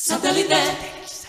Satellite. 0.00 1.27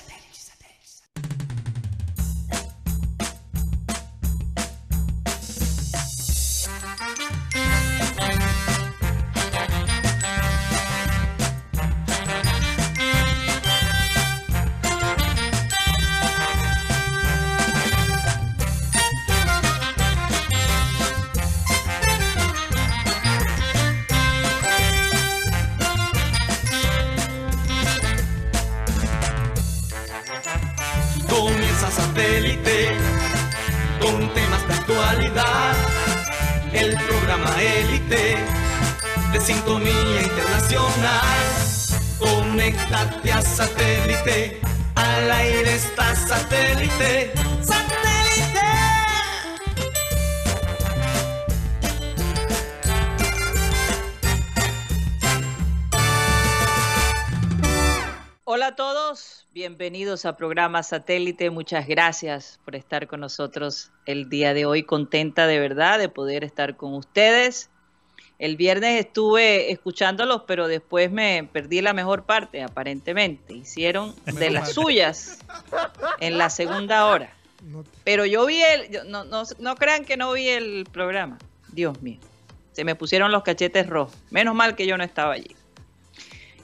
Bienvenidos 60.19 60.25
a 60.25 60.37
programa 60.37 60.83
Satélite. 60.83 61.49
Muchas 61.49 61.87
gracias 61.87 62.59
por 62.65 62.75
estar 62.75 63.07
con 63.07 63.21
nosotros 63.21 63.91
el 64.05 64.29
día 64.29 64.53
de 64.53 64.65
hoy. 64.65 64.83
Contenta 64.83 65.47
de 65.47 65.59
verdad 65.59 65.97
de 65.97 66.09
poder 66.09 66.43
estar 66.43 66.75
con 66.75 66.93
ustedes. 66.93 67.69
El 68.37 68.57
viernes 68.57 68.99
estuve 68.99 69.71
escuchándolos, 69.71 70.43
pero 70.45 70.67
después 70.67 71.09
me 71.09 71.47
perdí 71.53 71.81
la 71.81 71.93
mejor 71.93 72.23
parte, 72.23 72.61
aparentemente. 72.61 73.53
Hicieron 73.53 74.13
de 74.25 74.49
las 74.49 74.73
suyas 74.73 75.39
en 76.19 76.37
la 76.37 76.49
segunda 76.49 77.05
hora. 77.05 77.33
Pero 78.03 78.25
yo 78.25 78.45
vi 78.45 78.61
el, 78.61 79.09
no, 79.09 79.23
no, 79.23 79.43
no 79.59 79.75
crean 79.75 80.03
que 80.03 80.17
no 80.17 80.33
vi 80.33 80.49
el 80.49 80.85
programa. 80.91 81.37
Dios 81.71 82.01
mío, 82.01 82.19
se 82.73 82.83
me 82.83 82.95
pusieron 82.95 83.31
los 83.31 83.43
cachetes 83.43 83.87
rojos. 83.87 84.17
Menos 84.31 84.53
mal 84.53 84.75
que 84.75 84.85
yo 84.85 84.97
no 84.97 85.03
estaba 85.05 85.33
allí. 85.35 85.55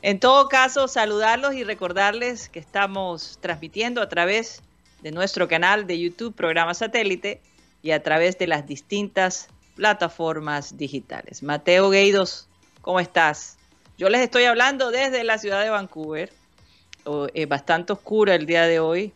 En 0.07 0.19
todo 0.19 0.49
caso, 0.49 0.87
saludarlos 0.87 1.55
y 1.55 1.63
recordarles 1.63 2.47
que 2.49 2.59
estamos 2.59 3.39
transmitiendo 3.41 4.03
a 4.03 4.07
través 4.07 4.61
de 5.01 5.09
nuestro 5.09 5.47
canal 5.47 5.87
de 5.87 5.97
YouTube, 5.99 6.35
programa 6.35 6.75
satélite, 6.75 7.41
y 7.81 7.89
a 7.89 8.03
través 8.03 8.37
de 8.37 8.45
las 8.45 8.67
distintas 8.67 9.47
plataformas 9.75 10.77
digitales. 10.77 11.41
Mateo 11.41 11.89
Gueidos, 11.89 12.47
¿cómo 12.81 12.99
estás? 12.99 13.57
Yo 13.97 14.09
les 14.09 14.21
estoy 14.21 14.43
hablando 14.43 14.91
desde 14.91 15.23
la 15.23 15.39
ciudad 15.39 15.63
de 15.63 15.71
Vancouver. 15.71 16.31
O- 17.05 17.25
eh, 17.33 17.47
bastante 17.47 17.91
oscura 17.93 18.35
el 18.35 18.45
día 18.45 18.67
de 18.67 18.79
hoy. 18.79 19.11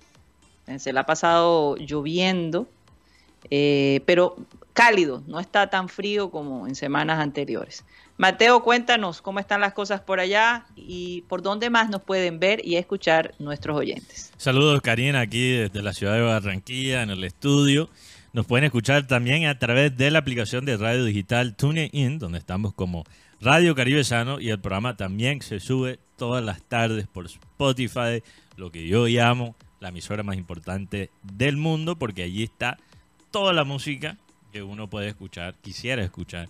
Eh, 0.65 0.79
Se 0.79 0.91
la 0.91 1.01
ha 1.01 1.05
pasado 1.05 1.75
lloviendo, 1.77 2.67
eh, 3.51 4.01
pero 4.07 4.37
cálido, 4.79 5.21
no 5.27 5.41
está 5.41 5.69
tan 5.69 5.89
frío 5.89 6.31
como 6.31 6.65
en 6.65 6.73
semanas 6.73 7.19
anteriores. 7.19 7.83
Mateo, 8.15 8.63
cuéntanos 8.63 9.21
cómo 9.21 9.39
están 9.39 9.59
las 9.59 9.73
cosas 9.73 9.99
por 9.99 10.21
allá 10.21 10.67
y 10.77 11.23
por 11.27 11.41
dónde 11.41 11.69
más 11.69 11.89
nos 11.89 12.01
pueden 12.01 12.39
ver 12.39 12.65
y 12.65 12.77
escuchar 12.77 13.33
nuestros 13.39 13.75
oyentes. 13.77 14.31
Saludos 14.37 14.79
Karina 14.79 15.19
aquí 15.19 15.51
desde 15.51 15.81
la 15.81 15.91
ciudad 15.91 16.13
de 16.13 16.21
Barranquilla 16.21 17.03
en 17.03 17.09
el 17.09 17.25
estudio. 17.25 17.89
Nos 18.31 18.45
pueden 18.45 18.63
escuchar 18.63 19.05
también 19.05 19.47
a 19.47 19.59
través 19.59 19.97
de 19.97 20.11
la 20.11 20.19
aplicación 20.19 20.63
de 20.63 20.77
radio 20.77 21.03
digital 21.03 21.57
TuneIn, 21.57 22.17
donde 22.17 22.37
estamos 22.37 22.73
como 22.73 23.03
Radio 23.41 23.75
Caribe 23.75 24.05
Sano 24.05 24.39
y 24.39 24.49
el 24.49 24.61
programa 24.61 24.95
también 24.95 25.41
se 25.41 25.59
sube 25.59 25.99
todas 26.15 26.41
las 26.41 26.61
tardes 26.63 27.05
por 27.05 27.25
Spotify, 27.25 28.23
lo 28.55 28.71
que 28.71 28.87
yo 28.87 29.07
llamo 29.07 29.57
la 29.81 29.89
emisora 29.89 30.23
más 30.23 30.37
importante 30.37 31.09
del 31.21 31.57
mundo, 31.57 31.97
porque 31.97 32.23
allí 32.23 32.43
está 32.43 32.77
toda 33.29 33.51
la 33.51 33.65
música 33.65 34.17
que 34.51 34.63
uno 34.63 34.89
puede 34.89 35.09
escuchar, 35.09 35.55
quisiera 35.61 36.03
escuchar. 36.03 36.49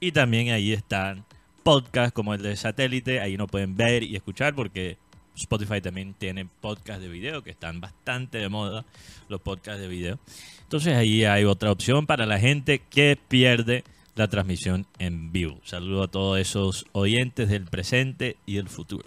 Y 0.00 0.12
también 0.12 0.50
ahí 0.50 0.72
están 0.72 1.24
podcasts 1.62 2.12
como 2.12 2.34
el 2.34 2.42
de 2.42 2.56
satélite, 2.56 3.20
ahí 3.20 3.36
no 3.36 3.46
pueden 3.46 3.76
ver 3.76 4.02
y 4.02 4.16
escuchar 4.16 4.54
porque 4.54 4.96
Spotify 5.36 5.80
también 5.80 6.14
tiene 6.14 6.46
podcasts 6.60 7.02
de 7.02 7.08
video 7.08 7.42
que 7.42 7.50
están 7.50 7.80
bastante 7.80 8.38
de 8.38 8.48
moda, 8.48 8.84
los 9.28 9.40
podcasts 9.40 9.80
de 9.80 9.88
video. 9.88 10.18
Entonces 10.62 10.94
ahí 10.94 11.24
hay 11.24 11.44
otra 11.44 11.70
opción 11.70 12.06
para 12.06 12.26
la 12.26 12.38
gente 12.38 12.80
que 12.90 13.18
pierde 13.28 13.84
la 14.14 14.28
transmisión 14.28 14.86
en 14.98 15.32
vivo. 15.32 15.58
Saludo 15.64 16.04
a 16.04 16.08
todos 16.08 16.38
esos 16.38 16.86
oyentes 16.92 17.48
del 17.48 17.64
presente 17.64 18.36
y 18.46 18.56
del 18.56 18.68
futuro. 18.68 19.06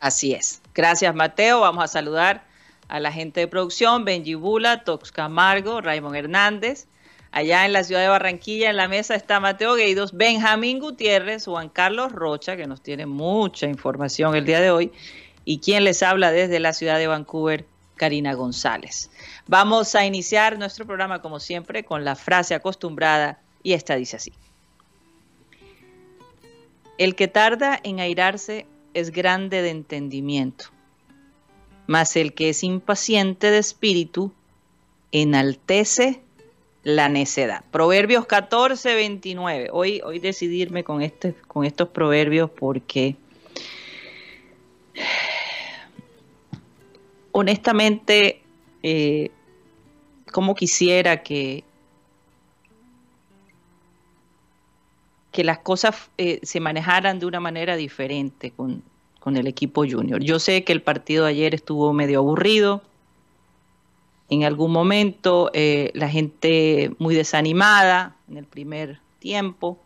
Así 0.00 0.32
es. 0.32 0.60
Gracias, 0.74 1.14
Mateo. 1.14 1.60
Vamos 1.60 1.84
a 1.84 1.88
saludar 1.88 2.44
a 2.88 3.00
la 3.00 3.12
gente 3.12 3.40
de 3.40 3.48
producción, 3.48 4.04
Benji 4.04 4.34
Bula, 4.34 4.84
Tox 4.84 5.12
Camargo, 5.12 5.80
Raymond 5.80 6.16
Hernández. 6.16 6.86
Allá 7.32 7.64
en 7.64 7.72
la 7.72 7.82
ciudad 7.82 8.02
de 8.02 8.08
Barranquilla, 8.08 8.68
en 8.68 8.76
la 8.76 8.88
mesa 8.88 9.14
está 9.14 9.40
Mateo 9.40 9.74
Gueidos, 9.74 10.12
Benjamín 10.12 10.78
Gutiérrez, 10.78 11.46
Juan 11.46 11.70
Carlos 11.70 12.12
Rocha, 12.12 12.58
que 12.58 12.66
nos 12.66 12.82
tiene 12.82 13.06
mucha 13.06 13.66
información 13.66 14.36
el 14.36 14.44
día 14.44 14.60
de 14.60 14.70
hoy, 14.70 14.92
y 15.46 15.58
quien 15.58 15.84
les 15.84 16.02
habla 16.02 16.30
desde 16.30 16.60
la 16.60 16.74
ciudad 16.74 16.98
de 16.98 17.06
Vancouver, 17.06 17.64
Karina 17.96 18.34
González. 18.34 19.10
Vamos 19.46 19.94
a 19.94 20.04
iniciar 20.04 20.58
nuestro 20.58 20.84
programa, 20.84 21.22
como 21.22 21.40
siempre, 21.40 21.84
con 21.84 22.04
la 22.04 22.16
frase 22.16 22.54
acostumbrada, 22.54 23.40
y 23.62 23.72
esta 23.72 23.96
dice 23.96 24.16
así. 24.16 24.32
El 26.98 27.14
que 27.14 27.28
tarda 27.28 27.80
en 27.82 28.00
airarse 28.00 28.66
es 28.92 29.10
grande 29.10 29.62
de 29.62 29.70
entendimiento, 29.70 30.66
mas 31.86 32.14
el 32.16 32.34
que 32.34 32.50
es 32.50 32.62
impaciente 32.62 33.50
de 33.50 33.58
espíritu 33.58 34.34
enaltece 35.12 36.20
la 36.82 37.08
necedad. 37.08 37.64
Proverbios 37.70 38.26
14, 38.26 38.94
29. 38.94 39.68
Hoy, 39.72 40.00
hoy 40.04 40.18
decidirme 40.18 40.84
con, 40.84 41.02
este, 41.02 41.34
con 41.46 41.64
estos 41.64 41.88
proverbios 41.88 42.50
porque 42.50 43.16
honestamente, 47.32 48.42
eh, 48.82 49.30
como 50.32 50.54
quisiera 50.54 51.22
que, 51.22 51.64
que 55.30 55.44
las 55.44 55.58
cosas 55.58 56.10
eh, 56.18 56.40
se 56.42 56.60
manejaran 56.60 57.18
de 57.18 57.26
una 57.26 57.40
manera 57.40 57.76
diferente 57.76 58.50
con, 58.50 58.82
con 59.20 59.36
el 59.36 59.46
equipo 59.46 59.84
junior. 59.88 60.20
Yo 60.20 60.38
sé 60.38 60.64
que 60.64 60.72
el 60.72 60.82
partido 60.82 61.24
de 61.24 61.30
ayer 61.30 61.54
estuvo 61.54 61.92
medio 61.92 62.18
aburrido. 62.18 62.82
En 64.32 64.44
algún 64.44 64.72
momento 64.72 65.50
eh, 65.52 65.90
la 65.92 66.08
gente 66.08 66.90
muy 66.98 67.14
desanimada 67.14 68.16
en 68.30 68.38
el 68.38 68.46
primer 68.46 68.98
tiempo. 69.18 69.78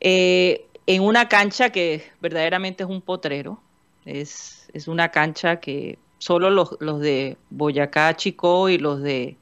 Eh, 0.00 0.64
en 0.86 1.02
una 1.02 1.28
cancha 1.28 1.68
que 1.68 2.10
verdaderamente 2.22 2.84
es 2.84 2.88
un 2.88 3.02
potrero. 3.02 3.60
Es, 4.06 4.70
es 4.72 4.88
una 4.88 5.10
cancha 5.10 5.60
que 5.60 5.98
solo 6.16 6.48
los, 6.48 6.78
los 6.80 7.00
de 7.00 7.36
Boyacá, 7.50 8.16
Chico 8.16 8.70
y 8.70 8.78
los 8.78 9.02
de 9.02 9.36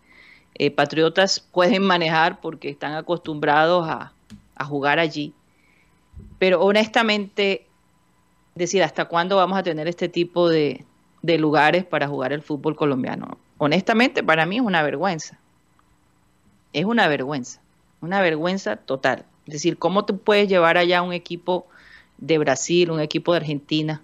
eh, 0.57 0.73
Patriotas 0.73 1.39
pueden 1.39 1.85
manejar 1.85 2.41
porque 2.41 2.71
están 2.71 2.95
acostumbrados 2.95 3.89
a, 3.89 4.13
a 4.57 4.65
jugar 4.65 4.99
allí. 4.99 5.33
Pero 6.41 6.61
honestamente, 6.61 7.69
decir 8.57 8.83
hasta 8.83 9.05
cuándo 9.05 9.37
vamos 9.37 9.57
a 9.57 9.63
tener 9.63 9.87
este 9.87 10.09
tipo 10.09 10.49
de, 10.49 10.85
de 11.23 11.39
lugares 11.39 11.85
para 11.85 12.09
jugar 12.09 12.33
el 12.33 12.43
fútbol 12.43 12.75
colombiano. 12.75 13.39
Honestamente, 13.63 14.23
para 14.23 14.47
mí 14.47 14.57
es 14.57 14.63
una 14.63 14.83
vergüenza. 14.83 15.37
Es 16.73 16.87
una 16.87 17.09
vergüenza. 17.09 17.61
Una 18.01 18.23
vergüenza 18.23 18.77
total. 18.77 19.27
Es 19.47 19.53
decir, 19.53 19.77
¿cómo 19.77 20.07
te 20.07 20.15
puedes 20.15 20.49
llevar 20.49 20.79
allá 20.79 21.03
un 21.03 21.13
equipo 21.13 21.67
de 22.17 22.39
Brasil, 22.39 22.91
un 22.91 23.01
equipo 23.01 23.33
de 23.33 23.41
Argentina, 23.41 24.01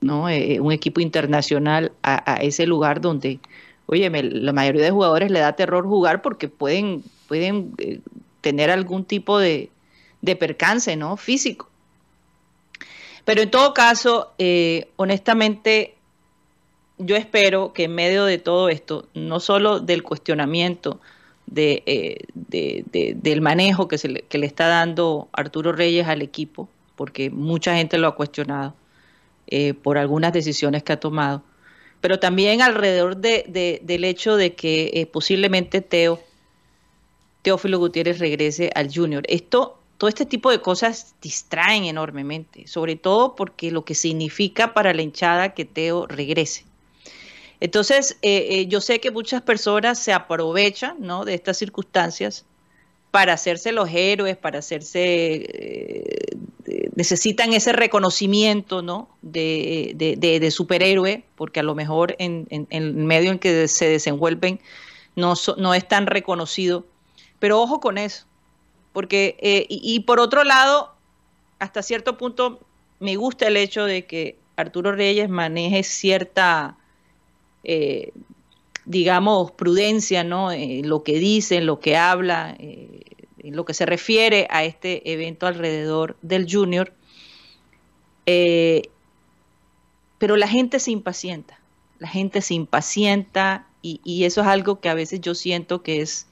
¿no? 0.00 0.28
Eh, 0.28 0.58
un 0.58 0.72
equipo 0.72 1.00
internacional 1.00 1.92
a, 2.02 2.40
ese 2.42 2.66
lugar 2.66 3.00
donde, 3.00 3.38
oye, 3.86 4.10
la 4.10 4.52
mayoría 4.52 4.82
de 4.82 4.90
jugadores 4.90 5.30
le 5.30 5.38
da 5.38 5.54
terror 5.54 5.86
jugar 5.86 6.20
porque 6.20 6.48
pueden, 6.48 7.04
pueden 7.28 7.74
eh, 7.78 8.00
tener 8.40 8.68
algún 8.68 9.04
tipo 9.04 9.38
de, 9.38 9.70
de 10.22 10.34
percance, 10.34 10.96
¿no? 10.96 11.16
Físico. 11.16 11.70
Pero 13.24 13.42
en 13.42 13.50
todo 13.52 13.74
caso, 13.74 14.32
eh, 14.38 14.88
honestamente, 14.96 15.94
yo 16.98 17.16
espero 17.16 17.72
que 17.72 17.84
en 17.84 17.94
medio 17.94 18.24
de 18.24 18.38
todo 18.38 18.68
esto, 18.68 19.06
no 19.14 19.40
solo 19.40 19.80
del 19.80 20.02
cuestionamiento 20.02 21.00
eh, 21.56 22.16
de, 22.34 22.84
de, 22.90 23.14
del 23.16 23.40
manejo 23.40 23.88
que, 23.88 23.98
se 23.98 24.08
le, 24.08 24.22
que 24.22 24.38
le 24.38 24.46
está 24.46 24.68
dando 24.68 25.28
Arturo 25.32 25.72
Reyes 25.72 26.06
al 26.06 26.22
equipo, 26.22 26.68
porque 26.94 27.30
mucha 27.30 27.74
gente 27.74 27.96
lo 27.98 28.08
ha 28.08 28.14
cuestionado, 28.14 28.74
eh, 29.46 29.72
por 29.72 29.96
algunas 29.96 30.32
decisiones 30.32 30.82
que 30.82 30.92
ha 30.92 31.00
tomado, 31.00 31.42
pero 32.00 32.18
también 32.18 32.60
alrededor 32.60 33.16
de, 33.16 33.80
del 33.82 34.04
hecho 34.04 34.36
de 34.36 34.54
que 34.54 34.90
eh, 34.94 35.06
posiblemente 35.06 35.80
Teo, 35.80 36.20
Teófilo 37.42 37.78
Gutiérrez 37.78 38.18
regrese 38.18 38.70
al 38.74 38.92
Junior. 38.92 39.24
Esto, 39.26 39.78
todo 39.96 40.08
este 40.08 40.26
tipo 40.26 40.50
de 40.50 40.60
cosas 40.60 41.14
distraen 41.22 41.84
enormemente, 41.84 42.66
sobre 42.66 42.96
todo 42.96 43.34
porque 43.34 43.70
lo 43.70 43.84
que 43.84 43.94
significa 43.94 44.74
para 44.74 44.92
la 44.92 45.02
hinchada 45.02 45.54
que 45.54 45.64
Teo 45.64 46.06
regrese. 46.06 46.67
Entonces, 47.60 48.16
eh, 48.22 48.66
yo 48.68 48.80
sé 48.80 49.00
que 49.00 49.10
muchas 49.10 49.42
personas 49.42 49.98
se 49.98 50.12
aprovechan 50.12 50.96
¿no? 51.00 51.24
de 51.24 51.34
estas 51.34 51.56
circunstancias 51.56 52.44
para 53.10 53.32
hacerse 53.32 53.72
los 53.72 53.88
héroes, 53.92 54.36
para 54.36 54.58
hacerse, 54.58 55.46
eh, 55.48 56.36
necesitan 56.94 57.52
ese 57.52 57.72
reconocimiento 57.72 58.82
¿no? 58.82 59.08
de, 59.22 59.94
de, 59.96 60.50
superhéroe, 60.50 61.24
porque 61.34 61.60
a 61.60 61.62
lo 61.62 61.74
mejor 61.74 62.14
en, 62.18 62.46
el 62.70 62.94
medio 62.94 63.32
en 63.32 63.38
que 63.38 63.66
se 63.66 63.88
desenvuelven 63.88 64.60
no, 65.16 65.34
no 65.56 65.74
es 65.74 65.88
tan 65.88 66.06
reconocido. 66.06 66.84
Pero 67.38 67.60
ojo 67.60 67.80
con 67.80 67.98
eso, 67.98 68.26
porque, 68.92 69.36
eh, 69.40 69.66
y, 69.68 70.00
por 70.00 70.20
otro 70.20 70.44
lado, 70.44 70.92
hasta 71.58 71.82
cierto 71.82 72.18
punto 72.18 72.60
me 73.00 73.16
gusta 73.16 73.46
el 73.46 73.56
hecho 73.56 73.84
de 73.84 74.06
que 74.06 74.36
Arturo 74.56 74.92
Reyes 74.92 75.28
maneje 75.28 75.82
cierta, 75.84 76.76
eh, 77.70 78.12
digamos, 78.88 79.50
prudencia, 79.50 80.24
¿no? 80.24 80.50
En 80.50 80.88
lo 80.88 81.02
que 81.02 81.18
dice, 81.18 81.58
en 81.58 81.66
lo 81.66 81.78
que 81.78 81.98
habla, 81.98 82.56
eh, 82.58 83.02
en 83.38 83.54
lo 83.54 83.66
que 83.66 83.74
se 83.74 83.84
refiere 83.84 84.48
a 84.50 84.64
este 84.64 85.12
evento 85.12 85.46
alrededor 85.46 86.16
del 86.22 86.50
Junior. 86.50 86.94
Eh, 88.24 88.88
pero 90.16 90.36
la 90.36 90.48
gente 90.48 90.80
se 90.80 90.90
impacienta, 90.90 91.60
la 91.98 92.08
gente 92.08 92.40
se 92.40 92.54
impacienta 92.54 93.66
y, 93.82 94.24
eso 94.24 94.40
es 94.40 94.46
algo 94.46 94.80
que 94.80 94.88
a 94.88 94.94
veces 94.94 95.20
yo 95.20 95.34
siento 95.34 95.82
que 95.82 96.00
es 96.00 96.26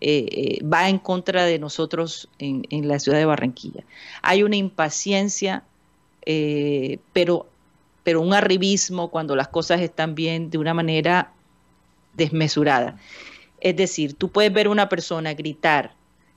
eh, 0.00 0.60
va 0.62 0.90
en 0.90 0.98
contra 0.98 1.44
de 1.44 1.58
nosotros 1.58 2.28
en, 2.38 2.86
la 2.86 2.98
ciudad 2.98 3.18
de 3.18 3.24
Barranquilla. 3.24 3.84
Hay 4.20 4.42
una 4.42 4.56
impaciencia, 4.56 5.64
pero, 7.14 7.46
pero 8.04 8.20
un 8.20 8.34
arribismo 8.34 9.10
cuando 9.10 9.34
las 9.34 9.48
cosas 9.48 9.80
están 9.80 10.14
bien 10.14 10.50
de 10.50 10.58
una 10.58 10.74
manera 10.74 11.32
desmesurada. 12.12 12.96
Es 13.60 13.76
decir, 13.76 14.14
tú 14.14 14.30
puedes 14.30 14.52
ver 14.52 14.68
una 14.68 14.88
persona 14.88 15.34
gritar, 15.34 15.94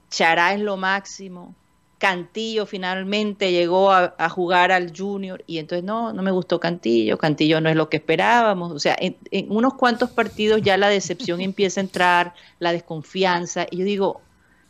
Chará 0.09 0.53
es 0.53 0.61
lo 0.61 0.77
máximo, 0.77 1.53
Cantillo 1.97 2.65
finalmente 2.65 3.51
llegó 3.51 3.91
a, 3.91 4.29
jugar 4.29 4.71
al 4.71 4.95
junior 4.95 5.43
y 5.47 5.57
entonces 5.57 5.83
no, 5.83 6.13
no 6.13 6.21
me 6.21 6.31
gustó 6.31 6.59
Cantillo, 6.59 7.17
Cantillo 7.17 7.59
no 7.59 7.69
es 7.69 7.75
lo 7.75 7.89
que 7.89 7.97
esperábamos, 7.97 8.71
o 8.71 8.79
sea, 8.79 8.95
en, 8.99 9.17
unos 9.49 9.73
cuantos 9.73 10.11
partidos 10.11 10.61
ya 10.61 10.77
la 10.77 10.89
decepción 10.89 11.41
empieza 11.41 11.81
a 11.81 11.83
entrar, 11.83 12.33
la 12.59 12.71
desconfianza, 12.71 13.65
y 13.69 13.77
yo 13.77 13.85
digo, 13.85 14.21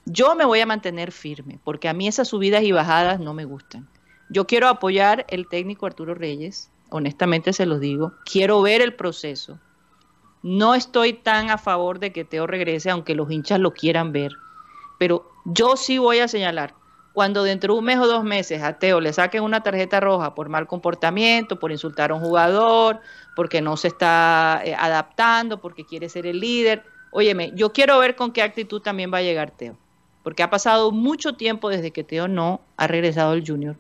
yo 0.05 0.35
me 0.35 0.45
voy 0.45 0.61
a 0.61 0.65
mantener 0.65 1.11
firme, 1.11 1.59
porque 1.63 1.89
a 1.89 1.93
mí 1.93 2.07
esas 2.07 2.29
subidas 2.29 2.63
y 2.63 2.71
bajadas 2.71 3.19
no 3.19 3.33
me 3.33 3.43
gustan. 3.43 3.87
Yo 4.29 4.47
quiero 4.47 4.67
apoyar 4.67 5.25
el 5.29 5.47
técnico 5.47 5.85
Arturo 5.85 6.15
Reyes, 6.15 6.69
honestamente 6.89 7.53
se 7.53 7.65
los 7.65 7.79
digo, 7.79 8.13
quiero 8.25 8.61
ver 8.61 8.81
el 8.81 8.93
proceso, 8.93 9.59
no 10.43 10.75
estoy 10.75 11.13
tan 11.13 11.49
a 11.49 11.57
favor 11.57 11.99
de 11.99 12.11
que 12.11 12.23
Teo 12.23 12.47
regrese, 12.47 12.89
aunque 12.89 13.15
los 13.15 13.29
hinchas 13.31 13.59
lo 13.59 13.73
quieran 13.73 14.11
ver. 14.13 14.33
Pero 14.97 15.29
yo 15.45 15.75
sí 15.75 15.97
voy 15.97 16.19
a 16.19 16.27
señalar, 16.27 16.73
cuando 17.13 17.43
dentro 17.43 17.73
de 17.73 17.79
un 17.79 17.85
mes 17.85 17.97
o 17.97 18.07
dos 18.07 18.23
meses 18.23 18.61
a 18.61 18.79
Teo 18.79 19.01
le 19.01 19.11
saquen 19.11 19.43
una 19.43 19.61
tarjeta 19.63 19.99
roja 19.99 20.35
por 20.35 20.49
mal 20.49 20.67
comportamiento, 20.67 21.59
por 21.59 21.71
insultar 21.71 22.11
a 22.11 22.15
un 22.15 22.21
jugador, 22.21 23.01
porque 23.35 23.61
no 23.61 23.75
se 23.77 23.89
está 23.89 24.61
eh, 24.63 24.75
adaptando, 24.75 25.59
porque 25.59 25.85
quiere 25.85 26.09
ser 26.09 26.27
el 26.27 26.39
líder, 26.39 26.83
óyeme, 27.11 27.51
yo 27.55 27.73
quiero 27.73 27.97
ver 27.99 28.15
con 28.15 28.31
qué 28.31 28.41
actitud 28.41 28.81
también 28.81 29.11
va 29.11 29.17
a 29.17 29.23
llegar 29.23 29.51
Teo. 29.51 29.77
Porque 30.23 30.43
ha 30.43 30.49
pasado 30.49 30.91
mucho 30.91 31.33
tiempo 31.33 31.69
desde 31.69 31.91
que 31.91 32.03
Teo 32.03 32.27
no 32.27 32.61
ha 32.75 32.87
regresado 32.87 33.31
al 33.31 33.45
junior 33.45 33.77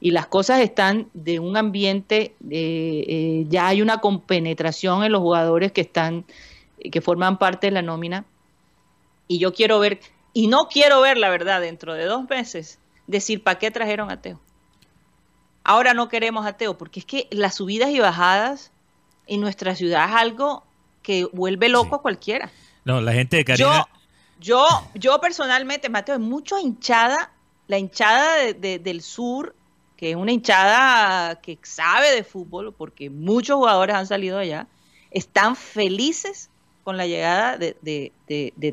y 0.00 0.12
las 0.12 0.26
cosas 0.26 0.60
están 0.60 1.08
de 1.12 1.38
un 1.38 1.58
ambiente, 1.58 2.34
eh, 2.50 3.04
eh, 3.06 3.44
ya 3.48 3.68
hay 3.68 3.82
una 3.82 3.98
compenetración 3.98 5.04
en 5.04 5.12
los 5.12 5.20
jugadores 5.20 5.72
que 5.72 5.82
están, 5.82 6.24
que 6.90 7.00
forman 7.02 7.38
parte 7.38 7.66
de 7.66 7.72
la 7.72 7.82
nómina. 7.82 8.24
Y 9.28 9.38
yo 9.38 9.52
quiero 9.52 9.78
ver, 9.78 10.00
y 10.32 10.46
no 10.46 10.68
quiero 10.70 11.02
ver, 11.02 11.18
la 11.18 11.28
verdad, 11.28 11.60
dentro 11.60 11.92
de 11.92 12.06
dos 12.06 12.28
meses, 12.30 12.78
decir, 13.06 13.42
¿para 13.42 13.58
qué 13.58 13.70
trajeron 13.70 14.10
a 14.10 14.22
Teo? 14.22 14.40
Ahora 15.64 15.92
no 15.92 16.08
queremos 16.08 16.46
a 16.46 16.54
Teo, 16.54 16.78
porque 16.78 17.00
es 17.00 17.06
que 17.06 17.28
las 17.30 17.56
subidas 17.56 17.90
y 17.90 18.00
bajadas 18.00 18.72
en 19.26 19.42
nuestra 19.42 19.74
ciudad 19.74 20.08
es 20.08 20.16
algo 20.16 20.64
que 21.02 21.26
vuelve 21.26 21.68
loco 21.68 21.96
a 21.96 22.02
cualquiera. 22.02 22.50
No, 22.86 23.02
la 23.02 23.12
gente 23.12 23.36
de 23.36 23.44
Karina... 23.44 23.86
Yo, 24.40 24.66
yo, 24.66 24.66
yo 24.94 25.20
personalmente, 25.20 25.90
Mateo, 25.90 26.14
hay 26.14 26.22
mucha 26.22 26.58
hinchada, 26.58 27.30
la 27.66 27.78
hinchada 27.78 28.54
del 28.54 29.02
sur 29.02 29.54
que 30.00 30.12
es 30.12 30.16
una 30.16 30.32
hinchada 30.32 31.42
que 31.42 31.58
sabe 31.62 32.10
de 32.12 32.24
fútbol, 32.24 32.72
porque 32.72 33.10
muchos 33.10 33.56
jugadores 33.56 33.94
han 33.94 34.06
salido 34.06 34.38
allá, 34.38 34.66
están 35.10 35.56
felices 35.56 36.48
con 36.84 36.96
la 36.96 37.06
llegada 37.06 37.58
de, 37.58 38.12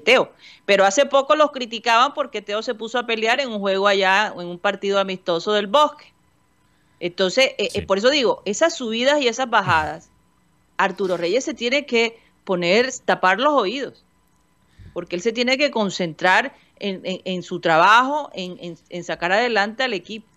Teo. 0.06 0.32
Pero 0.66 0.86
hace 0.86 1.06
poco 1.06 1.36
los 1.36 1.52
criticaban 1.52 2.14
porque 2.14 2.42
Teo 2.42 2.64
se 2.64 2.76
puso 2.76 2.98
a 2.98 3.06
pelear 3.06 3.42
en 3.42 3.50
un 3.50 3.60
juego 3.60 3.90
allá, 3.90 4.34
en 4.40 4.48
un 4.48 4.58
partido 4.58 5.00
amistoso 5.00 5.52
del 5.52 5.68
bosque. 5.68 6.14
Entonces, 7.02 7.48
eh, 7.58 7.72
eh, 7.74 7.86
por 7.86 7.98
eso 7.98 8.10
digo, 8.10 8.42
esas 8.46 8.78
subidas 8.78 9.20
y 9.22 9.28
esas 9.28 9.50
bajadas, 9.50 10.10
Arturo 10.78 11.18
Reyes 11.18 11.44
se 11.44 11.54
tiene 11.54 11.86
que 11.86 12.18
poner, 12.46 12.90
tapar 13.04 13.42
los 13.42 13.52
oídos, 13.52 14.06
porque 14.94 15.18
él 15.18 15.22
se 15.22 15.34
tiene 15.34 15.58
que 15.58 15.72
concentrar 15.72 16.56
en, 16.80 17.44
su 17.44 17.60
trabajo, 17.60 18.30
en 18.34 19.04
sacar 19.04 19.34
adelante 19.34 19.84
al 19.84 19.94
equipo 19.94 20.37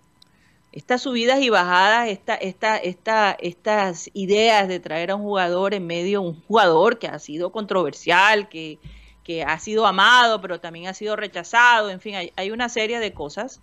estas 0.73 1.03
subidas 1.03 1.41
y 1.41 1.51
bajadas, 1.51 2.09
esta, 2.09 2.35
esta, 2.35 2.77
esta, 2.77 3.33
estas 3.33 4.09
ideas 4.15 4.69
de 4.69 4.79
traer 4.79 5.11
a 5.11 5.17
un 5.17 5.23
jugador 5.23 5.75
en 5.75 5.87
medio, 5.87 6.23
un 6.23 6.41
jugador 6.43 6.99
que 6.99 7.09
ha 7.09 7.19
sido 7.19 7.51
controversial, 7.51 8.49
que, 8.49 8.79
que 9.25 9.43
ha 9.43 9.59
sido 9.59 9.87
amado, 9.87 10.41
pero 10.41 10.61
también 10.61 10.87
ha 10.87 10.95
sido 10.95 11.17
rechazado, 11.17 11.91
en 11.91 12.01
fin, 12.01 12.15
hay, 12.15 12.33
hay 12.37 12.53
una 12.53 12.69
serie 12.69 13.01
de 13.01 13.13
cosas, 13.13 13.61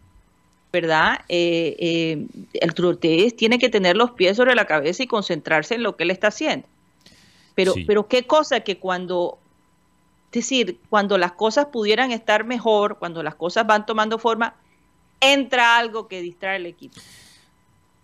¿verdad? 0.74 1.22
Eh, 1.30 1.76
eh, 1.80 2.28
el 2.54 2.74
Trotez 2.74 3.36
tiene 3.38 3.58
que 3.58 3.70
tener 3.70 3.96
los 3.96 4.12
pies 4.12 4.36
sobre 4.36 4.54
la 4.54 4.66
cabeza 4.66 5.04
y 5.04 5.08
concentrarse 5.08 5.76
en 5.76 5.84
lo 5.84 5.96
que 5.96 6.04
él 6.04 6.12
está 6.12 6.28
haciendo. 6.28 6.68
Pero, 7.56 7.74
pero 7.88 8.08
qué 8.08 8.28
cosa 8.28 8.60
que 8.60 8.78
cuando, 8.78 9.40
es 10.28 10.42
decir, 10.42 10.78
cuando 10.90 11.18
las 11.18 11.32
cosas 11.32 11.68
pudieran 11.68 12.12
estar 12.12 12.44
mejor, 12.44 13.00
cuando 13.00 13.24
las 13.24 13.34
cosas 13.34 13.66
van 13.66 13.86
tomando 13.86 14.20
forma, 14.20 14.56
entra 15.22 15.78
algo 15.78 16.08
que 16.08 16.22
distrae 16.22 16.58
al 16.58 16.66
equipo. 16.66 17.00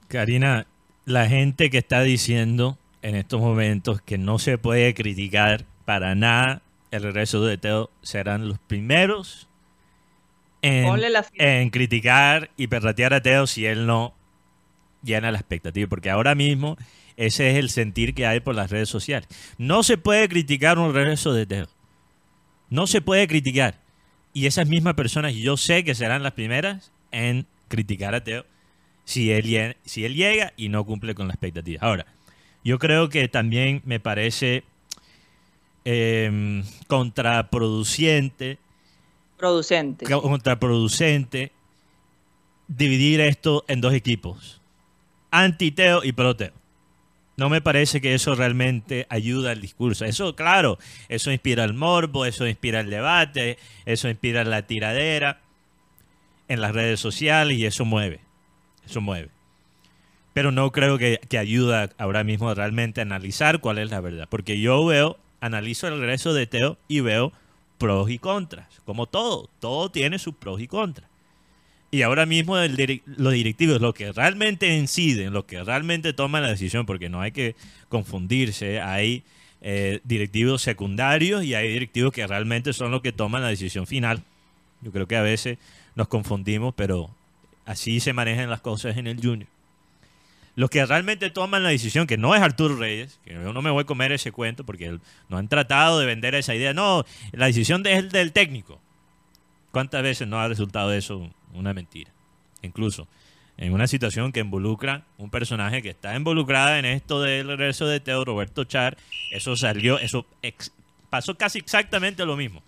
Karina, 0.07 0.67
la 1.05 1.27
gente 1.27 1.69
que 1.69 1.79
está 1.79 2.01
diciendo 2.01 2.77
en 3.01 3.15
estos 3.15 3.41
momentos 3.41 4.01
que 4.01 4.17
no 4.17 4.39
se 4.39 4.57
puede 4.57 4.93
criticar 4.93 5.65
para 5.85 6.15
nada 6.15 6.61
el 6.91 7.03
regreso 7.03 7.43
de 7.43 7.57
Teo 7.57 7.89
serán 8.01 8.47
los 8.47 8.59
primeros 8.59 9.47
en, 10.61 11.69
criticar 11.71 12.49
y 12.55 12.67
perratear 12.67 13.13
a 13.13 13.21
Teo 13.21 13.47
si 13.47 13.65
él 13.65 13.85
no 13.85 14.13
llena 15.03 15.31
la 15.31 15.39
expectativa. 15.39 15.89
Porque 15.89 16.09
ahora 16.09 16.35
mismo 16.35 16.77
ese 17.17 17.51
es 17.51 17.57
el 17.57 17.69
sentir 17.69 18.13
que 18.13 18.25
hay 18.25 18.39
por 18.39 18.55
las 18.55 18.71
redes 18.71 18.87
sociales. 18.87 19.27
No 19.57 19.83
se 19.83 19.97
puede 19.97 20.29
criticar 20.29 20.79
un 20.79 20.93
regreso 20.93 21.33
de 21.33 21.45
Teo. 21.45 21.67
No 22.69 22.87
se 22.87 23.01
puede 23.01 23.27
criticar. 23.27 23.81
Y 24.31 24.45
esas 24.45 24.67
mismas 24.67 24.93
personas, 24.93 25.33
yo 25.33 25.57
sé 25.57 25.83
que 25.83 25.95
serán 25.95 26.23
las 26.23 26.33
primeras 26.33 26.92
en 27.13 27.45
criticar 27.69 28.13
a 28.15 28.23
Teo 28.23 28.45
si 29.05 29.31
él, 29.31 29.75
si 29.85 30.05
él 30.05 30.15
llega 30.15 30.53
y 30.57 30.69
no 30.69 30.85
cumple 30.85 31.15
con 31.15 31.27
la 31.27 31.33
expectativa. 31.33 31.79
Ahora, 31.81 32.05
yo 32.63 32.79
creo 32.79 33.09
que 33.09 33.27
también 33.27 33.81
me 33.85 33.99
parece 33.99 34.63
em, 35.85 36.63
contraproducente. 36.87 38.57
Producente. 39.37 40.05
Contraproducente 40.05 41.51
dividir 42.67 43.19
esto 43.21 43.65
en 43.67 43.81
dos 43.81 43.93
equipos. 43.93 44.61
Anti-Teo 45.31 46.03
y 46.03 46.13
pro-Teo. 46.13 46.53
No 47.35 47.49
me 47.49 47.61
parece 47.61 47.99
que 47.99 48.13
eso 48.13 48.35
realmente 48.35 49.07
ayuda 49.09 49.51
al 49.51 49.59
discurso. 49.59 50.05
Eso, 50.05 50.35
claro, 50.35 50.77
eso 51.09 51.31
inspira 51.31 51.63
el 51.63 51.73
morbo, 51.73 52.25
eso 52.25 52.47
inspira 52.47 52.79
el 52.79 52.91
debate, 52.91 53.57
eso 53.85 54.07
inspira 54.07 54.43
la 54.43 54.67
tiradera 54.67 55.41
en 56.53 56.61
las 56.61 56.73
redes 56.73 56.99
sociales 56.99 57.57
y 57.57 57.65
eso 57.65 57.85
mueve. 57.85 58.19
Eso 58.85 59.01
mueve. 59.01 59.29
Pero 60.33 60.51
no 60.51 60.71
creo 60.71 60.97
que, 60.97 61.19
que 61.29 61.37
ayuda 61.37 61.89
ahora 61.97 62.23
mismo 62.23 62.53
realmente 62.53 63.01
a 63.01 63.03
analizar 63.03 63.59
cuál 63.59 63.77
es 63.77 63.91
la 63.91 64.01
verdad. 64.01 64.27
Porque 64.29 64.59
yo 64.59 64.85
veo, 64.85 65.17
analizo 65.41 65.87
el 65.87 65.99
regreso 65.99 66.33
de 66.33 66.47
Teo 66.47 66.77
y 66.87 67.01
veo 67.01 67.33
pros 67.77 68.09
y 68.09 68.17
contras. 68.17 68.67
Como 68.85 69.07
todo, 69.07 69.49
todo 69.59 69.89
tiene 69.89 70.19
sus 70.19 70.35
pros 70.35 70.61
y 70.61 70.67
contras. 70.67 71.09
Y 71.91 72.01
ahora 72.01 72.25
mismo 72.25 72.57
el 72.57 73.03
los 73.05 73.33
directivos, 73.33 73.79
los 73.79 73.93
que 73.93 74.11
realmente 74.11 74.75
inciden, 74.75 75.31
los 75.31 75.45
que 75.45 75.63
realmente 75.63 76.11
toman 76.11 76.41
la 76.41 76.49
decisión, 76.49 76.87
porque 76.87 77.07
no 77.07 77.21
hay 77.21 77.31
que 77.31 77.55
confundirse, 77.87 78.81
hay 78.81 79.23
eh, 79.61 79.99
directivos 80.03 80.63
secundarios 80.63 81.43
y 81.43 81.53
hay 81.53 81.71
directivos 81.71 82.11
que 82.11 82.25
realmente 82.25 82.73
son 82.73 82.89
los 82.89 83.03
que 83.03 83.11
toman 83.11 83.43
la 83.43 83.49
decisión 83.49 83.85
final. 83.85 84.23
Yo 84.81 84.91
creo 84.91 85.07
que 85.07 85.17
a 85.17 85.21
veces 85.21 85.59
nos 85.95 86.07
confundimos, 86.07 86.73
pero 86.75 87.09
así 87.65 87.99
se 87.99 88.13
manejan 88.13 88.49
las 88.49 88.61
cosas 88.61 88.97
en 88.97 89.07
el 89.07 89.21
Junior. 89.21 89.49
Los 90.55 90.69
que 90.69 90.85
realmente 90.85 91.31
toman 91.31 91.63
la 91.63 91.69
decisión, 91.69 92.05
que 92.05 92.17
no 92.17 92.35
es 92.35 92.41
Arturo 92.41 92.75
Reyes, 92.75 93.19
que 93.25 93.33
yo 93.33 93.53
no 93.53 93.61
me 93.61 93.71
voy 93.71 93.81
a 93.81 93.85
comer 93.85 94.11
ese 94.11 94.31
cuento 94.31 94.63
porque 94.63 94.99
no 95.27 95.37
han 95.37 95.47
tratado 95.47 95.99
de 95.99 96.05
vender 96.05 96.35
esa 96.35 96.53
idea. 96.53 96.73
No, 96.73 97.05
la 97.31 97.47
decisión 97.47 97.85
es 97.87 98.11
del 98.11 98.31
técnico. 98.33 98.79
¿Cuántas 99.71 100.03
veces 100.03 100.27
no 100.27 100.39
ha 100.39 100.47
resultado 100.47 100.93
eso 100.93 101.27
una 101.53 101.73
mentira? 101.73 102.11
Incluso 102.61 103.07
en 103.57 103.73
una 103.73 103.87
situación 103.87 104.31
que 104.31 104.41
involucra 104.41 105.05
un 105.17 105.31
personaje 105.31 105.81
que 105.81 105.89
está 105.89 106.15
involucrada 106.15 106.77
en 106.77 106.85
esto 106.85 107.21
del 107.21 107.47
regreso 107.47 107.87
de 107.87 107.99
Teo 107.99 108.23
Roberto 108.23 108.63
Char, 108.63 108.97
eso 109.31 109.55
salió, 109.55 109.97
eso 109.97 110.27
pasó 111.09 111.35
casi 111.35 111.57
exactamente 111.57 112.25
lo 112.25 112.37
mismo. 112.37 112.61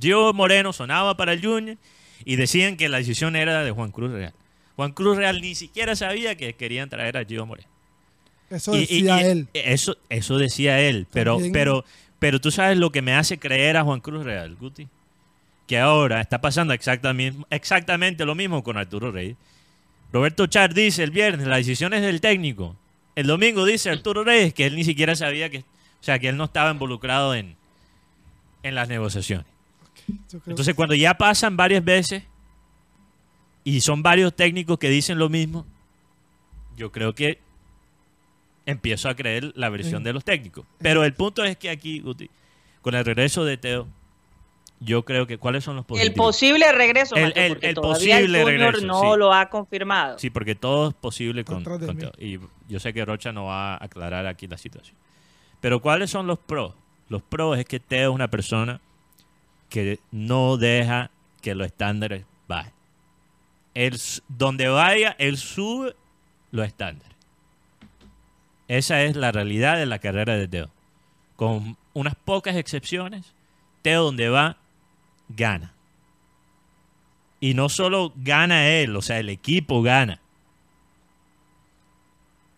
Gio 0.00 0.32
Moreno 0.32 0.72
sonaba 0.72 1.16
para 1.16 1.32
el 1.32 1.44
Junior 1.44 1.76
y 2.24 2.36
decían 2.36 2.76
que 2.76 2.88
la 2.88 2.98
decisión 2.98 3.36
era 3.36 3.62
de 3.64 3.70
Juan 3.70 3.90
Cruz 3.90 4.12
Real. 4.12 4.32
Juan 4.76 4.92
Cruz 4.92 5.16
Real 5.16 5.40
ni 5.40 5.54
siquiera 5.54 5.94
sabía 5.96 6.36
que 6.36 6.54
querían 6.54 6.88
traer 6.88 7.16
a 7.16 7.24
Gio 7.24 7.46
Moreno. 7.46 7.68
Eso 8.50 8.74
Y- 8.74 8.78
y- 8.78 9.02
decía 9.02 9.20
y- 9.22 9.24
él. 9.30 9.48
Eso, 9.54 9.96
eso 10.08 10.38
decía 10.38 10.80
él. 10.80 11.06
Pero, 11.12 11.34
También- 11.34 11.52
pero, 11.52 11.84
pero 12.18 12.40
tú 12.40 12.50
sabes 12.50 12.76
lo 12.78 12.90
que 12.90 13.02
me 13.02 13.14
hace 13.14 13.38
creer 13.38 13.76
a 13.76 13.84
Juan 13.84 14.00
Cruz 14.00 14.24
Real, 14.24 14.54
Guti. 14.56 14.88
Que 15.66 15.78
ahora 15.78 16.20
está 16.20 16.40
pasando 16.40 16.74
exactamente, 16.74 17.42
exactamente 17.50 18.24
lo 18.26 18.34
mismo 18.34 18.62
con 18.62 18.76
Arturo 18.76 19.10
Reyes. 19.12 19.36
Roberto 20.12 20.46
Char 20.46 20.74
dice 20.74 21.02
el 21.02 21.10
viernes, 21.10 21.46
la 21.46 21.56
decisión 21.56 21.94
es 21.94 22.02
del 22.02 22.20
técnico. 22.20 22.76
El 23.16 23.26
domingo 23.26 23.64
dice 23.64 23.90
Arturo 23.90 24.24
Reyes 24.24 24.52
que 24.52 24.66
él 24.66 24.76
ni 24.76 24.84
siquiera 24.84 25.16
sabía 25.16 25.48
que, 25.50 25.58
o 25.60 25.64
sea, 26.02 26.18
que 26.18 26.28
él 26.28 26.36
no 26.36 26.44
estaba 26.44 26.70
involucrado 26.70 27.34
en, 27.34 27.56
en 28.62 28.74
las 28.74 28.88
negociaciones. 28.88 29.46
Entonces, 30.46 30.74
cuando 30.74 30.94
ya 30.94 31.14
pasan 31.14 31.56
varias 31.56 31.84
veces 31.84 32.22
y 33.62 33.80
son 33.80 34.02
varios 34.02 34.34
técnicos 34.34 34.78
que 34.78 34.88
dicen 34.90 35.18
lo 35.18 35.28
mismo, 35.28 35.64
yo 36.76 36.92
creo 36.92 37.14
que 37.14 37.38
empiezo 38.66 39.08
a 39.08 39.14
creer 39.14 39.52
la 39.56 39.68
versión 39.68 40.02
de 40.04 40.12
los 40.12 40.24
técnicos. 40.24 40.66
Pero 40.78 41.04
el 41.04 41.14
punto 41.14 41.44
es 41.44 41.56
que 41.56 41.70
aquí, 41.70 42.00
Guti, 42.00 42.30
con 42.82 42.94
el 42.94 43.04
regreso 43.04 43.44
de 43.44 43.56
Teo, 43.56 43.86
yo 44.80 45.04
creo 45.04 45.26
que 45.26 45.38
¿cuáles 45.38 45.64
son 45.64 45.76
los 45.76 45.84
El 45.84 45.86
positivos? 45.86 46.16
posible 46.26 46.72
regreso, 46.72 47.14
El- 47.16 47.24
Mateo, 47.26 47.42
el- 47.44 47.52
porque 47.52 47.68
el 47.68 47.74
todavía 47.74 47.94
posible 48.16 48.38
el 48.40 48.44
Junior 48.44 48.72
regreso, 48.74 48.86
no 48.86 49.00
sí. 49.12 49.18
lo 49.18 49.32
ha 49.32 49.48
confirmado. 49.48 50.18
Sí, 50.18 50.30
porque 50.30 50.54
todo 50.54 50.88
es 50.88 50.94
posible 50.94 51.44
con, 51.44 51.62
con. 51.64 51.96
Teo. 51.98 52.12
Y 52.18 52.38
yo 52.68 52.80
sé 52.80 52.92
que 52.92 53.04
Rocha 53.04 53.32
no 53.32 53.44
va 53.46 53.74
a 53.74 53.84
aclarar 53.84 54.26
aquí 54.26 54.46
la 54.46 54.58
situación. 54.58 54.96
Pero 55.60 55.80
¿cuáles 55.80 56.10
son 56.10 56.26
los 56.26 56.38
pros? 56.38 56.74
Los 57.08 57.22
pros 57.22 57.58
es 57.58 57.64
que 57.66 57.80
Teo 57.80 58.10
es 58.10 58.14
una 58.14 58.28
persona 58.28 58.80
que 59.74 59.98
no 60.12 60.56
deja 60.56 61.10
que 61.42 61.56
los 61.56 61.66
estándares 61.66 62.24
bajen. 62.46 62.72
Él, 63.74 64.00
donde 64.28 64.68
vaya, 64.68 65.16
él 65.18 65.36
sube 65.36 65.96
los 66.52 66.64
estándares. 66.64 67.12
Esa 68.68 69.02
es 69.02 69.16
la 69.16 69.32
realidad 69.32 69.76
de 69.76 69.86
la 69.86 69.98
carrera 69.98 70.36
de 70.36 70.46
Teo. 70.46 70.70
Con 71.34 71.76
unas 71.92 72.14
pocas 72.14 72.54
excepciones, 72.54 73.34
Teo 73.82 74.04
donde 74.04 74.28
va, 74.28 74.58
gana. 75.28 75.72
Y 77.40 77.54
no 77.54 77.68
solo 77.68 78.12
gana 78.14 78.68
él, 78.68 78.94
o 78.94 79.02
sea, 79.02 79.18
el 79.18 79.28
equipo 79.28 79.82
gana. 79.82 80.20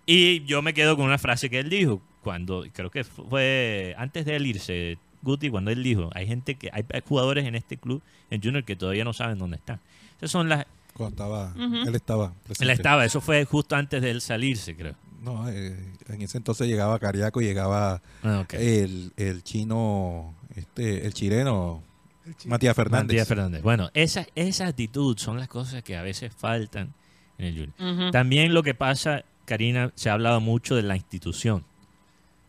Y 0.05 0.45
yo 0.45 0.61
me 0.61 0.75
quedo 0.75 0.97
con 0.97 1.07
una 1.07 1.17
frase 1.17 1.49
que 1.49 1.61
él 1.61 1.71
dijo, 1.71 2.03
cuando 2.23 2.67
creo 2.75 2.91
que 2.91 3.05
fue 3.05 3.95
antes 3.97 4.27
de 4.27 4.37
él 4.37 4.47
irse, 4.47 4.99
Guti, 5.27 5.51
cuando 5.51 5.71
él 5.71 5.83
dijo, 5.83 6.11
hay 6.15 6.27
gente 6.27 6.55
que, 6.55 6.71
hay 6.73 6.85
hay 6.93 7.03
jugadores 7.07 7.45
en 7.45 7.55
este 7.55 7.77
club, 7.77 8.01
en 8.31 8.41
Junior, 8.43 8.65
que 8.65 8.77
todavía 8.77 9.05
no 9.05 9.13
saben 9.13 9.39
dónde 9.39 9.57
están. 9.57 9.81
Esas 10.17 10.31
son 10.31 10.49
las, 10.49 10.65
Cuando 10.95 11.15
estaba, 11.15 11.53
él 11.87 11.95
estaba 11.95 12.33
él 12.59 12.71
estaba, 12.71 13.05
eso 13.05 13.21
fue 13.21 13.45
justo 13.45 13.77
antes 13.77 14.01
de 14.01 14.11
él 14.11 14.21
salirse, 14.21 14.75
creo. 14.75 14.95
No, 15.21 15.49
eh, 15.51 15.77
en 16.09 16.23
ese 16.23 16.39
entonces 16.39 16.69
llegaba 16.69 16.99
Cariaco, 16.99 17.41
llegaba 17.41 18.01
Ah, 18.23 18.45
el, 18.53 19.13
el 19.17 19.43
chino, 19.43 20.35
este, 20.55 21.05
el 21.07 21.13
chileno, 21.15 21.83
el. 22.25 22.51
Matías 22.51 22.77
Fernández. 22.77 23.07
Matías 23.09 23.29
Fernández. 23.29 23.63
Bueno, 23.63 23.91
esa, 23.95 24.27
esa 24.35 24.67
actitud 24.69 25.17
son 25.19 25.39
las 25.39 25.49
cosas 25.49 25.83
que 25.83 25.97
a 25.97 26.03
veces 26.03 26.33
faltan 26.35 26.95
en 27.39 27.47
el 27.47 27.55
Junior. 27.77 28.13
También 28.13 28.55
lo 28.55 28.63
que 28.63 28.75
pasa, 28.75 29.25
Karina, 29.45 29.93
se 29.97 30.11
ha 30.11 30.13
hablado 30.15 30.41
mucho 30.41 30.77
de 30.77 30.83
la 30.83 30.97
institución, 30.97 31.65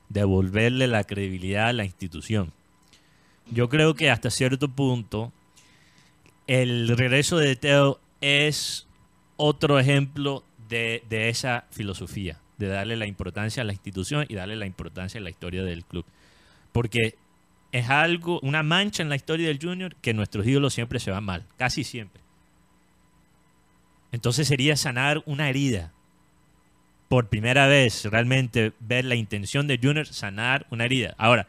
devolverle 0.10 0.88
la 0.88 1.04
credibilidad 1.04 1.68
a 1.68 1.74
la 1.74 1.84
institución. 1.86 2.54
Yo 3.52 3.70
creo 3.70 3.94
que 3.94 4.10
hasta 4.10 4.30
cierto 4.30 4.68
punto 4.70 5.32
el 6.48 6.88
regreso 6.98 7.38
de 7.38 7.56
Teo 7.56 8.00
es 8.22 8.88
otro 9.38 9.80
ejemplo 9.80 10.44
de, 10.70 11.04
de 11.10 11.30
esa 11.30 11.66
filosofía, 11.72 12.40
de 12.58 12.68
darle 12.68 12.98
la 12.98 13.08
importancia 13.08 13.62
a 13.62 13.66
la 13.66 13.74
institución 13.74 14.26
y 14.28 14.36
darle 14.36 14.56
la 14.56 14.66
importancia 14.66 15.20
a 15.20 15.24
la 15.24 15.30
historia 15.30 15.64
del 15.64 15.86
club. 15.86 16.06
Porque 16.72 17.16
es 17.72 17.90
algo, 17.90 18.40
una 18.42 18.64
mancha 18.64 19.04
en 19.04 19.10
la 19.10 19.16
historia 19.16 19.48
del 19.48 19.60
Junior 19.62 19.96
que 19.96 20.14
nuestros 20.14 20.46
ídolos 20.46 20.74
siempre 20.74 21.00
se 21.00 21.12
van 21.12 21.24
mal, 21.24 21.46
casi 21.58 21.84
siempre. 21.84 22.22
Entonces 24.12 24.48
sería 24.48 24.76
sanar 24.76 25.22
una 25.26 25.50
herida. 25.50 25.92
Por 27.10 27.28
primera 27.28 27.68
vez, 27.68 28.06
realmente 28.06 28.74
ver 28.80 29.06
la 29.06 29.16
intención 29.16 29.68
de 29.68 29.80
Junior 29.82 30.06
sanar 30.08 30.66
una 30.70 30.86
herida. 30.86 31.16
Ahora, 31.18 31.48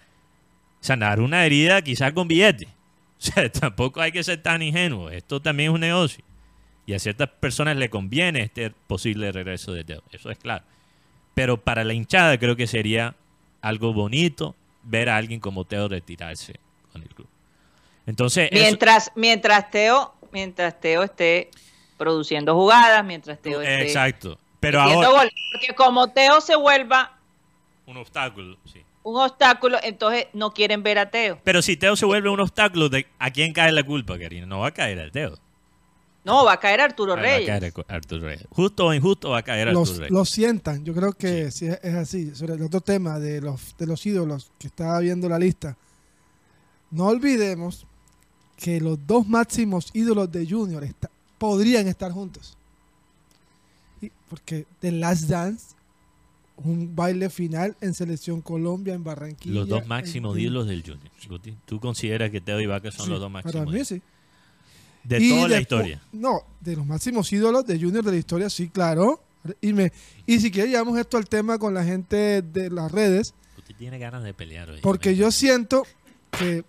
sanar 0.81 1.21
una 1.21 1.45
herida 1.45 1.83
quizás 1.83 2.13
con 2.13 2.29
billete. 2.29 2.67
O 2.67 3.21
sea, 3.21 3.51
tampoco 3.53 4.01
hay 4.01 4.13
que 4.13 4.23
ser 4.23 4.43
tan 4.43 4.63
ingenuo. 4.63 5.11
Esto 5.11 5.41
también 5.41 5.71
es 5.71 5.75
un 5.75 5.81
negocio. 5.81 6.25
Y 6.87 6.95
a 6.95 6.99
ciertas 6.99 7.29
personas 7.29 7.77
le 7.77 7.91
conviene 7.91 8.41
este 8.43 8.71
posible 8.87 9.31
regreso 9.33 9.73
de 9.73 9.85
Teo. 9.85 10.03
Eso 10.13 10.31
es 10.31 10.39
claro. 10.39 10.65
Pero 11.35 11.59
para 11.59 11.85
la 11.85 11.93
hinchada 11.93 12.39
creo 12.39 12.57
que 12.57 12.67
sería 12.67 13.15
algo 13.61 13.93
bonito 13.93 14.55
ver 14.85 15.09
a 15.11 15.17
alguien 15.17 15.41
como 15.41 15.65
Teo 15.65 15.89
retirarse 15.89 16.55
con 16.93 17.03
el 17.03 17.09
club. 17.09 17.29
Entonces, 18.07 18.49
eso- 18.51 18.63
Mientras, 18.63 19.13
mientras 19.17 19.71
Teo, 19.71 20.15
mientras 20.33 20.81
Teo 20.81 21.03
esté 21.03 21.51
produciendo 21.99 22.55
jugadas, 22.55 23.05
mientras 23.05 23.39
Teo 23.41 23.61
esté 23.61 23.83
exacto. 23.83 24.39
Pero 24.61 24.81
ahora, 24.81 25.09
goles. 25.11 25.33
Porque 25.53 25.75
como 25.75 26.09
Teo 26.11 26.41
se 26.41 26.57
vuelva 26.57 27.19
un 27.87 27.97
obstáculo, 27.99 28.57
sí. 28.73 28.81
Un 29.11 29.21
obstáculo, 29.21 29.79
entonces 29.83 30.27
no 30.33 30.53
quieren 30.53 30.83
ver 30.83 30.99
a 30.99 31.11
Teo. 31.11 31.39
Pero 31.45 31.63
si 31.63 31.77
Teo 31.77 31.97
se 31.97 32.05
vuelve 32.07 32.29
un 32.29 32.41
obstáculo, 32.41 32.89
¿de 32.89 33.07
¿a 33.19 33.31
quién 33.31 33.53
cae 33.53 33.73
la 33.73 33.83
culpa, 33.83 34.19
Karina? 34.19 34.47
No 34.47 34.61
va 34.61 34.69
a 34.69 34.71
caer 34.75 34.99
al 35.01 35.11
Teo. 35.13 35.35
No, 36.25 36.45
va 36.45 36.55
a 36.55 36.61
caer 36.61 36.81
Arturo 36.83 37.15
Va 37.15 37.21
a 37.21 37.23
Reyes. 37.23 37.47
caer 37.47 37.73
Arturo 37.89 38.27
Reyes. 38.27 38.45
Justo 38.51 38.87
o 38.87 38.93
injusto 38.93 39.31
va 39.31 39.39
a 39.39 39.43
caer 39.43 39.69
Arturo 39.69 39.81
los, 39.87 39.97
Reyes. 39.97 40.11
los 40.13 40.29
sientan. 40.29 40.85
Yo 40.85 40.93
creo 40.93 41.13
que 41.15 41.51
sí. 41.51 41.67
es, 41.69 41.79
es 41.83 41.95
así. 41.95 42.35
Sobre 42.35 42.55
el 42.55 42.63
otro 42.63 42.83
tema 42.83 43.19
de 43.19 43.41
los, 43.41 43.75
de 43.79 43.87
los 43.87 44.05
ídolos 44.05 44.51
que 44.59 44.67
estaba 44.67 44.99
viendo 45.01 45.27
la 45.29 45.39
lista, 45.39 45.77
no 46.91 47.07
olvidemos 47.07 47.87
que 48.59 48.79
los 48.81 48.99
dos 49.07 49.27
máximos 49.27 49.89
ídolos 49.95 50.31
de 50.31 50.47
Junior 50.47 50.85
está- 50.85 51.09
podrían 51.39 51.87
estar 51.89 52.13
juntos. 52.13 52.59
Y- 54.03 54.11
porque 54.29 54.67
The 54.81 54.93
Last 54.93 55.25
Dance, 55.31 55.77
un 56.65 56.95
baile 56.97 57.31
final 57.31 57.77
en 57.81 57.95
Selección 57.95 58.41
Colombia, 58.43 58.95
en 58.95 59.05
Barranquilla. 59.05 59.55
Los 59.55 59.69
dos 59.69 59.87
máximos 59.87 60.37
ídolos 60.39 60.67
del 60.67 60.83
Junior. 60.83 61.11
Guti, 61.29 61.57
¿Tú 61.65 61.79
consideras 61.81 62.31
que 62.31 62.41
Teo 62.41 62.61
y 62.61 62.67
Vaca 62.67 62.91
son 62.91 63.07
Sí, 63.07 63.11
los 63.13 63.21
dos 63.21 63.31
Para 63.33 63.45
máximos 63.45 63.73
mí 63.73 63.85
sí. 63.85 64.03
de 65.05 65.19
Y 65.25 65.31
toda 65.31 65.49
la 65.49 65.61
historia? 65.61 66.03
No, 66.13 66.43
de 66.61 66.77
los 66.77 66.87
máximos 66.87 67.33
ídolos 67.33 67.67
de 67.67 67.79
Junior 67.79 68.05
de 68.05 68.11
la 68.11 68.17
historia, 68.17 68.51
sí, 68.51 68.69
claro. 68.69 69.23
Y, 69.61 69.73
me, 69.73 69.93
y 70.27 70.41
si 70.41 70.51
quieres 70.51 70.73
llevamos 70.73 70.99
esto 70.99 71.17
al 71.17 71.29
tema 71.29 71.59
con 71.59 71.73
la 71.75 71.85
gente 71.85 72.43
de 72.43 72.71
las 72.71 72.91
redes, 72.91 73.35
Usted 73.57 73.75
tiene 73.77 73.99
ganas 73.99 74.25
de 74.25 74.35
pelear 74.35 74.69
hoy. 74.71 74.81
porque 74.83 75.15
yo 75.17 75.31
siento 75.31 75.85
que 76.37 76.65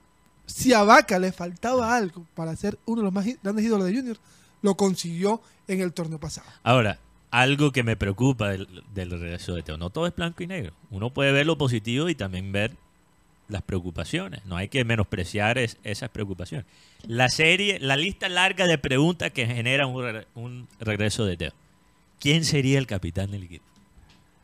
si 0.46 0.72
a 0.74 0.84
Vaca 0.84 1.17
le 1.19 1.31
faltaba 1.31 1.96
algo 1.96 2.25
para 2.36 2.55
ser 2.55 2.77
uno 2.86 3.01
de 3.01 3.05
los 3.05 3.13
más 3.13 3.25
grandes 3.41 3.65
ídolos 3.65 3.86
de 3.88 3.96
Junior, 3.96 4.17
lo 4.62 4.75
consiguió 4.75 5.41
en 5.67 5.81
el 5.81 5.93
torneo 5.93 6.19
pasado. 6.19 6.48
Ahora, 6.63 7.00
algo 7.32 7.72
que 7.72 7.84
me 7.84 7.96
preocupa 7.96 8.50
del, 8.50 8.68
regreso 8.96 9.56
de 9.56 9.64
Teo. 9.64 9.78
No 9.78 9.90
todo 9.90 10.08
es 10.08 10.16
blanco 10.16 10.44
y 10.44 10.48
negro. 10.48 10.74
Uno 10.90 11.12
puede 11.12 11.32
ver 11.32 11.46
lo 11.46 11.58
positivo 11.58 12.10
y 12.10 12.16
también 12.16 12.52
ver 12.52 12.76
las 13.48 13.62
preocupaciones. 13.62 14.46
No 14.46 14.56
hay 14.58 14.68
que 14.70 14.84
menospreciar 14.84 15.58
es- 15.58 15.78
esas 15.84 16.10
preocupaciones. 16.10 16.66
La 17.08 17.30
serie, 17.30 17.80
la 17.80 17.96
lista 17.98 18.30
larga 18.30 18.66
de 18.68 18.78
preguntas 18.78 19.32
que 19.32 19.46
genera 19.48 19.86
un, 19.88 20.26
un 20.36 20.68
regreso 20.80 21.26
de 21.26 21.38
Teo. 21.38 21.52
¿Quién 22.20 22.44
sería 22.46 22.78
el 22.80 22.88
capitán 22.88 23.32
del 23.32 23.44
equipo? 23.44 23.66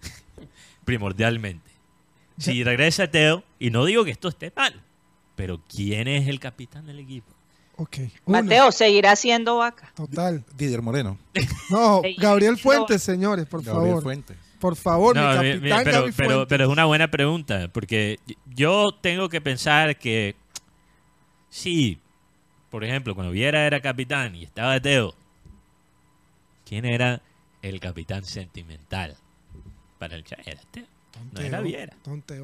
Primordialmente. 0.85 1.71
Si 2.37 2.63
regresa 2.63 3.07
Teo, 3.09 3.43
y 3.59 3.69
no 3.69 3.85
digo 3.85 4.03
que 4.05 4.11
esto 4.11 4.27
esté 4.27 4.51
mal, 4.55 4.81
pero 5.35 5.61
¿quién 5.69 6.07
es 6.07 6.27
el 6.27 6.39
capitán 6.39 6.85
del 6.85 6.99
equipo? 6.99 7.33
Ok. 7.77 7.97
Uno. 8.25 8.41
Mateo, 8.41 8.71
¿seguirá 8.71 9.15
siendo 9.15 9.57
vaca? 9.57 9.91
Total. 9.95 10.43
Didier 10.57 10.81
Moreno. 10.81 11.17
No, 11.69 12.01
Gabriel. 12.17 12.57
Fuentes, 12.57 13.03
señores, 13.03 13.45
por 13.47 13.63
Gabriel 13.63 13.87
favor. 13.89 14.03
Fuentes. 14.03 14.37
Por 14.59 14.75
favor, 14.75 15.15
No, 15.15 15.29
mi 15.41 15.49
mi- 15.55 15.59
mi- 15.59 15.69
capitán 15.69 15.83
pero, 15.83 15.99
Gaby 16.01 16.11
pero, 16.15 16.29
Fuentes. 16.29 16.47
pero 16.49 16.63
es 16.63 16.69
una 16.69 16.85
buena 16.85 17.11
pregunta, 17.11 17.67
porque 17.73 18.19
yo 18.55 18.93
tengo 19.01 19.27
que 19.29 19.41
pensar 19.41 19.97
que 19.97 20.35
si, 21.49 21.99
por 22.71 22.83
ejemplo, 22.83 23.13
cuando 23.13 23.31
Viera 23.33 23.67
era 23.67 23.81
capitán 23.81 24.35
y 24.35 24.43
estaba 24.45 24.79
Teo, 24.79 25.13
¿quién 26.65 26.85
era 26.85 27.21
el 27.61 27.79
capitán 27.79 28.23
sentimental 28.23 29.15
para 29.99 30.15
el? 30.15 30.23
Era 30.45 30.61
Teo. 30.71 30.85
No 31.33 31.41
era 31.41 31.61
Viera. 31.61 31.93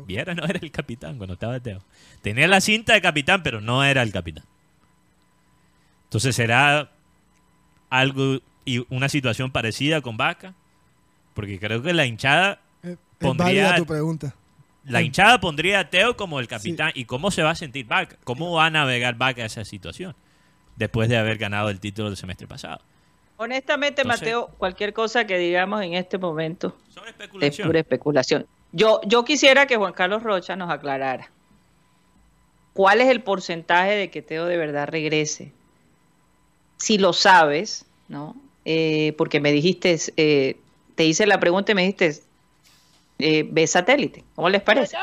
Viera 0.06 0.34
no 0.34 0.44
era 0.46 0.60
el 0.62 0.72
capitán 0.72 1.18
cuando 1.18 1.34
estaba 1.34 1.60
Teo. 1.60 1.82
Tenía 2.22 2.48
la 2.48 2.62
cinta 2.62 2.94
de 2.94 3.02
capitán, 3.02 3.44
pero 3.44 3.60
no 3.62 3.84
era 3.84 4.02
el 4.02 4.12
capitán. 4.12 4.44
Entonces 6.12 6.36
será 6.36 6.92
algo 7.90 8.40
y 8.66 8.86
una 8.94 9.08
situación 9.08 9.50
parecida 9.50 10.02
con 10.02 10.18
Vaca, 10.18 10.54
porque 11.34 11.58
creo 11.58 11.82
que 11.82 11.94
la 11.94 12.06
hinchada 12.06 12.60
Eh, 12.84 12.92
Es 12.92 12.98
pondría- 13.18 13.64
válida 13.68 13.76
tu 13.78 13.86
pregunta. 13.86 14.36
la 14.84 15.02
hinchada 15.02 15.40
pondría 15.40 15.80
a 15.80 15.90
Teo 15.90 16.18
como 16.18 16.42
el 16.42 16.50
capitán. 16.50 16.92
¿Y 16.96 17.06
cómo 17.06 17.32
se 17.32 17.44
va 17.44 17.52
a 17.52 17.56
sentir 17.56 17.86
Vaca? 17.86 18.18
¿Cómo 18.26 18.52
va 18.52 18.66
a 18.66 18.70
navegar 18.70 19.16
Vaca 19.16 19.46
esa 19.46 19.64
situación? 19.64 20.14
Después 20.76 21.08
de 21.08 21.16
haber 21.18 21.38
ganado 21.38 21.70
el 21.70 21.80
título 21.80 22.10
del 22.10 22.18
semestre 22.18 22.46
pasado. 22.46 22.82
Honestamente, 23.38 24.02
Entonces- 24.02 24.22
Mateo, 24.28 24.48
cualquier 24.58 24.92
cosa 24.94 25.26
que 25.26 25.38
digamos 25.38 25.82
en 25.82 25.94
este 25.94 26.18
momento 26.18 26.76
Son 26.90 27.04
es 27.08 27.14
pura 27.62 27.80
especulación. 27.80 28.46
Yo, 28.74 29.00
yo 29.08 29.24
quisiera 29.24 29.66
que 29.66 29.78
Juan 29.78 29.94
Carlos 29.94 30.24
Rocha 30.24 30.58
nos 30.58 30.70
aclarara 30.70 31.30
cuál 32.74 33.00
es 33.00 33.08
el 33.08 33.22
porcentaje 33.22 33.92
de 33.92 34.10
que 34.12 34.22
Teo 34.22 34.46
de 34.46 34.58
verdad 34.58 34.90
regrese. 34.90 35.54
Si 36.82 36.98
lo 36.98 37.14
sabes, 37.14 37.86
¿no? 38.08 38.36
Eh, 38.66 39.14
porque 39.18 39.40
me 39.40 39.52
dijiste, 39.52 39.98
eh, 40.18 40.58
te 40.96 41.06
hice 41.06 41.26
la 41.28 41.40
pregunta 41.40 41.72
y 41.72 41.76
me 41.76 41.82
dijiste, 41.84 42.22
eh, 43.20 43.46
ve 43.50 43.68
satélite. 43.68 44.24
¿Cómo 44.36 44.50
les 44.50 44.62
parece? 44.62 44.98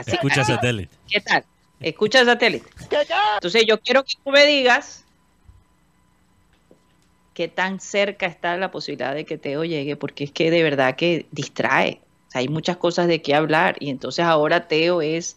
Así- 0.00 0.10
Escucha 0.12 0.40
así- 0.42 0.52
satélite. 0.52 0.94
¿Qué 1.08 1.20
tal? 1.20 1.44
Escucha 1.80 2.24
satélite. 2.24 2.68
Entonces 3.36 3.64
yo 3.66 3.80
quiero 3.80 4.04
que 4.04 4.14
tú 4.22 4.30
me 4.30 4.44
digas 4.46 5.04
qué 7.34 7.48
tan 7.48 7.80
cerca 7.80 8.26
está 8.26 8.56
la 8.56 8.70
posibilidad 8.70 9.14
de 9.14 9.24
que 9.24 9.36
Teo 9.38 9.64
llegue, 9.64 9.96
porque 9.96 10.24
es 10.24 10.30
que 10.32 10.50
de 10.50 10.62
verdad 10.62 10.96
que 10.96 11.26
distrae. 11.32 12.00
O 12.28 12.30
sea, 12.30 12.40
hay 12.40 12.48
muchas 12.48 12.78
cosas 12.78 13.08
de 13.08 13.20
qué 13.20 13.34
hablar 13.34 13.76
y 13.78 13.90
entonces 13.90 14.24
ahora 14.24 14.68
Teo 14.68 15.02
es 15.02 15.36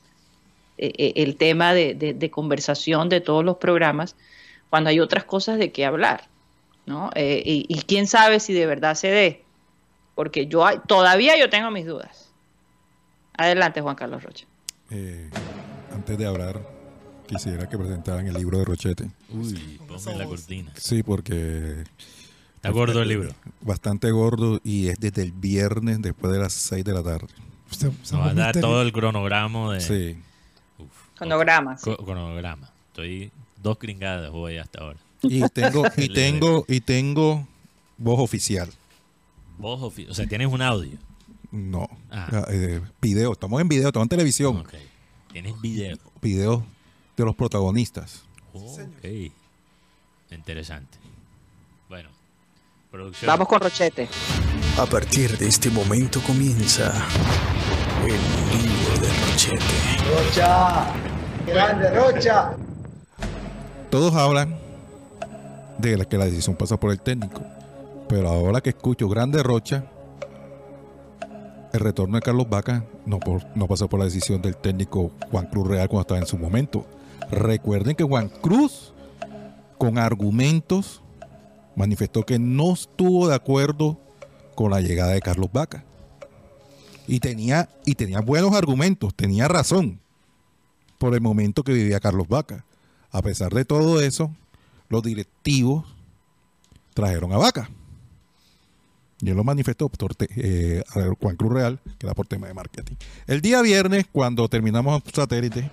eh, 0.78 0.94
eh, 0.98 1.14
el 1.18 1.36
tema 1.36 1.74
de, 1.74 1.94
de- 1.94 2.14
de 2.14 2.32
conversación 2.32 3.10
de 3.10 3.20
todos 3.20 3.44
los 3.44 3.58
programas 3.58 4.16
cuando 4.70 4.90
hay 4.90 5.00
otras 5.00 5.24
cosas 5.24 5.58
de 5.58 5.72
qué 5.72 5.86
hablar, 5.86 6.28
¿no? 6.86 7.10
Eh, 7.16 7.42
y, 7.46 7.66
y 7.70 7.82
quién 7.84 8.08
sabe 8.08 8.40
si 8.40 8.54
de 8.54 8.66
verdad 8.66 8.96
se 8.96 9.08
dé, 9.10 9.44
porque 10.16 10.48
yo 10.48 10.66
hay- 10.66 10.80
todavía 10.88 11.38
yo 11.38 11.50
tengo 11.50 11.72
mis 11.72 11.86
dudas. 11.86 12.30
Adelante, 13.38 13.82
Juan 13.82 13.96
Carlos 13.96 14.24
Rocha. 14.24 14.46
Eh, 14.92 15.30
antes 15.94 16.18
de 16.18 16.26
hablar, 16.28 16.62
quisiera 17.28 17.68
que 17.70 17.78
presentaran 17.78 18.28
el 18.28 18.34
libro 18.34 18.58
de 18.60 18.66
Rochete. 18.66 19.10
Uy, 19.30 19.80
ponme 19.88 20.16
la 20.18 20.26
cortina. 20.26 20.72
Sí, 20.76 21.04
porque 21.04 21.84
Está 22.56 22.70
gordo 22.72 23.02
el 23.02 23.08
libro. 23.08 23.30
bastante 23.62 24.12
gordo 24.12 24.60
y 24.64 24.88
es 24.90 25.00
desde 25.00 25.22
el 25.24 25.32
viernes 25.32 26.02
después 26.02 26.34
de 26.34 26.40
las 26.40 26.54
6 26.54 26.84
de 26.84 26.94
la 26.94 27.04
tarde. 27.04 27.28
Usted- 27.72 27.92
Nos 28.12 28.14
va 28.22 28.30
a 28.32 28.34
dar 28.34 28.60
todo 28.60 28.82
el 28.82 28.92
cronograma 28.92 29.74
de... 29.76 29.80
Sí. 29.82 30.18
Uf, 30.80 30.88
Cronogramas. 31.18 31.82
co- 31.82 31.98
cronograma. 31.98 32.70
Estoy 32.90 33.32
dos 33.62 33.78
gringadas 33.80 34.32
voy 34.32 34.58
hasta 34.58 34.82
ahora. 34.82 35.00
Y 35.24 35.42
tengo, 35.50 35.84
y 35.98 36.10
tengo, 36.14 36.66
y 36.68 36.80
tengo 36.82 37.48
voz 37.98 38.20
oficial. 38.20 38.70
Vos, 39.58 39.80
ofi- 39.82 40.10
o 40.10 40.14
sea, 40.14 40.26
tienes 40.28 40.48
un 40.48 40.62
audio. 40.62 40.98
No. 41.52 41.88
Ah. 42.12 42.46
Eh, 42.50 42.80
video. 43.02 43.34
Estamos 43.34 43.60
en 43.62 43.68
video, 43.68 43.88
estamos 43.88 44.06
en 44.06 44.10
televisión. 44.10 44.58
Ok. 44.58 44.74
Tienes 45.34 45.60
video. 45.62 45.98
Videos 46.22 46.64
de 47.18 47.26
los 47.26 47.36
protagonistas. 47.36 48.24
Ok. 48.54 49.32
Interesante. 50.32 50.98
Bueno. 51.90 52.10
Producción. 52.92 53.28
Vamos 53.28 53.48
con 53.48 53.60
Rochete. 53.60 54.08
A 54.78 54.86
partir 54.86 55.38
de 55.38 55.48
este 55.48 55.70
momento 55.70 56.22
comienza 56.22 57.06
el 58.04 58.14
libro 58.58 59.00
de 59.02 59.10
Rochete. 59.26 59.66
Rocha, 60.10 60.94
grande 61.46 61.90
Rocha. 61.92 62.56
Todos 63.90 64.14
hablan 64.14 64.56
de 65.80 66.06
que 66.06 66.18
la 66.18 66.26
decisión 66.26 66.56
pasa 66.56 66.80
por 66.80 66.92
el 66.92 67.02
técnico. 67.02 67.42
Pero 68.08 68.30
ahora 68.30 68.62
que 68.62 68.70
escucho 68.70 69.10
Grande 69.10 69.42
Rocha, 69.42 69.86
el 71.74 71.80
retorno 71.80 72.18
de 72.18 72.22
Carlos 72.22 72.50
Vaca 72.50 72.84
no, 73.06 73.20
no 73.56 73.68
pasó 73.68 73.88
por 73.88 74.00
la 74.00 74.06
decisión 74.06 74.42
del 74.42 74.58
técnico 74.58 75.12
Juan 75.32 75.48
Cruz 75.48 75.68
Real 75.68 75.88
cuando 75.88 76.02
estaba 76.02 76.20
en 76.20 76.28
su 76.28 76.38
momento. 76.38 76.86
Recuerden 77.32 77.96
que 77.96 78.04
Juan 78.04 78.30
Cruz, 78.30 78.94
con 79.78 79.98
argumentos, 79.98 81.02
manifestó 81.76 82.24
que 82.24 82.38
no 82.38 82.74
estuvo 82.74 83.28
de 83.28 83.36
acuerdo 83.36 84.00
con 84.54 84.72
la 84.72 84.82
llegada 84.82 85.14
de 85.14 85.22
Carlos 85.22 85.50
Vaca. 85.52 85.84
Y 87.08 87.20
tenía, 87.22 87.70
y 87.86 87.96
tenía 87.96 88.20
buenos 88.22 88.54
argumentos, 88.54 89.16
tenía 89.16 89.48
razón 89.48 90.00
por 91.00 91.16
el 91.16 91.22
momento 91.22 91.64
que 91.64 91.74
vivía 91.74 92.00
Carlos 92.00 92.28
Vaca. 92.28 92.66
A 93.12 93.22
pesar 93.22 93.54
de 93.54 93.66
todo 93.66 94.02
eso, 94.02 94.32
los 94.90 95.04
directivos 95.04 95.86
trajeron 96.94 97.32
a 97.34 97.38
Vaca. 97.38 97.70
Y 99.22 99.30
él 99.30 99.36
lo 99.36 99.44
manifestó 99.44 99.90
por 99.90 100.16
eh, 100.20 100.82
a 100.90 101.14
Juan 101.20 101.36
Cruz 101.36 101.54
Real, 101.54 101.80
que 101.98 102.06
era 102.06 102.14
por 102.14 102.26
tema 102.26 102.48
de 102.48 102.54
marketing. 102.54 102.96
El 103.28 103.42
día 103.42 103.62
viernes, 103.62 104.06
cuando 104.12 104.48
terminamos 104.48 105.04
satélite, 105.14 105.70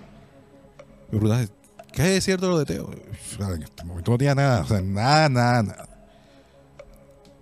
¿qué 1.93 2.17
es 2.17 2.23
cierto 2.25 2.49
lo 2.49 2.59
de 2.59 2.65
Teo? 2.65 2.91
En 2.91 3.63
este 3.63 3.83
momento 3.85 4.11
no 4.11 4.17
tenía 4.17 4.35
nada, 4.35 4.61
o 4.61 4.67
sea, 4.67 4.81
nada, 4.81 5.29
nada, 5.29 5.63
nada. 5.63 5.89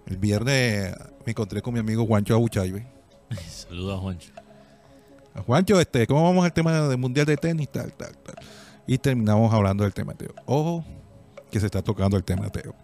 El 0.05 0.17
viernes 0.17 0.93
me 1.25 1.31
encontré 1.31 1.61
con 1.63 1.73
mi 1.73 1.79
amigo 1.79 2.05
Juancho 2.05 2.35
Abuchaybe. 2.35 2.85
Saludos 3.49 3.97
a 3.97 4.01
Juancho. 4.01 4.31
A 5.33 5.41
Juancho, 5.41 5.79
este, 5.79 6.05
¿cómo 6.05 6.23
vamos 6.23 6.45
al 6.45 6.53
tema 6.53 6.87
del 6.87 6.99
mundial 6.99 7.25
de 7.25 7.35
tenis? 7.35 7.67
Tal, 7.69 7.91
tal, 7.93 8.15
tal. 8.17 8.35
Y 8.87 8.97
terminamos 8.97 9.53
hablando 9.53 9.83
del 9.83 9.93
tema 9.93 10.13
de 10.13 10.27
Teo. 10.27 10.35
Ojo, 10.45 10.85
que 11.51 11.59
se 11.59 11.65
está 11.65 11.81
tocando 11.81 12.17
el 12.17 12.23
tema 12.23 12.45
de 12.45 12.61
Teo. 12.61 12.75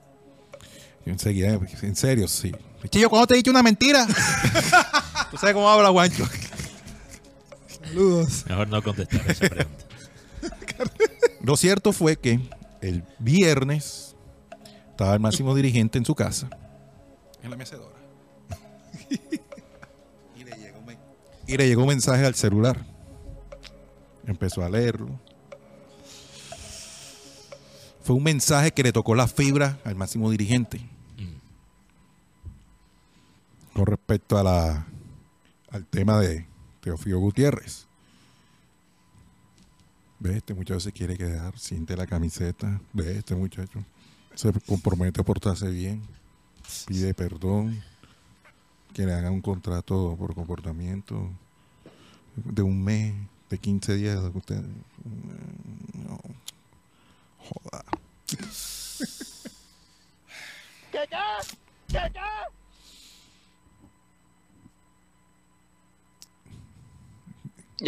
Y 1.05 1.09
enseguida, 1.09 1.59
en 1.81 1.95
serio, 1.95 2.27
sí. 2.27 2.51
Chillo, 2.89 3.09
¿cuándo 3.09 3.27
te 3.27 3.33
he 3.35 3.37
dicho 3.37 3.51
una 3.51 3.63
mentira? 3.63 4.07
¿Tú 5.31 5.37
sabes 5.37 5.53
cómo 5.53 5.69
habla 5.69 5.89
Juancho? 5.89 6.25
Saludos. 7.83 8.45
Mejor 8.47 8.67
no 8.67 8.81
contestar 8.81 9.29
esa 9.29 9.49
pregunta. 9.49 9.85
Lo 11.41 11.57
cierto 11.57 11.91
fue 11.91 12.17
que 12.17 12.39
el 12.81 13.03
viernes 13.19 14.15
estaba 14.89 15.13
el 15.13 15.19
máximo 15.19 15.55
dirigente 15.55 15.97
en 15.97 16.05
su 16.05 16.15
casa, 16.15 16.49
en 17.43 17.49
la 17.49 17.57
mecedora. 17.57 17.97
y, 20.35 20.43
le 20.43 20.51
llegó 20.57 20.79
un, 20.79 20.97
y 21.47 21.57
le 21.57 21.67
llegó 21.67 21.81
un 21.81 21.87
mensaje 21.87 22.25
al 22.25 22.35
celular. 22.35 22.85
Empezó 24.25 24.63
a 24.63 24.69
leerlo. 24.69 25.19
Fue 28.03 28.15
un 28.15 28.23
mensaje 28.23 28.71
que 28.71 28.83
le 28.83 28.91
tocó 28.91 29.15
la 29.15 29.27
fibra 29.27 29.79
al 29.83 29.95
máximo 29.95 30.29
dirigente. 30.31 30.81
Con 33.73 33.85
respecto 33.85 34.37
a 34.37 34.43
la, 34.43 34.87
al 35.69 35.85
tema 35.85 36.19
de 36.19 36.45
Teofilo 36.81 37.19
Gutiérrez. 37.19 37.87
Ve, 40.19 40.37
este 40.37 40.53
muchacho 40.53 40.79
se 40.79 40.91
quiere 40.91 41.17
quedar, 41.17 41.57
siente 41.57 41.95
la 41.95 42.05
camiseta. 42.05 42.81
Ve, 42.93 43.17
este 43.17 43.35
muchacho 43.35 43.83
se 44.35 44.51
compromete 44.67 45.21
a 45.21 45.23
portarse 45.23 45.69
bien, 45.69 46.01
pide 46.87 47.13
perdón, 47.13 47.81
que 48.93 49.05
le 49.05 49.13
hagan 49.13 49.33
un 49.33 49.41
contrato 49.41 50.15
por 50.17 50.35
comportamiento 50.35 51.29
de 52.35 52.61
un 52.61 52.83
mes, 52.83 53.15
de 53.49 53.57
15 53.57 53.95
días. 53.95 54.19
Usted, 54.33 54.61
no, 55.93 56.19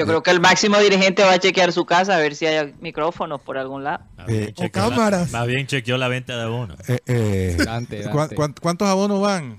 Yo 0.03 0.07
creo 0.07 0.23
que 0.23 0.31
el 0.31 0.39
máximo 0.39 0.77
dirigente 0.79 1.23
va 1.23 1.33
a 1.33 1.39
chequear 1.39 1.71
su 1.71 1.85
casa 1.85 2.15
a 2.15 2.19
ver 2.19 2.35
si 2.35 2.45
hay 2.45 2.73
micrófonos 2.81 3.41
por 3.41 3.57
algún 3.57 3.83
lado. 3.83 4.03
Más 4.17 4.27
bien, 4.27 4.43
Eh, 4.43 4.53
chequeó 4.53 4.85
o 4.85 4.89
la- 4.89 4.95
cámaras. 4.95 5.31
más 5.31 5.47
bien 5.47 5.65
chequeó 5.67 5.97
la 5.97 6.07
venta 6.07 6.35
de 6.37 6.43
abonos. 6.43 6.77
Eh, 6.89 6.99
eh, 7.05 7.57
Dante, 7.63 8.01
¿cuán- 8.03 8.15
Dante. 8.17 8.35
cuán- 8.35 8.55
¿Cuántos 8.61 8.87
abonos 8.87 9.21
van? 9.21 9.57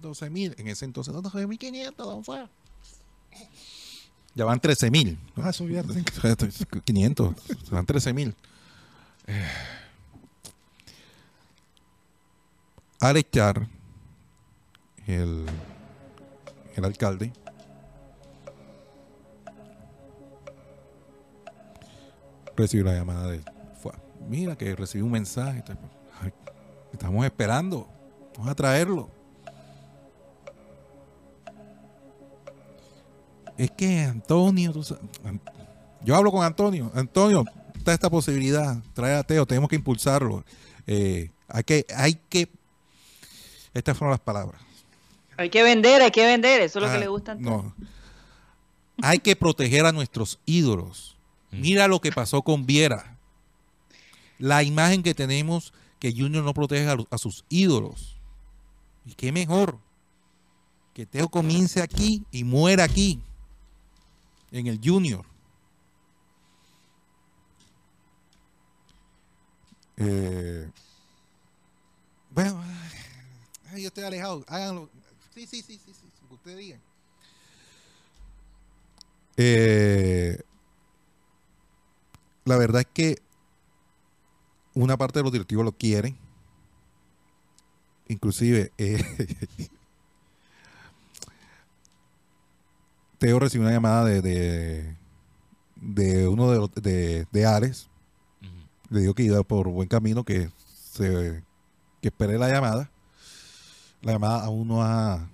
12 0.00 0.28
mil. 0.30 0.54
En 0.58 0.68
ese 0.68 0.84
entonces, 0.84 1.14
12.500, 1.14 2.06
¿dónde 2.06 2.24
fue? 2.24 2.46
Ya 4.34 4.44
van 4.44 4.60
13 4.60 4.90
mil. 4.90 5.18
Ah, 5.36 5.52
subieron. 5.52 5.90
500, 6.84 7.34
van 7.70 7.86
13 7.86 8.12
mil. 8.12 8.34
Al 13.00 13.16
echar 13.16 13.66
el, 15.06 15.44
el 16.76 16.84
alcalde, 16.84 17.32
recibió 22.56 22.84
la 22.84 22.94
llamada 22.94 23.28
de 23.28 23.40
fue, 23.82 23.92
mira 24.28 24.56
que 24.56 24.74
recibí 24.76 25.02
un 25.02 25.10
mensaje 25.12 25.62
ay, 26.20 26.32
estamos 26.92 27.24
esperando 27.24 27.88
vamos 28.36 28.50
a 28.50 28.54
traerlo 28.54 29.10
es 33.56 33.70
que 33.70 34.00
Antonio 34.00 34.72
tú 34.72 34.82
sa- 34.82 34.98
An- 35.24 35.40
yo 36.02 36.16
hablo 36.16 36.30
con 36.32 36.42
Antonio 36.44 36.90
Antonio 36.94 37.44
está 37.76 37.92
esta 37.92 38.10
posibilidad 38.10 38.76
trae 38.94 39.14
a 39.14 39.22
Teo 39.22 39.46
tenemos 39.46 39.68
que 39.68 39.76
impulsarlo 39.76 40.44
Eh, 40.86 41.30
hay 41.48 41.64
que 41.64 41.86
hay 41.96 42.14
que 42.28 42.48
estas 43.72 43.96
fueron 43.96 44.10
las 44.12 44.20
palabras 44.20 44.60
Hay 45.36 45.48
que 45.50 45.62
vender, 45.64 46.00
hay 46.02 46.10
que 46.12 46.24
vender. 46.26 46.60
Eso 46.60 46.78
es 46.78 46.84
lo 46.84 46.88
Ah, 46.90 46.92
que 46.94 47.00
le 47.00 47.08
gusta 47.08 47.32
a 47.32 47.34
Antonio. 47.34 47.74
no. 47.78 47.86
Hay 49.02 49.18
que 49.18 49.34
proteger 49.34 49.84
a 49.84 49.90
nuestros 49.90 50.38
ídolos. 50.46 51.13
Mira 51.60 51.88
lo 51.88 52.00
que 52.00 52.12
pasó 52.12 52.42
con 52.42 52.66
Viera. 52.66 53.16
La 54.38 54.62
imagen 54.62 55.02
que 55.02 55.14
tenemos 55.14 55.72
que 55.98 56.12
Junior 56.12 56.44
no 56.44 56.52
protege 56.52 56.86
a, 57.10 57.18
sus 57.18 57.44
ídolos. 57.48 58.16
Y 59.06 59.14
qué 59.14 59.32
mejor 59.32 59.78
que 60.92 61.06
Teo 61.06 61.28
comience 61.28 61.82
aquí 61.82 62.24
y 62.30 62.44
muera 62.44 62.84
aquí, 62.84 63.20
en 64.52 64.66
el 64.66 64.80
Junior. 64.82 65.24
Eh, 69.96 70.68
bueno, 72.30 72.62
yo 73.76 73.88
estoy 73.88 74.04
alejado. 74.04 74.44
Háganlo. 74.46 74.88
Sí, 75.34 75.46
sí, 75.46 75.62
sí, 75.62 75.80
sí, 75.84 75.92
sí, 75.92 76.06
lo 76.22 76.28
que 76.28 76.34
ustedes 76.34 76.58
digan. 76.58 76.80
Eh, 79.36 80.40
la 82.44 82.56
verdad 82.56 82.82
es 82.82 82.88
que 82.92 83.18
una 84.74 84.96
parte 84.96 85.18
de 85.18 85.22
los 85.24 85.32
directivos 85.32 85.64
lo 85.64 85.72
quieren. 85.72 86.16
Inclusive, 88.08 88.70
eh, 88.76 89.02
Teo 93.18 93.38
recibió 93.38 93.66
una 93.66 93.74
llamada 93.74 94.04
de, 94.04 94.20
de, 94.20 94.96
de 95.76 96.28
uno 96.28 96.50
de, 96.50 96.58
los- 96.58 96.74
de, 96.74 97.26
de 97.32 97.46
Ares. 97.46 97.88
Le 98.90 99.00
dijo 99.00 99.14
que 99.14 99.22
iba 99.22 99.42
por 99.42 99.68
buen 99.68 99.88
camino, 99.88 100.24
que, 100.24 100.50
se, 100.92 101.42
que 102.02 102.08
espere 102.08 102.38
la 102.38 102.48
llamada. 102.50 102.90
La 104.02 104.12
llamada 104.12 104.44
aún 104.44 104.68
no 104.68 104.82
ha, 104.82 105.26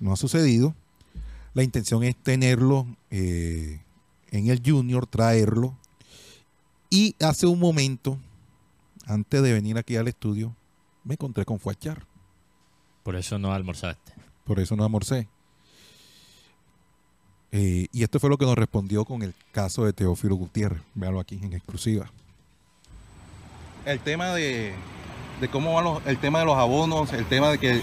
no 0.00 0.12
ha 0.12 0.16
sucedido. 0.16 0.74
La 1.54 1.62
intención 1.62 2.04
es 2.04 2.14
tenerlo 2.16 2.86
eh, 3.10 3.80
en 4.30 4.48
el 4.48 4.60
Junior, 4.64 5.06
traerlo. 5.06 5.76
Y 6.90 7.14
hace 7.22 7.46
un 7.46 7.58
momento, 7.58 8.18
antes 9.06 9.42
de 9.42 9.52
venir 9.52 9.76
aquí 9.78 9.96
al 9.96 10.08
estudio, 10.08 10.54
me 11.04 11.14
encontré 11.14 11.44
con 11.44 11.58
Fuachar. 11.60 12.04
Por 13.02 13.16
eso 13.16 13.38
no 13.38 13.52
almorzaste. 13.52 14.12
Por 14.44 14.60
eso 14.60 14.74
no 14.76 14.84
almorcé. 14.84 15.28
Eh, 17.52 17.86
y 17.92 18.02
esto 18.02 18.20
fue 18.20 18.28
lo 18.30 18.36
que 18.36 18.44
nos 18.44 18.56
respondió 18.56 19.04
con 19.04 19.22
el 19.22 19.34
caso 19.52 19.84
de 19.84 19.92
Teófilo 19.92 20.34
Gutiérrez. 20.36 20.82
Véalo 20.94 21.20
aquí 21.20 21.38
en 21.42 21.52
exclusiva. 21.54 22.10
El 23.86 24.00
tema 24.00 24.28
de, 24.34 24.74
de 25.40 25.48
cómo 25.48 25.74
van 25.74 25.84
los, 25.84 26.06
el 26.06 26.18
tema 26.18 26.40
de 26.40 26.44
los 26.44 26.56
abonos, 26.56 27.12
el 27.12 27.26
tema 27.26 27.48
de 27.50 27.58
que 27.58 27.70
el- 27.70 27.82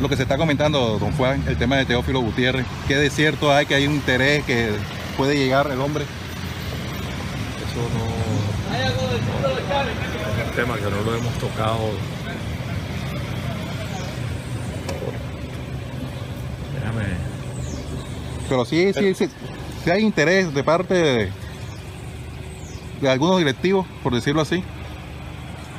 lo 0.00 0.08
que 0.08 0.16
se 0.16 0.22
está 0.22 0.36
comentando, 0.36 0.98
don 0.98 1.12
Juan, 1.12 1.42
el 1.46 1.56
tema 1.56 1.76
de 1.76 1.84
Teófilo 1.84 2.20
Gutiérrez, 2.20 2.66
que 2.88 2.96
de 2.96 3.10
cierto 3.10 3.52
hay 3.52 3.66
que 3.66 3.74
hay 3.74 3.86
un 3.86 3.94
interés 3.94 4.44
que 4.44 4.70
puede 5.16 5.36
llegar 5.36 5.70
el 5.70 5.80
hombre. 5.80 6.04
Eso 6.04 7.80
no. 7.94 8.04
Es 10.40 10.48
un 10.48 10.54
tema 10.56 10.76
que 10.76 10.82
no 10.82 11.02
lo 11.02 11.16
hemos 11.16 11.32
tocado. 11.34 11.90
Déjame. 16.74 17.04
Pero 18.48 18.64
sí, 18.64 18.92
sí, 18.92 19.14
sí, 19.14 19.28
sí 19.84 19.90
hay 19.90 20.02
interés 20.02 20.52
de 20.52 20.64
parte 20.64 20.94
de, 20.94 21.30
de 23.00 23.10
algunos 23.10 23.38
directivos, 23.38 23.86
por 24.02 24.14
decirlo 24.14 24.42
así. 24.42 24.62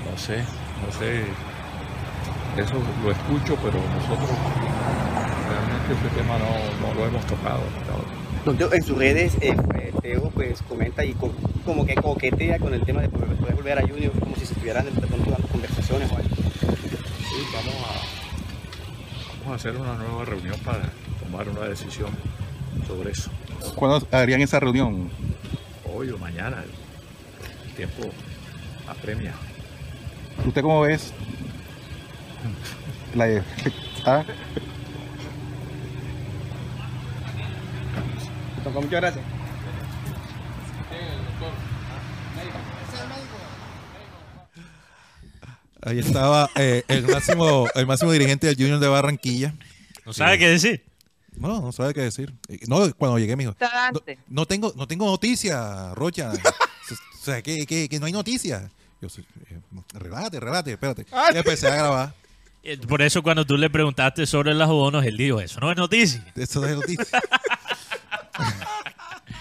No 0.10 0.17
sé, 0.17 0.38
no 0.38 0.99
sé. 0.99 1.25
Eso 2.58 2.74
lo 3.04 3.12
escucho, 3.12 3.58
pero 3.62 3.78
nosotros 3.96 4.30
realmente 5.50 5.94
ese 5.94 6.15
tema 6.15 6.38
no, 6.39 6.88
no 6.88 6.94
lo 6.94 7.06
hemos 7.08 7.26
tocado. 7.26 7.60
Teo, 8.58 8.74
en 8.74 8.84
sus 8.84 8.98
redes, 8.98 9.36
eh, 9.41 9.56
eh, 9.76 9.91
Teo 10.02 10.30
pues 10.30 10.62
comenta 10.62 11.04
y 11.04 11.13
co- 11.13 11.34
como 11.65 11.86
que 11.86 11.96
coquetea 11.96 12.60
con 12.60 12.74
el 12.74 12.82
tema 12.82 13.02
de 13.02 13.10
poder 13.10 13.56
volver 13.56 13.80
a 13.80 13.82
Junior, 13.82 14.12
como 14.20 14.36
si 14.36 14.46
se 14.46 14.54
estuvieran 14.54 14.86
dando 14.86 15.48
conversaciones 15.52 16.12
o 16.12 16.15
algo. 16.15 16.30
Sí, 16.30 17.44
vamos 17.54 17.74
a, 17.76 19.39
vamos 19.39 19.52
a 19.52 19.56
hacer 19.56 19.76
una 19.76 19.94
nueva 19.96 20.26
reunión 20.26 20.58
para 20.63 20.84
tomar 21.24 21.50
una 21.50 21.62
decisión 21.68 22.12
sobre 22.88 23.12
eso. 23.12 23.32
¿Cuándo 23.76 24.08
harían 24.12 24.41
esa 24.41 24.60
reunión? 24.60 25.10
Hoy 25.94 26.10
o 26.12 26.18
mañana, 26.20 26.63
el 27.68 27.74
tiempo 27.74 28.04
apremia. 28.88 29.34
¿Usted 30.46 30.62
cómo 30.62 30.82
ves? 30.82 31.13
La, 33.13 33.43
ah, 34.05 34.25
Entonces, 38.58 38.84
muchas 38.84 39.01
gracias. 39.01 39.25
ahí 45.86 45.99
estaba 45.99 46.49
eh, 46.55 46.84
el, 46.88 47.08
máximo, 47.08 47.67
el 47.75 47.86
máximo 47.86 48.12
dirigente 48.12 48.47
del 48.47 48.55
Junior 48.55 48.79
de 48.79 48.88
Barranquilla. 48.88 49.53
¿No 50.05 50.13
sabe 50.13 50.38
qué 50.38 50.49
decir? 50.49 50.84
No, 51.38 51.62
no 51.62 51.71
sabe 51.71 51.93
qué 51.93 52.01
decir. 52.01 52.34
No, 52.67 52.91
cuando 52.95 53.19
llegué 53.19 53.36
me 53.36 53.43
dijo, 53.43 53.51
Está 53.51 53.91
no, 53.91 54.01
no 54.27 54.45
tengo, 54.45 54.73
no 54.75 54.88
tengo 54.88 55.05
noticia, 55.05 55.93
Rocha. 55.93 56.31
o 57.21 57.23
sea, 57.23 57.41
que, 57.41 57.65
que, 57.65 57.88
que 57.88 57.99
no 57.99 58.05
hay 58.08 58.12
noticia. 58.12 58.69
Yo, 59.01 59.08
eh, 59.08 59.60
relájate, 59.93 60.39
relájate, 60.39 60.71
espérate. 60.71 61.05
Y 61.34 61.38
empecé 61.38 61.67
a 61.67 61.75
grabar. 61.75 62.13
Eh, 62.67 62.78
Por 62.80 63.01
eso 63.04 63.21
cuando 63.21 63.45
tú 63.45 63.58
le 63.58 63.69
preguntaste 63.69 64.25
sobre 64.25 64.54
los 64.56 64.67
abonos, 64.67 65.06
él 65.06 65.15
dijo, 65.17 65.39
eso 65.39 65.60
no 65.60 65.69
es 65.71 65.78
noticia. 65.78 66.25
Eso 66.36 66.62
no 66.62 66.67
es 66.67 66.75
noticia. 66.75 67.06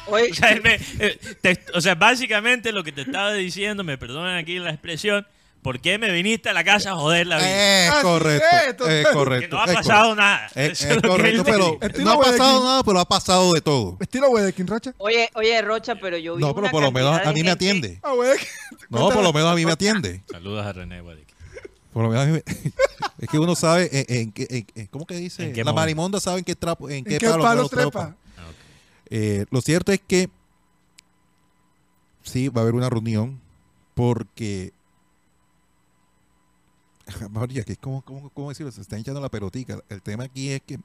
Oye, 0.07 0.31
O 0.31 0.35
sea, 0.35 0.51
él 0.53 0.63
me- 0.63 0.79
eh, 0.99 1.19
te- 1.41 1.61
o 1.75 1.81
sea, 1.81 1.95
básicamente 1.95 2.71
lo 2.73 2.85
que 2.85 2.93
te 2.93 3.01
estaba 3.03 3.33
diciendo, 3.33 3.83
me 3.85 3.97
perdonan 3.97 4.37
aquí 4.37 4.59
la 4.59 4.69
expresión, 4.71 5.27
¿por 5.63 5.81
qué 5.81 5.97
me 5.97 6.11
viniste 6.13 6.51
a 6.51 6.53
la 6.53 6.63
casa 6.63 6.91
a 6.91 6.95
joder 6.97 7.27
la 7.27 7.39
vida? 7.39 7.87
Es 7.87 7.91
Ah, 7.91 8.03
correcto. 8.03 8.87
Es 8.87 9.07
correcto. 9.09 9.49
que 9.49 9.55
no 9.57 9.63
ha 9.63 9.65
es 9.65 9.73
pasado 9.75 10.15
nada. 10.15 10.47
Es, 10.55 10.87
correcto, 11.03 11.45
pero 11.45 11.79
no 12.01 12.13
ha 12.13 12.19
pasado 12.21 12.63
nada, 12.65 12.83
pero 12.85 13.01
ha 13.01 13.09
pasado 13.09 13.53
de 13.55 13.63
todo. 13.63 13.97
Estilo 13.99 14.29
Wedekin, 14.29 14.67
Rocha. 14.67 14.93
oye, 14.99 15.31
oye, 15.35 15.63
Rocha, 15.63 15.95
pero 15.95 16.19
yo 16.19 16.37
vi 16.37 16.43
No, 16.43 16.49
pero 16.55 16.65
una 16.65 16.71
por 16.71 16.83
lo 16.83 16.93
menos 16.93 17.19
a 17.25 17.33
mí 17.33 17.43
me 17.43 17.51
atiende. 17.51 17.99
Ah, 18.03 18.13
Wedekin. 18.13 18.47
No, 18.91 19.09
por 19.09 19.23
lo 19.23 19.33
menos 19.33 19.51
a 19.51 19.55
mí 19.55 19.65
me 19.65 19.73
atiende. 19.73 20.23
Saludos 20.31 20.67
a 20.67 20.73
René 20.75 21.01
Guadique. 21.01 21.34
Por 21.95 22.03
lo 22.03 22.11
menos 22.11 22.25
a 22.25 22.27
mí 22.27 22.33
me- 22.33 22.45
es 23.19 23.29
que 23.31 23.39
uno 23.39 23.55
sabe 23.55 23.89
en, 23.91 24.05
en 24.23 24.33
qué- 24.33 24.47
en- 24.51 24.67
en- 24.75 24.87
¿cómo 24.89 25.07
que 25.07 25.15
dice? 25.17 25.47
¿En 25.47 25.53
qué 25.55 25.65
la 25.65 25.71
modo? 25.73 25.81
marimonda 25.81 26.21
sabe 26.21 26.41
en 26.41 26.45
qué 26.45 26.55
trapo, 26.55 26.91
en 26.91 27.05
qué, 27.05 27.15
¿En 27.15 27.19
qué 27.21 27.29
palo, 27.31 27.43
palo 27.43 27.69
trepa. 27.71 27.91
trepa? 27.91 28.17
Ah. 28.37 28.51
Eh, 29.09 29.47
lo 29.51 29.61
cierto 29.63 29.93
es 29.93 30.01
que 30.07 30.29
sí 32.23 32.49
va 32.49 32.61
a 32.61 32.63
haber 32.65 32.75
una 32.75 32.91
reunión 32.91 33.41
porque 33.95 34.73
María, 37.31 37.63
que 37.65 37.77
¿cómo, 37.77 38.03
cómo, 38.03 38.31
cómo 38.31 38.49
decirlo? 38.49 38.73
Se 38.73 38.81
está 38.81 38.99
hinchando 38.99 39.21
la 39.21 39.29
pelotica. 39.29 39.79
El 39.89 40.03
tema 40.03 40.25
aquí 40.25 40.51
es 40.51 40.63
que 40.63 40.79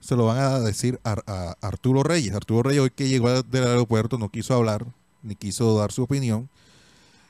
se 0.00 0.16
lo 0.16 0.26
van 0.26 0.38
a 0.38 0.58
decir 0.60 1.00
a, 1.04 1.16
a 1.26 1.56
Arturo 1.66 2.02
Reyes. 2.02 2.34
Arturo 2.34 2.62
Reyes 2.64 2.82
hoy 2.82 2.90
que 2.90 3.08
llegó 3.08 3.42
del 3.42 3.64
aeropuerto 3.64 4.18
no 4.18 4.28
quiso 4.28 4.54
hablar 4.54 4.84
ni 5.22 5.34
quiso 5.34 5.76
dar 5.78 5.92
su 5.92 6.02
opinión. 6.02 6.48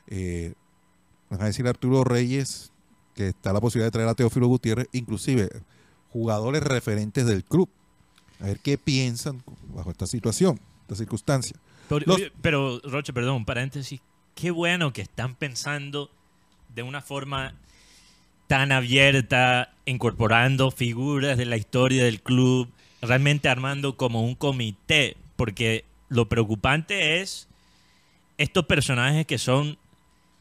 Eh, 0.09 0.55
van 1.31 1.43
a 1.43 1.47
decir 1.47 1.67
Arturo 1.67 2.05
Reyes 2.05 2.73
que 3.15 3.29
está 3.29 3.53
la 3.53 3.61
posibilidad 3.61 3.89
de 3.89 3.93
traer 3.93 4.09
a 4.09 4.15
Teófilo 4.15 4.47
Gutiérrez, 4.47 4.87
inclusive 4.93 5.49
jugadores 6.13 6.63
referentes 6.63 7.27
del 7.27 7.45
club. 7.45 7.69
A 8.41 8.45
ver 8.47 8.61
qué 8.61 8.79
piensan 8.79 9.43
bajo 9.75 9.91
esta 9.91 10.07
situación, 10.07 10.61
esta 10.83 10.95
circunstancia. 10.95 11.57
Pero, 11.89 12.05
Los- 12.07 12.23
pero, 12.41 12.81
Roche, 12.85 13.13
perdón, 13.13 13.37
un 13.37 13.45
paréntesis. 13.45 14.01
Qué 14.37 14.53
bueno 14.53 14.93
que 14.93 15.03
están 15.03 15.35
pensando 15.35 16.11
de 16.75 16.85
una 16.85 17.01
forma 17.03 17.55
tan 18.47 18.71
abierta, 18.71 19.75
incorporando 19.85 20.71
figuras 20.71 21.37
de 21.37 21.45
la 21.47 21.57
historia 21.57 22.05
del 22.05 22.23
club 22.23 22.69
realmente 23.03 23.49
armando 23.49 23.97
como 23.97 24.23
un 24.25 24.37
comité, 24.37 25.17
porque 25.37 25.85
lo 26.09 26.29
preocupante 26.29 27.21
es 27.21 27.49
estos 28.39 28.65
personajes 28.67 29.27
que 29.27 29.39
son, 29.39 29.77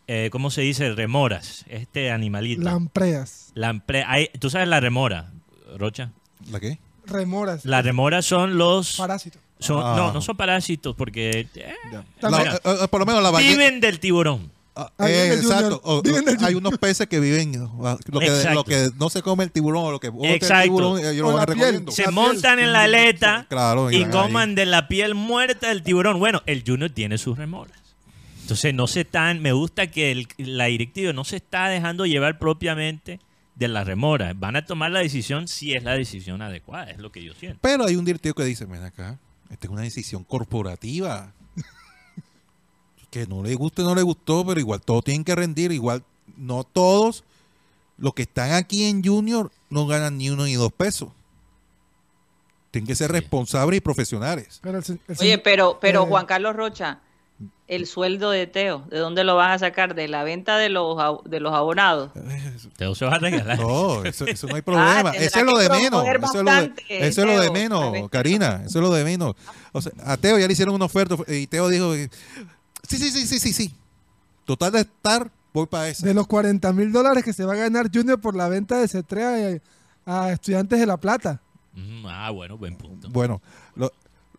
eh, 0.08 0.30
¿cómo 0.32 0.50
se 0.52 0.62
dice? 0.62 0.94
Remoras, 0.94 1.66
este 1.70 2.12
animalito. 2.12 2.62
Lampreas. 2.64 3.52
Lampre- 3.56 4.06
hay- 4.08 4.30
¿Tú 4.40 4.50
sabes 4.50 4.68
la 4.68 4.80
remora, 4.80 5.32
Rocha? 5.78 6.12
¿La 6.52 6.60
qué? 6.60 6.80
Remoras. 7.06 7.66
Las 7.66 7.84
remoras 7.86 8.26
son 8.26 8.58
los... 8.58 8.96
Parásitos. 8.98 9.42
son- 9.60 9.82
Ah. 9.84 9.96
No, 9.98 10.14
no 10.14 10.22
son 10.22 10.36
parásitos 10.38 10.96
porque 10.96 11.48
eh, 11.56 11.74
La- 12.22 12.30
Mira, 12.30 12.56
eh, 12.56 12.60
eh, 12.84 12.88
por 12.90 13.00
lo 13.00 13.06
menos 13.06 13.24
la 13.24 13.32
ballena. 13.32 13.52
viven 13.52 13.80
del 13.80 14.00
tiburón. 14.00 14.52
Ah, 14.80 14.92
eh, 15.00 15.34
exacto. 15.34 15.82
O- 15.84 16.04
hay 16.46 16.54
unos 16.54 16.78
peces 16.78 17.08
que 17.08 17.20
viven 17.20 17.52
lo 17.54 17.98
que, 18.20 18.28
Exacto. 18.28 18.54
lo 18.54 18.64
que 18.64 18.90
no 19.00 19.10
se 19.10 19.24
come 19.24 19.44
el 19.44 19.52
tiburón 19.52 19.86
o 19.86 19.92
lo 19.92 20.00
que 20.00 20.10
bota 20.10 20.28
el 20.28 20.36
Exacto. 20.36 20.64
tiburón 20.66 21.00
ellos 21.00 21.16
lo 21.28 21.34
van 21.34 21.46
piel. 21.48 21.84
Se 21.90 22.04
La 22.04 22.10
piel. 22.10 22.14
montan 22.16 22.60
en 22.60 22.72
la 22.74 22.84
aleta 22.84 23.48
Claro, 23.50 23.90
y 23.90 24.02
van 24.04 24.12
coman 24.12 24.50
ahí. 24.50 24.56
de 24.56 24.66
la 24.68 24.88
piel 24.88 25.16
muerta 25.16 25.70
del 25.70 25.82
tiburón. 25.82 26.20
Bueno, 26.20 26.44
el 26.46 26.64
Junior 26.66 26.92
tiene 26.92 27.18
sus 27.18 27.36
remoras. 27.40 27.76
Entonces 28.48 28.74
no 28.74 28.88
se 28.88 29.02
están, 29.02 29.42
me 29.42 29.52
gusta 29.52 29.92
que 29.92 30.10
el- 30.10 30.28
la 30.38 30.68
directiva 30.68 31.12
no 31.12 31.26
se 31.26 31.36
está 31.36 31.68
dejando 31.68 32.06
llevar 32.06 32.40
propiamente 32.40 33.20
de 33.56 33.68
las 33.68 33.86
remoras. 33.86 34.40
Van 34.40 34.56
a 34.56 34.64
tomar 34.66 34.90
la 34.90 35.00
decisión 35.00 35.50
si 35.50 35.74
es 35.74 35.84
la 35.84 35.96
decisión 35.96 36.42
adecuada, 36.42 36.90
es 36.92 36.98
lo 36.98 37.12
que 37.12 37.22
yo 37.22 37.34
siento. 37.34 37.60
Pero 37.62 37.86
hay 37.86 37.98
un 37.98 38.06
directivo 38.06 38.36
que 38.36 38.46
dice, 38.46 38.64
ven 38.64 38.86
acá, 38.86 39.20
esta 39.50 39.68
es 39.68 39.70
una 39.74 39.82
decisión 39.82 40.24
corporativa. 40.24 41.34
que 43.12 43.28
no 43.28 43.44
le 43.44 43.54
guste, 43.56 43.82
no 43.84 43.94
le 43.94 44.02
gustó, 44.02 44.46
pero 44.46 44.62
igual 44.62 44.80
todos 44.80 45.04
tienen 45.04 45.26
que 45.26 45.36
rendir. 45.36 45.74
Igual 45.74 46.04
no 46.38 46.64
todos 46.64 47.26
los 47.98 48.14
que 48.14 48.22
están 48.22 48.54
aquí 48.54 48.86
en 48.86 49.04
Junior 49.04 49.52
no 49.70 49.88
ganan 49.88 50.18
ni 50.18 50.30
uno 50.30 50.46
ni 50.46 50.54
dos 50.54 50.72
pesos. 50.72 51.10
Tienen 52.72 52.88
que 52.88 52.96
ser 52.96 53.12
responsables 53.12 53.78
y 53.80 53.82
profesionales. 53.82 54.60
Pero 54.64 54.78
el 54.78 54.86
se- 54.86 55.00
el 55.06 55.18
Oye, 55.20 55.38
pero, 55.38 55.80
pero 55.82 56.04
eh, 56.04 56.08
Juan 56.08 56.26
Carlos 56.26 56.56
Rocha, 56.56 57.00
el 57.68 57.86
sueldo 57.86 58.32
de 58.32 58.48
Teo, 58.48 58.86
¿de 58.90 58.98
dónde 58.98 59.24
lo 59.24 59.36
van 59.36 59.52
a 59.52 59.60
sacar? 59.60 59.94
¿De 59.94 60.08
la 60.08 60.24
venta 60.24 60.58
de 60.58 60.70
los, 60.70 60.98
de 61.26 61.40
los 61.40 61.54
abonados? 61.54 62.12
Teo 62.78 62.96
se 62.96 63.06
va 63.06 63.16
a 63.16 63.20
regalar. 63.20 63.60
No, 63.60 64.04
eso, 64.06 64.26
eso 64.26 64.48
no 64.48 64.56
hay 64.56 64.62
problema. 64.64 65.12
tendrá 65.12 65.26
eso 65.26 65.40
es 65.40 65.46
lo 65.46 65.58
de 65.58 65.70
menos. 65.70 66.06
Eso 66.06 66.14
es 66.14 66.14
lo 66.14 66.14
de, 66.14 66.18
bastante, 66.18 67.08
eso 67.08 67.22
es 67.22 67.28
lo 67.28 67.34
de 67.34 67.50
Teo, 67.50 67.54
menos. 67.54 68.10
Karina. 68.10 68.64
Eso 68.66 68.80
es 68.80 68.84
lo 68.84 68.94
de 68.94 69.04
menos. 69.04 69.36
O 69.74 69.82
sea, 69.82 69.92
a 70.06 70.18
Teo 70.18 70.40
ya 70.40 70.48
le 70.48 70.54
hicieron 70.54 70.76
una 70.76 70.86
oferta 70.86 71.16
y 71.28 71.48
Teo 71.48 71.68
dijo, 71.68 71.94
eh, 71.94 72.10
sí, 72.88 72.98
sí, 72.98 73.12
sí, 73.12 73.28
sí, 73.28 73.40
sí, 73.40 73.54
sí. 73.54 73.76
Total 74.46 74.72
de 74.72 74.80
estar, 74.82 75.30
voy 75.54 75.66
para 75.66 75.90
eso. 75.90 76.06
de 76.06 76.14
los 76.14 76.26
40 76.28 76.72
mil 76.72 76.92
dólares 76.94 77.24
que 77.26 77.34
se 77.34 77.44
va 77.44 77.54
a 77.54 77.58
ganar 77.58 77.90
Junior 77.94 78.20
por 78.22 78.36
la 78.36 78.48
venta 78.48 78.78
de 78.80 78.86
C3 78.86 79.62
a, 80.06 80.24
a 80.24 80.32
estudiantes 80.32 80.80
de 80.80 80.86
La 80.86 80.96
Plata. 80.96 81.42
Mm, 81.74 82.06
ah, 82.08 82.32
bueno, 82.32 82.58
buen 82.58 82.76
punto. 82.76 83.10
Bueno, 83.10 83.42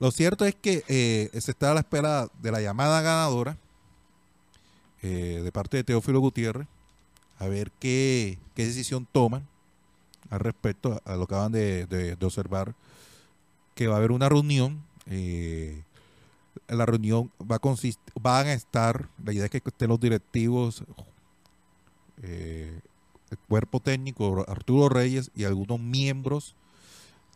lo, 0.01 0.11
cierto 0.11 0.45
es 0.45 0.55
que 0.55 0.85
eh, 0.89 1.31
se 1.41 1.51
está 1.51 1.73
a 1.73 1.75
la 1.75 1.81
espera 1.81 2.29
de 2.41 2.53
la 2.53 2.61
llamada 2.61 3.03
ganadora 3.03 3.57
eh, 5.03 5.41
de 5.43 5.53
parte 5.53 5.77
de 5.77 5.85
Teófilo 5.85 6.21
Gutiérrez, 6.21 6.67
a 7.39 7.47
ver 7.47 7.71
qué, 7.81 8.39
qué 8.55 8.67
decisión 8.67 9.07
toman 9.11 9.47
al 10.31 10.41
respecto 10.41 11.01
a, 11.05 11.17
lo 11.17 11.27
que 11.27 11.35
acaban 11.35 11.53
de, 11.53 12.17
observar, 12.21 12.75
que 13.75 13.89
va 13.89 13.95
a 13.95 13.99
haber 13.99 14.13
una 14.13 14.29
reunión. 14.29 14.83
eh, 15.07 15.83
la 16.67 16.85
reunión 16.85 17.31
va 17.41 17.57
a 17.57 17.61
consist- 17.61 17.99
van 18.21 18.49
a 18.49 18.53
estar, 18.53 19.09
la 19.25 19.33
idea 19.33 19.45
es 19.45 19.51
que 19.51 19.63
estén 19.65 19.89
los 19.89 20.01
directivos, 20.01 20.83
el 22.21 23.39
cuerpo 23.49 23.81
técnico, 23.81 24.45
Arturo 24.49 24.89
Reyes 24.89 25.31
y 25.35 25.45
algunos 25.45 25.79
miembros 25.79 26.55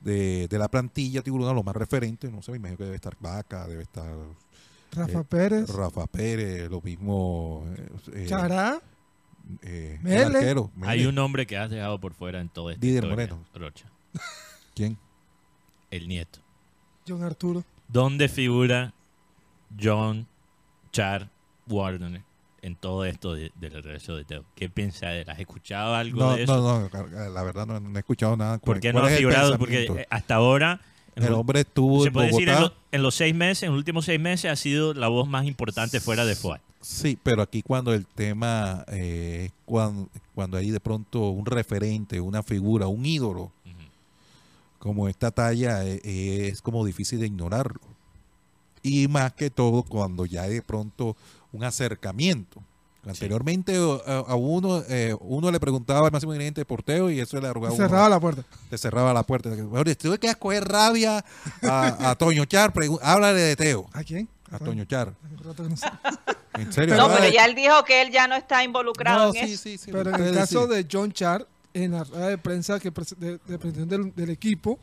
de, 0.02 0.48
de 0.48 0.58
la 0.58 0.68
plantilla 0.68 1.22
tiburona, 1.22 1.52
lo 1.52 1.62
más 1.62 1.76
referente, 1.76 2.30
no 2.30 2.42
sé, 2.42 2.52
me 2.52 2.58
imagino 2.58 2.78
que 2.78 2.84
debe 2.84 2.96
estar 2.96 3.16
Vaca, 3.20 3.66
debe 3.66 3.82
estar 3.82 4.12
Rafa 4.92 5.20
eh, 5.20 5.24
Pérez, 5.24 5.68
Rafa 5.70 6.06
Pérez, 6.06 6.70
lo 6.70 6.80
mismo 6.80 7.64
eh, 8.12 8.26
Chará, 8.28 8.80
eh, 9.62 9.98
el 10.04 10.30
Mele. 10.32 10.70
Hay 10.82 11.06
un 11.06 11.14
nombre 11.14 11.46
que 11.46 11.56
has 11.56 11.70
dejado 11.70 11.98
por 11.98 12.14
fuera 12.14 12.40
en 12.40 12.48
todo 12.48 12.70
esto. 12.70 12.80
Didier 12.80 13.06
Moreno. 13.06 13.44
Rocha, 13.54 13.86
¿Quién? 14.74 14.98
el 15.90 16.08
nieto. 16.08 16.40
John 17.06 17.22
Arturo. 17.22 17.64
¿Dónde 17.88 18.28
figura 18.28 18.94
John 19.80 20.26
Char 20.92 21.30
Warner 21.66 22.22
en 22.62 22.76
todo 22.76 23.04
esto 23.04 23.34
de- 23.34 23.52
del 23.56 23.72
regreso 23.82 24.16
de 24.16 24.24
Teo? 24.24 24.44
¿Qué 24.54 24.68
él? 25.14 25.28
¿Has 25.28 25.38
escuchado 25.40 25.94
algo 25.94 26.18
No, 26.20 26.36
de 26.36 26.44
eso? 26.44 26.56
no, 26.56 26.88
no, 26.88 27.28
la 27.30 27.42
verdad 27.42 27.66
no, 27.66 27.78
no 27.80 27.96
he 27.96 28.00
escuchado 28.00 28.36
nada. 28.36 28.58
¿Por 28.58 28.66
¿Cuál- 28.76 28.80
qué 28.80 28.92
no 28.92 29.00
ha 29.00 29.06
es 29.08 29.12
el 29.12 29.18
figurado? 29.18 29.58
Porque 29.58 29.84
eh, 29.84 30.06
hasta 30.10 30.36
ahora, 30.36 30.80
el 31.16 31.32
hombre 31.34 31.60
estuvo 31.60 32.02
se 32.02 32.08
en 32.08 32.12
puede 32.14 32.28
decir 32.28 32.48
en, 32.48 32.54
Bogotá. 32.54 32.74
lo- 32.74 32.82
en 32.92 33.02
los 33.02 33.14
seis 33.14 33.34
meses, 33.34 33.64
en 33.64 33.70
los 33.70 33.78
últimos 33.78 34.04
seis 34.06 34.20
meses, 34.20 34.50
ha 34.50 34.56
sido 34.56 34.94
la 34.94 35.08
voz 35.08 35.28
más 35.28 35.44
importante 35.46 36.00
fuera 36.00 36.24
de 36.24 36.36
Fuad. 36.36 36.60
Sí, 36.80 37.18
pero 37.22 37.42
aquí 37.42 37.62
cuando 37.62 37.92
el 37.94 38.06
tema 38.06 38.84
eh, 38.88 39.46
es 39.46 39.52
cuando, 39.64 40.08
cuando 40.34 40.56
hay 40.56 40.70
de 40.70 40.80
pronto 40.80 41.28
un 41.30 41.46
referente, 41.46 42.20
una 42.20 42.42
figura, 42.42 42.86
un 42.88 43.04
ídolo, 43.06 43.52
como 44.78 45.08
esta 45.08 45.30
talla, 45.30 45.84
eh, 45.84 46.00
eh, 46.02 46.48
es 46.52 46.60
como 46.60 46.84
difícil 46.84 47.20
de 47.20 47.26
ignorarlo. 47.26 47.80
Y 48.82 49.06
más 49.06 49.32
que 49.32 49.48
todo 49.48 49.84
cuando 49.84 50.26
ya 50.26 50.42
de 50.48 50.60
pronto 50.60 51.16
un 51.52 51.64
acercamiento. 51.64 52.62
Anteriormente 53.04 53.76
a, 54.06 54.18
a 54.18 54.36
uno 54.36 54.80
eh, 54.88 55.16
uno 55.20 55.50
le 55.50 55.58
preguntaba 55.58 56.06
al 56.06 56.12
máximo 56.12 56.32
dirigente 56.32 56.60
de 56.60 56.64
porteo 56.64 57.10
y 57.10 57.18
eso 57.18 57.40
le 57.40 57.48
arrugaba 57.48 57.74
Cerraba 57.74 58.08
la 58.08 58.20
puerta. 58.20 58.44
le 58.70 58.78
cerraba 58.78 59.12
la 59.12 59.24
puerta. 59.24 59.50
Bueno, 59.50 59.92
tuve 59.96 60.18
que 60.18 60.28
escoger 60.28 60.64
rabia 60.68 61.24
a, 61.62 62.10
a 62.10 62.14
Toño 62.14 62.44
Char, 62.44 62.72
háblale 63.02 63.40
de 63.40 63.56
Teo. 63.56 63.86
¿A 63.92 64.04
quién? 64.04 64.28
A 64.52 64.58
Toño 64.58 64.84
Char. 64.84 65.12
En 66.54 66.70
serio. 66.70 66.94
No, 66.96 67.08
pero 67.08 67.28
ya 67.32 67.46
él 67.46 67.54
dijo 67.54 67.82
que 67.84 68.02
él 68.02 68.10
ya 68.12 68.28
no 68.28 68.34
está 68.36 68.62
involucrado 68.62 69.28
No, 69.32 69.34
en 69.34 69.48
sí, 69.48 69.54
eso. 69.54 69.62
sí, 69.62 69.78
sí, 69.78 69.90
Pero 69.90 70.14
en 70.14 70.22
el 70.22 70.34
caso 70.34 70.66
de 70.66 70.86
John 70.90 71.10
Char, 71.10 71.46
en 71.72 71.92
la 71.92 72.04
rueda 72.04 72.28
de 72.28 72.36
prensa 72.36 72.78
que 72.78 72.90
de, 73.16 73.38
de 73.46 74.12
del 74.14 74.28
equipo, 74.30 74.78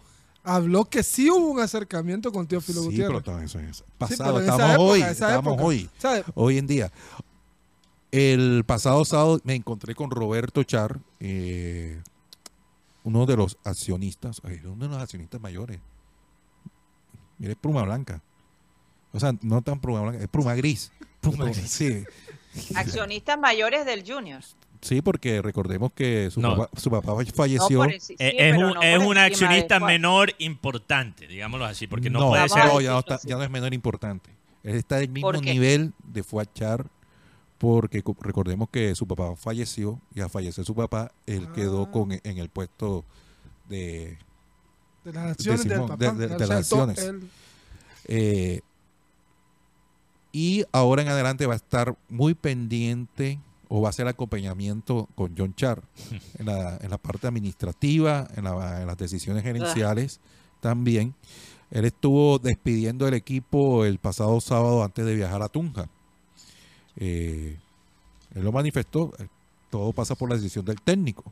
habló 0.55 0.85
que 0.85 1.03
sí 1.03 1.29
hubo 1.29 1.49
un 1.51 1.59
acercamiento 1.59 2.31
con 2.31 2.47
Teófilo 2.47 2.81
Sí, 2.81 2.87
Gutiérrez. 2.87 3.21
pero 3.23 3.39
eso 3.41 3.59
es 3.59 3.77
Sí, 3.77 3.83
pasado. 3.97 4.35
pero 4.35 4.39
en 4.39 4.43
esa 4.45 4.53
estamos 4.55 4.71
época, 4.73 4.83
hoy. 4.83 5.01
Estamos 5.01 5.45
época, 5.53 5.63
hoy. 5.63 5.89
¿sabe? 5.97 6.23
Hoy 6.35 6.57
en 6.57 6.67
día. 6.67 6.91
El 8.11 8.63
pasado 8.65 9.05
sábado 9.05 9.39
me 9.43 9.53
encontré 9.55 9.93
con 9.93 10.09
Roberto 10.09 10.63
Char, 10.63 10.99
eh, 11.19 12.01
uno 13.03 13.25
de 13.27 13.37
los 13.37 13.57
accionistas, 13.63 14.41
ay, 14.43 14.59
uno 14.65 14.85
de 14.87 14.93
los 14.93 14.97
accionistas 14.97 15.39
mayores. 15.39 15.79
Mire, 17.37 17.51
es 17.53 17.57
Pluma 17.57 17.83
Blanca. 17.83 18.21
O 19.13 19.19
sea, 19.19 19.33
no 19.41 19.61
tan 19.61 19.79
Pluma 19.79 20.01
Blanca, 20.01 20.19
es 20.23 20.27
Pluma 20.27 20.55
Gris. 20.55 20.91
Pluma 21.21 21.45
Gris. 21.45 21.69
Sí, 21.69 22.03
Accionistas 22.75 23.39
mayores 23.39 23.85
del 23.85 24.03
Junior. 24.11 24.41
Sí, 24.81 25.01
porque 25.01 25.41
recordemos 25.41 25.91
que 25.93 26.29
su, 26.31 26.39
No. 26.41 26.55
papá, 26.55 26.69
su 26.79 26.89
papá 26.89 27.11
No 27.13 27.25
falleció. 27.33 27.83
sí, 27.99 28.15
Eh, 28.19 28.35
es 28.37 28.55
pero 28.55 28.67
un, 28.69 28.73
no 28.75 28.81
es 28.81 28.99
un 29.03 29.17
accionista 29.17 29.79
menor 29.79 30.33
importante, 30.39 31.27
digámoslo 31.27 31.65
así, 31.65 31.87
porque 31.87 32.09
no, 32.09 32.19
no, 32.19 32.29
puede 32.29 32.47
ser... 32.49 32.65
no, 32.65 32.81
ya, 32.81 32.91
no 32.91 32.99
está- 32.99 33.19
ya 33.23 33.35
no 33.35 33.43
es 33.43 33.49
menor 33.49 33.73
importante. 33.73 34.29
Él 34.63 34.75
está 34.75 34.97
del 34.97 35.09
mismo 35.09 35.31
nivel 35.33 35.93
de 36.03 36.23
Fuachar 36.23 36.85
porque 37.57 38.01
co- 38.03 38.15
recordemos 38.21 38.69
que 38.69 38.93
su 38.95 39.05
papá 39.07 39.35
falleció 39.35 39.99
y 40.15 40.21
al 40.21 40.29
fallecer 40.29 40.63
su 40.65 40.75
papá, 40.75 41.11
él 41.25 41.47
Ah. 41.49 41.53
quedó 41.53 41.91
con 41.91 42.11
en 42.11 42.37
el 42.37 42.49
puesto 42.49 43.03
de... 43.67 44.17
De 45.03 45.13
las 45.13 45.31
acciones 45.31 45.61
Simón, 45.61 45.87
papá. 45.87 45.97
de- 45.97 46.11
de- 46.11 46.25
O 46.35 46.37
de 46.37 46.45
sea, 46.45 46.47
las 46.47 46.71
acciones. 46.71 47.11
eh, 48.05 48.61
y 50.31 50.63
ahora 50.71 51.01
en 51.01 51.07
adelante 51.07 51.45
va 51.47 51.53
a 51.53 51.55
estar 51.57 51.95
muy 52.07 52.33
pendiente 52.33 53.39
o 53.69 53.81
va 53.81 53.87
a 53.87 53.91
hacer 53.91 54.07
acompañamiento 54.07 55.07
con 55.15 55.33
John 55.37 55.53
Char 55.55 55.81
en 56.39 56.45
la, 56.47 56.77
en 56.81 56.89
la 56.89 56.97
parte 56.97 57.27
administrativa, 57.27 58.27
en, 58.35 58.43
la- 58.43 58.81
en 58.81 58.87
las 58.87 58.97
decisiones 58.97 59.43
gerenciales 59.43 60.19
también. 60.59 61.13
Él 61.71 61.85
estuvo 61.85 62.39
despidiendo 62.39 63.07
el 63.07 63.13
equipo 63.13 63.85
el 63.85 63.99
pasado 63.99 64.41
sábado 64.41 64.83
antes 64.83 65.05
de 65.05 65.15
viajar 65.15 65.41
a 65.43 65.49
Tunja. 65.49 65.87
Eh, 66.97 67.57
él 68.35 68.43
lo 68.43 68.51
manifestó, 68.51 69.13
eh, 69.19 69.27
todo 69.69 69.93
pasa 69.93 70.15
por 70.15 70.29
la 70.29 70.35
decisión 70.35 70.65
del 70.65 70.81
técnico. 70.81 71.23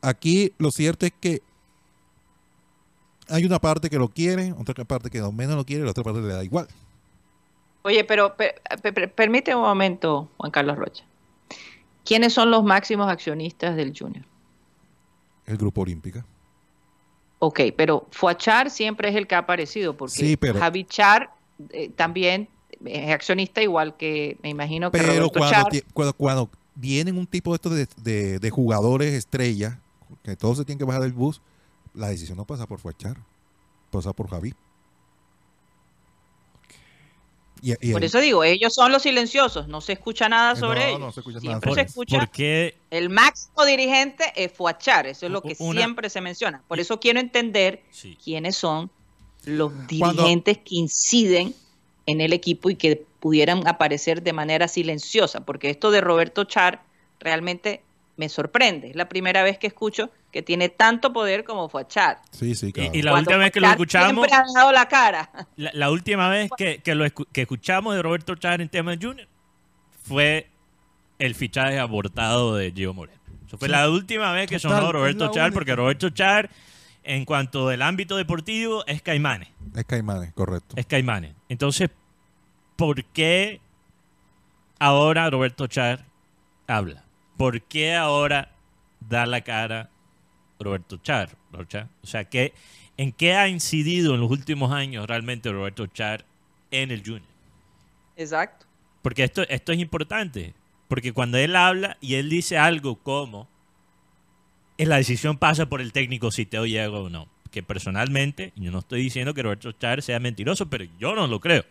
Aquí 0.00 0.52
lo 0.58 0.72
cierto 0.72 1.06
es 1.06 1.12
que 1.20 1.40
hay 3.28 3.44
una 3.44 3.60
parte 3.60 3.88
que 3.88 3.98
lo 3.98 4.08
quiere, 4.08 4.52
otra 4.58 4.84
parte 4.84 5.08
que 5.08 5.20
no 5.20 5.30
menos 5.30 5.54
lo 5.56 5.64
quiere, 5.64 5.84
la 5.84 5.92
otra 5.92 6.02
parte 6.02 6.20
le 6.20 6.26
da 6.34 6.42
igual. 6.44 6.66
Oye, 7.82 8.04
pero 8.04 8.36
per- 8.36 8.60
per- 8.82 8.94
per- 8.94 9.12
permite 9.12 9.54
un 9.54 9.62
momento, 9.62 10.28
Juan 10.36 10.50
Carlos 10.52 10.76
Rocha. 10.76 11.04
¿Quiénes 12.04 12.32
son 12.32 12.50
los 12.50 12.64
máximos 12.64 13.08
accionistas 13.10 13.76
del 13.76 13.96
Junior? 13.96 14.24
El 15.46 15.56
grupo 15.56 15.80
olímpica. 15.82 16.24
Ok, 17.38 17.60
pero 17.76 18.06
Fuachar 18.12 18.70
siempre 18.70 19.08
es 19.08 19.16
el 19.16 19.26
que 19.26 19.34
ha 19.34 19.38
aparecido, 19.38 19.96
porque 19.96 20.14
Sí, 20.14 20.36
pero- 20.36 20.58
Javi 20.60 20.84
Char 20.84 21.32
eh, 21.70 21.90
también 21.90 22.48
es 22.84 23.10
accionista, 23.12 23.60
igual 23.62 23.96
que 23.96 24.36
me 24.42 24.48
imagino 24.48 24.90
que 24.90 24.98
Pero 24.98 25.12
Roberto 25.12 25.38
cuando, 25.38 25.50
Char. 25.54 25.68
ti- 25.70 25.82
cuando, 25.92 26.12
cuando 26.14 26.50
vienen 26.74 27.18
un 27.18 27.26
tipo 27.26 27.50
de 27.50 27.56
estos 27.56 27.74
de, 27.74 27.88
de- 27.96 28.38
de 28.38 28.50
jugadores 28.50 29.12
estrellas, 29.12 29.76
que 30.22 30.36
todos 30.36 30.58
se 30.58 30.64
tienen 30.64 30.78
que 30.78 30.84
bajar 30.84 31.02
del 31.02 31.12
bus, 31.12 31.40
la 31.94 32.08
decisión 32.08 32.36
no 32.38 32.44
pasa 32.44 32.66
por 32.66 32.78
Fuachar, 32.78 33.16
pasa 33.90 34.12
por 34.12 34.28
Javi. 34.28 34.54
Y- 37.62 37.72
y 37.80 37.92
Por 37.92 38.02
el- 38.02 38.06
eso 38.06 38.18
digo, 38.20 38.42
ellos 38.42 38.74
son 38.74 38.90
los 38.90 39.02
silenciosos, 39.02 39.68
no 39.68 39.80
se 39.80 39.92
escucha 39.92 40.28
nada 40.28 40.52
Eh, 40.52 40.56
sobre 40.56 40.80
no, 40.80 40.86
ellos. 40.88 41.00
no 41.00 41.12
se 41.12 41.20
escucha 41.20 41.34
nada 41.38 41.48
siempre 41.60 41.74
se 41.74 41.80
escucha 41.82 42.18
¿Por 42.18 42.30
qué 42.30 42.74
el 42.90 43.08
máximo 43.08 43.64
dirigente 43.64 44.24
es 44.34 44.50
Fuachar, 44.52 45.06
eso 45.06 45.26
es 45.26 45.32
lo 45.32 45.42
que 45.42 45.54
Una- 45.60 45.80
siempre 45.80 46.10
se 46.10 46.20
menciona. 46.20 46.62
Por 46.66 46.80
eso 46.80 46.98
quiero 46.98 47.20
entender 47.20 47.82
Sí. 47.92 48.18
quiénes 48.22 48.56
son 48.56 48.90
los 49.44 49.70
Cuando- 49.98 50.22
dirigentes 50.22 50.58
que 50.58 50.74
inciden 50.74 51.54
en 52.06 52.20
el 52.20 52.32
equipo 52.32 52.68
y 52.68 52.74
que 52.74 53.04
pudieran 53.20 53.64
aparecer 53.68 54.22
de 54.24 54.32
manera 54.32 54.66
silenciosa, 54.66 55.44
porque 55.44 55.70
esto 55.70 55.92
de 55.92 56.00
Roberto 56.00 56.42
Char 56.44 56.82
realmente 57.20 57.82
me 58.16 58.28
sorprende. 58.28 58.90
Es 58.90 58.96
la 58.96 59.08
primera 59.08 59.44
vez 59.44 59.56
que 59.58 59.68
escucho 59.68 60.10
que 60.32 60.42
tiene 60.42 60.68
tanto 60.70 61.12
poder 61.12 61.44
como 61.44 61.68
Fuachar. 61.68 62.20
Sí, 62.30 62.54
sí, 62.54 62.72
claro. 62.72 62.90
Y, 62.94 62.98
y 62.98 63.02
la 63.02 63.10
Cuando 63.12 63.30
última 63.30 63.44
vez 63.44 63.52
que 63.52 63.60
lo 63.60 63.68
escuchamos, 63.68 64.26
Siempre 64.26 64.32
ha 64.34 64.44
dado 64.60 64.72
la 64.72 64.88
cara. 64.88 65.30
la, 65.56 65.70
la 65.74 65.90
última 65.90 66.28
vez 66.28 66.50
que, 66.56 66.78
que 66.78 66.94
lo 66.94 67.04
escu- 67.06 67.28
que 67.32 67.42
escuchamos 67.42 67.94
de 67.94 68.02
Roberto 68.02 68.34
Char 68.34 68.60
en 68.62 68.68
tema 68.70 68.96
de 68.96 69.06
Junior 69.06 69.28
fue 70.04 70.48
el 71.18 71.34
fichaje 71.34 71.78
abortado 71.78 72.56
de 72.56 72.72
Gio 72.72 72.94
Moreno. 72.94 73.20
Eso 73.46 73.58
fue 73.58 73.68
Sí. 73.68 73.72
la 73.72 73.88
última 73.90 74.32
vez 74.32 74.48
que 74.48 74.58
Total, 74.58 74.78
sonó 74.80 74.90
Roberto 74.92 75.30
Char, 75.30 75.44
única. 75.44 75.54
porque 75.54 75.76
Roberto 75.76 76.08
Char, 76.10 76.48
en 77.04 77.24
cuanto 77.26 77.68
del 77.68 77.82
ámbito 77.82 78.16
deportivo, 78.16 78.84
es 78.86 79.02
Caimanes. 79.02 79.50
Es 79.76 79.84
Caimanes, 79.84 80.32
correcto. 80.32 80.74
Es 80.78 80.86
Caimanes. 80.86 81.34
Entonces, 81.50 81.90
¿por 82.76 83.04
qué 83.04 83.60
ahora 84.78 85.28
Roberto 85.28 85.66
Char 85.66 86.06
habla? 86.66 87.04
¿Por 87.36 87.60
qué 87.62 87.94
ahora 87.94 88.50
da 89.00 89.26
la 89.26 89.42
cara 89.42 89.90
Roberto 90.62 90.96
Char? 90.98 91.36
Rocha? 91.52 91.88
O 92.02 92.06
sea, 92.06 92.24
¿qué, 92.24 92.52
¿en 92.96 93.12
qué 93.12 93.34
ha 93.34 93.48
incidido 93.48 94.14
en 94.14 94.20
los 94.20 94.30
últimos 94.30 94.72
años 94.72 95.06
realmente 95.06 95.50
Roberto 95.52 95.86
Char 95.86 96.24
en 96.70 96.90
el 96.90 97.00
Junior? 97.00 97.22
Exacto. 98.16 98.66
Porque 99.02 99.24
esto, 99.24 99.42
esto 99.48 99.72
es 99.72 99.78
importante. 99.78 100.54
Porque 100.88 101.12
cuando 101.12 101.38
él 101.38 101.56
habla 101.56 101.96
y 102.00 102.14
él 102.14 102.28
dice 102.28 102.58
algo 102.58 102.96
como 102.96 103.48
"Eh, 104.78 104.86
la 104.86 104.96
decisión 104.96 105.38
pasa 105.38 105.66
por 105.66 105.80
el 105.80 105.92
técnico 105.92 106.30
si 106.30 106.44
Teo 106.46 106.66
llega 106.66 106.90
o 106.98 107.08
no. 107.08 107.26
Que 107.50 107.62
personalmente, 107.62 108.52
yo 108.56 108.70
no 108.70 108.78
estoy 108.80 109.02
diciendo 109.02 109.34
que 109.34 109.42
Roberto 109.42 109.72
Char 109.72 110.02
sea 110.02 110.18
mentiroso, 110.20 110.68
pero 110.70 110.84
yo 110.98 111.14
no 111.14 111.26
lo 111.26 111.40
creo. 111.40 111.64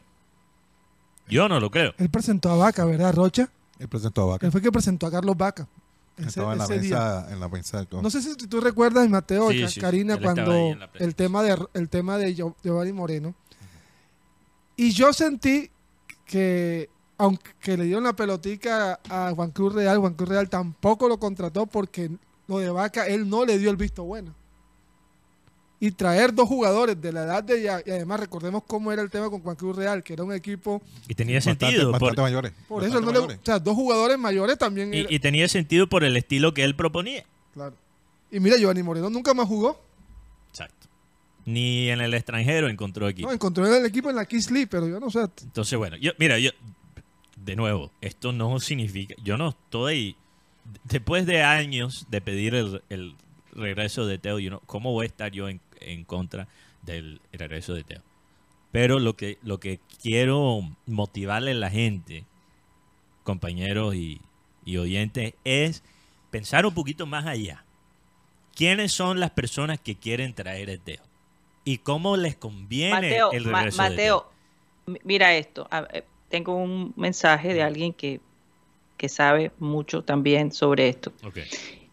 Yo 1.27 1.47
no 1.47 1.59
lo 1.59 1.71
creo. 1.71 1.93
Él 1.97 2.09
presentó 2.09 2.49
a 2.51 2.55
Vaca, 2.55 2.83
¿verdad, 2.85 3.13
Rocha? 3.13 3.49
Él 3.79 3.87
presentó 3.87 4.23
a 4.23 4.25
Vaca. 4.25 4.45
Él 4.45 4.51
fue 4.51 4.61
que 4.61 4.71
presentó 4.71 5.07
a 5.07 5.11
Carlos 5.11 5.35
Vaca. 5.37 5.67
Estaba 6.17 6.53
en 6.53 6.59
la, 6.59 6.65
mesa, 6.67 7.27
en 7.33 7.39
la 7.39 7.47
mesa. 7.49 7.85
No 8.01 8.09
sé 8.09 8.21
si 8.21 8.35
tú 8.35 8.59
recuerdas, 8.61 9.09
Mateo, 9.09 9.49
Sí, 9.51 9.57
y 9.57 9.61
Ca- 9.61 9.67
sí, 9.67 9.73
sí. 9.75 9.79
Karina, 9.81 10.15
cuando 10.23 10.51
el 11.05 11.15
tema 11.15 11.43
de 11.43 11.57
el 11.73 11.89
tema 11.89 12.17
de 12.17 12.35
Gio- 12.35 12.55
Giovanni 12.63 12.93
Moreno. 12.93 13.33
Y 14.75 14.91
yo 14.91 15.13
sentí 15.13 15.69
que, 16.25 16.89
aunque 17.17 17.77
le 17.77 17.85
dieron 17.85 18.03
la 18.03 18.13
pelotica 18.13 18.99
a 19.09 19.31
Juan 19.35 19.51
Cruz 19.51 19.73
Real, 19.73 19.97
Juan 19.99 20.13
Cruz 20.13 20.29
Real 20.29 20.49
tampoco 20.49 21.07
lo 21.07 21.19
contrató 21.19 21.65
porque 21.67 22.09
lo 22.47 22.59
de 22.59 22.69
Vaca 22.69 23.05
él 23.07 23.29
no 23.29 23.45
le 23.45 23.57
dio 23.57 23.69
el 23.69 23.77
visto 23.77 24.03
bueno. 24.03 24.33
Y 25.83 25.91
traer 25.91 26.31
dos 26.33 26.47
jugadores 26.47 27.01
de 27.01 27.11
la 27.11 27.23
edad 27.23 27.43
de 27.43 27.59
ella, 27.59 27.81
y 27.83 27.89
además 27.89 28.19
recordemos 28.19 28.61
cómo 28.67 28.91
era 28.91 29.01
el 29.01 29.09
tema 29.09 29.29
con 29.31 29.41
Juan 29.41 29.55
Cruz 29.55 29.75
Real, 29.75 30.03
que 30.03 30.13
era 30.13 30.23
un 30.23 30.31
equipo, 30.31 30.79
Y 31.07 31.15
tenía 31.15 31.37
Bastante- 31.37 31.65
sentido. 31.65 31.91
por- 31.91 31.99
bastante 32.01 32.21
mayores. 32.21 32.51
por 32.67 32.83
eso 32.83 32.93
bastante 32.93 33.17
él 33.17 33.21
no 33.23 33.27
le, 33.29 33.35
o 33.35 33.39
sea, 33.43 33.57
dos 33.59 33.75
jugadores 33.75 34.17
mayores 34.19 34.57
también. 34.59 34.93
era- 34.93 35.11
y, 35.11 35.15
y 35.15 35.19
tenía 35.19 35.47
sentido 35.49 35.87
por 35.87 36.03
el 36.03 36.15
estilo 36.15 36.53
que 36.53 36.63
él 36.63 36.75
proponía. 36.75 37.25
claro. 37.53 37.75
Y 38.33 38.39
mira, 38.39 38.55
Giovanni 38.57 38.81
Moreno 38.83 39.09
nunca 39.09 39.33
más 39.33 39.45
jugó. 39.47 39.77
Exacto. 40.51 40.87
Ni 41.45 41.89
en 41.89 41.99
el 41.99 42.13
extranjero 42.13 42.69
encontró 42.69 43.09
equipo. 43.09 43.27
No, 43.27 43.33
encontró 43.33 43.65
el 43.75 43.85
equipo 43.85 44.09
en 44.09 44.15
la 44.15 44.25
Kiss 44.25 44.51
League, 44.51 44.67
pero 44.67 44.87
yo 44.87 44.99
no 45.01 45.09
sé. 45.09 45.21
Entonces, 45.43 45.77
bueno, 45.77 45.97
yo, 45.97 46.11
mira, 46.19 46.37
yo, 46.39 46.51
de 47.43 47.55
nuevo, 47.55 47.91
esto 48.01 48.31
no 48.31 48.59
significa, 48.59 49.15
yo 49.23 49.35
no 49.35 49.49
estoy, 49.49 50.15
después 50.83 51.25
de 51.25 51.41
años 51.43 52.05
de 52.11 52.21
pedir 52.21 52.53
el, 52.55 52.81
el 52.89 53.15
regreso 53.53 54.05
de 54.05 54.17
Teo, 54.19 54.37
you 54.39 54.49
know, 54.49 54.61
¿cómo 54.67 54.91
voy 54.93 55.05
a 55.05 55.07
estar 55.07 55.31
yo 55.31 55.49
en, 55.49 55.59
en 55.81 56.03
contra 56.03 56.47
del 56.83 57.19
regreso 57.33 57.73
de 57.73 57.83
Teo? 57.83 58.01
Pero 58.71 58.99
lo 58.99 59.15
que, 59.15 59.37
lo 59.43 59.59
que 59.59 59.79
quiero 60.01 60.61
motivarle 60.85 61.51
a 61.51 61.55
la 61.55 61.69
gente, 61.69 62.23
compañeros 63.23 63.95
y, 63.95 64.19
y 64.65 64.77
oyentes, 64.77 65.33
es 65.43 65.83
pensar 66.31 66.65
un 66.65 66.73
poquito 66.73 67.05
más 67.05 67.25
allá. 67.25 67.63
¿Quiénes 68.55 68.91
son 68.91 69.19
las 69.19 69.31
personas 69.31 69.79
que 69.79 69.95
quieren 69.95 70.33
traer 70.33 70.69
a 70.69 70.77
Teo? 70.77 71.01
¿Y 71.63 71.79
cómo 71.79 72.17
les 72.17 72.35
conviene 72.35 72.95
Mateo, 72.95 73.31
el 73.31 73.43
Ma- 73.45 73.57
regreso 73.57 73.83
de 73.83 73.89
Teo? 73.89 74.15
Mateo, 74.17 74.31
mi- 74.87 74.99
mira 75.03 75.35
esto. 75.35 75.67
eh, 75.93 76.03
tengo 76.29 76.55
un 76.55 76.93
mensaje 76.95 77.53
de 77.53 77.61
alguien 77.61 77.93
que, 77.93 78.19
que 78.97 79.09
sabe 79.09 79.51
mucho 79.59 80.03
también 80.03 80.51
sobre 80.51 80.89
esto. 80.89 81.11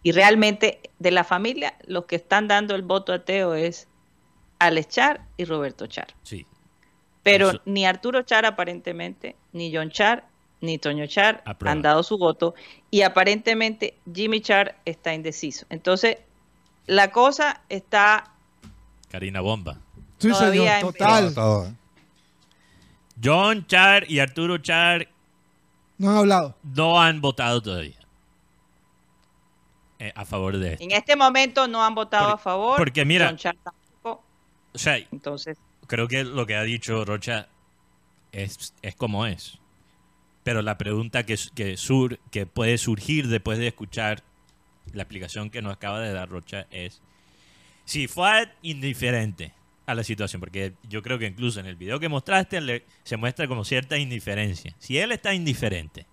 Y 0.02 0.12
realmente 0.12 0.80
de 0.98 1.10
la 1.10 1.24
familia, 1.24 1.74
los 1.86 2.04
que 2.06 2.16
están 2.16 2.48
dando 2.48 2.74
el 2.74 2.82
voto 2.82 3.12
a 3.12 3.24
Teo 3.24 3.54
es 3.54 3.88
Alex 4.58 4.88
Char 4.88 5.20
y 5.36 5.44
Roberto 5.44 5.86
Char. 5.86 6.08
Sí. 6.22 6.46
Pero 7.22 7.50
Eso- 7.50 7.60
ni 7.64 7.84
Arturo 7.84 8.22
Char 8.22 8.46
aparentemente, 8.46 9.36
ni 9.52 9.74
John 9.74 9.90
Char, 9.90 10.26
ni 10.60 10.78
Toño 10.78 11.06
Char 11.06 11.42
Aprueba. 11.44 11.72
han 11.72 11.82
dado 11.82 12.02
su 12.02 12.16
voto. 12.18 12.54
Y 12.90 13.02
aparentemente 13.02 13.96
Jimmy 14.12 14.40
Char 14.40 14.76
está 14.84 15.12
indeciso. 15.14 15.66
Entonces, 15.70 16.16
la 16.86 17.10
cosa 17.10 17.60
está 17.68 18.32
Karina 19.10 19.40
Bomba. 19.40 19.78
Sí, 20.18 20.28
Todavía 20.30 20.78
señor, 20.78 20.94
en- 20.94 20.98
total. 20.98 21.34
Todo, 21.34 21.66
¿eh? 21.66 21.72
John 23.22 23.66
Char 23.66 24.10
y 24.10 24.20
Arturo 24.20 24.58
Char 24.58 25.08
No 25.98 26.10
han 26.10 26.16
hablado. 26.18 26.56
no 26.62 27.00
han 27.00 27.20
votado 27.20 27.60
todavía 27.60 27.97
eh, 29.98 30.12
a 30.14 30.24
favor 30.24 30.56
de 30.58 30.72
esto. 30.74 30.84
En 30.84 30.92
este 30.92 31.16
momento 31.16 31.66
no 31.68 31.84
han 31.84 31.94
votado 31.94 32.26
Por- 32.26 32.34
a 32.34 32.38
favor. 32.38 32.76
porque 32.78 33.04
mira- 33.04 33.34
tampoco. 33.36 34.22
O 34.72 34.78
sea, 34.78 34.96
Entonces, 35.12 35.56
creo 35.86 36.06
que 36.08 36.24
lo 36.24 36.46
que 36.46 36.54
ha 36.56 36.62
dicho 36.62 37.04
Rocha 37.04 37.48
es, 38.32 38.74
es 38.82 38.94
como 38.94 39.26
es. 39.26 39.58
Pero 40.44 40.62
la 40.62 40.78
pregunta 40.78 41.24
que, 41.26 41.36
que, 41.54 41.76
sur, 41.76 42.18
que 42.30 42.46
puede 42.46 42.78
surgir 42.78 43.28
después 43.28 43.58
de 43.58 43.68
escuchar 43.68 44.22
la 44.92 45.02
explicación 45.02 45.50
que 45.50 45.60
nos 45.62 45.72
acaba 45.74 46.00
de 46.00 46.12
dar 46.12 46.28
Rocha 46.28 46.66
es 46.70 47.02
si 47.84 48.06
fue 48.08 48.48
indiferente 48.62 49.52
a 49.86 49.94
la 49.94 50.04
situación, 50.04 50.40
porque 50.40 50.74
yo 50.88 51.02
creo 51.02 51.18
que 51.18 51.26
incluso 51.26 51.60
en 51.60 51.66
el 51.66 51.76
video 51.76 51.98
que 51.98 52.08
mostraste 52.08 52.60
le- 52.60 52.84
se 53.04 53.16
muestra 53.16 53.48
como 53.48 53.64
cierta 53.64 53.96
indiferencia. 53.98 54.74
Si 54.78 54.98
él 54.98 55.12
está 55.12 55.32
indiferente, 55.34 56.06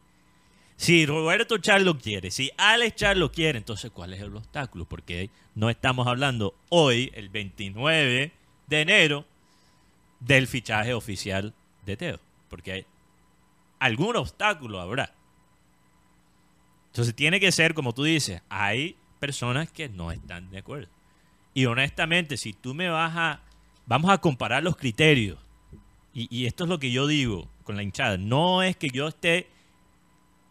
si 0.77 1.05
Roberto 1.05 1.57
Char 1.57 1.81
lo 1.81 1.97
quiere, 1.97 2.31
si 2.31 2.51
Alex 2.57 2.95
Char 2.95 3.17
lo 3.17 3.31
quiere, 3.31 3.57
entonces 3.57 3.91
¿cuál 3.91 4.13
es 4.13 4.21
el 4.21 4.35
obstáculo? 4.35 4.85
Porque 4.85 5.29
no 5.55 5.69
estamos 5.69 6.07
hablando 6.07 6.55
hoy, 6.69 7.11
el 7.15 7.29
29 7.29 8.31
de 8.67 8.81
enero, 8.81 9.25
del 10.19 10.47
fichaje 10.47 10.93
oficial 10.93 11.53
de 11.85 11.97
Teo, 11.97 12.19
porque 12.49 12.71
hay 12.71 12.85
algún 13.79 14.15
obstáculo 14.15 14.81
habrá. 14.81 15.13
Entonces 16.87 17.15
tiene 17.15 17.39
que 17.39 17.51
ser, 17.51 17.73
como 17.73 17.93
tú 17.93 18.03
dices, 18.03 18.41
hay 18.49 18.95
personas 19.19 19.71
que 19.71 19.89
no 19.89 20.11
están 20.11 20.49
de 20.49 20.59
acuerdo. 20.59 20.89
Y 21.53 21.65
honestamente, 21.65 22.37
si 22.37 22.53
tú 22.53 22.73
me 22.73 22.89
vas 22.89 23.15
a... 23.15 23.41
Vamos 23.85 24.09
a 24.09 24.17
comparar 24.17 24.63
los 24.63 24.77
criterios. 24.77 25.37
Y, 26.13 26.27
y 26.35 26.47
esto 26.47 26.63
es 26.63 26.69
lo 26.69 26.79
que 26.79 26.91
yo 26.91 27.05
digo 27.05 27.47
con 27.63 27.75
la 27.75 27.83
hinchada. 27.83 28.17
No 28.17 28.63
es 28.63 28.75
que 28.77 28.89
yo 28.89 29.07
esté 29.07 29.47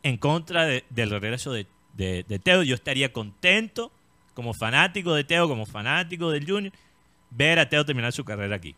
en 0.04 0.18
contra 0.18 0.66
de- 0.66 0.84
del 0.90 1.10
regreso 1.10 1.52
de, 1.52 1.66
Teo. 2.42 2.62
Yo 2.62 2.74
estaría 2.76 3.12
contento 3.12 3.90
como 4.34 4.52
fanático 4.52 5.14
de 5.14 5.24
Teo, 5.24 5.48
como 5.48 5.66
fanático 5.66 6.30
del 6.30 6.46
Junior, 6.46 6.72
ver 7.30 7.58
a 7.58 7.68
Teo 7.68 7.84
terminar 7.84 8.12
su 8.12 8.24
carrera 8.24 8.54
aquí. 8.54 8.76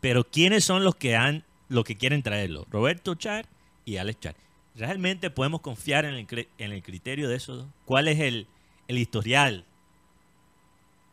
Pero 0.00 0.24
¿quiénes 0.24 0.64
son 0.64 0.84
los 0.84 0.96
que 0.96 1.16
han, 1.16 1.44
los 1.68 1.84
que 1.84 1.96
quieren 1.96 2.22
traerlo? 2.22 2.66
Roberto 2.70 3.14
Char 3.14 3.46
y 3.84 3.96
Alex 3.96 4.20
Char. 4.20 4.34
¿Realmente 4.74 5.30
podemos 5.30 5.60
confiar 5.60 6.04
en 6.04 6.14
el, 6.14 6.82
criterio 6.82 7.28
de 7.28 7.36
esos 7.36 7.58
dos? 7.58 7.66
¿Cuál 7.84 8.08
es 8.08 8.18
el 8.18 8.46
historial 8.88 9.64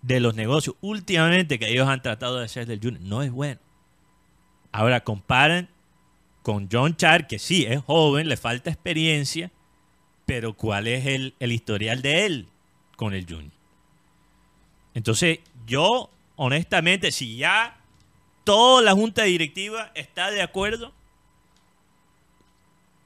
de 0.01 0.19
los 0.19 0.35
negocios 0.35 0.75
últimamente 0.81 1.59
que 1.59 1.69
ellos 1.69 1.87
han 1.87 2.01
tratado 2.01 2.37
de 2.37 2.45
hacer 2.45 2.65
del 2.65 2.79
Junior? 2.81 3.01
No 3.03 3.21
es 3.21 3.31
bueno. 3.31 3.59
Ahora 4.71 5.01
comparen 5.01 5.69
con 6.47 6.69
John 6.71 6.95
Char, 6.95 7.27
que 7.27 7.39
sí, 7.39 7.65
es 7.67 7.81
joven, 7.83 8.29
le 8.29 8.37
falta 8.37 8.69
experiencia, 8.69 9.51
pero 10.25 10.53
¿cuál 10.53 10.87
es 10.87 11.05
el, 11.05 11.33
el 11.41 11.51
historial 11.51 12.01
de 12.01 12.25
él 12.25 12.47
con 12.95 13.13
el 13.13 13.25
Junior? 13.25 13.51
Entonces, 14.93 15.39
yo, 15.65 16.09
honestamente, 16.37 17.11
si 17.11 17.35
ya 17.35 17.77
toda 18.45 18.81
la 18.81 18.93
junta 18.93 19.23
directiva 19.23 19.91
está 19.93 20.31
de 20.31 20.41
acuerdo, 20.41 20.93